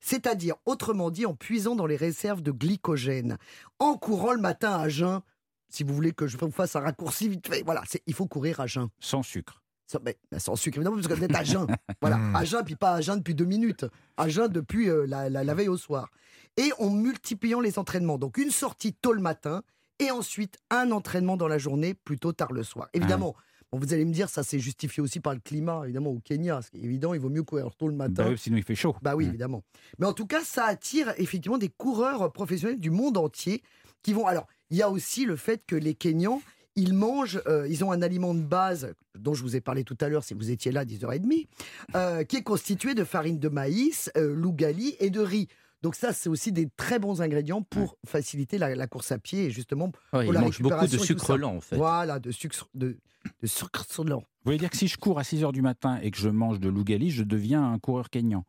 C'est-à-dire, 0.00 0.56
autrement 0.66 1.10
dit, 1.10 1.26
en 1.26 1.34
puisant 1.34 1.74
dans 1.74 1.86
les 1.86 1.96
réserves 1.96 2.42
de 2.42 2.50
glycogène, 2.52 3.38
en 3.78 3.96
courant 3.96 4.32
le 4.32 4.40
matin 4.40 4.72
à 4.78 4.88
jeun. 4.88 5.20
Si 5.68 5.82
vous 5.82 5.94
voulez 5.94 6.12
que 6.12 6.26
je 6.26 6.36
vous 6.36 6.50
fasse 6.50 6.76
un 6.76 6.80
raccourci 6.80 7.28
vite 7.28 7.46
fait, 7.48 7.62
voilà, 7.64 7.82
il 8.06 8.14
faut 8.14 8.26
courir 8.26 8.60
à 8.60 8.66
jeun. 8.66 8.88
Sans 9.00 9.22
sucre. 9.22 9.62
Sans, 9.86 9.98
mais, 10.04 10.16
mais 10.30 10.38
sans 10.38 10.54
sucre, 10.56 10.78
évidemment, 10.78 10.96
parce 10.96 11.08
que 11.08 11.14
vous 11.14 11.24
êtes 11.24 11.34
à 11.34 11.42
jeun. 11.44 11.66
Voilà, 12.00 12.18
Mm. 12.18 12.36
à 12.36 12.44
jeun, 12.44 12.64
puis 12.64 12.76
pas 12.76 12.92
à 12.94 13.00
jeun 13.00 13.18
depuis 13.18 13.34
deux 13.34 13.44
minutes. 13.46 13.86
À 14.16 14.28
jeun 14.28 14.48
depuis 14.48 14.88
euh, 14.90 15.06
la, 15.06 15.28
la- 15.30 15.44
la 15.44 15.54
veille 15.54 15.68
au 15.68 15.76
soir. 15.76 16.10
Et 16.56 16.72
en 16.78 16.90
multipliant 16.90 17.60
les 17.60 17.78
entraînements. 17.78 18.18
Donc, 18.18 18.38
une 18.38 18.50
sortie 18.50 18.92
tôt 18.94 19.12
le 19.12 19.20
matin 19.20 19.62
et 19.98 20.10
ensuite 20.10 20.58
un 20.70 20.90
entraînement 20.90 21.36
dans 21.36 21.48
la 21.48 21.58
journée, 21.58 21.94
plutôt 21.94 22.32
tard 22.32 22.52
le 22.52 22.62
soir. 22.62 22.88
Évidemment, 22.94 23.34
bon, 23.72 23.78
vous 23.78 23.92
allez 23.94 24.04
me 24.04 24.12
dire, 24.12 24.28
ça 24.28 24.42
c'est 24.42 24.58
justifié 24.58 25.02
aussi 25.02 25.20
par 25.20 25.34
le 25.34 25.40
climat, 25.40 25.82
évidemment, 25.84 26.10
au 26.10 26.20
Kenya. 26.20 26.60
C'est 26.62 26.78
évident, 26.78 27.14
il 27.14 27.20
vaut 27.20 27.28
mieux 27.30 27.42
courir 27.42 27.74
tôt 27.76 27.88
le 27.88 27.94
matin. 27.94 28.24
Bah 28.24 28.28
oui, 28.30 28.38
sinon 28.38 28.56
il 28.58 28.62
fait 28.62 28.74
chaud. 28.74 28.94
Bah 29.02 29.14
oui, 29.16 29.24
Mm. 29.24 29.28
évidemment. 29.28 29.64
Mais 29.98 30.06
en 30.06 30.12
tout 30.12 30.26
cas, 30.26 30.42
ça 30.44 30.64
attire 30.66 31.12
effectivement 31.18 31.58
des 31.58 31.68
coureurs 31.70 32.32
professionnels 32.32 32.78
du 32.80 32.90
monde 32.90 33.16
entier 33.16 33.62
qui 34.02 34.12
vont. 34.12 34.26
Alors, 34.26 34.46
il 34.70 34.76
y 34.76 34.82
a 34.82 34.90
aussi 34.90 35.24
le 35.24 35.36
fait 35.36 35.62
que 35.66 35.76
les 35.76 35.94
Kenyans, 35.94 36.42
ils 36.74 36.92
mangent, 36.92 37.40
euh, 37.46 37.66
ils 37.68 37.84
ont 37.84 37.92
un 37.92 38.02
aliment 38.02 38.34
de 38.34 38.42
base 38.42 38.94
dont 39.18 39.32
je 39.32 39.42
vous 39.42 39.56
ai 39.56 39.62
parlé 39.62 39.82
tout 39.82 39.96
à 40.00 40.08
l'heure 40.10 40.24
si 40.24 40.34
vous 40.34 40.50
étiez 40.50 40.72
là 40.72 40.80
à 40.80 40.84
10h30, 40.84 41.46
euh, 41.94 42.22
qui 42.24 42.36
est 42.36 42.42
constitué 42.42 42.94
de 42.94 43.02
farine 43.04 43.38
de 43.38 43.48
maïs, 43.48 44.10
euh, 44.18 44.34
lougali 44.34 44.94
et 45.00 45.08
de 45.10 45.20
riz. 45.20 45.48
Donc 45.82 45.94
ça, 45.94 46.12
c'est 46.12 46.28
aussi 46.28 46.52
des 46.52 46.68
très 46.76 46.98
bons 46.98 47.20
ingrédients 47.22 47.62
pour 47.62 47.96
faciliter 48.06 48.58
la, 48.58 48.74
la 48.74 48.86
course 48.86 49.12
à 49.12 49.18
pied 49.18 49.44
et 49.46 49.50
justement, 49.50 49.86
Ouais, 49.86 49.92
Pour 50.10 50.22
il 50.24 50.32
la 50.32 50.40
mange 50.40 50.60
beaucoup 50.62 50.86
de 50.86 50.98
sucre 50.98 51.36
lent, 51.36 51.56
en 51.56 51.60
fait. 51.60 51.76
voilà, 51.76 52.18
de 52.18 52.30
sucre, 52.30 52.68
de, 52.74 52.96
de 53.42 53.46
sucre 53.46 53.84
lent. 54.04 54.20
Vous 54.20 54.24
voulez 54.46 54.58
dire 54.58 54.70
que 54.70 54.76
si 54.76 54.88
je 54.88 54.96
cours 54.96 55.18
à 55.18 55.22
6h 55.22 55.52
du 55.52 55.62
matin 55.62 55.98
et 56.02 56.10
que 56.10 56.18
je 56.18 56.28
mange 56.28 56.60
de 56.60 56.68
l'ougali, 56.68 57.10
je 57.10 57.22
deviens 57.24 57.62
un 57.72 57.78
coureur 57.78 58.10
kényan? 58.10 58.44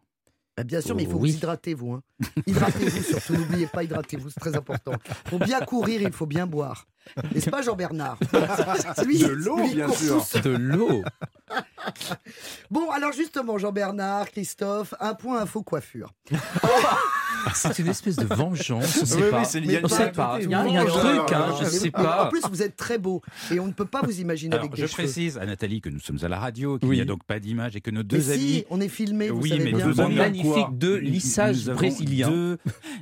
Bah, 0.55 0.63
bien 0.63 0.82
sûr, 0.82 0.95
mais 0.95 1.03
il 1.03 1.09
faut 1.09 1.17
Oui. 1.19 1.30
vous 1.32 1.38
hydrater, 1.38 1.73
vous. 1.75 1.91
Hein. 1.93 2.01
Hydratez-vous 2.47 3.03
surtout, 3.03 3.34
n'oubliez 3.34 3.67
pas, 3.67 3.84
hydratez-vous, 3.84 4.30
c'est 4.32 4.39
très 4.39 4.55
important. 4.55 4.93
Pour 5.25 5.38
bien 5.39 5.59
courir, 5.61 6.01
il 6.01 6.11
faut 6.11 6.25
bien 6.25 6.47
boire. 6.47 6.88
N'est-ce 7.34 7.49
pas, 7.51 7.61
Jean-Bernard? 7.61 8.17
De 8.32 9.28
l'eau, 9.28 9.57
bien 9.67 9.91
sûr. 9.91 10.25
De 10.43 10.49
l'eau. 10.49 11.03
Bon, 12.69 12.91
alors 12.91 13.13
justement, 13.13 13.57
Jean-Bernard, 13.57 14.29
Christophe, 14.31 14.93
un 14.99 15.13
point 15.13 15.41
info 15.41 15.63
coiffure. 15.63 16.13
Ah, 17.49 17.51
C'est 17.53 17.79
une 17.79 17.87
espèce 17.87 18.15
de 18.15 18.25
vengeance, 18.25 18.99
on 19.01 19.05
sait 19.05 19.15
Oui, 19.15 19.21
oui, 19.25 19.31
pas. 19.31 19.43
il 19.55 19.71
y 19.71 19.75
a 19.77 19.87
sait 19.87 20.11
pas. 20.11 20.37
Il 20.41 20.49
y 20.49 20.53
un 20.55 20.85
truc, 20.85 21.31
hein, 21.33 21.45
je 21.59 21.65
En- 21.65 21.69
sais 21.69 21.87
En 21.95 22.03
pas. 22.03 22.29
plus, 22.29 22.41
vous 22.49 22.61
êtes 22.61 22.75
très 22.75 22.97
beau 22.97 23.21
et 23.51 23.59
on 23.59 23.67
ne 23.67 23.71
peut 23.73 23.85
pas 23.85 24.01
vous 24.01 24.19
imaginer 24.19 24.53
Alors, 24.55 24.65
avec 24.65 24.75
je 24.75 24.81
des 24.81 24.87
cheveux. 24.87 25.03
précise 25.03 25.37
à 25.37 25.45
Nathalie 25.45 25.81
que 25.81 25.89
nous 25.89 25.99
sommes 25.99 26.19
à 26.21 26.27
la 26.27 26.39
radio, 26.39 26.77
qu'il 26.77 26.89
Oui. 26.89 26.95
n'y 26.97 27.01
a 27.01 27.05
donc 27.05 27.23
pas 27.23 27.39
d'image 27.39 27.75
et 27.75 27.81
que 27.81 27.91
nos 27.91 27.99
Mais 27.99 28.03
deux 28.03 28.21
si, 28.21 28.31
amis. 28.31 28.65
on 28.69 28.81
est 28.81 28.87
filmé, 28.89 29.29
oui, 29.31 29.49
savez 29.49 29.63
mais 29.63 29.71
bien. 29.73 29.91
en 30.03 30.09
Magnifique 30.09 30.77
de 30.77 30.93
lissage 30.95 31.67
Nous 31.67 31.73
brésilien. 31.75 32.29
Deux, 32.29 32.57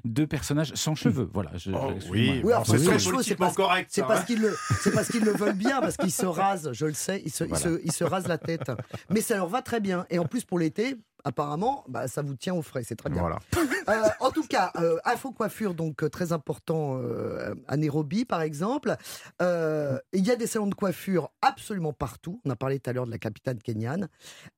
deux 0.05 0.27
personnages 0.27 0.71
sans 0.75 0.95
cheveux. 0.95 1.29
Voilà. 1.33 1.51
je- 1.55 1.71
Oh, 1.71 1.91
oui, 2.11 2.41
Oui, 2.43 2.51
alors, 2.51 2.65
c'est 2.65 2.77
sans 2.77 2.85
très 2.85 2.99
cheveux, 2.99 3.23
c'est 3.23 3.35
parce- 3.35 3.55
correct. 3.55 3.89
C'est 3.91 4.01
ça, 4.01 4.07
parce 4.07 4.21
hein. 4.21 4.23
qu'ils 4.27 4.41
le, 4.41 4.55
c'est 4.81 4.91
parce 4.91 5.07
qu'ils 5.09 5.23
le 5.23 5.31
veulent 5.31 5.53
bien, 5.55 5.79
parce 5.81 5.97
qu'ils 5.97 6.11
se 6.11 6.25
rasent, 6.25 6.69
je 6.73 6.85
le 6.85 6.93
sais, 6.93 7.21
ils 7.25 7.31
se- 7.31 7.43
ils 7.83 7.91
se 7.91 8.03
rasent 8.03 8.27
la 8.27 8.37
tête. 8.37 8.71
Mais 9.09 9.21
ça 9.21 9.35
leur 9.35 9.47
va 9.47 9.61
très 9.61 9.79
bien. 9.79 10.05
Et 10.09 10.19
en 10.19 10.25
plus, 10.25 10.43
pour 10.43 10.59
l'été, 10.59 10.95
apparemment, 11.25 11.83
bah, 11.89 12.07
ça 12.07 12.21
vous 12.21 12.35
tient 12.35 12.53
au 12.53 12.61
frais, 12.61 12.83
c'est 12.83 12.95
très 12.95 13.09
bien. 13.09 13.21
Voilà. 13.21 13.39
Euh, 13.87 14.09
en 14.19 14.31
tout 14.31 14.47
cas, 14.47 14.71
euh, 14.77 14.97
info 15.05 15.31
coiffure, 15.31 15.75
donc 15.75 16.01
euh, 16.01 16.09
très 16.09 16.31
important 16.31 16.97
euh, 16.99 17.53
à 17.67 17.77
Nairobi, 17.77 18.25
par 18.25 18.41
exemple. 18.41 18.95
Il 19.39 20.25
y 20.25 20.31
a 20.31 20.35
des 20.35 20.47
salons 20.47 20.65
de 20.65 20.73
coiffure 20.73 21.29
absolument 21.43 21.93
partout. 21.93 22.41
On 22.45 22.49
a 22.49 22.55
parlé 22.55 22.79
tout 22.79 22.89
à 22.89 22.93
l'heure 22.93 23.05
de 23.05 23.11
la 23.11 23.19
capitale 23.19 23.57
kenyane. 23.61 24.07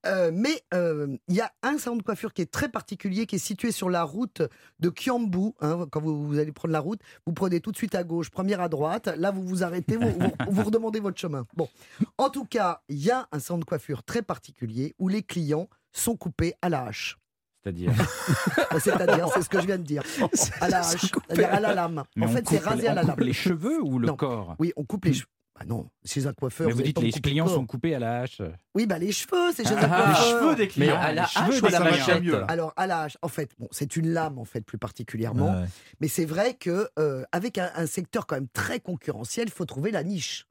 Mais 0.04 0.62
il 0.72 1.34
y 1.34 1.40
a 1.40 1.52
un 1.62 1.76
salon 1.76 1.96
de 1.96 2.02
coiffure 2.02 2.32
qui 2.32 2.40
est 2.40 2.50
très 2.50 2.68
particulier, 2.70 3.26
qui 3.26 3.36
est 3.36 3.38
situé 3.38 3.70
sur 3.70 3.90
la 3.90 4.02
route 4.02 4.42
de 4.80 4.88
Kiambu. 4.88 5.52
hein. 5.60 5.86
quand 5.90 6.00
vous, 6.00 6.26
vous 6.26 6.38
allez 6.38 6.52
prendre 6.52 6.72
la 6.72 6.80
route, 6.80 7.00
vous 7.26 7.32
prenez 7.34 7.60
tout 7.60 7.72
de 7.72 7.76
suite 7.76 7.94
à 7.94 8.04
gauche, 8.04 8.30
première 8.30 8.62
à 8.62 8.68
droite. 8.68 9.08
Là, 9.16 9.30
vous 9.30 9.42
vous 9.42 9.62
arrêtez, 9.62 9.96
vous, 9.96 10.10
vous, 10.10 10.30
vous 10.52 10.62
redemandez 10.62 11.00
votre 11.00 11.18
chemin. 11.18 11.46
Bon, 11.54 11.68
en 12.16 12.30
tout 12.30 12.44
cas, 12.46 12.80
il 12.88 12.98
y 12.98 13.10
a 13.10 13.28
un 13.32 13.40
salon 13.40 13.58
de 13.58 13.64
coiffure 13.64 14.02
très 14.04 14.22
particulier 14.22 14.94
où 14.98 15.08
les 15.08 15.22
clients 15.22 15.68
sont 15.98 16.16
coupés 16.16 16.54
à 16.62 16.68
la 16.68 16.84
hache. 16.84 17.18
C'est-à-dire. 17.62 17.92
C'est-à-dire, 18.80 19.28
c'est 19.34 19.42
ce 19.42 19.48
que 19.48 19.60
je 19.60 19.66
viens 19.66 19.78
de 19.78 19.82
dire. 19.82 20.02
À 20.60 20.68
la 20.68 20.80
hache, 20.80 20.96
c'est-à-dire 21.00 21.52
à 21.52 21.60
la 21.60 21.74
lame. 21.74 22.04
Mais 22.16 22.26
en 22.26 22.28
fait, 22.28 22.48
c'est 22.48 22.58
rasé 22.58 22.86
à 22.88 22.94
la 22.94 23.02
on 23.02 23.06
lame. 23.06 23.16
coupe 23.16 23.24
les 23.24 23.32
cheveux 23.32 23.82
ou 23.82 23.98
le 23.98 24.06
Non. 24.08 24.16
corps? 24.16 24.54
Oui, 24.58 24.72
on 24.76 24.84
coupe 24.84 25.04
les 25.06 25.12
cheveux. 25.14 25.26
Bah 25.58 25.64
non, 25.66 25.88
chez 26.04 26.24
un 26.28 26.32
coiffeur. 26.32 26.68
Mais 26.68 26.72
vous 26.72 26.78
allez 26.80 26.92
dites 26.92 27.02
les 27.02 27.10
le 27.10 27.20
clients 27.20 27.48
sont 27.48 27.66
coupés 27.66 27.92
à 27.92 27.98
la 27.98 28.20
hache. 28.20 28.40
Oui, 28.76 28.86
bah 28.86 28.96
les 28.98 29.10
cheveux, 29.10 29.50
c'est 29.52 29.66
chez 29.66 29.74
un 29.74 29.78
Ah, 29.82 29.88
coiffeur. 29.88 30.08
Les 30.08 30.30
cheveux 30.30 30.54
des 30.54 30.62
Mais 30.62 30.68
clients. 30.68 30.96
à 31.00 31.12
la 31.12 31.24
hache 31.24 31.60
ou 31.62 31.66
à 31.66 31.70
la 31.70 31.80
machette 31.80 32.22
mieux. 32.22 32.44
Alors 32.48 32.72
à 32.76 32.86
la 32.86 33.00
hache, 33.02 33.18
en 33.22 33.28
fait, 33.28 33.50
bon, 33.58 33.66
c'est 33.72 33.96
une 33.96 34.08
lame 34.12 34.38
en 34.38 34.44
fait 34.44 34.60
plus 34.60 34.78
particulièrement, 34.78 35.50
Ouais. 35.62 35.66
mais 36.00 36.06
c'est 36.06 36.26
vrai 36.26 36.54
que 36.54 36.88
euh, 37.00 37.24
avec 37.32 37.58
un, 37.58 37.70
un 37.74 37.86
secteur 37.86 38.26
quand 38.28 38.36
même 38.36 38.46
très 38.52 38.78
concurrentiel, 38.78 39.48
il 39.48 39.52
faut 39.52 39.64
trouver 39.64 39.90
la 39.90 40.04
niche. 40.04 40.46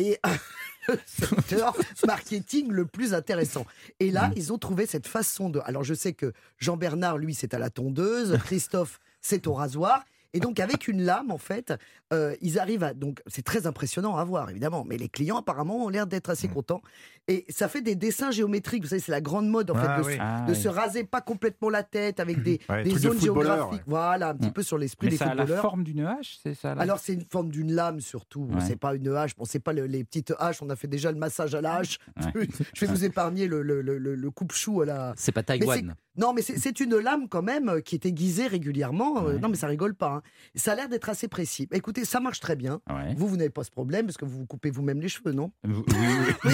Et 0.00 0.18
le 0.88 0.98
secteur 1.06 1.76
marketing 2.06 2.70
le 2.70 2.86
plus 2.86 3.12
intéressant. 3.14 3.66
Et 4.00 4.10
là, 4.10 4.28
Mm. 4.28 4.32
ils 4.36 4.52
ont 4.52 4.58
trouvé 4.58 4.86
cette 4.86 5.06
façon 5.06 5.50
de. 5.50 5.60
Alors, 5.64 5.84
je 5.84 5.94
sais 5.94 6.12
que 6.14 6.32
Jean-Bernard, 6.58 7.18
lui, 7.18 7.34
c'est 7.34 7.54
à 7.54 7.58
la 7.58 7.70
tondeuse, 7.70 8.38
Christophe, 8.44 8.98
c'est 9.20 9.46
au 9.46 9.52
rasoir. 9.54 10.04
Et 10.32 10.40
donc, 10.40 10.60
avec 10.60 10.86
une 10.86 11.02
lame, 11.02 11.30
en 11.30 11.38
fait, 11.38 11.72
euh, 12.12 12.34
ils 12.40 12.58
arrivent 12.58 12.84
à. 12.84 12.94
Donc, 12.94 13.20
c'est 13.26 13.42
très 13.44 13.66
impressionnant 13.66 14.16
à 14.16 14.24
voir, 14.24 14.48
évidemment. 14.50 14.84
Mais 14.86 14.96
les 14.96 15.08
clients, 15.08 15.38
apparemment, 15.38 15.84
ont 15.84 15.88
l'air 15.88 16.06
d'être 16.06 16.30
assez 16.30 16.46
Mm. 16.48 16.52
contents. 16.52 16.82
Et 17.28 17.44
ça 17.48 17.68
fait 17.68 17.80
des 17.82 17.94
dessins 17.96 18.30
géométriques. 18.30 18.82
Vous 18.84 18.88
savez, 18.90 19.00
c'est 19.00 19.10
la 19.12 19.20
grande 19.20 19.48
mode, 19.48 19.70
en 19.70 19.74
Ah 19.76 19.96
fait, 19.96 20.02
de, 20.02 20.06
oui. 20.06 20.14
se- 20.14 20.18
Ah, 20.20 20.44
de 20.46 20.52
oui. 20.52 20.58
se 20.60 20.68
raser 20.68 21.04
pas 21.04 21.20
complètement 21.20 21.68
la 21.68 21.82
tête 21.82 22.20
avec 22.20 22.42
des, 22.44 22.60
Ouais, 22.68 22.84
des 22.84 22.92
de 22.92 22.98
zones 22.98 23.20
géographiques. 23.20 23.72
ouais. 23.72 23.82
Voilà, 23.86 24.28
un 24.30 24.34
petit 24.36 24.48
Mm. 24.50 24.52
peu 24.52 24.62
sur 24.62 24.78
l'esprit 24.78 25.08
des 25.08 25.16
ça 25.16 25.24
a 25.26 25.34
la 25.34 25.42
footballeurs. 25.42 25.62
forme 25.62 25.82
d'une 25.84 26.00
hache, 26.04 26.38
c'est 26.42 26.54
ça 26.54 26.74
là 26.74 26.82
Alors 26.82 26.98
c'est 27.00 27.14
une 27.14 27.24
forme 27.28 27.50
d'une 27.50 27.72
lame 27.72 28.00
surtout. 28.00 28.44
Ouais. 28.52 28.60
C'est 28.66 28.76
pas 28.76 28.94
une 28.94 29.08
hache. 29.08 29.34
Bon, 29.36 29.44
c'est 29.44 29.58
pas 29.60 29.72
le- 29.72 29.86
les 29.86 30.04
petites 30.04 30.32
haches. 30.38 30.62
On 30.62 30.70
a 30.70 30.76
fait 30.76 30.88
déjà 30.88 31.10
le 31.12 31.18
massage 31.18 31.54
à 31.54 31.60
la 31.60 31.74
hache. 31.76 31.98
Ouais. 32.34 32.46
Je 32.74 32.84
vais 32.86 32.92
vous 32.92 33.04
épargner 33.04 33.46
le, 33.48 33.62
le, 33.62 33.80
le, 33.82 33.98
le- 33.98 34.14
le 34.14 34.30
coupe-chou 34.30 34.82
à 34.82 34.86
la. 34.86 35.12
C'est 35.16 35.32
pas 35.32 35.42
Taïwan. 35.42 35.94
Non, 36.16 36.32
mais 36.32 36.42
c'est 36.42 36.80
une 36.80 36.96
lame 36.98 37.28
quand 37.28 37.42
même 37.42 37.68
euh, 37.68 37.80
qui 37.80 37.94
est 37.94 38.04
aiguisée 38.04 38.46
régulièrement. 38.46 39.24
Euh, 39.24 39.34
Ouais. 39.34 39.38
Non, 39.38 39.48
mais 39.48 39.56
ça 39.56 39.68
rigole 39.68 39.94
pas. 39.94 40.10
hein. 40.16 40.22
Ça 40.54 40.72
a 40.72 40.74
l'air 40.74 40.88
d'être 40.88 41.08
assez 41.08 41.28
précis. 41.28 41.68
Écoutez, 41.72 42.04
ça 42.04 42.18
marche 42.20 42.40
très 42.40 42.56
bien. 42.56 42.80
Ouais. 42.90 43.14
Vous, 43.16 43.28
vous 43.28 43.36
n'avez 43.36 43.50
pas 43.50 43.62
ce 43.64 43.70
problème 43.70 44.06
parce 44.06 44.16
que 44.16 44.24
vous 44.24 44.38
vous 44.38 44.46
coupez 44.46 44.70
vous-même 44.70 45.00
les 45.00 45.08
cheveux, 45.08 45.32
non? 45.32 45.52
Oui, 45.64 45.72
oui, 45.88 46.34
oui. 46.44 46.52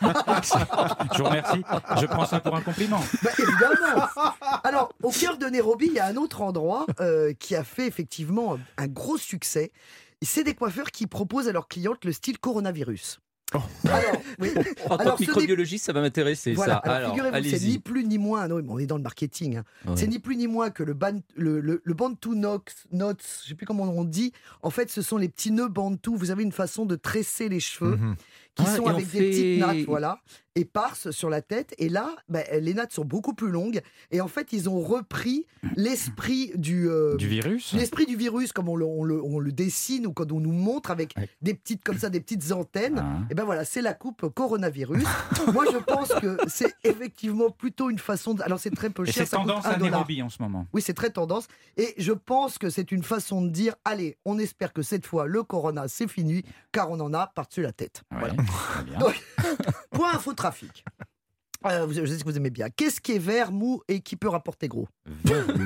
Je 1.14 1.18
vous 1.18 1.24
remercie. 1.24 1.62
Je 2.00 2.06
prends 2.06 2.26
ça 2.26 2.40
pour 2.40 2.56
un 2.56 2.60
compliment. 2.62 3.00
Bah, 3.22 3.30
évidemment. 3.38 4.06
Alors, 4.64 4.92
au 5.02 5.10
cœur 5.10 5.38
de 5.38 5.46
Nairobi, 5.46 5.86
il 5.86 5.92
y 5.94 5.98
a 5.98 6.06
un 6.06 6.16
autre 6.16 6.40
endroit 6.42 6.86
euh, 7.00 7.32
qui 7.34 7.54
a 7.54 7.64
fait 7.64 7.86
effectivement 7.86 8.56
un 8.76 8.86
gros 8.88 9.18
succès. 9.18 9.72
C'est 10.22 10.44
des 10.44 10.54
coiffeurs 10.54 10.90
qui 10.90 11.06
proposent 11.06 11.48
à 11.48 11.52
leurs 11.52 11.68
clientes 11.68 12.04
le 12.04 12.12
style 12.12 12.38
coronavirus. 12.38 13.20
Alors, 13.52 13.68
oui. 14.40 14.50
En 14.90 14.98
tant 14.98 15.14
que 15.16 15.20
microbiologiste, 15.20 15.84
ça 15.86 15.92
va 15.92 16.00
m'intéresser, 16.00 16.52
Voilà. 16.54 16.74
ça. 16.74 16.78
Alors, 16.90 16.96
Alors, 16.96 17.14
figurez-vous, 17.14 17.48
c'est 17.48 17.64
ni 17.66 17.78
plus 17.78 18.04
ni 18.04 18.18
moins. 18.18 18.48
Non, 18.48 18.56
mais 18.56 18.64
on 18.68 18.78
est 18.78 18.86
dans 18.86 18.96
le 18.96 19.02
marketing. 19.02 19.58
hein. 19.58 19.64
Ouais. 19.86 19.92
C'est 19.96 20.08
ni 20.08 20.18
plus 20.18 20.36
ni 20.36 20.46
moins 20.48 20.70
que 20.70 20.82
le, 20.82 20.94
ban, 20.94 21.20
le, 21.36 21.60
le, 21.60 21.80
le 21.84 21.94
Bantu 21.94 22.30
Nox, 22.30 22.86
Knots, 22.90 23.14
je 23.44 23.48
sais 23.50 23.54
plus 23.54 23.66
comment 23.66 23.84
on 23.84 24.04
dit. 24.04 24.32
En 24.62 24.70
fait, 24.70 24.90
ce 24.90 25.00
sont 25.00 25.16
les 25.16 25.28
petits 25.28 25.52
nœuds 25.52 25.68
Bantu. 25.68 26.10
Vous 26.16 26.30
avez 26.32 26.42
une 26.42 26.52
façon 26.52 26.86
de 26.86 26.96
tresser 26.96 27.48
les 27.48 27.60
cheveux 27.60 27.96
Mhm. 27.96 28.16
Qui 28.56 28.64
Ah, 28.66 28.76
sont 28.76 28.86
avec 28.86 29.10
des 29.10 29.18
petites 29.18 29.60
nattes, 29.60 29.84
voilà, 29.86 30.18
éparses 30.54 31.10
sur 31.10 31.28
la 31.28 31.42
tête. 31.42 31.74
Et 31.78 31.88
là, 31.90 32.16
ben, 32.30 32.42
les 32.60 32.72
nattes 32.72 32.92
sont 32.92 33.04
beaucoup 33.04 33.34
plus 33.34 33.50
longues. 33.50 33.80
Et 34.10 34.20
en 34.22 34.28
fait, 34.28 34.52
ils 34.54 34.68
ont 34.70 34.80
repris 34.80 35.46
l'esprit 35.76 36.52
du, 36.54 36.88
euh, 36.88 37.16
Du 37.16 37.28
virus 37.28 37.72
l'esprit 37.74 38.06
du 38.06 38.16
virus, 38.16 38.52
comme 38.52 38.68
on 38.70 38.76
le, 38.76 38.86
on 38.86 39.04
le- 39.04 39.22
on 39.22 39.38
le 39.38 39.52
dessine 39.52 40.06
ou 40.06 40.12
quand 40.12 40.32
on 40.32 40.40
nous 40.40 40.52
montre 40.52 40.90
avec 40.90 41.12
Ouais. 41.18 41.28
des 41.42 41.52
petites 41.54 41.84
comme 41.84 41.98
ça, 41.98 42.08
des 42.08 42.20
petites 42.20 42.50
antennes. 42.52 42.98
Ah. 43.04 43.26
Et 43.30 43.34
ben 43.34 43.44
voilà, 43.44 43.64
c'est 43.66 43.82
la 43.82 43.92
coupe 43.94 44.26
coronavirus. 44.34 45.04
Moi, 45.52 45.64
je 45.70 45.76
pense 45.78 46.08
que 46.14 46.38
c'est 46.46 46.74
effectivement 46.84 47.50
plutôt 47.50 47.90
une 47.90 47.98
façon. 47.98 48.34
De... 48.34 48.42
Alors, 48.42 48.58
c'est 48.58 48.70
très 48.74 48.88
peu 48.90 49.04
cher. 49.04 49.14
c'est 49.26 49.36
tendance 49.36 49.66
à. 49.66 49.76
Nairobi 49.76 50.22
en 50.22 50.30
ce 50.30 50.40
moment. 50.42 50.66
Oui, 50.72 50.80
c'est 50.82 50.94
très 50.94 51.10
tendance. 51.10 51.46
Et 51.76 51.94
je 51.98 52.12
pense 52.12 52.56
que 52.58 52.70
c'est 52.70 52.90
une 52.90 53.02
façon 53.02 53.42
de 53.42 53.50
dire 53.50 53.74
allez, 53.84 54.16
on 54.24 54.38
espère 54.38 54.72
que 54.72 54.80
cette 54.82 55.04
fois, 55.06 55.26
le 55.26 55.42
corona, 55.42 55.88
c'est 55.88 56.08
fini, 56.08 56.42
car 56.72 56.90
on 56.90 56.98
en 57.00 57.12
a 57.12 57.26
par-dessus 57.34 57.60
la 57.62 57.72
tête. 57.72 58.02
Ouais, 58.12 58.18
Voilà. 58.20 58.34
très 58.46 58.84
bien. 58.84 58.98
Donc, 58.98 59.14
Point 59.90 60.14
infotrafic. 60.14 60.84
Euh, 61.64 61.86
vous- 61.86 61.92
je 61.94 62.04
sais 62.06 62.18
que 62.18 62.24
vous 62.24 62.36
aimez 62.36 62.50
bien. 62.50 62.68
Qu'est-ce 62.70 63.00
qui 63.00 63.12
est 63.12 63.18
vert, 63.18 63.50
mou 63.52 63.82
et 63.88 64.00
qui 64.00 64.16
peut 64.16 64.28
rapporter 64.28 64.68
gros? 64.68 64.88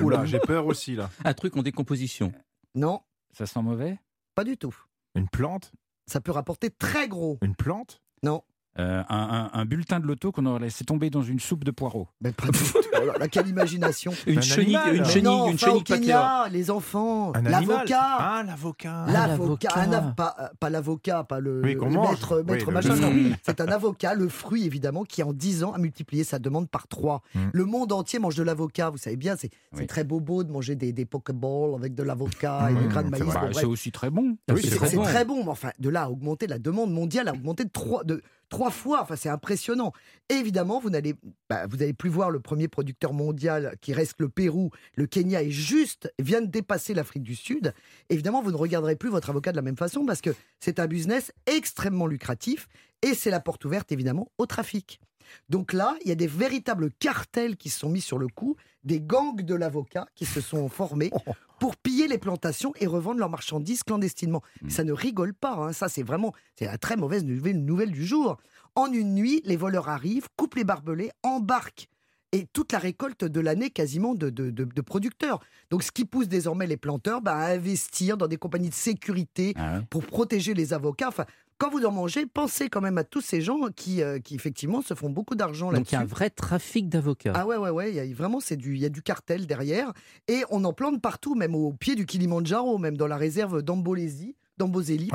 Oula, 0.03 0.25
j'ai 0.25 0.39
peur 0.41 0.67
aussi 0.67 0.95
là. 0.97 1.11
Un 1.25 1.35
truc 1.35 1.57
en 1.57 1.63
décomposition. 1.63 2.33
Non, 2.75 3.01
Ça 3.37 3.47
sent 3.47 3.61
mauvais? 3.63 3.99
Pas 4.35 4.45
du 4.45 4.57
tout. 4.57 4.75
Une 5.15 5.29
plante? 5.29 5.73
Ça 6.07 6.21
peut 6.21 6.33
rapporter 6.33 6.71
très 6.71 7.09
gros. 7.09 7.39
Une 7.43 7.55
plante? 7.57 8.01
Non, 8.23 8.43
Euh, 8.79 9.03
un, 9.09 9.51
un- 9.53 9.61
un 9.61 9.65
bulletin 9.65 9.99
de 9.99 10.07
loto 10.07 10.31
qu'on 10.31 10.47
aurait 10.47 10.61
laissé 10.61 10.85
tomber 10.85 11.11
dans 11.11 11.23
une 11.23 11.41
soupe 11.41 11.65
de 11.65 11.73
poireaux. 11.73 12.07
mais 12.21 12.31
pas 12.31 12.47
du 12.47 12.53
tout. 12.59 12.79
Oh 13.03 13.19
là 13.19 13.27
quelle 13.27 13.49
imagination. 13.49 14.13
Une 14.29 14.39
Un 14.39 14.41
chenille, 14.43 14.77
animal. 14.77 14.97
une 14.97 15.05
chenille, 15.07 15.23
non, 15.25 15.49
une 15.49 15.55
enfin, 15.55 15.67
chenille 15.67 15.81
au. 15.81 15.83
Kenya, 15.83 16.49
les 16.53 16.71
enfants, 16.71 17.33
Un 17.35 17.47
animal 17.47 17.67
l'avocat. 17.69 17.99
Ah, 18.01 18.43
l'avocat 18.47 19.05
Ah, 19.09 19.27
L'avocat, 19.27 19.69
l'avocat. 19.87 20.13
pas, 20.17 20.37
euh, 20.39 20.49
pas 20.61 20.71
l'avocat, 20.71 21.25
pas 21.25 21.41
le, 21.41 21.63
Oui, 21.65 21.75
le 21.75 21.81
maître, 21.81 22.45
Oui, 22.47 22.73
machin, 22.73 22.95
le. 22.95 23.33
C'est 23.43 23.61
un 23.61 23.67
avocat, 23.69 24.15
le 24.15 24.29
fruit 24.29 24.65
évidemment, 24.67 25.03
qui 25.05 25.23
en 25.25 25.33
10 25.33 25.65
ans 25.65 25.73
a 25.73 25.79
multiplié 25.79 26.23
sa 26.23 26.39
demande 26.39 26.69
par 26.71 26.87
3. 26.87 27.23
Mm. 27.35 27.41
Le 27.53 27.65
monde 27.65 27.91
entier 27.93 28.19
mange 28.21 28.37
de 28.37 28.43
l'avocat, 28.45 28.91
vous 28.91 28.99
savez 28.99 29.17
bien, 29.17 29.35
c'est 29.37 29.51
Oui. 29.77 29.87
très 29.89 30.05
bobo 30.05 30.45
de 30.45 30.53
manger 30.53 30.77
des, 30.77 30.93
des 30.93 31.07
pokeballs 31.07 31.75
avec 31.77 31.95
de 31.97 32.05
l'avocat 32.05 32.69
et 32.71 32.75
Mm, 32.75 32.79
du 32.79 32.89
grain 32.89 33.03
de 33.03 33.07
c'est 33.07 33.11
maïs. 33.11 33.25
Bon, 33.25 33.33
Bah, 33.33 33.41
bref. 33.47 33.57
c'est 33.59 33.67
aussi 33.67 33.91
très 33.91 34.11
bon. 34.11 34.37
Ah 34.49 34.55
Oui, 34.55 34.61
c'est 34.63 34.77
très 34.77 35.25
bon. 35.25 35.43
mais 35.45 35.51
enfin, 35.51 35.71
de 35.81 35.89
là 35.89 36.03
à 36.05 36.09
augmenter 36.09 36.47
la 36.47 36.59
demande 36.61 36.93
mondiale, 36.93 37.27
a 37.29 37.33
augmenté 37.33 37.65
de 37.65 37.71
trois, 37.71 38.05
de 38.05 38.23
trois 38.51 38.71
fois. 38.71 39.01
Enfin, 39.03 39.17
c'est 39.17 39.31
impressionnant. 39.31 39.93
Évidemment, 40.29 40.79
vous 40.79 40.91
n'allez, 40.91 41.15
bah, 41.49 41.67
plus 41.97 42.11
voir 42.11 42.31
le 42.31 42.41
premier 42.41 42.69
producteur 42.69 43.15
mondial 43.15 43.77
qui 43.81 43.95
reste 43.95 44.17
le 44.19 44.29
Pérou. 44.29 44.71
Le 44.95 45.07
Kenya 45.07 45.43
est 45.43 45.51
juste, 45.51 46.13
vient 46.19 46.43
de 46.43 46.47
dépasser 46.47 46.93
l'Afrique 46.93 47.23
du 47.23 47.35
Sud. 47.35 47.73
Évidemment, 48.11 48.43
vous 48.43 48.53
ne 48.53 48.57
regarderez 48.57 48.97
plus 48.97 49.09
votre 49.09 49.31
avocat 49.31 49.53
de 49.53 49.57
la 49.57 49.63
même 49.63 49.79
façon 49.79 50.05
parce 50.05 50.21
que 50.21 50.35
c'est 50.59 50.79
un 50.79 50.87
business 50.87 51.33
extrêmement 51.47 52.07
lucratif 52.07 52.69
et 53.01 53.15
c'est 53.15 53.31
la 53.31 53.41
porte 53.41 53.65
ouverte, 53.65 53.91
évidemment, 53.93 54.31
au 54.37 54.45
trafic. 54.45 55.01
Donc 55.49 55.73
là, 55.73 55.97
il 56.03 56.09
y 56.09 56.13
a 56.13 56.17
des 56.17 56.27
véritables 56.27 56.91
cartels 56.99 57.57
qui 57.57 57.71
se 57.71 57.79
sont 57.81 57.89
mis 57.89 58.01
sur 58.01 58.19
le 58.19 58.29
coup, 58.29 58.57
des 58.85 59.01
gangs 59.01 59.41
de 59.41 59.55
l'avocat 59.55 60.07
qui 60.15 60.27
se 60.27 60.41
sont 60.41 60.69
formés 60.69 61.11
pour 61.61 61.77
piller 61.77 62.09
les 62.09 62.19
plantations 62.19 62.73
et 62.81 62.87
revendre 62.89 63.21
leurs 63.21 63.31
marchandises 63.31 63.85
clandestinement. 63.85 64.43
Mm. 64.63 64.71
Ça 64.71 64.83
ne 64.83 64.93
rigole 64.93 65.35
pas, 65.35 65.53
hein. 65.55 65.73
ça 65.73 65.89
c'est 65.89 66.03
vraiment 66.03 66.33
c'est 66.57 66.65
la 66.65 66.79
très 66.79 66.97
mauvaise 66.97 67.23
nouvelle, 67.25 67.65
nouvelle 67.65 67.93
du 67.93 68.05
jour. 68.05 68.39
En 68.75 68.91
une 68.93 69.15
nuit, 69.15 69.43
les 69.45 69.57
voleurs 69.57 69.89
arrivent, 69.89 70.27
coupent 70.37 70.55
les 70.57 70.65
barbelés, 70.65 71.11
embarquent 71.23 71.87
et 72.33 72.47
toute 72.53 72.71
la 72.73 72.79
récolte 72.79 73.25
de 73.25 73.41
l'année 73.41 73.71
quasiment 73.71 74.15
de, 74.15 74.31
de- 74.31 74.51
de- 74.51 74.65
de 74.65 74.81
producteurs. 74.81 75.41
Donc 75.71 75.83
ce 75.83 75.91
qui 75.91 76.05
pousse 76.05 76.29
désormais 76.29 76.67
les 76.69 76.77
planteurs 76.77 77.21
bah, 77.21 77.35
à 77.37 77.51
investir 77.53 78.17
dans 78.17 78.29
des 78.29 78.37
compagnies 78.37 78.69
de 78.71 78.75
sécurité 78.75 79.53
Ah 79.57 79.79
ouais. 79.79 79.85
pour 79.91 80.07
protéger 80.07 80.55
les 80.55 80.73
avocats. 80.73 81.09
Enfin, 81.09 81.27
quand 81.61 81.69
vous 81.71 81.85
en 81.85 81.93
mangez, 81.93 82.25
pensez 82.25 82.71
quand 82.71 82.81
même 82.81 82.97
à 82.97 83.05
tous 83.05 83.21
ces 83.21 83.43
gens 83.43 83.59
qui, 83.77 84.03
euh, 84.03 84.19
qui 84.19 84.35
effectivement 84.35 84.81
se 84.81 84.95
font 84.95 85.11
beaucoup 85.11 85.35
d'argent 85.35 85.71
Donc 85.71 85.91
il 85.91 85.93
y 85.93 85.95
a 85.95 85.99
un 85.99 86.01
là-dessus. 86.03 86.15
vrai 86.17 86.31
trafic 86.31 86.89
d'avocats. 86.89 87.33
Ah 87.37 87.47
ouais, 87.47 87.59
ouais, 87.59 87.69
ouais, 87.69 87.91
il 87.91 87.97
y 87.97 88.01
a, 88.01 88.15
vraiment, 88.15 88.41
c'est 88.41 88.57
du, 88.57 88.75
il 88.75 88.81
y 88.81 88.87
a 88.87 88.89
du 88.89 89.03
cartel 89.03 89.47
derrière. 89.47 89.93
Et 90.27 90.43
on 90.51 90.65
en 90.65 90.73
plante 90.73 91.03
partout, 91.03 91.35
même 91.35 91.55
au 91.55 91.73
pied 91.75 91.97
du 91.97 92.07
Kilimandjaro, 92.07 92.79
même 92.79 92.97
dans 92.97 93.07
la 93.07 93.19
réserve 93.19 93.61
d'Ambolésie, 93.63 94.37
d'Amboseli, 94.57 95.11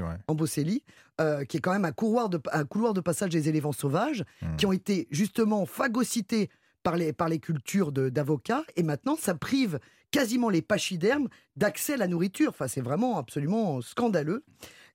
ouais. 0.00 0.08
Amboseli, 0.28 0.82
euh, 1.20 1.44
qui 1.44 1.58
est 1.58 1.60
quand 1.60 1.72
même 1.72 1.84
un 1.84 1.92
couloir, 1.92 2.28
de, 2.30 2.40
un 2.52 2.64
couloir 2.64 2.94
de 2.94 3.00
passage 3.02 3.30
des 3.30 3.48
éléphants 3.50 3.72
sauvages, 3.72 4.24
Hmm. 4.40 4.56
qui 4.56 4.64
ont 4.66 4.72
été 4.72 5.08
justement 5.10 5.66
phagocytés 5.66 6.48
par 6.82 6.96
les, 6.96 7.12
par 7.12 7.28
les 7.28 7.38
cultures 7.38 7.92
d'avocats, 7.92 8.64
et 8.76 8.82
maintenant 8.82 9.16
ça 9.20 9.34
prive 9.34 9.78
quasiment 10.10 10.48
les 10.50 10.62
pachydermes 10.62 11.28
d'accès 11.56 11.94
à 11.94 11.96
la 11.96 12.06
nourriture. 12.08 12.50
Enfin, 12.50 12.66
c'est 12.68 12.80
vraiment 12.82 13.18
absolument 13.18 13.80
scandaleux. 13.80 14.44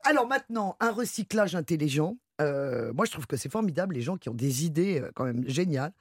Alors 0.04 0.28
maintenant, 0.28 0.76
un 0.80 0.92
recyclage 0.92 1.56
intelligent. 1.56 2.18
Euh, 2.42 2.94
moi, 2.94 3.06
je 3.06 3.12
trouve 3.12 3.26
que 3.28 3.36
c'est 3.38 3.52
formidable, 3.52 3.96
les 3.96 4.02
gens 4.02 4.18
qui 4.18 4.30
ont 4.30 4.34
des 4.36 4.64
idées 4.66 5.02
euh, 5.02 5.10
quand 5.16 5.24
même 5.26 5.44
géniales. 5.48 5.92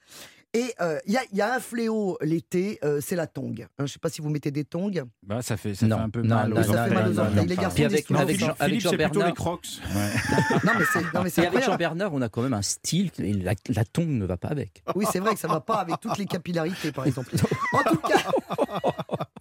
Et 0.54 0.72
euh, 0.80 0.98
il 1.06 1.12
y, 1.12 1.16
a, 1.18 1.22
il 1.32 1.36
y 1.36 1.42
a 1.42 1.54
un 1.54 1.60
fléau 1.60 2.16
l'été, 2.22 2.78
euh, 2.82 3.00
c'est 3.02 3.16
la 3.16 3.26
tongue. 3.26 3.62
Hein, 3.64 3.68
je 3.80 3.82
ne 3.82 3.88
sais 3.88 3.98
pas 3.98 4.08
si 4.08 4.22
vous 4.22 4.30
mettez 4.30 4.50
des 4.50 4.64
tongs. 4.64 4.90
Bah, 5.22 5.42
ça 5.42 5.56
fait, 5.58 5.74
ça 5.74 5.86
Non, 5.86 5.96
fait 5.96 6.02
un 6.02 6.08
peu 6.10 6.22
non, 6.22 6.34
mal. 6.36 6.48
non, 6.50 6.60
aux 6.60 6.62
ça 6.62 6.84
fait 6.88 6.94
mal 6.94 7.10
aux 7.10 7.18
orteils. 7.18 7.46
les 7.46 7.56
garçons 7.56 7.84
avec- 7.84 7.90
disent 8.06 8.10
non. 8.10 8.18
avec 8.20 8.36
Philippe, 8.36 8.40
Jean- 8.40 8.56
avec 8.58 8.80
c'est 8.82 8.88
plutôt 8.88 8.90
Jean-Bernard. 8.90 9.28
les 9.28 9.34
crocs. 9.34 9.66
Non, 10.64 10.72
mais 10.78 10.84
c'est 10.92 11.00
non, 11.14 11.22
mais 11.24 11.30
c'est 11.30 11.42
Et 11.42 11.46
avec 11.46 11.58
incroyable. 11.58 11.64
Jean-Bernard, 11.64 12.14
on 12.14 12.22
a 12.22 12.28
quand 12.30 12.42
même 12.42 12.54
un 12.54 12.62
style, 12.62 13.10
et 13.18 13.32
la, 13.34 13.52
la 13.68 13.84
tongue 13.84 14.08
ne 14.08 14.24
va 14.24 14.36
pas 14.38 14.48
avec. 14.48 14.82
Oui, 14.94 15.04
c'est 15.10 15.18
vrai 15.18 15.34
que 15.34 15.40
ça 15.40 15.48
va 15.48 15.60
pas 15.60 15.76
avec 15.76 16.00
toutes 16.00 16.16
les 16.16 16.26
capillarités, 16.26 16.92
par 16.92 17.06
exemple. 17.06 17.34
En 17.74 17.82
tout 17.90 17.98
cas. 17.98 18.22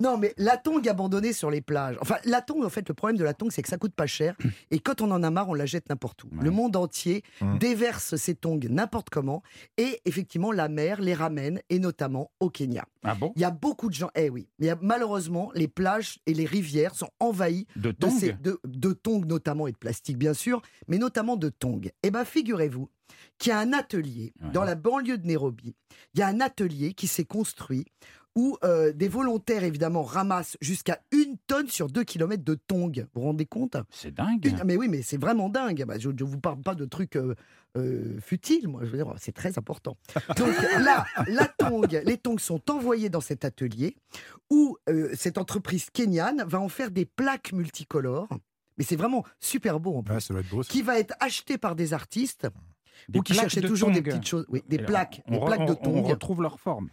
Non, 0.00 0.16
mais 0.18 0.34
la 0.36 0.56
tongue 0.56 0.88
abandonnée 0.88 1.32
sur 1.32 1.50
les 1.50 1.60
plages. 1.60 1.96
Enfin, 2.00 2.16
la 2.24 2.42
tongue, 2.42 2.64
en 2.64 2.68
fait, 2.68 2.86
le 2.88 2.94
problème 2.94 3.16
de 3.16 3.24
la 3.24 3.34
tongue, 3.34 3.50
c'est 3.50 3.62
que 3.62 3.68
ça 3.68 3.78
coûte 3.78 3.94
pas 3.94 4.06
cher. 4.06 4.36
Et 4.70 4.78
quand 4.78 5.00
on 5.00 5.10
en 5.10 5.22
a 5.22 5.30
marre, 5.30 5.48
on 5.48 5.54
la 5.54 5.66
jette 5.66 5.88
n'importe 5.88 6.24
où. 6.24 6.28
Ouais. 6.28 6.42
Le 6.44 6.50
monde 6.50 6.76
entier 6.76 7.22
Mm. 7.40 7.58
déverse 7.58 8.16
ses 8.16 8.34
tongs 8.34 8.58
n'importe 8.68 9.10
comment. 9.10 9.42
Et 9.76 10.00
effectivement, 10.04 10.52
la 10.52 10.68
mer 10.68 11.00
les 11.00 11.14
ramène, 11.14 11.60
et 11.70 11.78
notamment 11.78 12.30
au 12.40 12.50
Kenya. 12.50 12.84
Ah 13.04 13.14
bon? 13.14 13.32
Il 13.36 13.42
y 13.42 13.44
a 13.44 13.50
beaucoup 13.50 13.88
de 13.88 13.94
gens. 13.94 14.10
Eh 14.14 14.28
oui. 14.30 14.48
Il 14.58 14.66
y 14.66 14.70
a, 14.70 14.76
malheureusement, 14.80 15.50
les 15.54 15.68
plages 15.68 16.18
et 16.26 16.34
les 16.34 16.44
rivières 16.46 16.94
sont 16.94 17.10
envahies 17.20 17.66
De 17.76 17.90
de, 17.90 17.92
tongs 17.92 18.10
ces- 18.18 18.32
de, 18.32 18.58
de 18.64 18.92
tongs 18.92 19.24
notamment 19.24 19.66
et 19.68 19.72
de 19.72 19.76
plastique 19.76 20.18
bien 20.18 20.34
sûr, 20.34 20.62
mais 20.88 20.98
notamment 20.98 21.36
de 21.36 21.48
tongs. 21.48 21.80
Eh 22.02 22.10
bien, 22.10 22.24
figurez-vous 22.24 22.88
qu'il 23.38 23.50
y 23.50 23.52
a 23.52 23.58
un 23.58 23.72
atelier 23.72 24.32
Ouais. 24.42 24.50
dans 24.52 24.64
la 24.64 24.74
banlieue 24.74 25.16
de 25.18 25.26
Nairobi. 25.26 25.74
Il 26.14 26.20
y 26.20 26.22
a 26.22 26.26
un 26.28 26.40
atelier 26.40 26.92
qui 26.94 27.06
s'est 27.06 27.24
construit 27.24 27.86
où 28.38 28.56
euh, 28.62 28.92
des 28.92 29.08
volontaires 29.08 29.64
évidemment 29.64 30.04
ramassent 30.04 30.56
jusqu'à 30.60 31.00
une 31.10 31.36
tonne 31.48 31.66
sur 31.68 31.88
deux 31.88 32.04
kilomètres 32.04 32.44
de 32.44 32.54
tongs. 32.54 32.92
Vous 32.94 33.20
vous 33.20 33.22
rendez 33.22 33.46
compte? 33.46 33.76
C'est 33.90 34.14
dingue. 34.14 34.46
Une- 34.46 34.62
Mais 34.64 34.76
oui, 34.76 34.86
mais 34.88 35.02
c'est 35.02 35.16
vraiment 35.16 35.48
dingue. 35.48 35.84
Bah, 35.84 35.98
je 35.98 36.08
ne 36.10 36.22
vous 36.22 36.38
parle 36.38 36.62
pas 36.62 36.76
de 36.76 36.84
trucs 36.84 37.16
euh, 37.16 37.34
euh, 37.76 38.16
futiles, 38.20 38.68
moi. 38.68 38.82
Je 38.84 38.90
veux 38.90 38.96
dire, 38.98 39.12
c'est 39.18 39.32
très 39.34 39.58
important. 39.58 39.96
Donc 40.36 40.54
là, 40.78 41.04
la 41.26 41.46
tongue, 41.48 42.00
les 42.04 42.16
tongs 42.16 42.38
sont 42.38 42.62
envoyés 42.70 43.08
dans 43.08 43.20
cet 43.20 43.44
atelier 43.44 43.96
où 44.50 44.76
euh, 44.88 45.10
cette 45.14 45.36
entreprise 45.36 45.90
kenyane 45.90 46.44
va 46.46 46.60
en 46.60 46.68
faire 46.68 46.92
des 46.92 47.06
plaques 47.06 47.52
multicolores. 47.52 48.28
Mais 48.76 48.84
c'est 48.84 48.94
vraiment 48.94 49.24
super 49.40 49.80
beau 49.80 49.96
en 49.96 50.02
plus. 50.04 50.14
Ouais, 50.14 50.20
ça 50.20 50.32
doit 50.32 50.42
être 50.42 50.50
beau. 50.50 50.62
ça. 50.62 50.70
Qui 50.70 50.82
va 50.82 51.00
être 51.00 51.14
acheté 51.18 51.58
par 51.58 51.74
des 51.74 51.92
artistes 51.92 52.46
Des 53.08 53.18
ou 53.18 53.22
qui 53.22 53.34
cherchaient 53.34 53.60
de 53.60 53.66
toujours 53.66 53.90
des 53.90 54.00
petites 54.02 54.26
choses. 54.28 54.46
Oui, 54.48 54.62
des 54.68 54.76
Et 54.76 54.78
plaques, 54.84 55.22
on- 55.26 55.32
des 55.32 55.38
on 55.38 55.46
plaques 55.46 55.66
de 55.66 55.72
on- 55.72 55.90
On 55.90 56.02
tongs. 56.02 56.08
retrouve 56.08 56.42
leur 56.42 56.60
forme. 56.60 56.88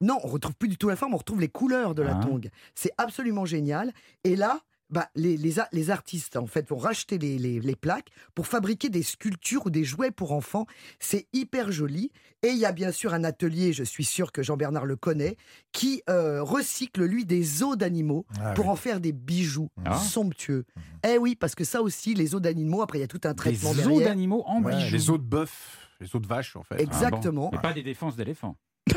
Non, 0.00 0.18
on 0.24 0.28
retrouve 0.28 0.54
plus 0.54 0.68
du 0.68 0.76
tout 0.78 0.88
la 0.88 0.96
forme, 0.96 1.14
on 1.14 1.18
retrouve 1.18 1.40
les 1.40 1.48
couleurs 1.48 1.94
de 1.94 2.02
la 2.02 2.16
Ah. 2.18 2.24
tongue. 2.24 2.48
C'est 2.74 2.92
absolument 2.98 3.44
génial. 3.44 3.92
Et 4.24 4.34
là, 4.36 4.60
bah, 4.88 5.08
les, 5.14 5.36
les, 5.36 5.54
les 5.70 5.90
artistes, 5.90 6.36
en 6.36 6.46
fait, 6.46 6.68
vont 6.68 6.76
racheter 6.78 7.16
les, 7.16 7.38
les- 7.38 7.60
les 7.60 7.76
plaques 7.76 8.08
pour 8.34 8.48
fabriquer 8.48 8.88
des 8.88 9.04
sculptures 9.04 9.66
ou 9.66 9.70
des 9.70 9.84
jouets 9.84 10.10
pour 10.10 10.32
enfants. 10.32 10.66
C'est 10.98 11.28
hyper 11.32 11.70
joli. 11.70 12.10
Et 12.42 12.48
il 12.48 12.56
y 12.56 12.64
a 12.64 12.72
bien 12.72 12.90
sûr 12.90 13.14
un 13.14 13.22
atelier, 13.22 13.72
je 13.72 13.84
suis 13.84 14.04
sûr 14.04 14.32
que 14.32 14.42
Jean-Bernard 14.42 14.86
le 14.86 14.96
connaît, 14.96 15.36
qui 15.70 16.02
euh, 16.10 16.42
recycle, 16.42 17.04
lui, 17.04 17.24
des 17.24 17.62
os 17.62 17.76
d'animaux 17.76 18.26
Ah, 18.40 18.52
pour 18.54 18.64
oui. 18.64 18.70
en 18.72 18.76
faire 18.76 18.98
des 19.00 19.12
bijoux 19.12 19.68
Ah. 19.84 19.96
somptueux. 19.98 20.64
Eh 21.06 21.18
oui, 21.18 21.36
parce 21.36 21.54
que 21.54 21.62
ça 21.64 21.82
aussi, 21.82 22.14
les 22.14 22.34
os 22.34 22.40
d'animaux, 22.40 22.82
après, 22.82 22.98
il 22.98 23.02
y 23.02 23.04
a 23.04 23.08
tout 23.08 23.20
un 23.24 23.34
traitement 23.34 23.70
os 23.70 23.76
derrière. 23.76 24.08
d'animaux 24.08 24.42
en 24.46 24.60
Ouais, 24.62 24.74
bijoux. 24.74 24.92
les 24.92 25.10
os 25.10 25.18
de 25.18 25.24
bœuf, 25.24 25.88
les 26.00 26.06
os 26.16 26.20
de 26.20 26.26
vache 26.26 26.56
en 26.56 26.62
fait. 26.64 26.80
Exactement. 26.80 27.50
Ah 27.52 27.56
bon. 27.56 27.58
Et 27.58 27.62
pas 27.62 27.72
des 27.74 27.82
défenses 27.84 28.16
d'éléphants. 28.16 28.56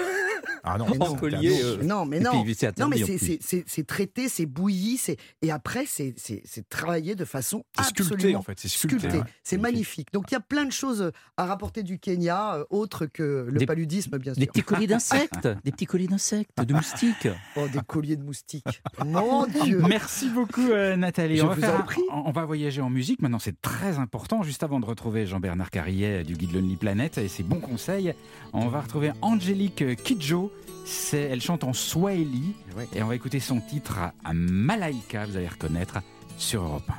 Ah 0.65 0.77
non, 0.77 0.85
Mais 0.89 0.97
non, 0.97 1.15
collier, 1.15 1.59
euh, 1.61 1.83
Non, 1.83 2.05
mais 2.05 2.19
non. 2.21 2.43
puis, 2.43 2.55
c'est 2.55 2.77
Non, 2.79 2.87
mais 2.87 2.95
interdit, 2.95 3.03
en 3.03 3.07
c'est- 3.07 3.17
plus. 3.17 3.27
c'est 3.27 3.39
c'est- 3.41 3.63
c'est 3.67 3.85
traité, 3.85 4.29
c'est 4.29 4.45
bouilli, 4.45 4.97
c'est 4.97 5.17
et 5.41 5.51
après 5.51 5.85
c'est 5.85 6.13
c'est- 6.17 6.41
c'est 6.45 6.67
travaillé 6.69 7.15
de 7.15 7.25
façon 7.25 7.63
C'est 7.77 7.83
sculpté 7.87 8.13
absolument 8.13 8.39
en 8.39 8.43
fait, 8.43 8.59
c'est 8.59 8.67
sculpté. 8.69 8.99
sculpté. 8.99 9.17
ouais. 9.19 9.25
C'est 9.43 9.57
magnifique. 9.57 10.07
Donc 10.13 10.31
il 10.31 10.35
y 10.35 10.37
a 10.37 10.39
plein 10.39 10.63
de 10.63 10.71
choses 10.71 11.11
à 11.35 11.45
rapporter 11.45 11.83
du 11.83 11.99
Kenya, 11.99 12.55
euh, 12.55 12.63
autres 12.69 13.05
que 13.07 13.47
le 13.51 13.59
Des- 13.59 13.65
paludisme, 13.65 14.17
bien 14.17 14.31
Des 14.33 14.43
sûr. 14.43 14.51
petits 14.53 14.63
colliers 14.63 14.87
d'insectes, 14.87 15.47
des 15.65 15.71
petits 15.73 15.85
colliers 15.85 16.07
d'insectes, 16.07 16.57
de 16.57 16.73
moustiques. 16.73 17.27
Oh, 17.57 17.67
des 17.67 17.79
colliers 17.85 18.15
de 18.15 18.23
moustiques. 18.23 18.81
Mon 19.05 19.45
Dieu. 19.65 19.81
Merci 19.89 20.29
beaucoup 20.29 20.61
euh, 20.71 20.95
Nathalie. 20.95 21.37
Je 21.37 21.43
on, 21.43 21.47
va 21.49 21.55
vous 21.55 21.61
faire 21.61 21.75
en 21.75 21.79
un- 21.79 21.81
prie. 21.81 22.01
on 22.09 22.31
va 22.31 22.45
voyager 22.45 22.79
en 22.81 22.89
musique. 22.89 23.21
Maintenant, 23.21 23.39
c'est 23.39 23.59
très 23.61 23.97
important. 23.99 24.43
Juste 24.43 24.63
avant 24.63 24.79
de 24.79 24.85
retrouver 24.85 25.25
Jean-Bernard 25.25 25.71
Carrier 25.71 26.23
du 26.23 26.35
guide 26.35 26.53
Lonely 26.53 26.77
Planet 26.77 27.17
et 27.17 27.27
ses 27.27 27.43
bons 27.43 27.59
conseils, 27.59 28.13
on 28.53 28.69
va 28.69 28.79
retrouver 28.79 29.11
Angélique 29.21 30.01
Kidjo. 30.03 30.51
C'est, 30.85 31.21
elle 31.21 31.41
chante 31.41 31.63
en 31.63 31.73
Swahili 31.73 32.53
Ouais. 32.77 32.87
et 32.95 33.03
on 33.03 33.07
va 33.07 33.15
écouter 33.15 33.39
son 33.39 33.59
titre 33.61 33.97
à 34.23 34.33
Malaika. 34.33 35.25
Vous 35.25 35.37
allez 35.37 35.47
reconnaître 35.47 35.99
sur 36.37 36.63
Europe 36.63 36.89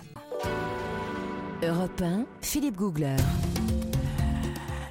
1. 1.63 1.67
Europe 1.67 2.03
1, 2.03 2.25
Philippe 2.41 2.77
Googler. 2.77 3.17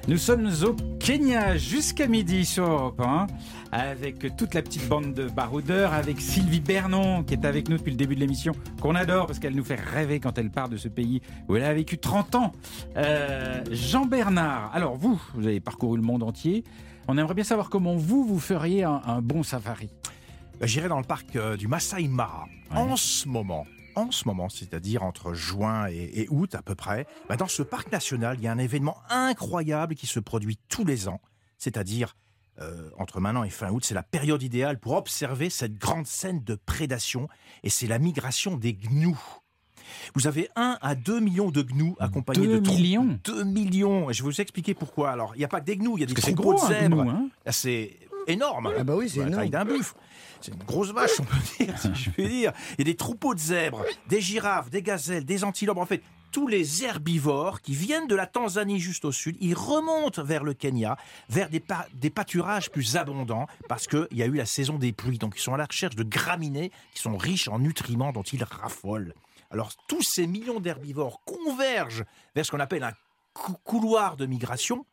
Nous 0.06 0.18
sommes 0.18 0.50
au 0.64 0.76
Kenya 0.98 1.56
jusqu'à 1.56 2.06
midi 2.06 2.44
sur 2.44 2.64
Europe 2.64 3.00
1 3.00 3.26
avec 3.72 4.36
toute 4.36 4.52
la 4.54 4.60
petite 4.60 4.86
bande 4.86 5.14
de 5.14 5.28
baroudeurs, 5.28 5.94
avec 5.94 6.20
Sylvie 6.20 6.60
Bernon 6.60 7.22
qui 7.24 7.32
est 7.34 7.44
avec 7.46 7.68
nous 7.70 7.78
depuis 7.78 7.90
le 7.90 7.96
début 7.96 8.14
de 8.14 8.20
l'émission, 8.20 8.52
qu'on 8.82 8.94
adore 8.94 9.26
parce 9.26 9.38
qu'elle 9.38 9.54
nous 9.54 9.64
fait 9.64 9.80
rêver 9.80 10.20
quand 10.20 10.36
elle 10.36 10.50
part 10.50 10.68
de 10.68 10.76
ce 10.76 10.88
pays 10.88 11.22
où 11.48 11.56
elle 11.56 11.64
a 11.64 11.72
vécu 11.72 11.96
30 11.98 12.34
ans. 12.34 12.52
Euh, 12.98 13.62
Jean 13.70 14.04
Bernard, 14.04 14.70
alors 14.74 14.96
vous, 14.96 15.20
vous 15.34 15.46
avez 15.46 15.60
parcouru 15.60 15.96
le 15.96 16.02
monde 16.04 16.22
entier. 16.22 16.64
On 17.08 17.18
aimerait 17.18 17.34
bien 17.34 17.44
savoir 17.44 17.68
comment 17.70 17.96
vous, 17.96 18.24
vous 18.24 18.40
feriez 18.40 18.84
un, 18.84 19.02
un 19.04 19.20
bon 19.20 19.42
safari. 19.42 19.90
Bah, 20.58 20.66
J'irai 20.66 20.88
dans 20.88 20.98
le 20.98 21.04
parc 21.04 21.36
euh, 21.36 21.56
du 21.56 21.68
Masai 21.68 22.08
Mara. 22.08 22.46
Ouais. 22.70 22.78
En 22.78 22.96
ce 22.96 23.28
moment, 23.28 23.66
en 23.94 24.10
ce 24.10 24.26
moment, 24.26 24.48
c'est-à-dire 24.48 25.02
entre 25.02 25.34
juin 25.34 25.86
et, 25.88 26.10
et 26.22 26.26
août 26.30 26.54
à 26.54 26.62
peu 26.62 26.74
près, 26.74 27.06
bah, 27.28 27.36
dans 27.36 27.48
ce 27.48 27.62
parc 27.62 27.92
national, 27.92 28.36
il 28.38 28.44
y 28.44 28.48
a 28.48 28.52
un 28.52 28.58
événement 28.58 28.96
incroyable 29.10 29.94
qui 29.94 30.06
se 30.06 30.20
produit 30.20 30.58
tous 30.68 30.84
les 30.84 31.08
ans. 31.08 31.20
C'est-à-dire, 31.58 32.16
euh, 32.60 32.90
entre 32.98 33.20
maintenant 33.20 33.44
et 33.44 33.50
fin 33.50 33.70
août, 33.70 33.84
c'est 33.84 33.94
la 33.94 34.02
période 34.02 34.42
idéale 34.42 34.78
pour 34.78 34.92
observer 34.94 35.50
cette 35.50 35.74
grande 35.74 36.06
scène 36.06 36.42
de 36.42 36.54
prédation, 36.54 37.28
et 37.62 37.70
c'est 37.70 37.86
la 37.86 37.98
migration 37.98 38.56
des 38.56 38.74
gnous. 38.74 39.18
Vous 40.14 40.26
avez 40.26 40.48
1 40.56 40.78
à 40.80 40.94
2 40.94 41.20
millions 41.20 41.50
de 41.50 41.62
gnous 41.62 41.96
accompagnés 41.98 42.46
de 42.46 42.58
trou- 42.58 42.74
millions 42.74 43.18
2 43.24 43.44
millions. 43.44 44.10
Et 44.10 44.14
je 44.14 44.22
vais 44.22 44.28
vous 44.28 44.40
expliquer 44.40 44.74
pourquoi. 44.74 45.10
Alors, 45.10 45.32
il 45.34 45.38
n'y 45.38 45.44
a 45.44 45.48
pas 45.48 45.60
que 45.60 45.66
des 45.66 45.76
gnous, 45.76 45.96
il 45.96 46.00
y 46.00 46.04
a 46.04 46.06
des 46.06 46.32
gros, 46.34 46.54
de 46.54 46.58
zèbres. 46.60 47.02
gnou, 47.04 47.10
hein 47.10 47.28
c'est 47.50 47.96
énorme. 48.26 48.72
Ah 48.78 48.84
bah 48.84 48.94
oui, 48.96 49.08
c'est 49.08 49.20
la 49.20 49.26
taille 49.36 49.48
énorme. 49.48 49.68
d'un 49.68 49.74
buffle. 49.76 49.94
C'est 50.40 50.52
une 50.52 50.62
grosse 50.64 50.90
vache, 50.92 51.18
on 51.20 51.24
peut 51.24 51.36
dire, 51.64 51.78
si 51.78 51.88
je 51.94 52.10
puis 52.10 52.28
dire. 52.28 52.52
Il 52.72 52.80
y 52.80 52.82
a 52.82 52.84
des 52.84 52.96
troupeaux 52.96 53.34
de 53.34 53.40
zèbres, 53.40 53.82
des 54.08 54.20
girafes, 54.20 54.68
des 54.70 54.82
gazelles, 54.82 55.24
des 55.24 55.42
antilopes. 55.42 55.78
En 55.78 55.86
fait, 55.86 56.02
tous 56.32 56.48
les 56.48 56.84
herbivores 56.84 57.62
qui 57.62 57.74
viennent 57.74 58.08
de 58.08 58.14
la 58.14 58.26
Tanzanie 58.26 58.78
juste 58.80 59.04
au 59.06 59.12
sud, 59.12 59.36
ils 59.40 59.54
remontent 59.54 60.22
vers 60.22 60.44
le 60.44 60.52
Kenya, 60.52 60.98
vers 61.30 61.48
des, 61.48 61.60
pa- 61.60 61.86
des 61.94 62.10
pâturages 62.10 62.70
plus 62.70 62.96
abondants, 62.96 63.46
parce 63.68 63.86
qu'il 63.86 64.08
y 64.12 64.22
a 64.22 64.26
eu 64.26 64.34
la 64.34 64.44
saison 64.44 64.76
des 64.76 64.92
pluies. 64.92 65.16
Donc, 65.18 65.34
ils 65.36 65.40
sont 65.40 65.54
à 65.54 65.56
la 65.58 65.64
recherche 65.64 65.96
de 65.96 66.02
graminées 66.02 66.72
qui 66.94 67.00
sont 67.00 67.16
riches 67.16 67.48
en 67.48 67.58
nutriments 67.60 68.12
dont 68.12 68.22
ils 68.24 68.42
raffolent. 68.44 69.14
Alors, 69.54 69.70
tous 69.86 70.02
ces 70.02 70.26
millions 70.26 70.58
d'herbivores 70.58 71.20
convergent 71.24 72.02
vers 72.34 72.44
ce 72.44 72.50
qu'on 72.50 72.58
appelle 72.58 72.82
un 72.82 72.92
cou- 73.32 73.56
couloir 73.62 74.16
de 74.16 74.26
migration. 74.26 74.84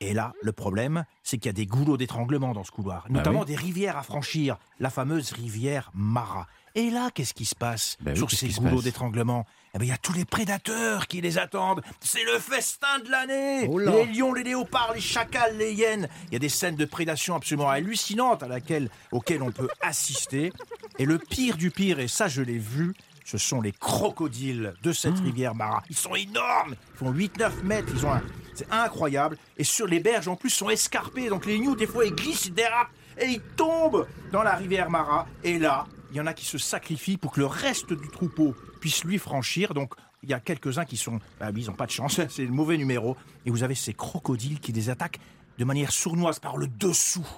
Et 0.00 0.12
là, 0.12 0.34
le 0.42 0.52
problème, 0.52 1.04
c'est 1.24 1.38
qu'il 1.38 1.46
y 1.46 1.48
a 1.48 1.54
des 1.54 1.66
goulots 1.66 1.96
d'étranglement 1.96 2.52
dans 2.52 2.62
ce 2.62 2.70
couloir, 2.70 3.06
notamment 3.10 3.40
oui. 3.40 3.46
des 3.46 3.56
rivières 3.56 3.96
à 3.96 4.02
franchir, 4.02 4.58
la 4.78 4.90
fameuse 4.90 5.32
rivière 5.32 5.90
Mara. 5.94 6.46
Et 6.76 6.90
là, 6.90 7.10
qu'est-ce 7.12 7.34
qui 7.34 7.46
se 7.46 7.56
passe 7.56 7.96
Bah 8.00 8.14
sur 8.14 8.30
ces 8.30 8.50
goulots 8.50 8.82
d'étranglement? 8.82 9.44
Eh 9.74 9.78
ben, 9.78 9.86
il 9.86 9.88
y 9.88 9.92
a 9.92 9.96
tous 9.96 10.12
les 10.12 10.24
prédateurs 10.24 11.08
qui 11.08 11.20
les 11.20 11.36
attendent. 11.38 11.82
C'est 12.00 12.22
le 12.22 12.38
festin 12.38 13.00
de 13.04 13.10
l'année. 13.10 13.66
Oh 13.68 13.78
les 13.80 14.06
lions, 14.06 14.32
les 14.34 14.44
léopards, 14.44 14.92
les 14.94 15.00
chacals, 15.00 15.56
les 15.56 15.72
hyènes. 15.72 16.08
Il 16.26 16.34
y 16.34 16.36
a 16.36 16.38
des 16.38 16.48
scènes 16.48 16.76
de 16.76 16.84
prédation 16.84 17.34
absolument 17.34 17.68
hallucinantes 17.68 18.44
à 18.44 18.48
laquelle, 18.48 18.90
auxquelles 19.10 19.42
on 19.42 19.50
peut 19.50 19.68
assister. 19.80 20.52
Et 20.98 21.06
le 21.06 21.18
pire 21.18 21.56
du 21.56 21.72
pire, 21.72 21.98
et 21.98 22.06
ça, 22.08 22.28
je 22.28 22.42
l'ai 22.42 22.58
vu. 22.58 22.94
Ce 23.28 23.36
sont 23.36 23.60
les 23.60 23.72
crocodiles 23.72 24.72
de 24.82 24.90
cette 24.90 25.18
rivière 25.18 25.54
Mara. 25.54 25.82
Ils 25.90 25.96
sont 25.96 26.14
énormes. 26.14 26.74
Ils 26.94 26.96
font 26.96 27.12
8-9 27.12 27.62
mètres. 27.62 27.92
Ils 27.94 28.06
ont 28.06 28.12
un... 28.14 28.22
C'est 28.54 28.72
incroyable. 28.72 29.36
Et 29.58 29.64
sur 29.64 29.86
les 29.86 30.00
berges, 30.00 30.28
en 30.28 30.34
plus, 30.34 30.48
sont 30.48 30.70
escarpés. 30.70 31.28
Donc 31.28 31.44
les 31.44 31.58
gnous, 31.58 31.76
des 31.76 31.86
fois, 31.86 32.06
ils 32.06 32.14
glissent, 32.14 32.46
ils 32.46 32.54
dérapent. 32.54 32.88
Et 33.20 33.26
ils 33.26 33.42
tombent 33.54 34.06
dans 34.32 34.42
la 34.42 34.54
rivière 34.54 34.88
Mara. 34.88 35.26
Et 35.44 35.58
là, 35.58 35.86
il 36.10 36.16
y 36.16 36.22
en 36.22 36.26
a 36.26 36.32
qui 36.32 36.46
se 36.46 36.56
sacrifient 36.56 37.18
pour 37.18 37.32
que 37.32 37.40
le 37.40 37.46
reste 37.46 37.92
du 37.92 38.08
troupeau 38.08 38.56
puisse 38.80 39.04
lui 39.04 39.18
franchir. 39.18 39.74
Donc 39.74 39.92
il 40.22 40.30
y 40.30 40.32
a 40.32 40.40
quelques-uns 40.40 40.86
qui 40.86 40.96
sont... 40.96 41.20
Ah, 41.38 41.50
oui, 41.54 41.64
ils 41.64 41.66
n'ont 41.66 41.76
pas 41.76 41.84
de 41.84 41.90
chance. 41.90 42.22
C'est 42.30 42.46
le 42.46 42.50
mauvais 42.50 42.78
numéro. 42.78 43.14
Et 43.44 43.50
vous 43.50 43.62
avez 43.62 43.74
ces 43.74 43.92
crocodiles 43.92 44.58
qui 44.58 44.72
les 44.72 44.88
attaquent 44.88 45.20
de 45.58 45.64
manière 45.66 45.92
sournoise 45.92 46.38
par 46.38 46.56
le 46.56 46.66
dessous. 46.66 47.28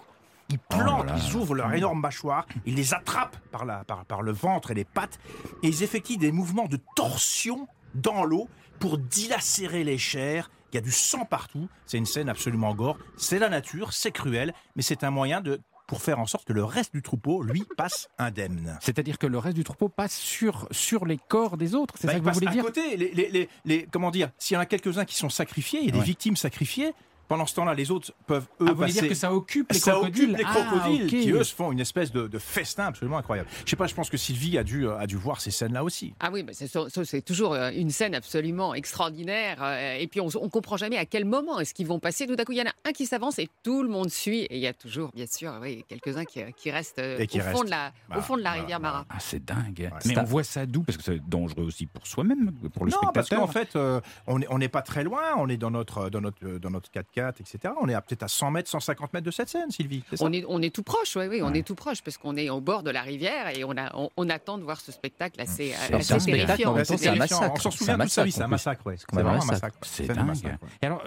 Ils 0.50 0.58
plantent, 0.58 1.06
là 1.08 1.16
ils 1.16 1.34
ouvrent 1.36 1.54
leur 1.54 1.72
énorme 1.72 2.00
mâchoire, 2.00 2.46
ils 2.66 2.74
les 2.74 2.92
attrapent 2.92 3.36
par, 3.52 3.64
la, 3.64 3.84
par, 3.84 4.04
par 4.04 4.22
le 4.22 4.32
ventre 4.32 4.70
et 4.72 4.74
les 4.74 4.84
pattes, 4.84 5.18
et 5.62 5.68
ils 5.68 5.82
effectuent 5.82 6.16
des 6.18 6.32
mouvements 6.32 6.66
de 6.66 6.78
torsion 6.96 7.68
dans 7.94 8.24
l'eau 8.24 8.48
pour 8.78 8.98
dilacérer 8.98 9.84
les 9.84 9.98
chairs. 9.98 10.50
Il 10.72 10.76
y 10.76 10.78
a 10.78 10.82
du 10.82 10.92
sang 10.92 11.24
partout, 11.24 11.68
c'est 11.86 11.98
une 11.98 12.06
scène 12.06 12.28
absolument 12.28 12.74
gore. 12.74 12.96
C'est 13.16 13.38
la 13.38 13.48
nature, 13.48 13.92
c'est 13.92 14.12
cruel, 14.12 14.52
mais 14.76 14.82
c'est 14.82 15.02
un 15.04 15.10
moyen 15.10 15.40
de 15.40 15.60
pour 15.86 16.02
faire 16.02 16.20
en 16.20 16.26
sorte 16.26 16.44
que 16.46 16.52
le 16.52 16.62
reste 16.62 16.94
du 16.94 17.02
troupeau, 17.02 17.42
lui, 17.42 17.64
passe 17.76 18.08
indemne. 18.16 18.78
C'est-à-dire 18.80 19.18
que 19.18 19.26
le 19.26 19.38
reste 19.38 19.56
du 19.56 19.64
troupeau 19.64 19.88
passe 19.88 20.14
sur, 20.14 20.68
sur 20.70 21.04
les 21.04 21.16
corps 21.18 21.56
des 21.56 21.74
autres. 21.74 21.94
C'est 21.98 22.06
Bah, 22.06 22.12
ça 22.12 22.20
que 22.20 22.24
vous 22.24 22.30
voulez 22.30 22.46
à 22.46 22.50
dire? 22.52 22.62
côté, 22.64 22.96
les, 22.96 23.10
les- 23.12 23.28
les- 23.28 23.48
les- 23.64 23.88
comment 23.90 24.12
dire, 24.12 24.30
s'il 24.38 24.54
y 24.54 24.58
en 24.58 24.60
a 24.60 24.66
quelques-uns 24.66 25.04
qui 25.04 25.16
sont 25.16 25.28
sacrifiés, 25.30 25.80
il 25.80 25.86
y 25.86 25.88
a 25.88 25.92
des 25.94 26.00
victimes 26.00 26.36
sacrifiées. 26.36 26.92
Pendant 27.30 27.46
ce 27.46 27.54
temps-là, 27.54 27.74
les 27.74 27.92
autres 27.92 28.12
peuvent 28.26 28.42
eux 28.60 28.66
Ah, 28.66 28.70
vous 28.72 28.74
voulez 28.74 28.88
passer. 28.88 29.00
dire 29.02 29.08
que 29.08 29.14
ça 29.14 29.32
occupe 29.32 29.70
les 29.72 29.78
ça 29.78 29.92
crocodiles? 29.92 30.24
occupe 30.32 30.36
les 30.38 30.44
Ah, 30.44 30.52
crocodiles 30.66 31.06
qui 31.06 31.30
eux 31.30 31.44
se 31.44 31.54
font 31.54 31.70
une 31.70 31.78
espèce 31.78 32.10
de, 32.10 32.26
de 32.26 32.38
festin 32.40 32.86
absolument 32.86 33.18
incroyable. 33.18 33.48
Je 33.64 33.70
sais 33.70 33.76
pas, 33.76 33.86
je 33.86 33.94
pense 33.94 34.10
que 34.10 34.16
Sylvie 34.16 34.58
a 34.58 34.64
dû, 34.64 34.88
euh, 34.88 34.98
a 34.98 35.06
dû 35.06 35.14
voir 35.16 35.40
ces 35.40 35.52
scènes-là 35.52 35.84
aussi. 35.84 36.12
Ah 36.18 36.30
oui, 36.32 36.42
mais 36.42 36.52
c'est 36.54 37.22
toujours 37.22 37.54
euh, 37.54 37.70
une 37.72 37.90
scène 37.90 38.16
absolument 38.16 38.74
extraordinaire. 38.74 39.58
euh, 39.62 39.94
Et 40.00 40.08
puis 40.08 40.20
on, 40.20 40.26
on 40.40 40.48
comprend 40.48 40.76
jamais 40.76 40.96
à 40.98 41.06
quel 41.06 41.24
moment 41.24 41.60
est-ce 41.60 41.72
qu'ils 41.72 41.86
vont 41.86 42.00
passer. 42.00 42.26
Tout 42.26 42.34
à 42.36 42.44
coup, 42.44 42.50
il 42.50 42.58
y 42.58 42.62
en 42.62 42.66
a 42.66 42.72
un 42.88 42.90
qui 42.92 43.06
s'avance 43.06 43.38
et 43.38 43.48
tout 43.62 43.84
le 43.84 43.88
monde 43.88 44.10
suit. 44.10 44.40
Et 44.50 44.56
il 44.56 44.60
y 44.62 44.66
a 44.66 44.74
toujours, 44.74 45.12
bien 45.14 45.26
sûr, 45.26 45.52
oui, 45.62 45.84
quelques-uns 45.88 46.24
qui, 46.24 46.40
qui 46.56 46.72
restent 46.72 46.98
Et 46.98 47.28
qui 47.28 47.38
au, 47.38 47.44
fond 47.44 47.62
de 47.62 47.70
la, 47.70 47.92
Bah, 48.08 48.16
au 48.18 48.22
fond 48.22 48.36
de 48.36 48.42
la 48.42 48.50
voilà, 48.50 48.62
rivière 48.62 48.80
Mara. 48.80 49.06
Ah, 49.08 49.18
c'est 49.20 49.44
dingue. 49.44 49.88
Ouais. 49.92 49.98
Mais 50.06 50.18
on 50.18 50.24
voit 50.24 50.42
ça 50.42 50.66
d'où? 50.66 50.82
Parce 50.82 50.98
que 50.98 51.04
c'est 51.04 51.20
dangereux 51.28 51.62
aussi 51.64 51.86
pour 51.86 52.08
soi-même, 52.08 52.50
pour 52.74 52.84
le 52.86 52.90
non, 52.90 52.98
parce 53.14 53.28
spectateur. 53.28 53.46
qu'en 53.46 53.52
fait, 53.52 53.76
euh, 53.76 54.00
on 54.26 54.40
n'est 54.40 54.46
on 54.50 54.58
pas 54.68 54.82
très 54.82 55.04
loin. 55.04 55.22
On 55.36 55.48
est 55.48 55.56
dans 55.56 55.70
notre, 55.70 56.10
dans 56.10 56.20
notre, 56.20 56.58
dans 56.58 56.70
notre 56.70 56.90
4x4, 57.20 57.40
etc. 57.40 57.74
On 57.80 57.88
est 57.88 57.94
peut-être 57.94 58.22
à 58.22 58.28
100 58.28 58.50
mètres, 58.50 58.68
150 58.70 59.12
mètres 59.12 59.26
de 59.26 59.30
cette 59.30 59.48
scène, 59.48 59.70
Sylvie. 59.70 60.02
ça 60.12 60.24
On 60.24 60.32
est, 60.32 60.44
on 60.48 60.60
est 60.62 60.74
tout 60.74 60.82
proche, 60.82 61.16
oui, 61.16 61.26
oui, 61.28 61.42
on 61.42 61.50
Ouais. 61.50 61.58
est 61.58 61.62
tout 61.62 61.74
proche 61.74 62.02
parce 62.02 62.16
qu'on 62.18 62.36
est 62.36 62.50
au 62.50 62.60
bord 62.60 62.82
de 62.82 62.90
la 62.90 63.02
rivière 63.02 63.56
et 63.56 63.64
on, 63.64 63.76
a, 63.76 63.90
on, 63.96 64.08
on 64.16 64.28
attend 64.30 64.58
de 64.58 64.62
voir 64.62 64.80
ce 64.80 64.92
spectacle 64.92 65.40
assez, 65.40 65.72
Alors, 65.88 66.00
assez 66.00 66.18
c'est 66.20 66.32
un 66.32 66.34
terrifiant. 66.46 66.74
c'est 66.84 67.16
massacre. 67.16 67.52
On 67.52 67.56
s'en 67.56 67.70
C'est 67.70 67.78
souvient 67.78 67.94
un 67.94 67.98
toute 68.04 68.08
sa 68.10 68.24
vie, 68.24 68.28
massacre, 68.28 68.36
c'est 68.36 68.42
un 68.42 68.48
massacre. 68.48 68.86
ouais. 68.86 68.96
C'est 68.98 69.12
vraiment 69.12 69.42
un 69.42 69.44
massacre. 69.46 69.76
C'est 69.82 70.06
dingue. 70.06 70.26
massacre, 70.26 70.62
ouais. 70.62 70.68
Et 70.82 70.86
alors, 70.86 71.02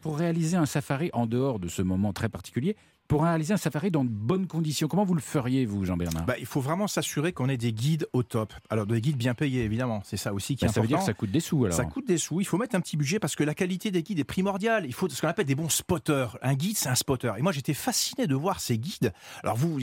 pour 0.00 0.18
réaliser 0.18 0.56
un 0.56 0.66
safari 0.66 1.10
en 1.12 1.26
dehors 1.26 1.58
de 1.58 1.68
ce 1.68 1.82
moment 1.82 2.12
très 2.12 2.28
particulier, 2.28 2.76
pour 3.08 3.22
réaliser 3.24 3.54
un 3.54 3.56
safari 3.58 3.90
dans 3.90 4.04
de 4.04 4.10
bonnes 4.10 4.46
conditions, 4.46 4.86
comment 4.86 5.04
vous 5.04 5.14
le 5.14 5.20
feriez, 5.20 5.64
vous, 5.64 5.84
Jean-Bernard 5.84 6.26
Bah, 6.26 6.34
il 6.38 6.44
faut 6.46 6.60
vraiment 6.60 6.86
s'assurer 6.86 7.32
qu'on 7.32 7.48
ait 7.48 7.56
des 7.56 7.72
guides 7.72 8.06
au 8.12 8.22
top. 8.22 8.52
Alors, 8.68 8.86
des 8.86 9.00
guides 9.00 9.16
bien 9.16 9.34
payés, 9.34 9.64
évidemment. 9.64 10.02
C'est 10.04 10.18
ça 10.18 10.34
aussi 10.34 10.56
qui 10.56 10.64
est 10.64 10.68
Bah, 10.68 10.74
Ça 10.74 10.80
veut 10.82 10.86
dire 10.86 10.98
que 10.98 11.02
important. 11.02 11.12
ça 11.14 11.18
coûte 11.18 11.30
des 11.30 11.40
sous, 11.40 11.64
alors 11.64 11.76
Ça 11.76 11.84
coûte 11.86 12.06
des 12.06 12.18
sous, 12.18 12.40
il 12.40 12.44
faut 12.44 12.58
mettre 12.58 12.76
un 12.76 12.80
petit 12.80 12.96
budget 12.98 13.18
parce 13.18 13.34
que 13.34 13.44
la 13.44 13.54
qualité 13.54 13.90
des 13.90 14.02
guides 14.02 14.18
est 14.18 14.24
primordiale. 14.24 14.84
Il 14.86 14.92
faut 14.92 15.08
ce 15.08 15.20
qu'on 15.20 15.28
appelle 15.28 15.46
des 15.46 15.54
bons 15.54 15.70
spotters. 15.70 16.36
Un 16.42 16.54
guide, 16.54 16.76
c'est 16.76 16.90
un 16.90 16.94
spotter. 16.94 17.32
Et 17.38 17.42
moi, 17.42 17.52
j'étais 17.52 17.74
fasciné 17.74 18.26
de 18.26 18.34
voir 18.34 18.60
ces 18.60 18.78
guides. 18.78 19.12
Alors, 19.42 19.56
vous, 19.56 19.78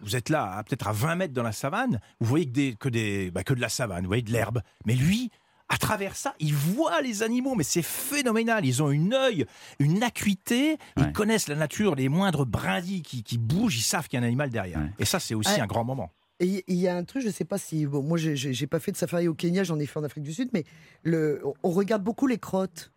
vous 0.00 0.16
êtes 0.16 0.30
là, 0.30 0.56
à 0.56 0.62
peut-être 0.64 0.88
à 0.88 0.92
20 0.92 1.16
mètres 1.16 1.34
dans 1.34 1.42
la 1.42 1.52
savane, 1.52 2.00
vous 2.20 2.26
voyez 2.26 2.46
que, 2.46 2.52
des, 2.52 2.74
que, 2.78 2.88
des, 2.88 3.30
bah, 3.30 3.44
que 3.44 3.52
de 3.54 3.60
la 3.60 3.68
savane, 3.68 4.02
vous 4.04 4.08
voyez 4.08 4.22
de 4.22 4.32
l'herbe. 4.32 4.62
Mais 4.86 4.94
lui, 4.94 5.30
à 5.72 5.78
travers 5.78 6.14
ça, 6.16 6.34
il 6.38 6.52
voit 6.54 7.00
les 7.00 7.22
animaux, 7.22 7.54
mais 7.54 7.64
c'est 7.64 7.80
phénoménal. 7.82 8.66
Ils 8.66 8.82
ont 8.82 8.90
une 8.90 9.14
œil, 9.14 9.46
une 9.78 10.02
acuité, 10.02 10.72
Ouais. 10.96 11.04
ils 11.06 11.12
connaissent 11.12 11.48
la 11.48 11.54
nature, 11.54 11.94
les 11.94 12.10
moindres 12.10 12.44
brindilles 12.44 13.00
qui, 13.02 13.22
qui 13.22 13.38
bougent, 13.38 13.78
ils 13.78 13.82
savent 13.82 14.06
qu'il 14.06 14.18
y 14.18 14.22
a 14.22 14.24
un 14.24 14.26
animal 14.26 14.50
derrière. 14.50 14.78
Ouais. 14.78 14.90
Et 14.98 15.04
ça, 15.06 15.18
c'est 15.18 15.34
aussi 15.34 15.54
Ouais. 15.54 15.60
un 15.60 15.66
grand 15.66 15.84
moment. 15.84 16.10
Et 16.40 16.62
il 16.66 16.76
y 16.76 16.88
a 16.88 16.96
un 16.96 17.04
truc, 17.04 17.22
je 17.22 17.30
sais 17.30 17.44
pas 17.44 17.56
si. 17.56 17.86
Bon, 17.86 18.02
moi, 18.02 18.18
j'ai- 18.18 18.66
pas 18.66 18.80
fait 18.80 18.92
de 18.92 18.96
safari 18.96 19.28
au 19.28 19.34
Kenya, 19.34 19.64
j'en 19.64 19.78
ai 19.78 19.86
fait 19.86 19.98
en 19.98 20.04
Afrique 20.04 20.24
du 20.24 20.34
Sud, 20.34 20.50
mais 20.52 20.64
le, 21.04 21.40
on 21.62 21.70
regarde 21.70 22.02
beaucoup 22.02 22.26
les 22.26 22.38
crottes. 22.38 22.90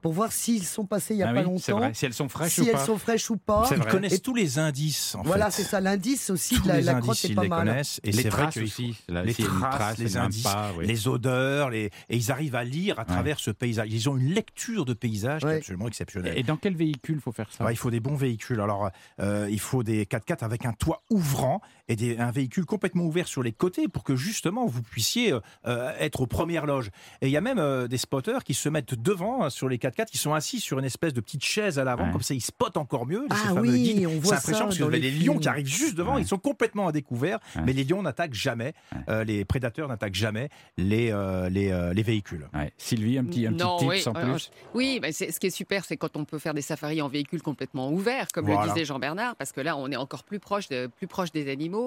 Pour 0.00 0.12
voir 0.12 0.32
s'ils 0.32 0.64
sont 0.64 0.86
passés 0.86 1.14
il 1.14 1.18
y 1.18 1.22
a 1.22 1.28
Ah 1.28 1.32
pas 1.34 1.40
oui, 1.40 1.44
longtemps, 1.44 1.78
vrai. 1.78 1.92
Si 1.94 2.06
elles 2.06 2.14
sont 2.14 2.28
fraîches 2.28 2.54
si 2.54 2.60
ou 2.62 2.64
elles 2.66 2.72
pas. 2.72 2.84
sont 2.86 2.98
fraîches 2.98 3.30
ou 3.30 3.36
pas. 3.36 3.64
C'est 3.68 3.76
Ils 3.76 3.82
vrai. 3.82 3.90
connaissent 3.90 4.12
Et- 4.14 4.18
tous 4.20 4.34
les 4.34 4.58
indices, 4.58 5.14
en 5.14 5.22
Voilà, 5.22 5.50
c'est 5.50 5.62
ça. 5.64 5.80
L'indice 5.80 6.30
aussi 6.30 6.56
Tous 6.56 6.62
de 6.62 6.68
la, 6.68 6.76
les 6.78 6.82
la 6.82 6.92
indices, 6.96 7.02
crotte 7.04 7.24
est 7.24 7.28
ils 7.28 7.34
pas 7.34 7.42
les 7.42 7.48
mal. 7.48 7.66
connaissent. 7.68 8.00
Et 8.04 8.12
les 8.12 8.22
c'est 8.22 8.28
vrai 8.28 8.42
traces 8.42 8.54
qu'il 8.54 8.62
aussi. 8.64 8.96
Là, 9.08 9.22
les 9.24 9.34
traces, 9.34 9.74
trace, 9.76 9.98
les 9.98 10.16
indices, 10.16 10.42
pas, 10.42 10.72
oui. 10.78 10.86
les 10.86 11.08
odeurs, 11.08 11.70
les... 11.70 11.90
et 12.08 12.16
ils 12.16 12.30
arrivent 12.32 12.54
à 12.56 12.64
lire 12.64 12.98
à 12.98 13.04
travers 13.04 13.38
ce 13.40 13.50
paysage. 13.50 13.88
Ils 13.90 14.08
ont 14.08 14.16
une 14.16 14.32
lecture 14.32 14.84
de 14.84 14.94
paysage 14.94 15.42
qui 15.42 15.48
est 15.48 15.56
absolument 15.58 15.88
exceptionnelle. 15.88 16.36
Et 16.36 16.42
dans 16.42 16.56
quel 16.56 16.74
véhicule 16.76 17.20
faut 17.20 17.32
faire 17.32 17.50
ça? 17.52 17.64
Ouais, 17.64 17.72
il 17.72 17.76
faut 17.76 17.90
des 17.90 18.00
bons 18.00 18.16
véhicules. 18.16 18.60
Alors, 18.60 18.90
euh, 19.20 19.48
il 19.50 19.60
faut 19.60 19.82
des 19.82 20.04
4x4 20.06 20.44
avec 20.44 20.64
un 20.66 20.72
toit 20.72 21.02
ouvrant 21.10 21.60
et 21.90 21.96
des, 21.96 22.16
un 22.18 22.30
véhicule 22.30 22.64
complètement 22.64 23.04
ouvert 23.04 23.26
sur 23.28 23.42
les 23.42 23.52
côtés 23.52 23.88
pour 23.88 24.04
que 24.04 24.14
justement 24.16 24.64
vous 24.64 24.80
puissiez 24.80 25.32
euh, 25.32 25.40
euh, 25.66 25.92
être 25.98 26.20
aux 26.22 26.26
premières 26.26 26.64
loges. 26.64 26.90
Et 27.20 27.26
il 27.26 27.30
y 27.32 27.36
a 27.36 27.40
même 27.42 27.58
euh, 27.58 27.88
des 27.88 27.98
spotters 27.98 28.44
qui 28.44 28.54
se 28.54 28.68
mettent 28.68 28.94
devant 28.94 29.42
hein, 29.44 29.50
sur 29.50 29.68
les 29.68 29.76
4x4, 29.76 30.06
qui 30.06 30.16
sont 30.18 30.32
assis 30.32 30.60
sur 30.60 30.78
une 30.78 30.84
espèce 30.84 31.12
de 31.12 31.20
petite 31.20 31.44
chaise 31.44 31.78
à 31.78 31.84
l'avant, 31.84 32.06
Ouais. 32.06 32.12
comme 32.12 32.22
ça 32.22 32.32
ils 32.32 32.40
spotent 32.40 32.76
encore 32.78 33.06
mieux. 33.06 33.26
Ah 33.28 33.34
ces 33.48 33.58
oui, 33.58 33.82
guides. 33.82 34.06
on 34.06 34.10
C'est 34.12 34.18
voit 34.20 34.34
impressionnant 34.36 34.58
ça 34.58 34.64
parce 34.66 34.78
que 34.78 34.82
vous 34.84 34.88
avez 34.88 35.00
les 35.00 35.10
les 35.10 35.18
lions 35.26 35.38
qui 35.38 35.48
arrivent 35.48 35.66
juste 35.66 35.96
devant, 35.96 36.14
Ouais. 36.14 36.22
ils 36.22 36.26
sont 36.28 36.38
complètement 36.38 36.86
à 36.88 36.92
découvert, 36.92 37.40
Ouais. 37.56 37.62
mais 37.66 37.72
les 37.72 37.82
lions 37.84 38.02
n'attaquent 38.02 38.32
jamais, 38.34 38.72
Ouais. 38.92 38.98
euh, 39.08 39.24
les 39.24 39.44
prédateurs 39.44 39.88
n'attaquent 39.88 40.14
jamais 40.14 40.48
les, 40.78 41.10
euh, 41.10 41.48
les, 41.48 41.72
euh, 41.72 41.92
les 41.92 42.02
véhicules. 42.04 42.48
Ouais. 42.54 42.72
Sylvie, 42.78 43.18
un 43.18 43.24
petit, 43.24 43.46
un 43.46 43.52
petit 43.52 43.64
Non, 43.64 43.78
tips 43.78 43.90
oui, 43.90 44.02
en 44.06 44.14
euh, 44.16 44.32
plus? 44.32 44.50
Oui, 44.74 44.98
mais 45.02 45.10
c'est- 45.12 45.32
ce 45.32 45.40
qui 45.40 45.48
est 45.48 45.50
super, 45.50 45.84
c'est 45.84 45.96
quand 45.96 46.16
on 46.16 46.24
peut 46.24 46.38
faire 46.38 46.54
des 46.54 46.62
safaris 46.62 47.02
en 47.02 47.08
véhicule 47.08 47.42
complètement 47.42 47.90
ouvert, 47.90 48.28
comme 48.32 48.46
Voilà. 48.46 48.66
le 48.66 48.72
disait 48.72 48.84
Jean-Bernard, 48.84 49.34
parce 49.34 49.50
que 49.50 49.60
là, 49.60 49.76
on 49.76 49.90
est 49.90 49.96
encore 49.96 50.22
plus 50.22 50.38
proche, 50.38 50.68
de- 50.68 50.86
plus 50.86 51.08
proche 51.08 51.32
des 51.32 51.50
animaux. 51.50 51.79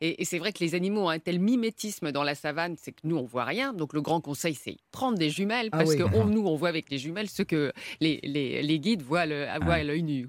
Et, 0.00 0.22
et 0.22 0.24
c'est 0.24 0.38
vrai 0.38 0.52
que 0.52 0.58
les 0.64 0.74
animaux 0.74 1.02
ont 1.06 1.08
un 1.08 1.18
tel 1.18 1.38
mimétisme 1.38 2.12
dans 2.12 2.22
la 2.22 2.34
savane, 2.34 2.76
c'est 2.80 2.92
que 2.92 3.00
nous, 3.04 3.16
on 3.16 3.24
voit 3.24 3.44
rien. 3.44 3.72
Donc, 3.72 3.92
le 3.92 4.00
grand 4.02 4.20
conseil, 4.20 4.54
c'est 4.54 4.76
prendre 4.92 5.18
des 5.18 5.30
jumelles, 5.30 5.68
Ah 5.72 5.78
parce 5.78 5.90
oui. 5.90 5.98
que 5.98 6.02
on- 6.16 6.26
nous, 6.26 6.46
on 6.46 6.56
voit 6.56 6.68
avec 6.68 6.90
les 6.90 6.98
jumelles 6.98 7.28
ce 7.28 7.42
que 7.42 7.72
les, 8.00 8.20
les, 8.22 8.62
les 8.62 8.78
guides 8.80 9.02
voient, 9.02 9.26
le, 9.26 9.46
voient 9.62 9.74
à 9.74 9.82
l'œil 9.82 10.02
nu. 10.02 10.28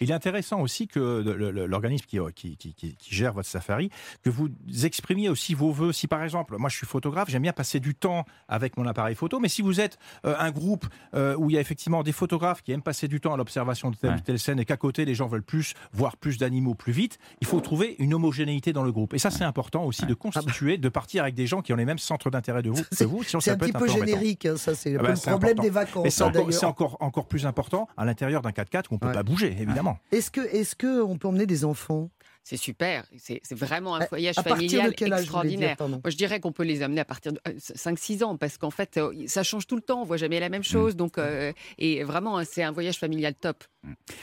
Il 0.00 0.10
est 0.10 0.14
intéressant 0.14 0.60
aussi 0.60 0.86
que 0.88 1.22
l'organisme 1.66 2.06
qui, 2.06 2.18
qui, 2.34 2.56
qui- 2.56 2.74
qui- 2.74 2.94
qui 2.96 3.14
gère 3.14 3.32
votre 3.32 3.48
safari, 3.48 3.90
que 4.22 4.30
vous 4.30 4.48
exprimiez 4.84 5.28
aussi 5.28 5.54
vos 5.54 5.70
voeux. 5.70 5.92
Si 5.92 6.06
par 6.06 6.22
exemple, 6.22 6.56
moi 6.58 6.68
je 6.70 6.76
suis 6.76 6.86
photographe, 6.86 7.28
j'aime 7.30 7.42
bien 7.42 7.52
passer 7.52 7.80
du 7.80 7.94
temps 7.94 8.24
avec 8.48 8.76
mon 8.76 8.86
appareil 8.86 9.14
photo, 9.14 9.40
mais 9.40 9.48
si 9.48 9.62
vous 9.62 9.80
êtes 9.80 9.98
euh, 10.24 10.34
un 10.38 10.50
groupe 10.50 10.86
euh, 11.14 11.34
où 11.36 11.50
il 11.50 11.54
y 11.54 11.56
a 11.58 11.60
effectivement 11.60 12.02
des 12.02 12.12
photographes 12.12 12.62
qui 12.62 12.72
aiment 12.72 12.82
passer 12.82 13.08
du 13.08 13.20
temps 13.20 13.34
à 13.34 13.36
l'observation 13.36 13.90
de 13.90 13.96
telle 13.96 14.10
Ouais. 14.10 14.16
ou 14.18 14.20
telle 14.20 14.38
scène 14.38 14.60
et 14.60 14.64
qu'à 14.64 14.76
côté 14.76 15.04
les 15.04 15.14
gens 15.14 15.26
veulent 15.26 15.42
plus 15.42 15.74
voir 15.92 16.16
plus 16.16 16.38
d'animaux 16.38 16.74
plus 16.74 16.92
vite, 16.92 17.18
il 17.40 17.46
faut 17.46 17.60
trouver 17.60 17.96
une 17.98 18.14
homogénéité 18.14 18.35
dans 18.72 18.82
le 18.82 18.92
groupe. 18.92 19.14
Et 19.14 19.18
ça 19.18 19.30
c'est 19.30 19.44
important 19.44 19.84
aussi 19.84 20.06
de 20.06 20.14
constituer, 20.14 20.78
de 20.78 20.88
partir 20.88 21.22
avec 21.22 21.34
des 21.34 21.46
gens 21.46 21.62
qui 21.62 21.72
ont 21.72 21.76
les 21.76 21.84
mêmes 21.84 21.98
centres 21.98 22.30
d'intérêt 22.30 22.62
de 22.62 22.70
vous, 22.70 22.82
que 22.82 23.04
vous, 23.04 23.22
sinon 23.22 23.40
C'est 23.40 23.50
un 23.50 23.56
petit 23.56 23.72
peu 23.72 23.88
générique, 23.88 24.46
hein, 24.46 24.56
ça 24.56 24.74
c'est 24.74 24.96
Ah 24.96 25.02
bah, 25.02 25.10
le 25.10 25.16
c'est 25.16 25.30
problème 25.30 25.58
des 25.58 25.70
vacances. 25.70 26.06
C'est 26.08 26.22
hein, 26.22 26.68
encore, 26.68 26.96
encore, 27.00 27.26
plus 27.26 27.46
important 27.46 27.88
à 27.96 28.04
l'intérieur 28.04 28.42
d'un 28.42 28.50
4x4 28.50 28.84
où 28.90 28.92
on 28.92 28.94
ne 28.94 29.00
peut 29.00 29.12
pas 29.12 29.22
bouger, 29.22 29.56
évidemment. 29.58 29.98
Est-ce 30.12 30.30
que, 30.30 30.40
est-ce 30.40 30.76
que 30.76 31.02
on 31.02 31.16
peut 31.16 31.28
emmener 31.28 31.46
des 31.46 31.64
enfants? 31.64 32.10
C'est 32.48 32.56
super. 32.56 33.02
C'est 33.18 33.40
c'est 33.42 33.56
vraiment 33.58 33.96
un 33.96 34.06
voyage 34.06 34.36
familial 34.36 34.90
de 34.90 34.94
quel 34.94 35.12
âge 35.12 35.26
vous 35.26 35.36
voulez 35.36 35.56
dire, 35.56 35.70
extraordinaire. 35.70 36.00
Moi, 36.04 36.10
je 36.10 36.16
dirais 36.16 36.38
qu'on 36.38 36.52
peut 36.52 36.62
les 36.62 36.80
amener 36.80 37.00
à 37.00 37.04
partir 37.04 37.32
de 37.32 37.40
5-6 37.58 38.22
ans, 38.22 38.36
parce 38.36 38.56
qu'en 38.56 38.70
fait, 38.70 38.98
euh, 38.98 39.12
ça 39.26 39.42
change 39.42 39.66
tout 39.66 39.74
le 39.74 39.82
temps. 39.82 40.02
On 40.02 40.04
voit 40.04 40.16
jamais 40.16 40.38
la 40.38 40.48
même 40.48 40.62
chose. 40.62 40.94
Donc, 40.94 41.18
euh, 41.18 41.52
et 41.78 42.04
vraiment, 42.04 42.40
c'est 42.44 42.62
un 42.62 42.70
voyage 42.70 42.98
familial 42.98 43.34
top. 43.34 43.64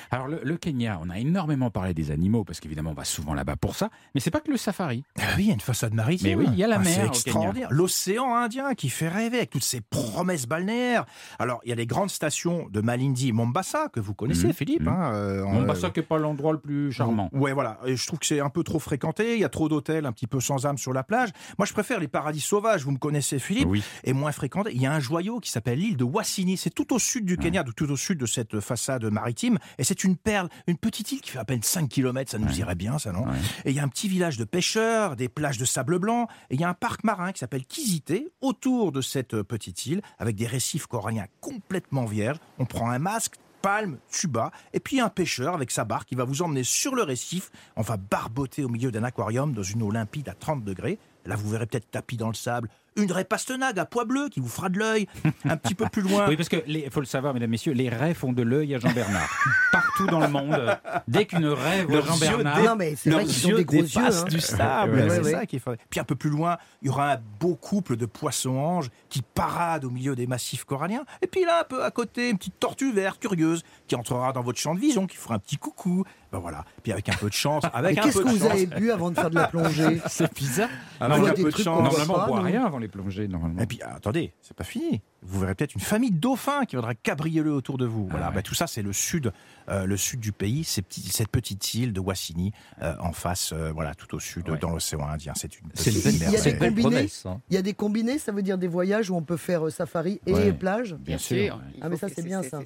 Alors, 0.09 0.27
le, 0.29 0.39
le 0.43 0.55
Kenya, 0.57 0.99
on 1.03 1.09
a 1.09 1.19
énormément 1.19 1.69
parlé 1.69 1.93
des 1.93 2.11
animaux, 2.11 2.45
parce 2.45 2.61
qu'évidemment, 2.61 2.91
on 2.91 2.95
va 2.95 3.03
souvent 3.05 3.33
là-bas 3.33 3.57
pour 3.57 3.75
ça. 3.75 3.89
Mais 4.15 4.21
c'est 4.21 4.31
pas 4.31 4.39
que 4.41 4.51
le 4.51 4.57
safari. 4.57 5.03
Ah 5.19 5.23
oui, 5.35 5.43
il 5.43 5.47
y 5.47 5.51
a 5.51 5.53
une 5.53 5.59
façade 5.59 5.93
maritime. 5.93 6.27
Mais 6.29 6.35
oui, 6.35 6.45
il 6.53 6.57
y 6.59 6.63
a 6.63 6.67
la 6.67 6.77
Ah, 6.77 6.79
mer 6.79 6.93
C'est 6.95 7.05
extraordinaire. 7.07 7.67
L'océan 7.71 8.35
Indien 8.35 8.73
qui 8.73 8.87
fait 8.89 9.09
rêver 9.09 9.37
avec 9.37 9.49
toutes 9.49 9.63
ces 9.63 9.81
promesses 9.81 10.47
balnéaires. 10.47 11.05
Alors, 11.39 11.59
il 11.65 11.69
y 11.69 11.71
a 11.73 11.75
les 11.75 11.85
grandes 11.87 12.09
stations 12.09 12.67
de 12.69 12.79
Malindi 12.81 13.29
et 13.29 13.31
Mombasa 13.33 13.89
que 13.89 13.99
vous 13.99 14.13
connaissez, 14.13 14.47
Mhm. 14.47 14.53
Philippe. 14.53 14.87
Hein, 14.87 15.11
euh, 15.13 15.45
Mombasa, 15.45 15.89
qui 15.89 15.99
n'est 15.99 16.05
pas 16.05 16.17
l'endroit 16.17 16.53
le 16.53 16.59
plus 16.59 16.91
charmant. 16.93 17.29
Ouais, 17.33 17.51
voilà. 17.53 17.79
Et 17.85 17.95
je 17.97 18.05
trouve 18.13 18.19
que 18.19 18.25
c'est 18.27 18.39
un 18.41 18.49
peu 18.49 18.63
trop 18.63 18.77
fréquenté. 18.79 19.33
Il 19.33 19.39
y 19.39 19.43
a 19.43 19.49
trop 19.49 19.69
d'hôtels 19.69 20.05
un 20.05 20.11
petit 20.11 20.27
peu 20.27 20.39
sans 20.39 20.65
âme 20.67 20.77
sur 20.77 20.93
la 20.93 21.03
plage. 21.03 21.29
Moi, 21.57 21.65
je 21.65 21.73
préfère 21.73 21.99
les 21.99 22.07
paradis 22.07 22.41
sauvages. 22.41 22.83
Vous 22.83 22.91
me 22.91 22.97
connaissez, 22.99 23.39
Philippe. 23.39 23.67
Oui. 23.67 23.83
Et 24.03 24.13
moins 24.13 24.31
fréquenté. 24.31 24.69
Il 24.73 24.81
y 24.81 24.85
a 24.85 24.93
un 24.93 24.99
joyau 24.99 25.39
qui 25.39 25.49
s'appelle 25.49 25.79
l'île 25.79 25.97
de 25.97 26.03
Wassini. 26.03 26.55
C'est 26.57 26.69
tout 26.69 26.93
au 26.93 26.99
sud 26.99 27.25
du 27.25 27.37
Kenya, 27.37 27.63
tout 27.75 27.89
au 27.89 27.97
sud 27.97 28.19
de 28.19 28.25
cette 28.27 28.59
façade 28.59 29.03
maritime. 29.05 29.57
Et 29.79 29.83
c'est 29.83 30.03
une 30.03 30.15
perle, 30.15 30.49
une 30.67 30.77
petite 30.77 31.11
île 31.11 31.21
qui 31.21 31.31
fait 31.31 31.39
à 31.39 31.45
peine 31.45 31.63
5 31.63 31.89
km. 31.89 32.29
Ça 32.29 32.37
nous 32.37 32.47
Ouais. 32.47 32.53
irait 32.55 32.75
bien, 32.75 32.99
ça, 32.99 33.11
non 33.11 33.23
Ouais. 33.25 33.37
Et 33.65 33.71
il 33.71 33.75
y 33.75 33.79
a 33.79 33.83
un 33.83 33.87
petit 33.87 34.07
village 34.07 34.37
de 34.37 34.43
pêcheurs, 34.43 35.15
des 35.15 35.27
plages 35.29 35.57
de 35.57 35.65
sable 35.65 35.97
blanc. 35.97 36.27
Et 36.51 36.55
il 36.55 36.61
y 36.61 36.63
a 36.63 36.69
un 36.69 36.73
parc 36.75 37.03
marin 37.03 37.31
qui 37.31 37.39
s'appelle 37.39 37.65
Kizité 37.65 38.27
autour 38.41 38.91
de 38.91 39.01
cette 39.01 39.41
petite 39.41 39.85
île 39.87 40.01
avec 40.19 40.35
des 40.35 40.45
récifs 40.45 40.85
coralliens 40.85 41.25
complètement 41.41 42.05
vierges. 42.05 42.37
On 42.59 42.65
prend 42.65 42.91
un 42.91 42.99
masque 42.99 43.35
palme, 43.63 43.97
tuba, 44.11 44.51
et 44.73 44.79
puis 44.79 44.99
un 44.99 45.09
pêcheur 45.09 45.55
avec 45.55 45.71
sa 45.71 45.85
barque 45.85 46.09
qui 46.09 46.15
va 46.15 46.25
vous 46.25 46.43
emmener 46.43 46.63
sur 46.63 46.93
le 46.93 47.01
récif. 47.01 47.49
On 47.77 47.81
va 47.81 47.97
barboter 47.97 48.63
au 48.63 48.69
milieu 48.69 48.91
d'un 48.91 49.03
aquarium 49.03 49.53
dans 49.53 49.63
une 49.63 49.81
eau 49.81 49.89
limpide 49.89 50.29
à 50.29 50.33
30 50.33 50.63
degrés. 50.63 50.99
Là, 51.25 51.37
vous 51.37 51.49
verrez 51.49 51.65
peut-être 51.65 51.89
tapis 51.89 52.17
dans 52.17 52.27
le 52.27 52.33
sable 52.33 52.69
une 52.95 53.11
raie 53.11 53.23
pastenade 53.25 53.77
à 53.79 53.85
pois 53.85 54.05
bleu 54.05 54.29
qui 54.29 54.39
vous 54.39 54.47
fera 54.49 54.69
de 54.69 54.79
l'œil. 54.79 55.07
Un 55.45 55.57
petit 55.57 55.75
peu 55.75 55.87
plus 55.89 56.01
loin. 56.01 56.25
Oui, 56.29 56.37
parce 56.37 56.49
que 56.49 56.57
il 56.67 56.89
faut 56.89 56.99
le 56.99 57.05
savoir, 57.05 57.33
mesdames, 57.33 57.49
messieurs, 57.49 57.73
les 57.73 57.89
raies 57.89 58.13
font 58.13 58.33
de 58.33 58.41
l'œil 58.43 58.75
à 58.75 58.79
Jean-Bernard. 58.79 59.29
Partout 59.71 60.07
dans 60.07 60.19
le 60.21 60.27
monde, 60.29 60.77
dès 61.07 61.25
qu'une 61.25 61.45
raie 61.47 61.83
voit 61.83 61.95
Leurs 61.95 62.07
yeux 62.07 62.25
Jean-Bernard, 62.25 62.55
Ah 62.57 62.61
Non, 62.63 62.75
mais 62.75 62.95
c'est 62.95 63.09
vrai 63.09 63.23
Leurs 63.23 63.31
qu'ils 63.33 63.45
ont 63.45 63.49
yeux 63.49 63.57
des 63.57 63.65
gros 63.65 63.77
yeux. 63.77 63.87
dépassent 63.87 64.21
hein. 64.23 64.27
du 64.29 64.39
sable, 64.39 64.93
Ouais, 64.95 65.09
c'est 65.09 65.21
ouais. 65.21 65.31
ça 65.31 65.45
qu'il 65.45 65.59
faut. 65.59 65.71
Puis 65.89 65.99
un 65.99 66.03
peu 66.03 66.15
plus 66.15 66.29
loin, 66.29 66.57
il 66.81 66.87
y 66.87 66.89
aura 66.89 67.13
un 67.13 67.17
beau 67.39 67.55
couple 67.55 67.95
de 67.97 68.05
poissons-anges 68.05 68.89
qui 69.09 69.21
paradent 69.21 69.85
au 69.85 69.89
milieu 69.89 70.15
des 70.15 70.27
massifs 70.27 70.63
coralliens. 70.63 71.03
Et 71.21 71.27
puis 71.27 71.43
là, 71.45 71.61
un 71.61 71.63
peu 71.65 71.83
à 71.83 71.91
côté, 71.91 72.29
une 72.29 72.37
petite 72.37 72.59
tortue 72.59 72.91
verte 72.93 73.19
curieuse 73.19 73.63
qui 73.87 73.95
entrera 73.95 74.31
dans 74.33 74.41
votre 74.41 74.59
champ 74.59 74.73
de 74.75 74.79
vision, 74.79 75.07
qui 75.07 75.17
fera 75.17 75.35
un 75.35 75.39
petit 75.39 75.57
coucou. 75.57 76.03
Ben 76.31 76.39
voilà. 76.39 76.65
Puis 76.81 76.91
avec 76.91 77.07
un 77.09 77.13
peu 77.15 77.27
de 77.29 77.33
chance, 77.33 77.63
avec 77.73 78.01
qu'est-ce 78.01 78.17
que 78.19 78.23
de 78.23 78.29
vous 78.29 78.39
chance, 78.39 78.51
avez 78.51 78.65
bu 78.65 78.91
avant 78.91 79.11
de 79.11 79.15
faire 79.15 79.29
de 79.29 79.35
la 79.35 79.47
plongée? 79.47 80.01
C'est 80.07 80.33
bizarre. 80.33 80.69
avec 80.99 81.27
un 81.27 81.33
peu 81.33 81.51
de 81.51 81.57
chance. 81.57 81.83
Normalement, 81.83 82.13
on 82.15 82.19
pas, 82.19 82.25
boit 82.27 82.41
rien 82.41 82.65
avant 82.65 82.79
les 82.83 82.89
plongées, 82.89 83.27
normalement. 83.27 83.61
Et 83.61 83.65
puis 83.65 83.81
attendez, 83.81 84.33
c'est 84.41 84.55
pas 84.55 84.63
fini. 84.63 85.01
Vous 85.25 85.39
verrez 85.39 85.55
peut-être 85.55 85.73
une 85.75 85.81
famille 85.81 86.11
de 86.11 86.17
dauphins 86.17 86.65
qui 86.65 86.75
viendra 86.75 86.93
cabrioler 86.95 87.49
autour 87.49 87.77
de 87.77 87.85
vous. 87.85 88.07
Voilà, 88.09 88.27
ouais. 88.29 88.35
Ben, 88.35 88.41
tout 88.41 88.53
ça 88.55 88.67
c'est 88.67 88.81
le 88.81 88.93
sud, 88.93 89.31
euh, 89.69 89.85
le 89.85 89.97
sud 89.97 90.19
du 90.19 90.31
pays, 90.31 90.63
ces 90.63 90.81
petits- 90.81 91.01
cette 91.09 91.29
petite 91.29 91.73
île 91.73 91.93
de 91.93 91.99
Wassini 91.99 92.51
euh, 92.81 92.93
en 92.99 93.13
face, 93.13 93.51
euh, 93.53 93.71
voilà, 93.73 93.95
tout 93.95 94.13
au 94.15 94.19
sud, 94.19 94.49
Ouais. 94.49 94.57
dans 94.57 94.69
l'océan 94.71 95.07
Indien. 95.07 95.33
C'est 95.35 95.59
une 95.59 95.67
C'est 95.73 95.91
une 95.91 96.01
petite 96.01 96.19
belle, 96.19 96.29
Il 96.29 96.33
y 96.33 96.37
a 96.37 96.69
des 96.71 96.81
promesse. 96.81 97.25
hein. 97.25 97.41
Il 97.49 97.55
y 97.55 97.57
a 97.57 97.61
des 97.61 97.73
combinés, 97.73 98.19
ça 98.19 98.31
veut 98.31 98.41
dire 98.41 98.57
des 98.57 98.67
voyages 98.67 99.09
où 99.09 99.15
on 99.15 99.21
peut 99.23 99.37
faire 99.37 99.65
euh, 99.65 99.69
safari 99.69 100.19
et 100.25 100.33
Ouais. 100.33 100.51
plage? 100.53 100.93
Bien 100.95 101.13
Bien 101.13 101.17
sûr. 101.17 101.61
Il 101.75 101.79
Ah, 101.81 101.89
mais 101.89 101.97
ça, 101.97 102.07
c'est 102.09 102.23
bien, 102.23 102.41
ça. 102.43 102.59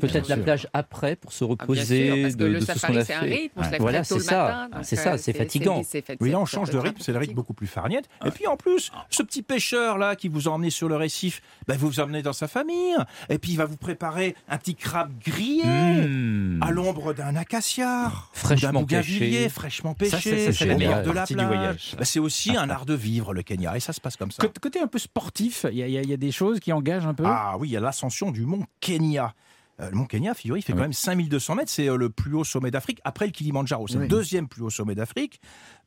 Peut-être 0.00 0.28
la 0.28 0.36
plage 0.36 0.66
après 0.72 1.16
pour 1.16 1.32
se 1.32 1.44
Ah, 1.44 1.46
bien 1.48 1.56
sûr, 1.56 1.60
reposer 1.60 2.22
parce 2.22 2.34
que 2.34 2.38
de, 2.40 2.46
le 2.46 2.60
de 2.60 2.64
safari, 2.64 2.98
a 2.98 3.04
c'est 3.04 3.14
un 3.14 3.20
rythme, 3.20 3.52
on 3.56 3.60
se 3.60 3.66
Ouais. 3.66 3.70
lève 3.72 3.80
Voilà, 3.80 3.98
tôt 4.00 4.04
c'est 4.06 4.14
le 4.16 4.20
ça. 4.20 4.42
matin. 4.44 4.68
Ah, 4.72 4.82
c'est 4.82 4.96
ça, 4.96 5.18
c'est 5.18 5.32
fatigant. 5.32 5.82
Oui, 6.20 6.30
là, 6.30 6.40
on 6.40 6.44
change 6.46 6.70
de 6.70 6.78
rythme, 6.78 6.98
c'est 7.00 7.12
le 7.12 7.18
rythme 7.18 7.34
beaucoup 7.34 7.54
plus 7.54 7.66
farniente. 7.66 8.04
Et 8.26 8.30
puis 8.30 8.46
en 8.46 8.56
plus, 8.56 8.90
ce 9.10 9.22
petit 9.22 9.42
pêcheur 9.42 9.98
là 9.98 10.16
qui 10.16 10.28
vous 10.28 10.48
a 10.48 10.50
emmené 10.52 10.70
sur 10.70 10.88
le 10.88 10.96
récif, 10.96 11.40
vous 11.68 11.99
vous 12.00 12.04
emmenez 12.08 12.22
dans 12.22 12.32
sa 12.32 12.48
famille. 12.48 12.96
Et 13.28 13.38
puis 13.38 13.52
il 13.52 13.56
va 13.56 13.64
vous 13.66 13.76
préparer 13.76 14.34
un 14.48 14.58
petit 14.58 14.74
crabe 14.74 15.12
grillé 15.24 15.64
Mmh. 15.64 16.62
à 16.62 16.70
l'ombre 16.70 17.12
d'un 17.12 17.36
acacia, 17.36 18.12
Fraîchement 18.32 18.72
d'un 18.72 18.80
bougainvillier, 18.80 19.30
pêché. 19.38 19.48
fraîchement 19.48 19.90
Ça, 20.00 20.16
pêché, 20.16 20.52
c'est- 20.52 20.64
la 20.66 20.76
meilleure 20.76 21.02
de 21.02 21.10
la 21.10 21.26
plage. 21.26 21.46
voyage. 21.46 21.94
Ben, 21.98 22.04
c'est 22.04 22.18
aussi 22.20 22.56
un 22.56 22.70
art 22.70 22.86
de 22.86 22.94
vivre 22.94 23.34
le 23.34 23.42
Kenya 23.42 23.76
et 23.76 23.80
ça 23.80 23.92
se 23.92 24.00
passe 24.00 24.16
comme 24.16 24.30
ça. 24.30 24.40
Côté- 24.40 24.60
Côté 24.60 24.80
un 24.80 24.86
peu 24.86 24.98
sportif, 24.98 25.66
il 25.70 25.78
y, 25.78 25.82
a- 25.82 25.86
y 25.88 26.12
y 26.12 26.18
des 26.18 26.32
choses 26.32 26.60
qui 26.60 26.72
engagent 26.72 27.06
un 27.06 27.14
peu? 27.14 27.24
Ah 27.26 27.56
oui, 27.58 27.68
il 27.68 27.72
y 27.72 27.76
a 27.76 27.80
l'ascension 27.80 28.30
du 28.30 28.42
mont 28.46 28.64
Kenya. 28.80 29.34
Euh, 29.80 29.88
le 29.90 29.96
mont 29.96 30.04
Kenya, 30.04 30.34
figurez, 30.34 30.58
il 30.58 30.62
fait 30.62 30.72
quand 30.74 30.80
même 30.80 30.92
5200 30.92 31.54
mètres. 31.54 31.70
C'est 31.70 31.88
euh, 31.88 31.96
le 31.96 32.10
plus 32.10 32.34
haut 32.34 32.44
sommet 32.44 32.70
d'Afrique 32.70 33.00
après 33.04 33.24
le 33.26 33.32
Kilimandjaro. 33.32 33.88
C'est 33.88 33.96
Oui. 33.96 34.02
le 34.02 34.08
deuxième 34.08 34.46
plus 34.48 34.62
haut 34.62 34.70
sommet 34.70 34.94
d'Afrique. 34.94 35.40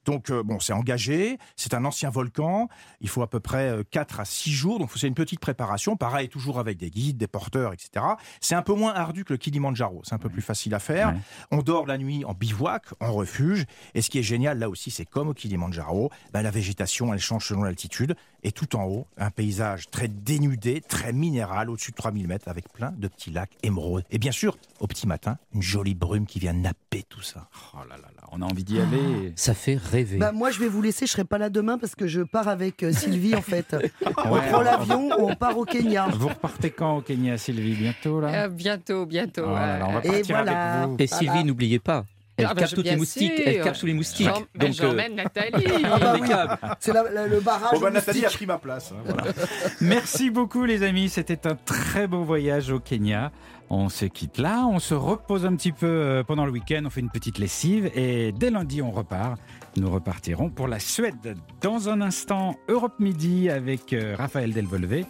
Donc, 0.06 0.30
euh, 0.30 0.44
bon, 0.44 0.60
c'est 0.60 0.74
engagé. 0.74 1.38
C'est 1.56 1.74
un 1.74 1.86
ancien 1.86 2.10
volcan. 2.10 2.68
Il 3.02 3.10
faut 3.10 3.22
à 3.22 3.30
peu 3.30 3.40
près 3.40 3.78
4 3.92 4.20
à 4.20 4.26
6 4.26 4.52
jours. 4.52 4.80
Donc, 4.80 4.92
c'est 4.96 5.08
une 5.08 5.14
petite 5.14 5.40
préparation. 5.40 5.96
Pareil, 5.96 6.30
toujours 6.30 6.60
avec 6.60 6.78
des 6.78 6.90
guides, 6.90 7.18
des 7.18 7.28
porteurs, 7.28 7.74
etc. 7.74 8.06
C'est 8.42 8.56
un 8.56 8.62
peu 8.62 8.74
moins 8.74 8.94
ardu 8.94 9.24
que 9.26 9.34
le 9.34 9.38
Kilimandjaro. 9.38 10.02
C'est 10.04 10.14
un 10.14 10.20
peu 10.20 10.30
plus 10.30 10.42
facile 10.42 10.74
à 10.74 10.80
faire. 10.80 11.10
Ouais. 11.10 11.20
On 11.52 11.62
dort 11.62 11.86
la 11.86 11.98
nuit 11.98 12.26
en 12.26 12.34
bivouac, 12.34 12.86
en 13.00 13.12
refuge. 13.12 13.66
Et 13.94 14.02
ce 14.02 14.10
qui 14.10 14.20
est 14.20 14.24
génial, 14.24 14.60
là 14.60 14.70
aussi, 14.70 14.92
c'est 14.92 15.06
comme 15.06 15.30
au 15.30 15.34
Kilimandjaro. 15.34 16.12
Ben, 16.34 16.42
la 16.42 16.52
végétation, 16.52 17.14
elle 17.14 17.20
change 17.20 17.48
selon 17.48 17.64
l'altitude. 17.64 18.16
Et 18.44 18.52
tout 18.52 18.76
en 18.76 18.84
haut, 18.84 19.08
un 19.18 19.32
paysage 19.32 19.90
très 19.90 20.10
dénudé, 20.10 20.82
très 20.82 21.14
minéral, 21.14 21.70
au-dessus 21.70 21.92
de 21.92 21.96
3000 21.96 22.28
mètres, 22.28 22.50
avec 22.50 22.72
plein 22.72 22.92
de 22.92 23.08
petits 23.08 23.32
lacs 23.32 23.56
émeraudes. 23.64 24.04
Et 24.12 24.18
bien 24.18 24.34
sûr, 24.34 24.58
au 24.80 24.88
petit 24.88 25.08
matin, 25.08 25.38
une 25.54 25.62
jolie 25.62 25.96
brume 25.96 26.26
qui 26.26 26.40
vient 26.40 26.54
napper 26.54 27.04
tout 27.08 27.22
ça. 27.22 27.48
Oh 27.74 27.80
là 27.90 27.96
là 27.96 28.10
là, 28.16 28.28
on 28.32 28.42
a 28.42 28.46
envie 28.46 28.66
d'y 28.66 28.80
aller. 28.80 29.32
Ça 29.36 29.54
fait 29.54 29.78
rêver. 29.94 30.18
Bah, 30.18 30.32
moi, 30.34 30.52
je 30.52 30.60
vais 30.60 30.68
vous 30.68 30.82
laisser, 30.82 31.06
je 31.06 31.12
serai 31.12 31.24
pas 31.24 31.38
là 31.38 31.50
demain 31.50 31.78
parce 31.78 31.96
que 31.96 32.08
je 32.08 32.22
pars 32.22 32.48
avec 32.48 32.84
euh, 32.84 32.92
Sylvie 32.92 33.36
en 33.36 33.42
fait. 33.42 33.76
On 34.26 34.32
Ouais. 34.34 34.42
prend 34.50 34.62
l'avion, 34.62 35.10
on 35.18 35.36
part 35.36 35.58
au 35.58 35.66
Kenya. 35.66 36.08
Vous 36.14 36.28
repartez 36.28 36.70
quand 36.72 36.98
au 36.98 37.02
Kenya, 37.02 37.38
Sylvie? 37.38 37.74
Bientôt 37.76 38.20
là? 38.22 38.44
Euh, 38.46 38.48
bientôt, 38.50 39.06
bientôt. 39.06 39.44
Oh 39.48 39.54
là 39.54 39.80
là, 39.80 39.86
on 39.90 39.94
va 39.94 40.00
Et 40.04 40.10
partir 40.10 40.36
voilà. 40.36 40.74
avec 40.74 40.88
vous. 40.90 40.96
Et 41.00 41.06
Voilà. 41.06 41.18
Sylvie, 41.34 41.44
n'oubliez 41.46 41.80
pas, 41.80 42.04
Elle 42.38 42.46
Ah 42.46 42.54
bah, 42.56 42.62
capte 42.62 42.72
je- 42.72 42.76
toutes 42.78 42.86
les 42.86 42.96
moustiques. 42.96 43.36
sûr. 43.36 43.44
Elle 43.46 43.62
capte 43.64 43.80
tous 43.80 43.86
les 43.86 43.94
moustiques. 43.94 44.28
Donc, 44.28 44.70
euh, 44.70 44.72
J'emmène 44.72 45.16
Nathalie. 45.16 45.66
Ah 45.84 46.00
bah 46.00 46.16
oui, 46.20 46.28
c'est 46.80 46.92
la- 46.94 47.04
la- 47.12 47.28
le 47.28 47.40
barrage. 47.40 47.72
Bon, 47.74 47.80
bah, 47.80 47.92
Nathalie 47.92 48.26
a 48.26 48.30
pris 48.30 48.46
ma 48.48 48.58
place. 48.58 48.92
hein, 48.92 49.02
voilà. 49.06 49.24
Merci 49.82 50.30
beaucoup 50.32 50.66
les 50.66 50.82
amis, 50.84 51.10
c'était 51.10 51.46
un 51.48 51.56
très 51.56 52.08
beau 52.08 52.24
voyage 52.24 52.72
au 52.72 52.80
Kenya. 52.80 53.32
On 53.70 53.90
se 53.90 54.06
quitte 54.06 54.38
là, 54.40 54.66
on 54.70 54.80
se 54.80 54.94
repose 54.94 55.46
un 55.46 55.56
petit 55.56 55.72
peu 55.72 55.86
euh, 55.88 56.24
pendant 56.24 56.46
le 56.46 56.52
week-end, 56.52 56.82
on 56.86 56.90
fait 56.90 57.00
une 57.02 57.10
petite 57.10 57.38
lessive 57.40 57.90
et 57.96 58.32
dès 58.32 58.50
lundi 58.52 58.82
on 58.82 58.92
repart. 58.92 59.40
Nous 59.76 59.90
repartirons 59.90 60.50
pour 60.50 60.68
la 60.68 60.80
Suède. 60.80 61.36
Dans 61.62 61.90
un 61.90 62.02
instant, 62.02 62.56
Europe 62.68 63.00
Midi 63.00 63.50
avec 63.50 63.94
euh, 63.94 64.16
Raphaël 64.16 64.54
Delvolvé. 64.54 65.06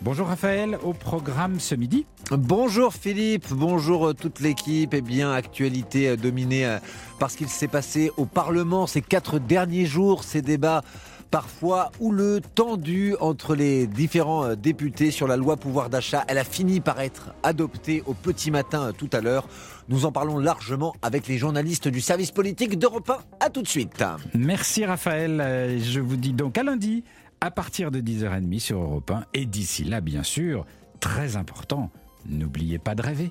Bonjour 0.00 0.28
Raphaël, 0.28 0.78
au 0.82 0.94
programme 0.94 1.60
ce 1.60 1.74
midi. 1.74 2.06
Bonjour 2.30 2.94
Philippe, 2.94 3.46
bonjour 3.50 4.08
euh, 4.08 4.14
toute 4.14 4.40
l'équipe. 4.40 4.94
Eh 4.94 5.02
bien, 5.02 5.32
actualité 5.32 6.08
euh, 6.08 6.16
dominée 6.16 6.78
par 7.18 7.30
ce 7.30 7.36
qu'il 7.36 7.48
s'est 7.48 7.68
passé 7.68 8.10
au 8.16 8.24
Parlement 8.24 8.86
ces 8.86 9.02
quatre 9.02 9.38
derniers 9.38 9.86
jours, 9.86 10.24
ces 10.24 10.40
débats 10.40 10.82
parfois 11.30 11.90
houleux, 12.00 12.40
tendus 12.54 13.16
entre 13.20 13.54
les 13.54 13.86
différents 13.86 14.54
députés 14.54 15.10
sur 15.10 15.26
la 15.26 15.36
loi 15.36 15.56
pouvoir 15.56 15.90
d'achat. 15.90 16.24
Elle 16.28 16.38
a 16.38 16.44
fini 16.44 16.80
par 16.80 17.00
être 17.00 17.34
adoptée 17.42 18.02
au 18.06 18.14
petit 18.14 18.50
matin 18.50 18.92
tout 18.96 19.10
à 19.12 19.20
l'heure. 19.20 19.46
Nous 19.88 20.04
en 20.04 20.12
parlons 20.12 20.38
largement 20.38 20.94
avec 21.02 21.28
les 21.28 21.38
journalistes 21.38 21.88
du 21.88 22.00
service 22.00 22.30
politique 22.32 22.78
d'Europe 22.78 23.10
1. 23.10 23.44
À 23.46 23.50
tout 23.50 23.62
de 23.62 23.68
suite. 23.68 24.02
Merci 24.34 24.84
Raphaël, 24.84 25.40
Euh, 25.40 25.78
je 25.80 26.00
vous 26.00 26.16
dis 26.16 26.32
donc 26.32 26.58
à 26.58 26.62
lundi 26.62 27.04
à 27.40 27.50
partir 27.50 27.90
de 27.90 28.00
10h30 28.00 28.58
sur 28.58 28.80
Europe 28.80 29.10
1 29.10 29.24
et 29.34 29.44
d'ici 29.46 29.84
là 29.84 30.00
bien 30.00 30.22
sûr, 30.22 30.64
très 31.00 31.36
important, 31.36 31.90
n'oubliez 32.28 32.78
pas 32.78 32.94
de 32.94 33.02
rêver. 33.02 33.30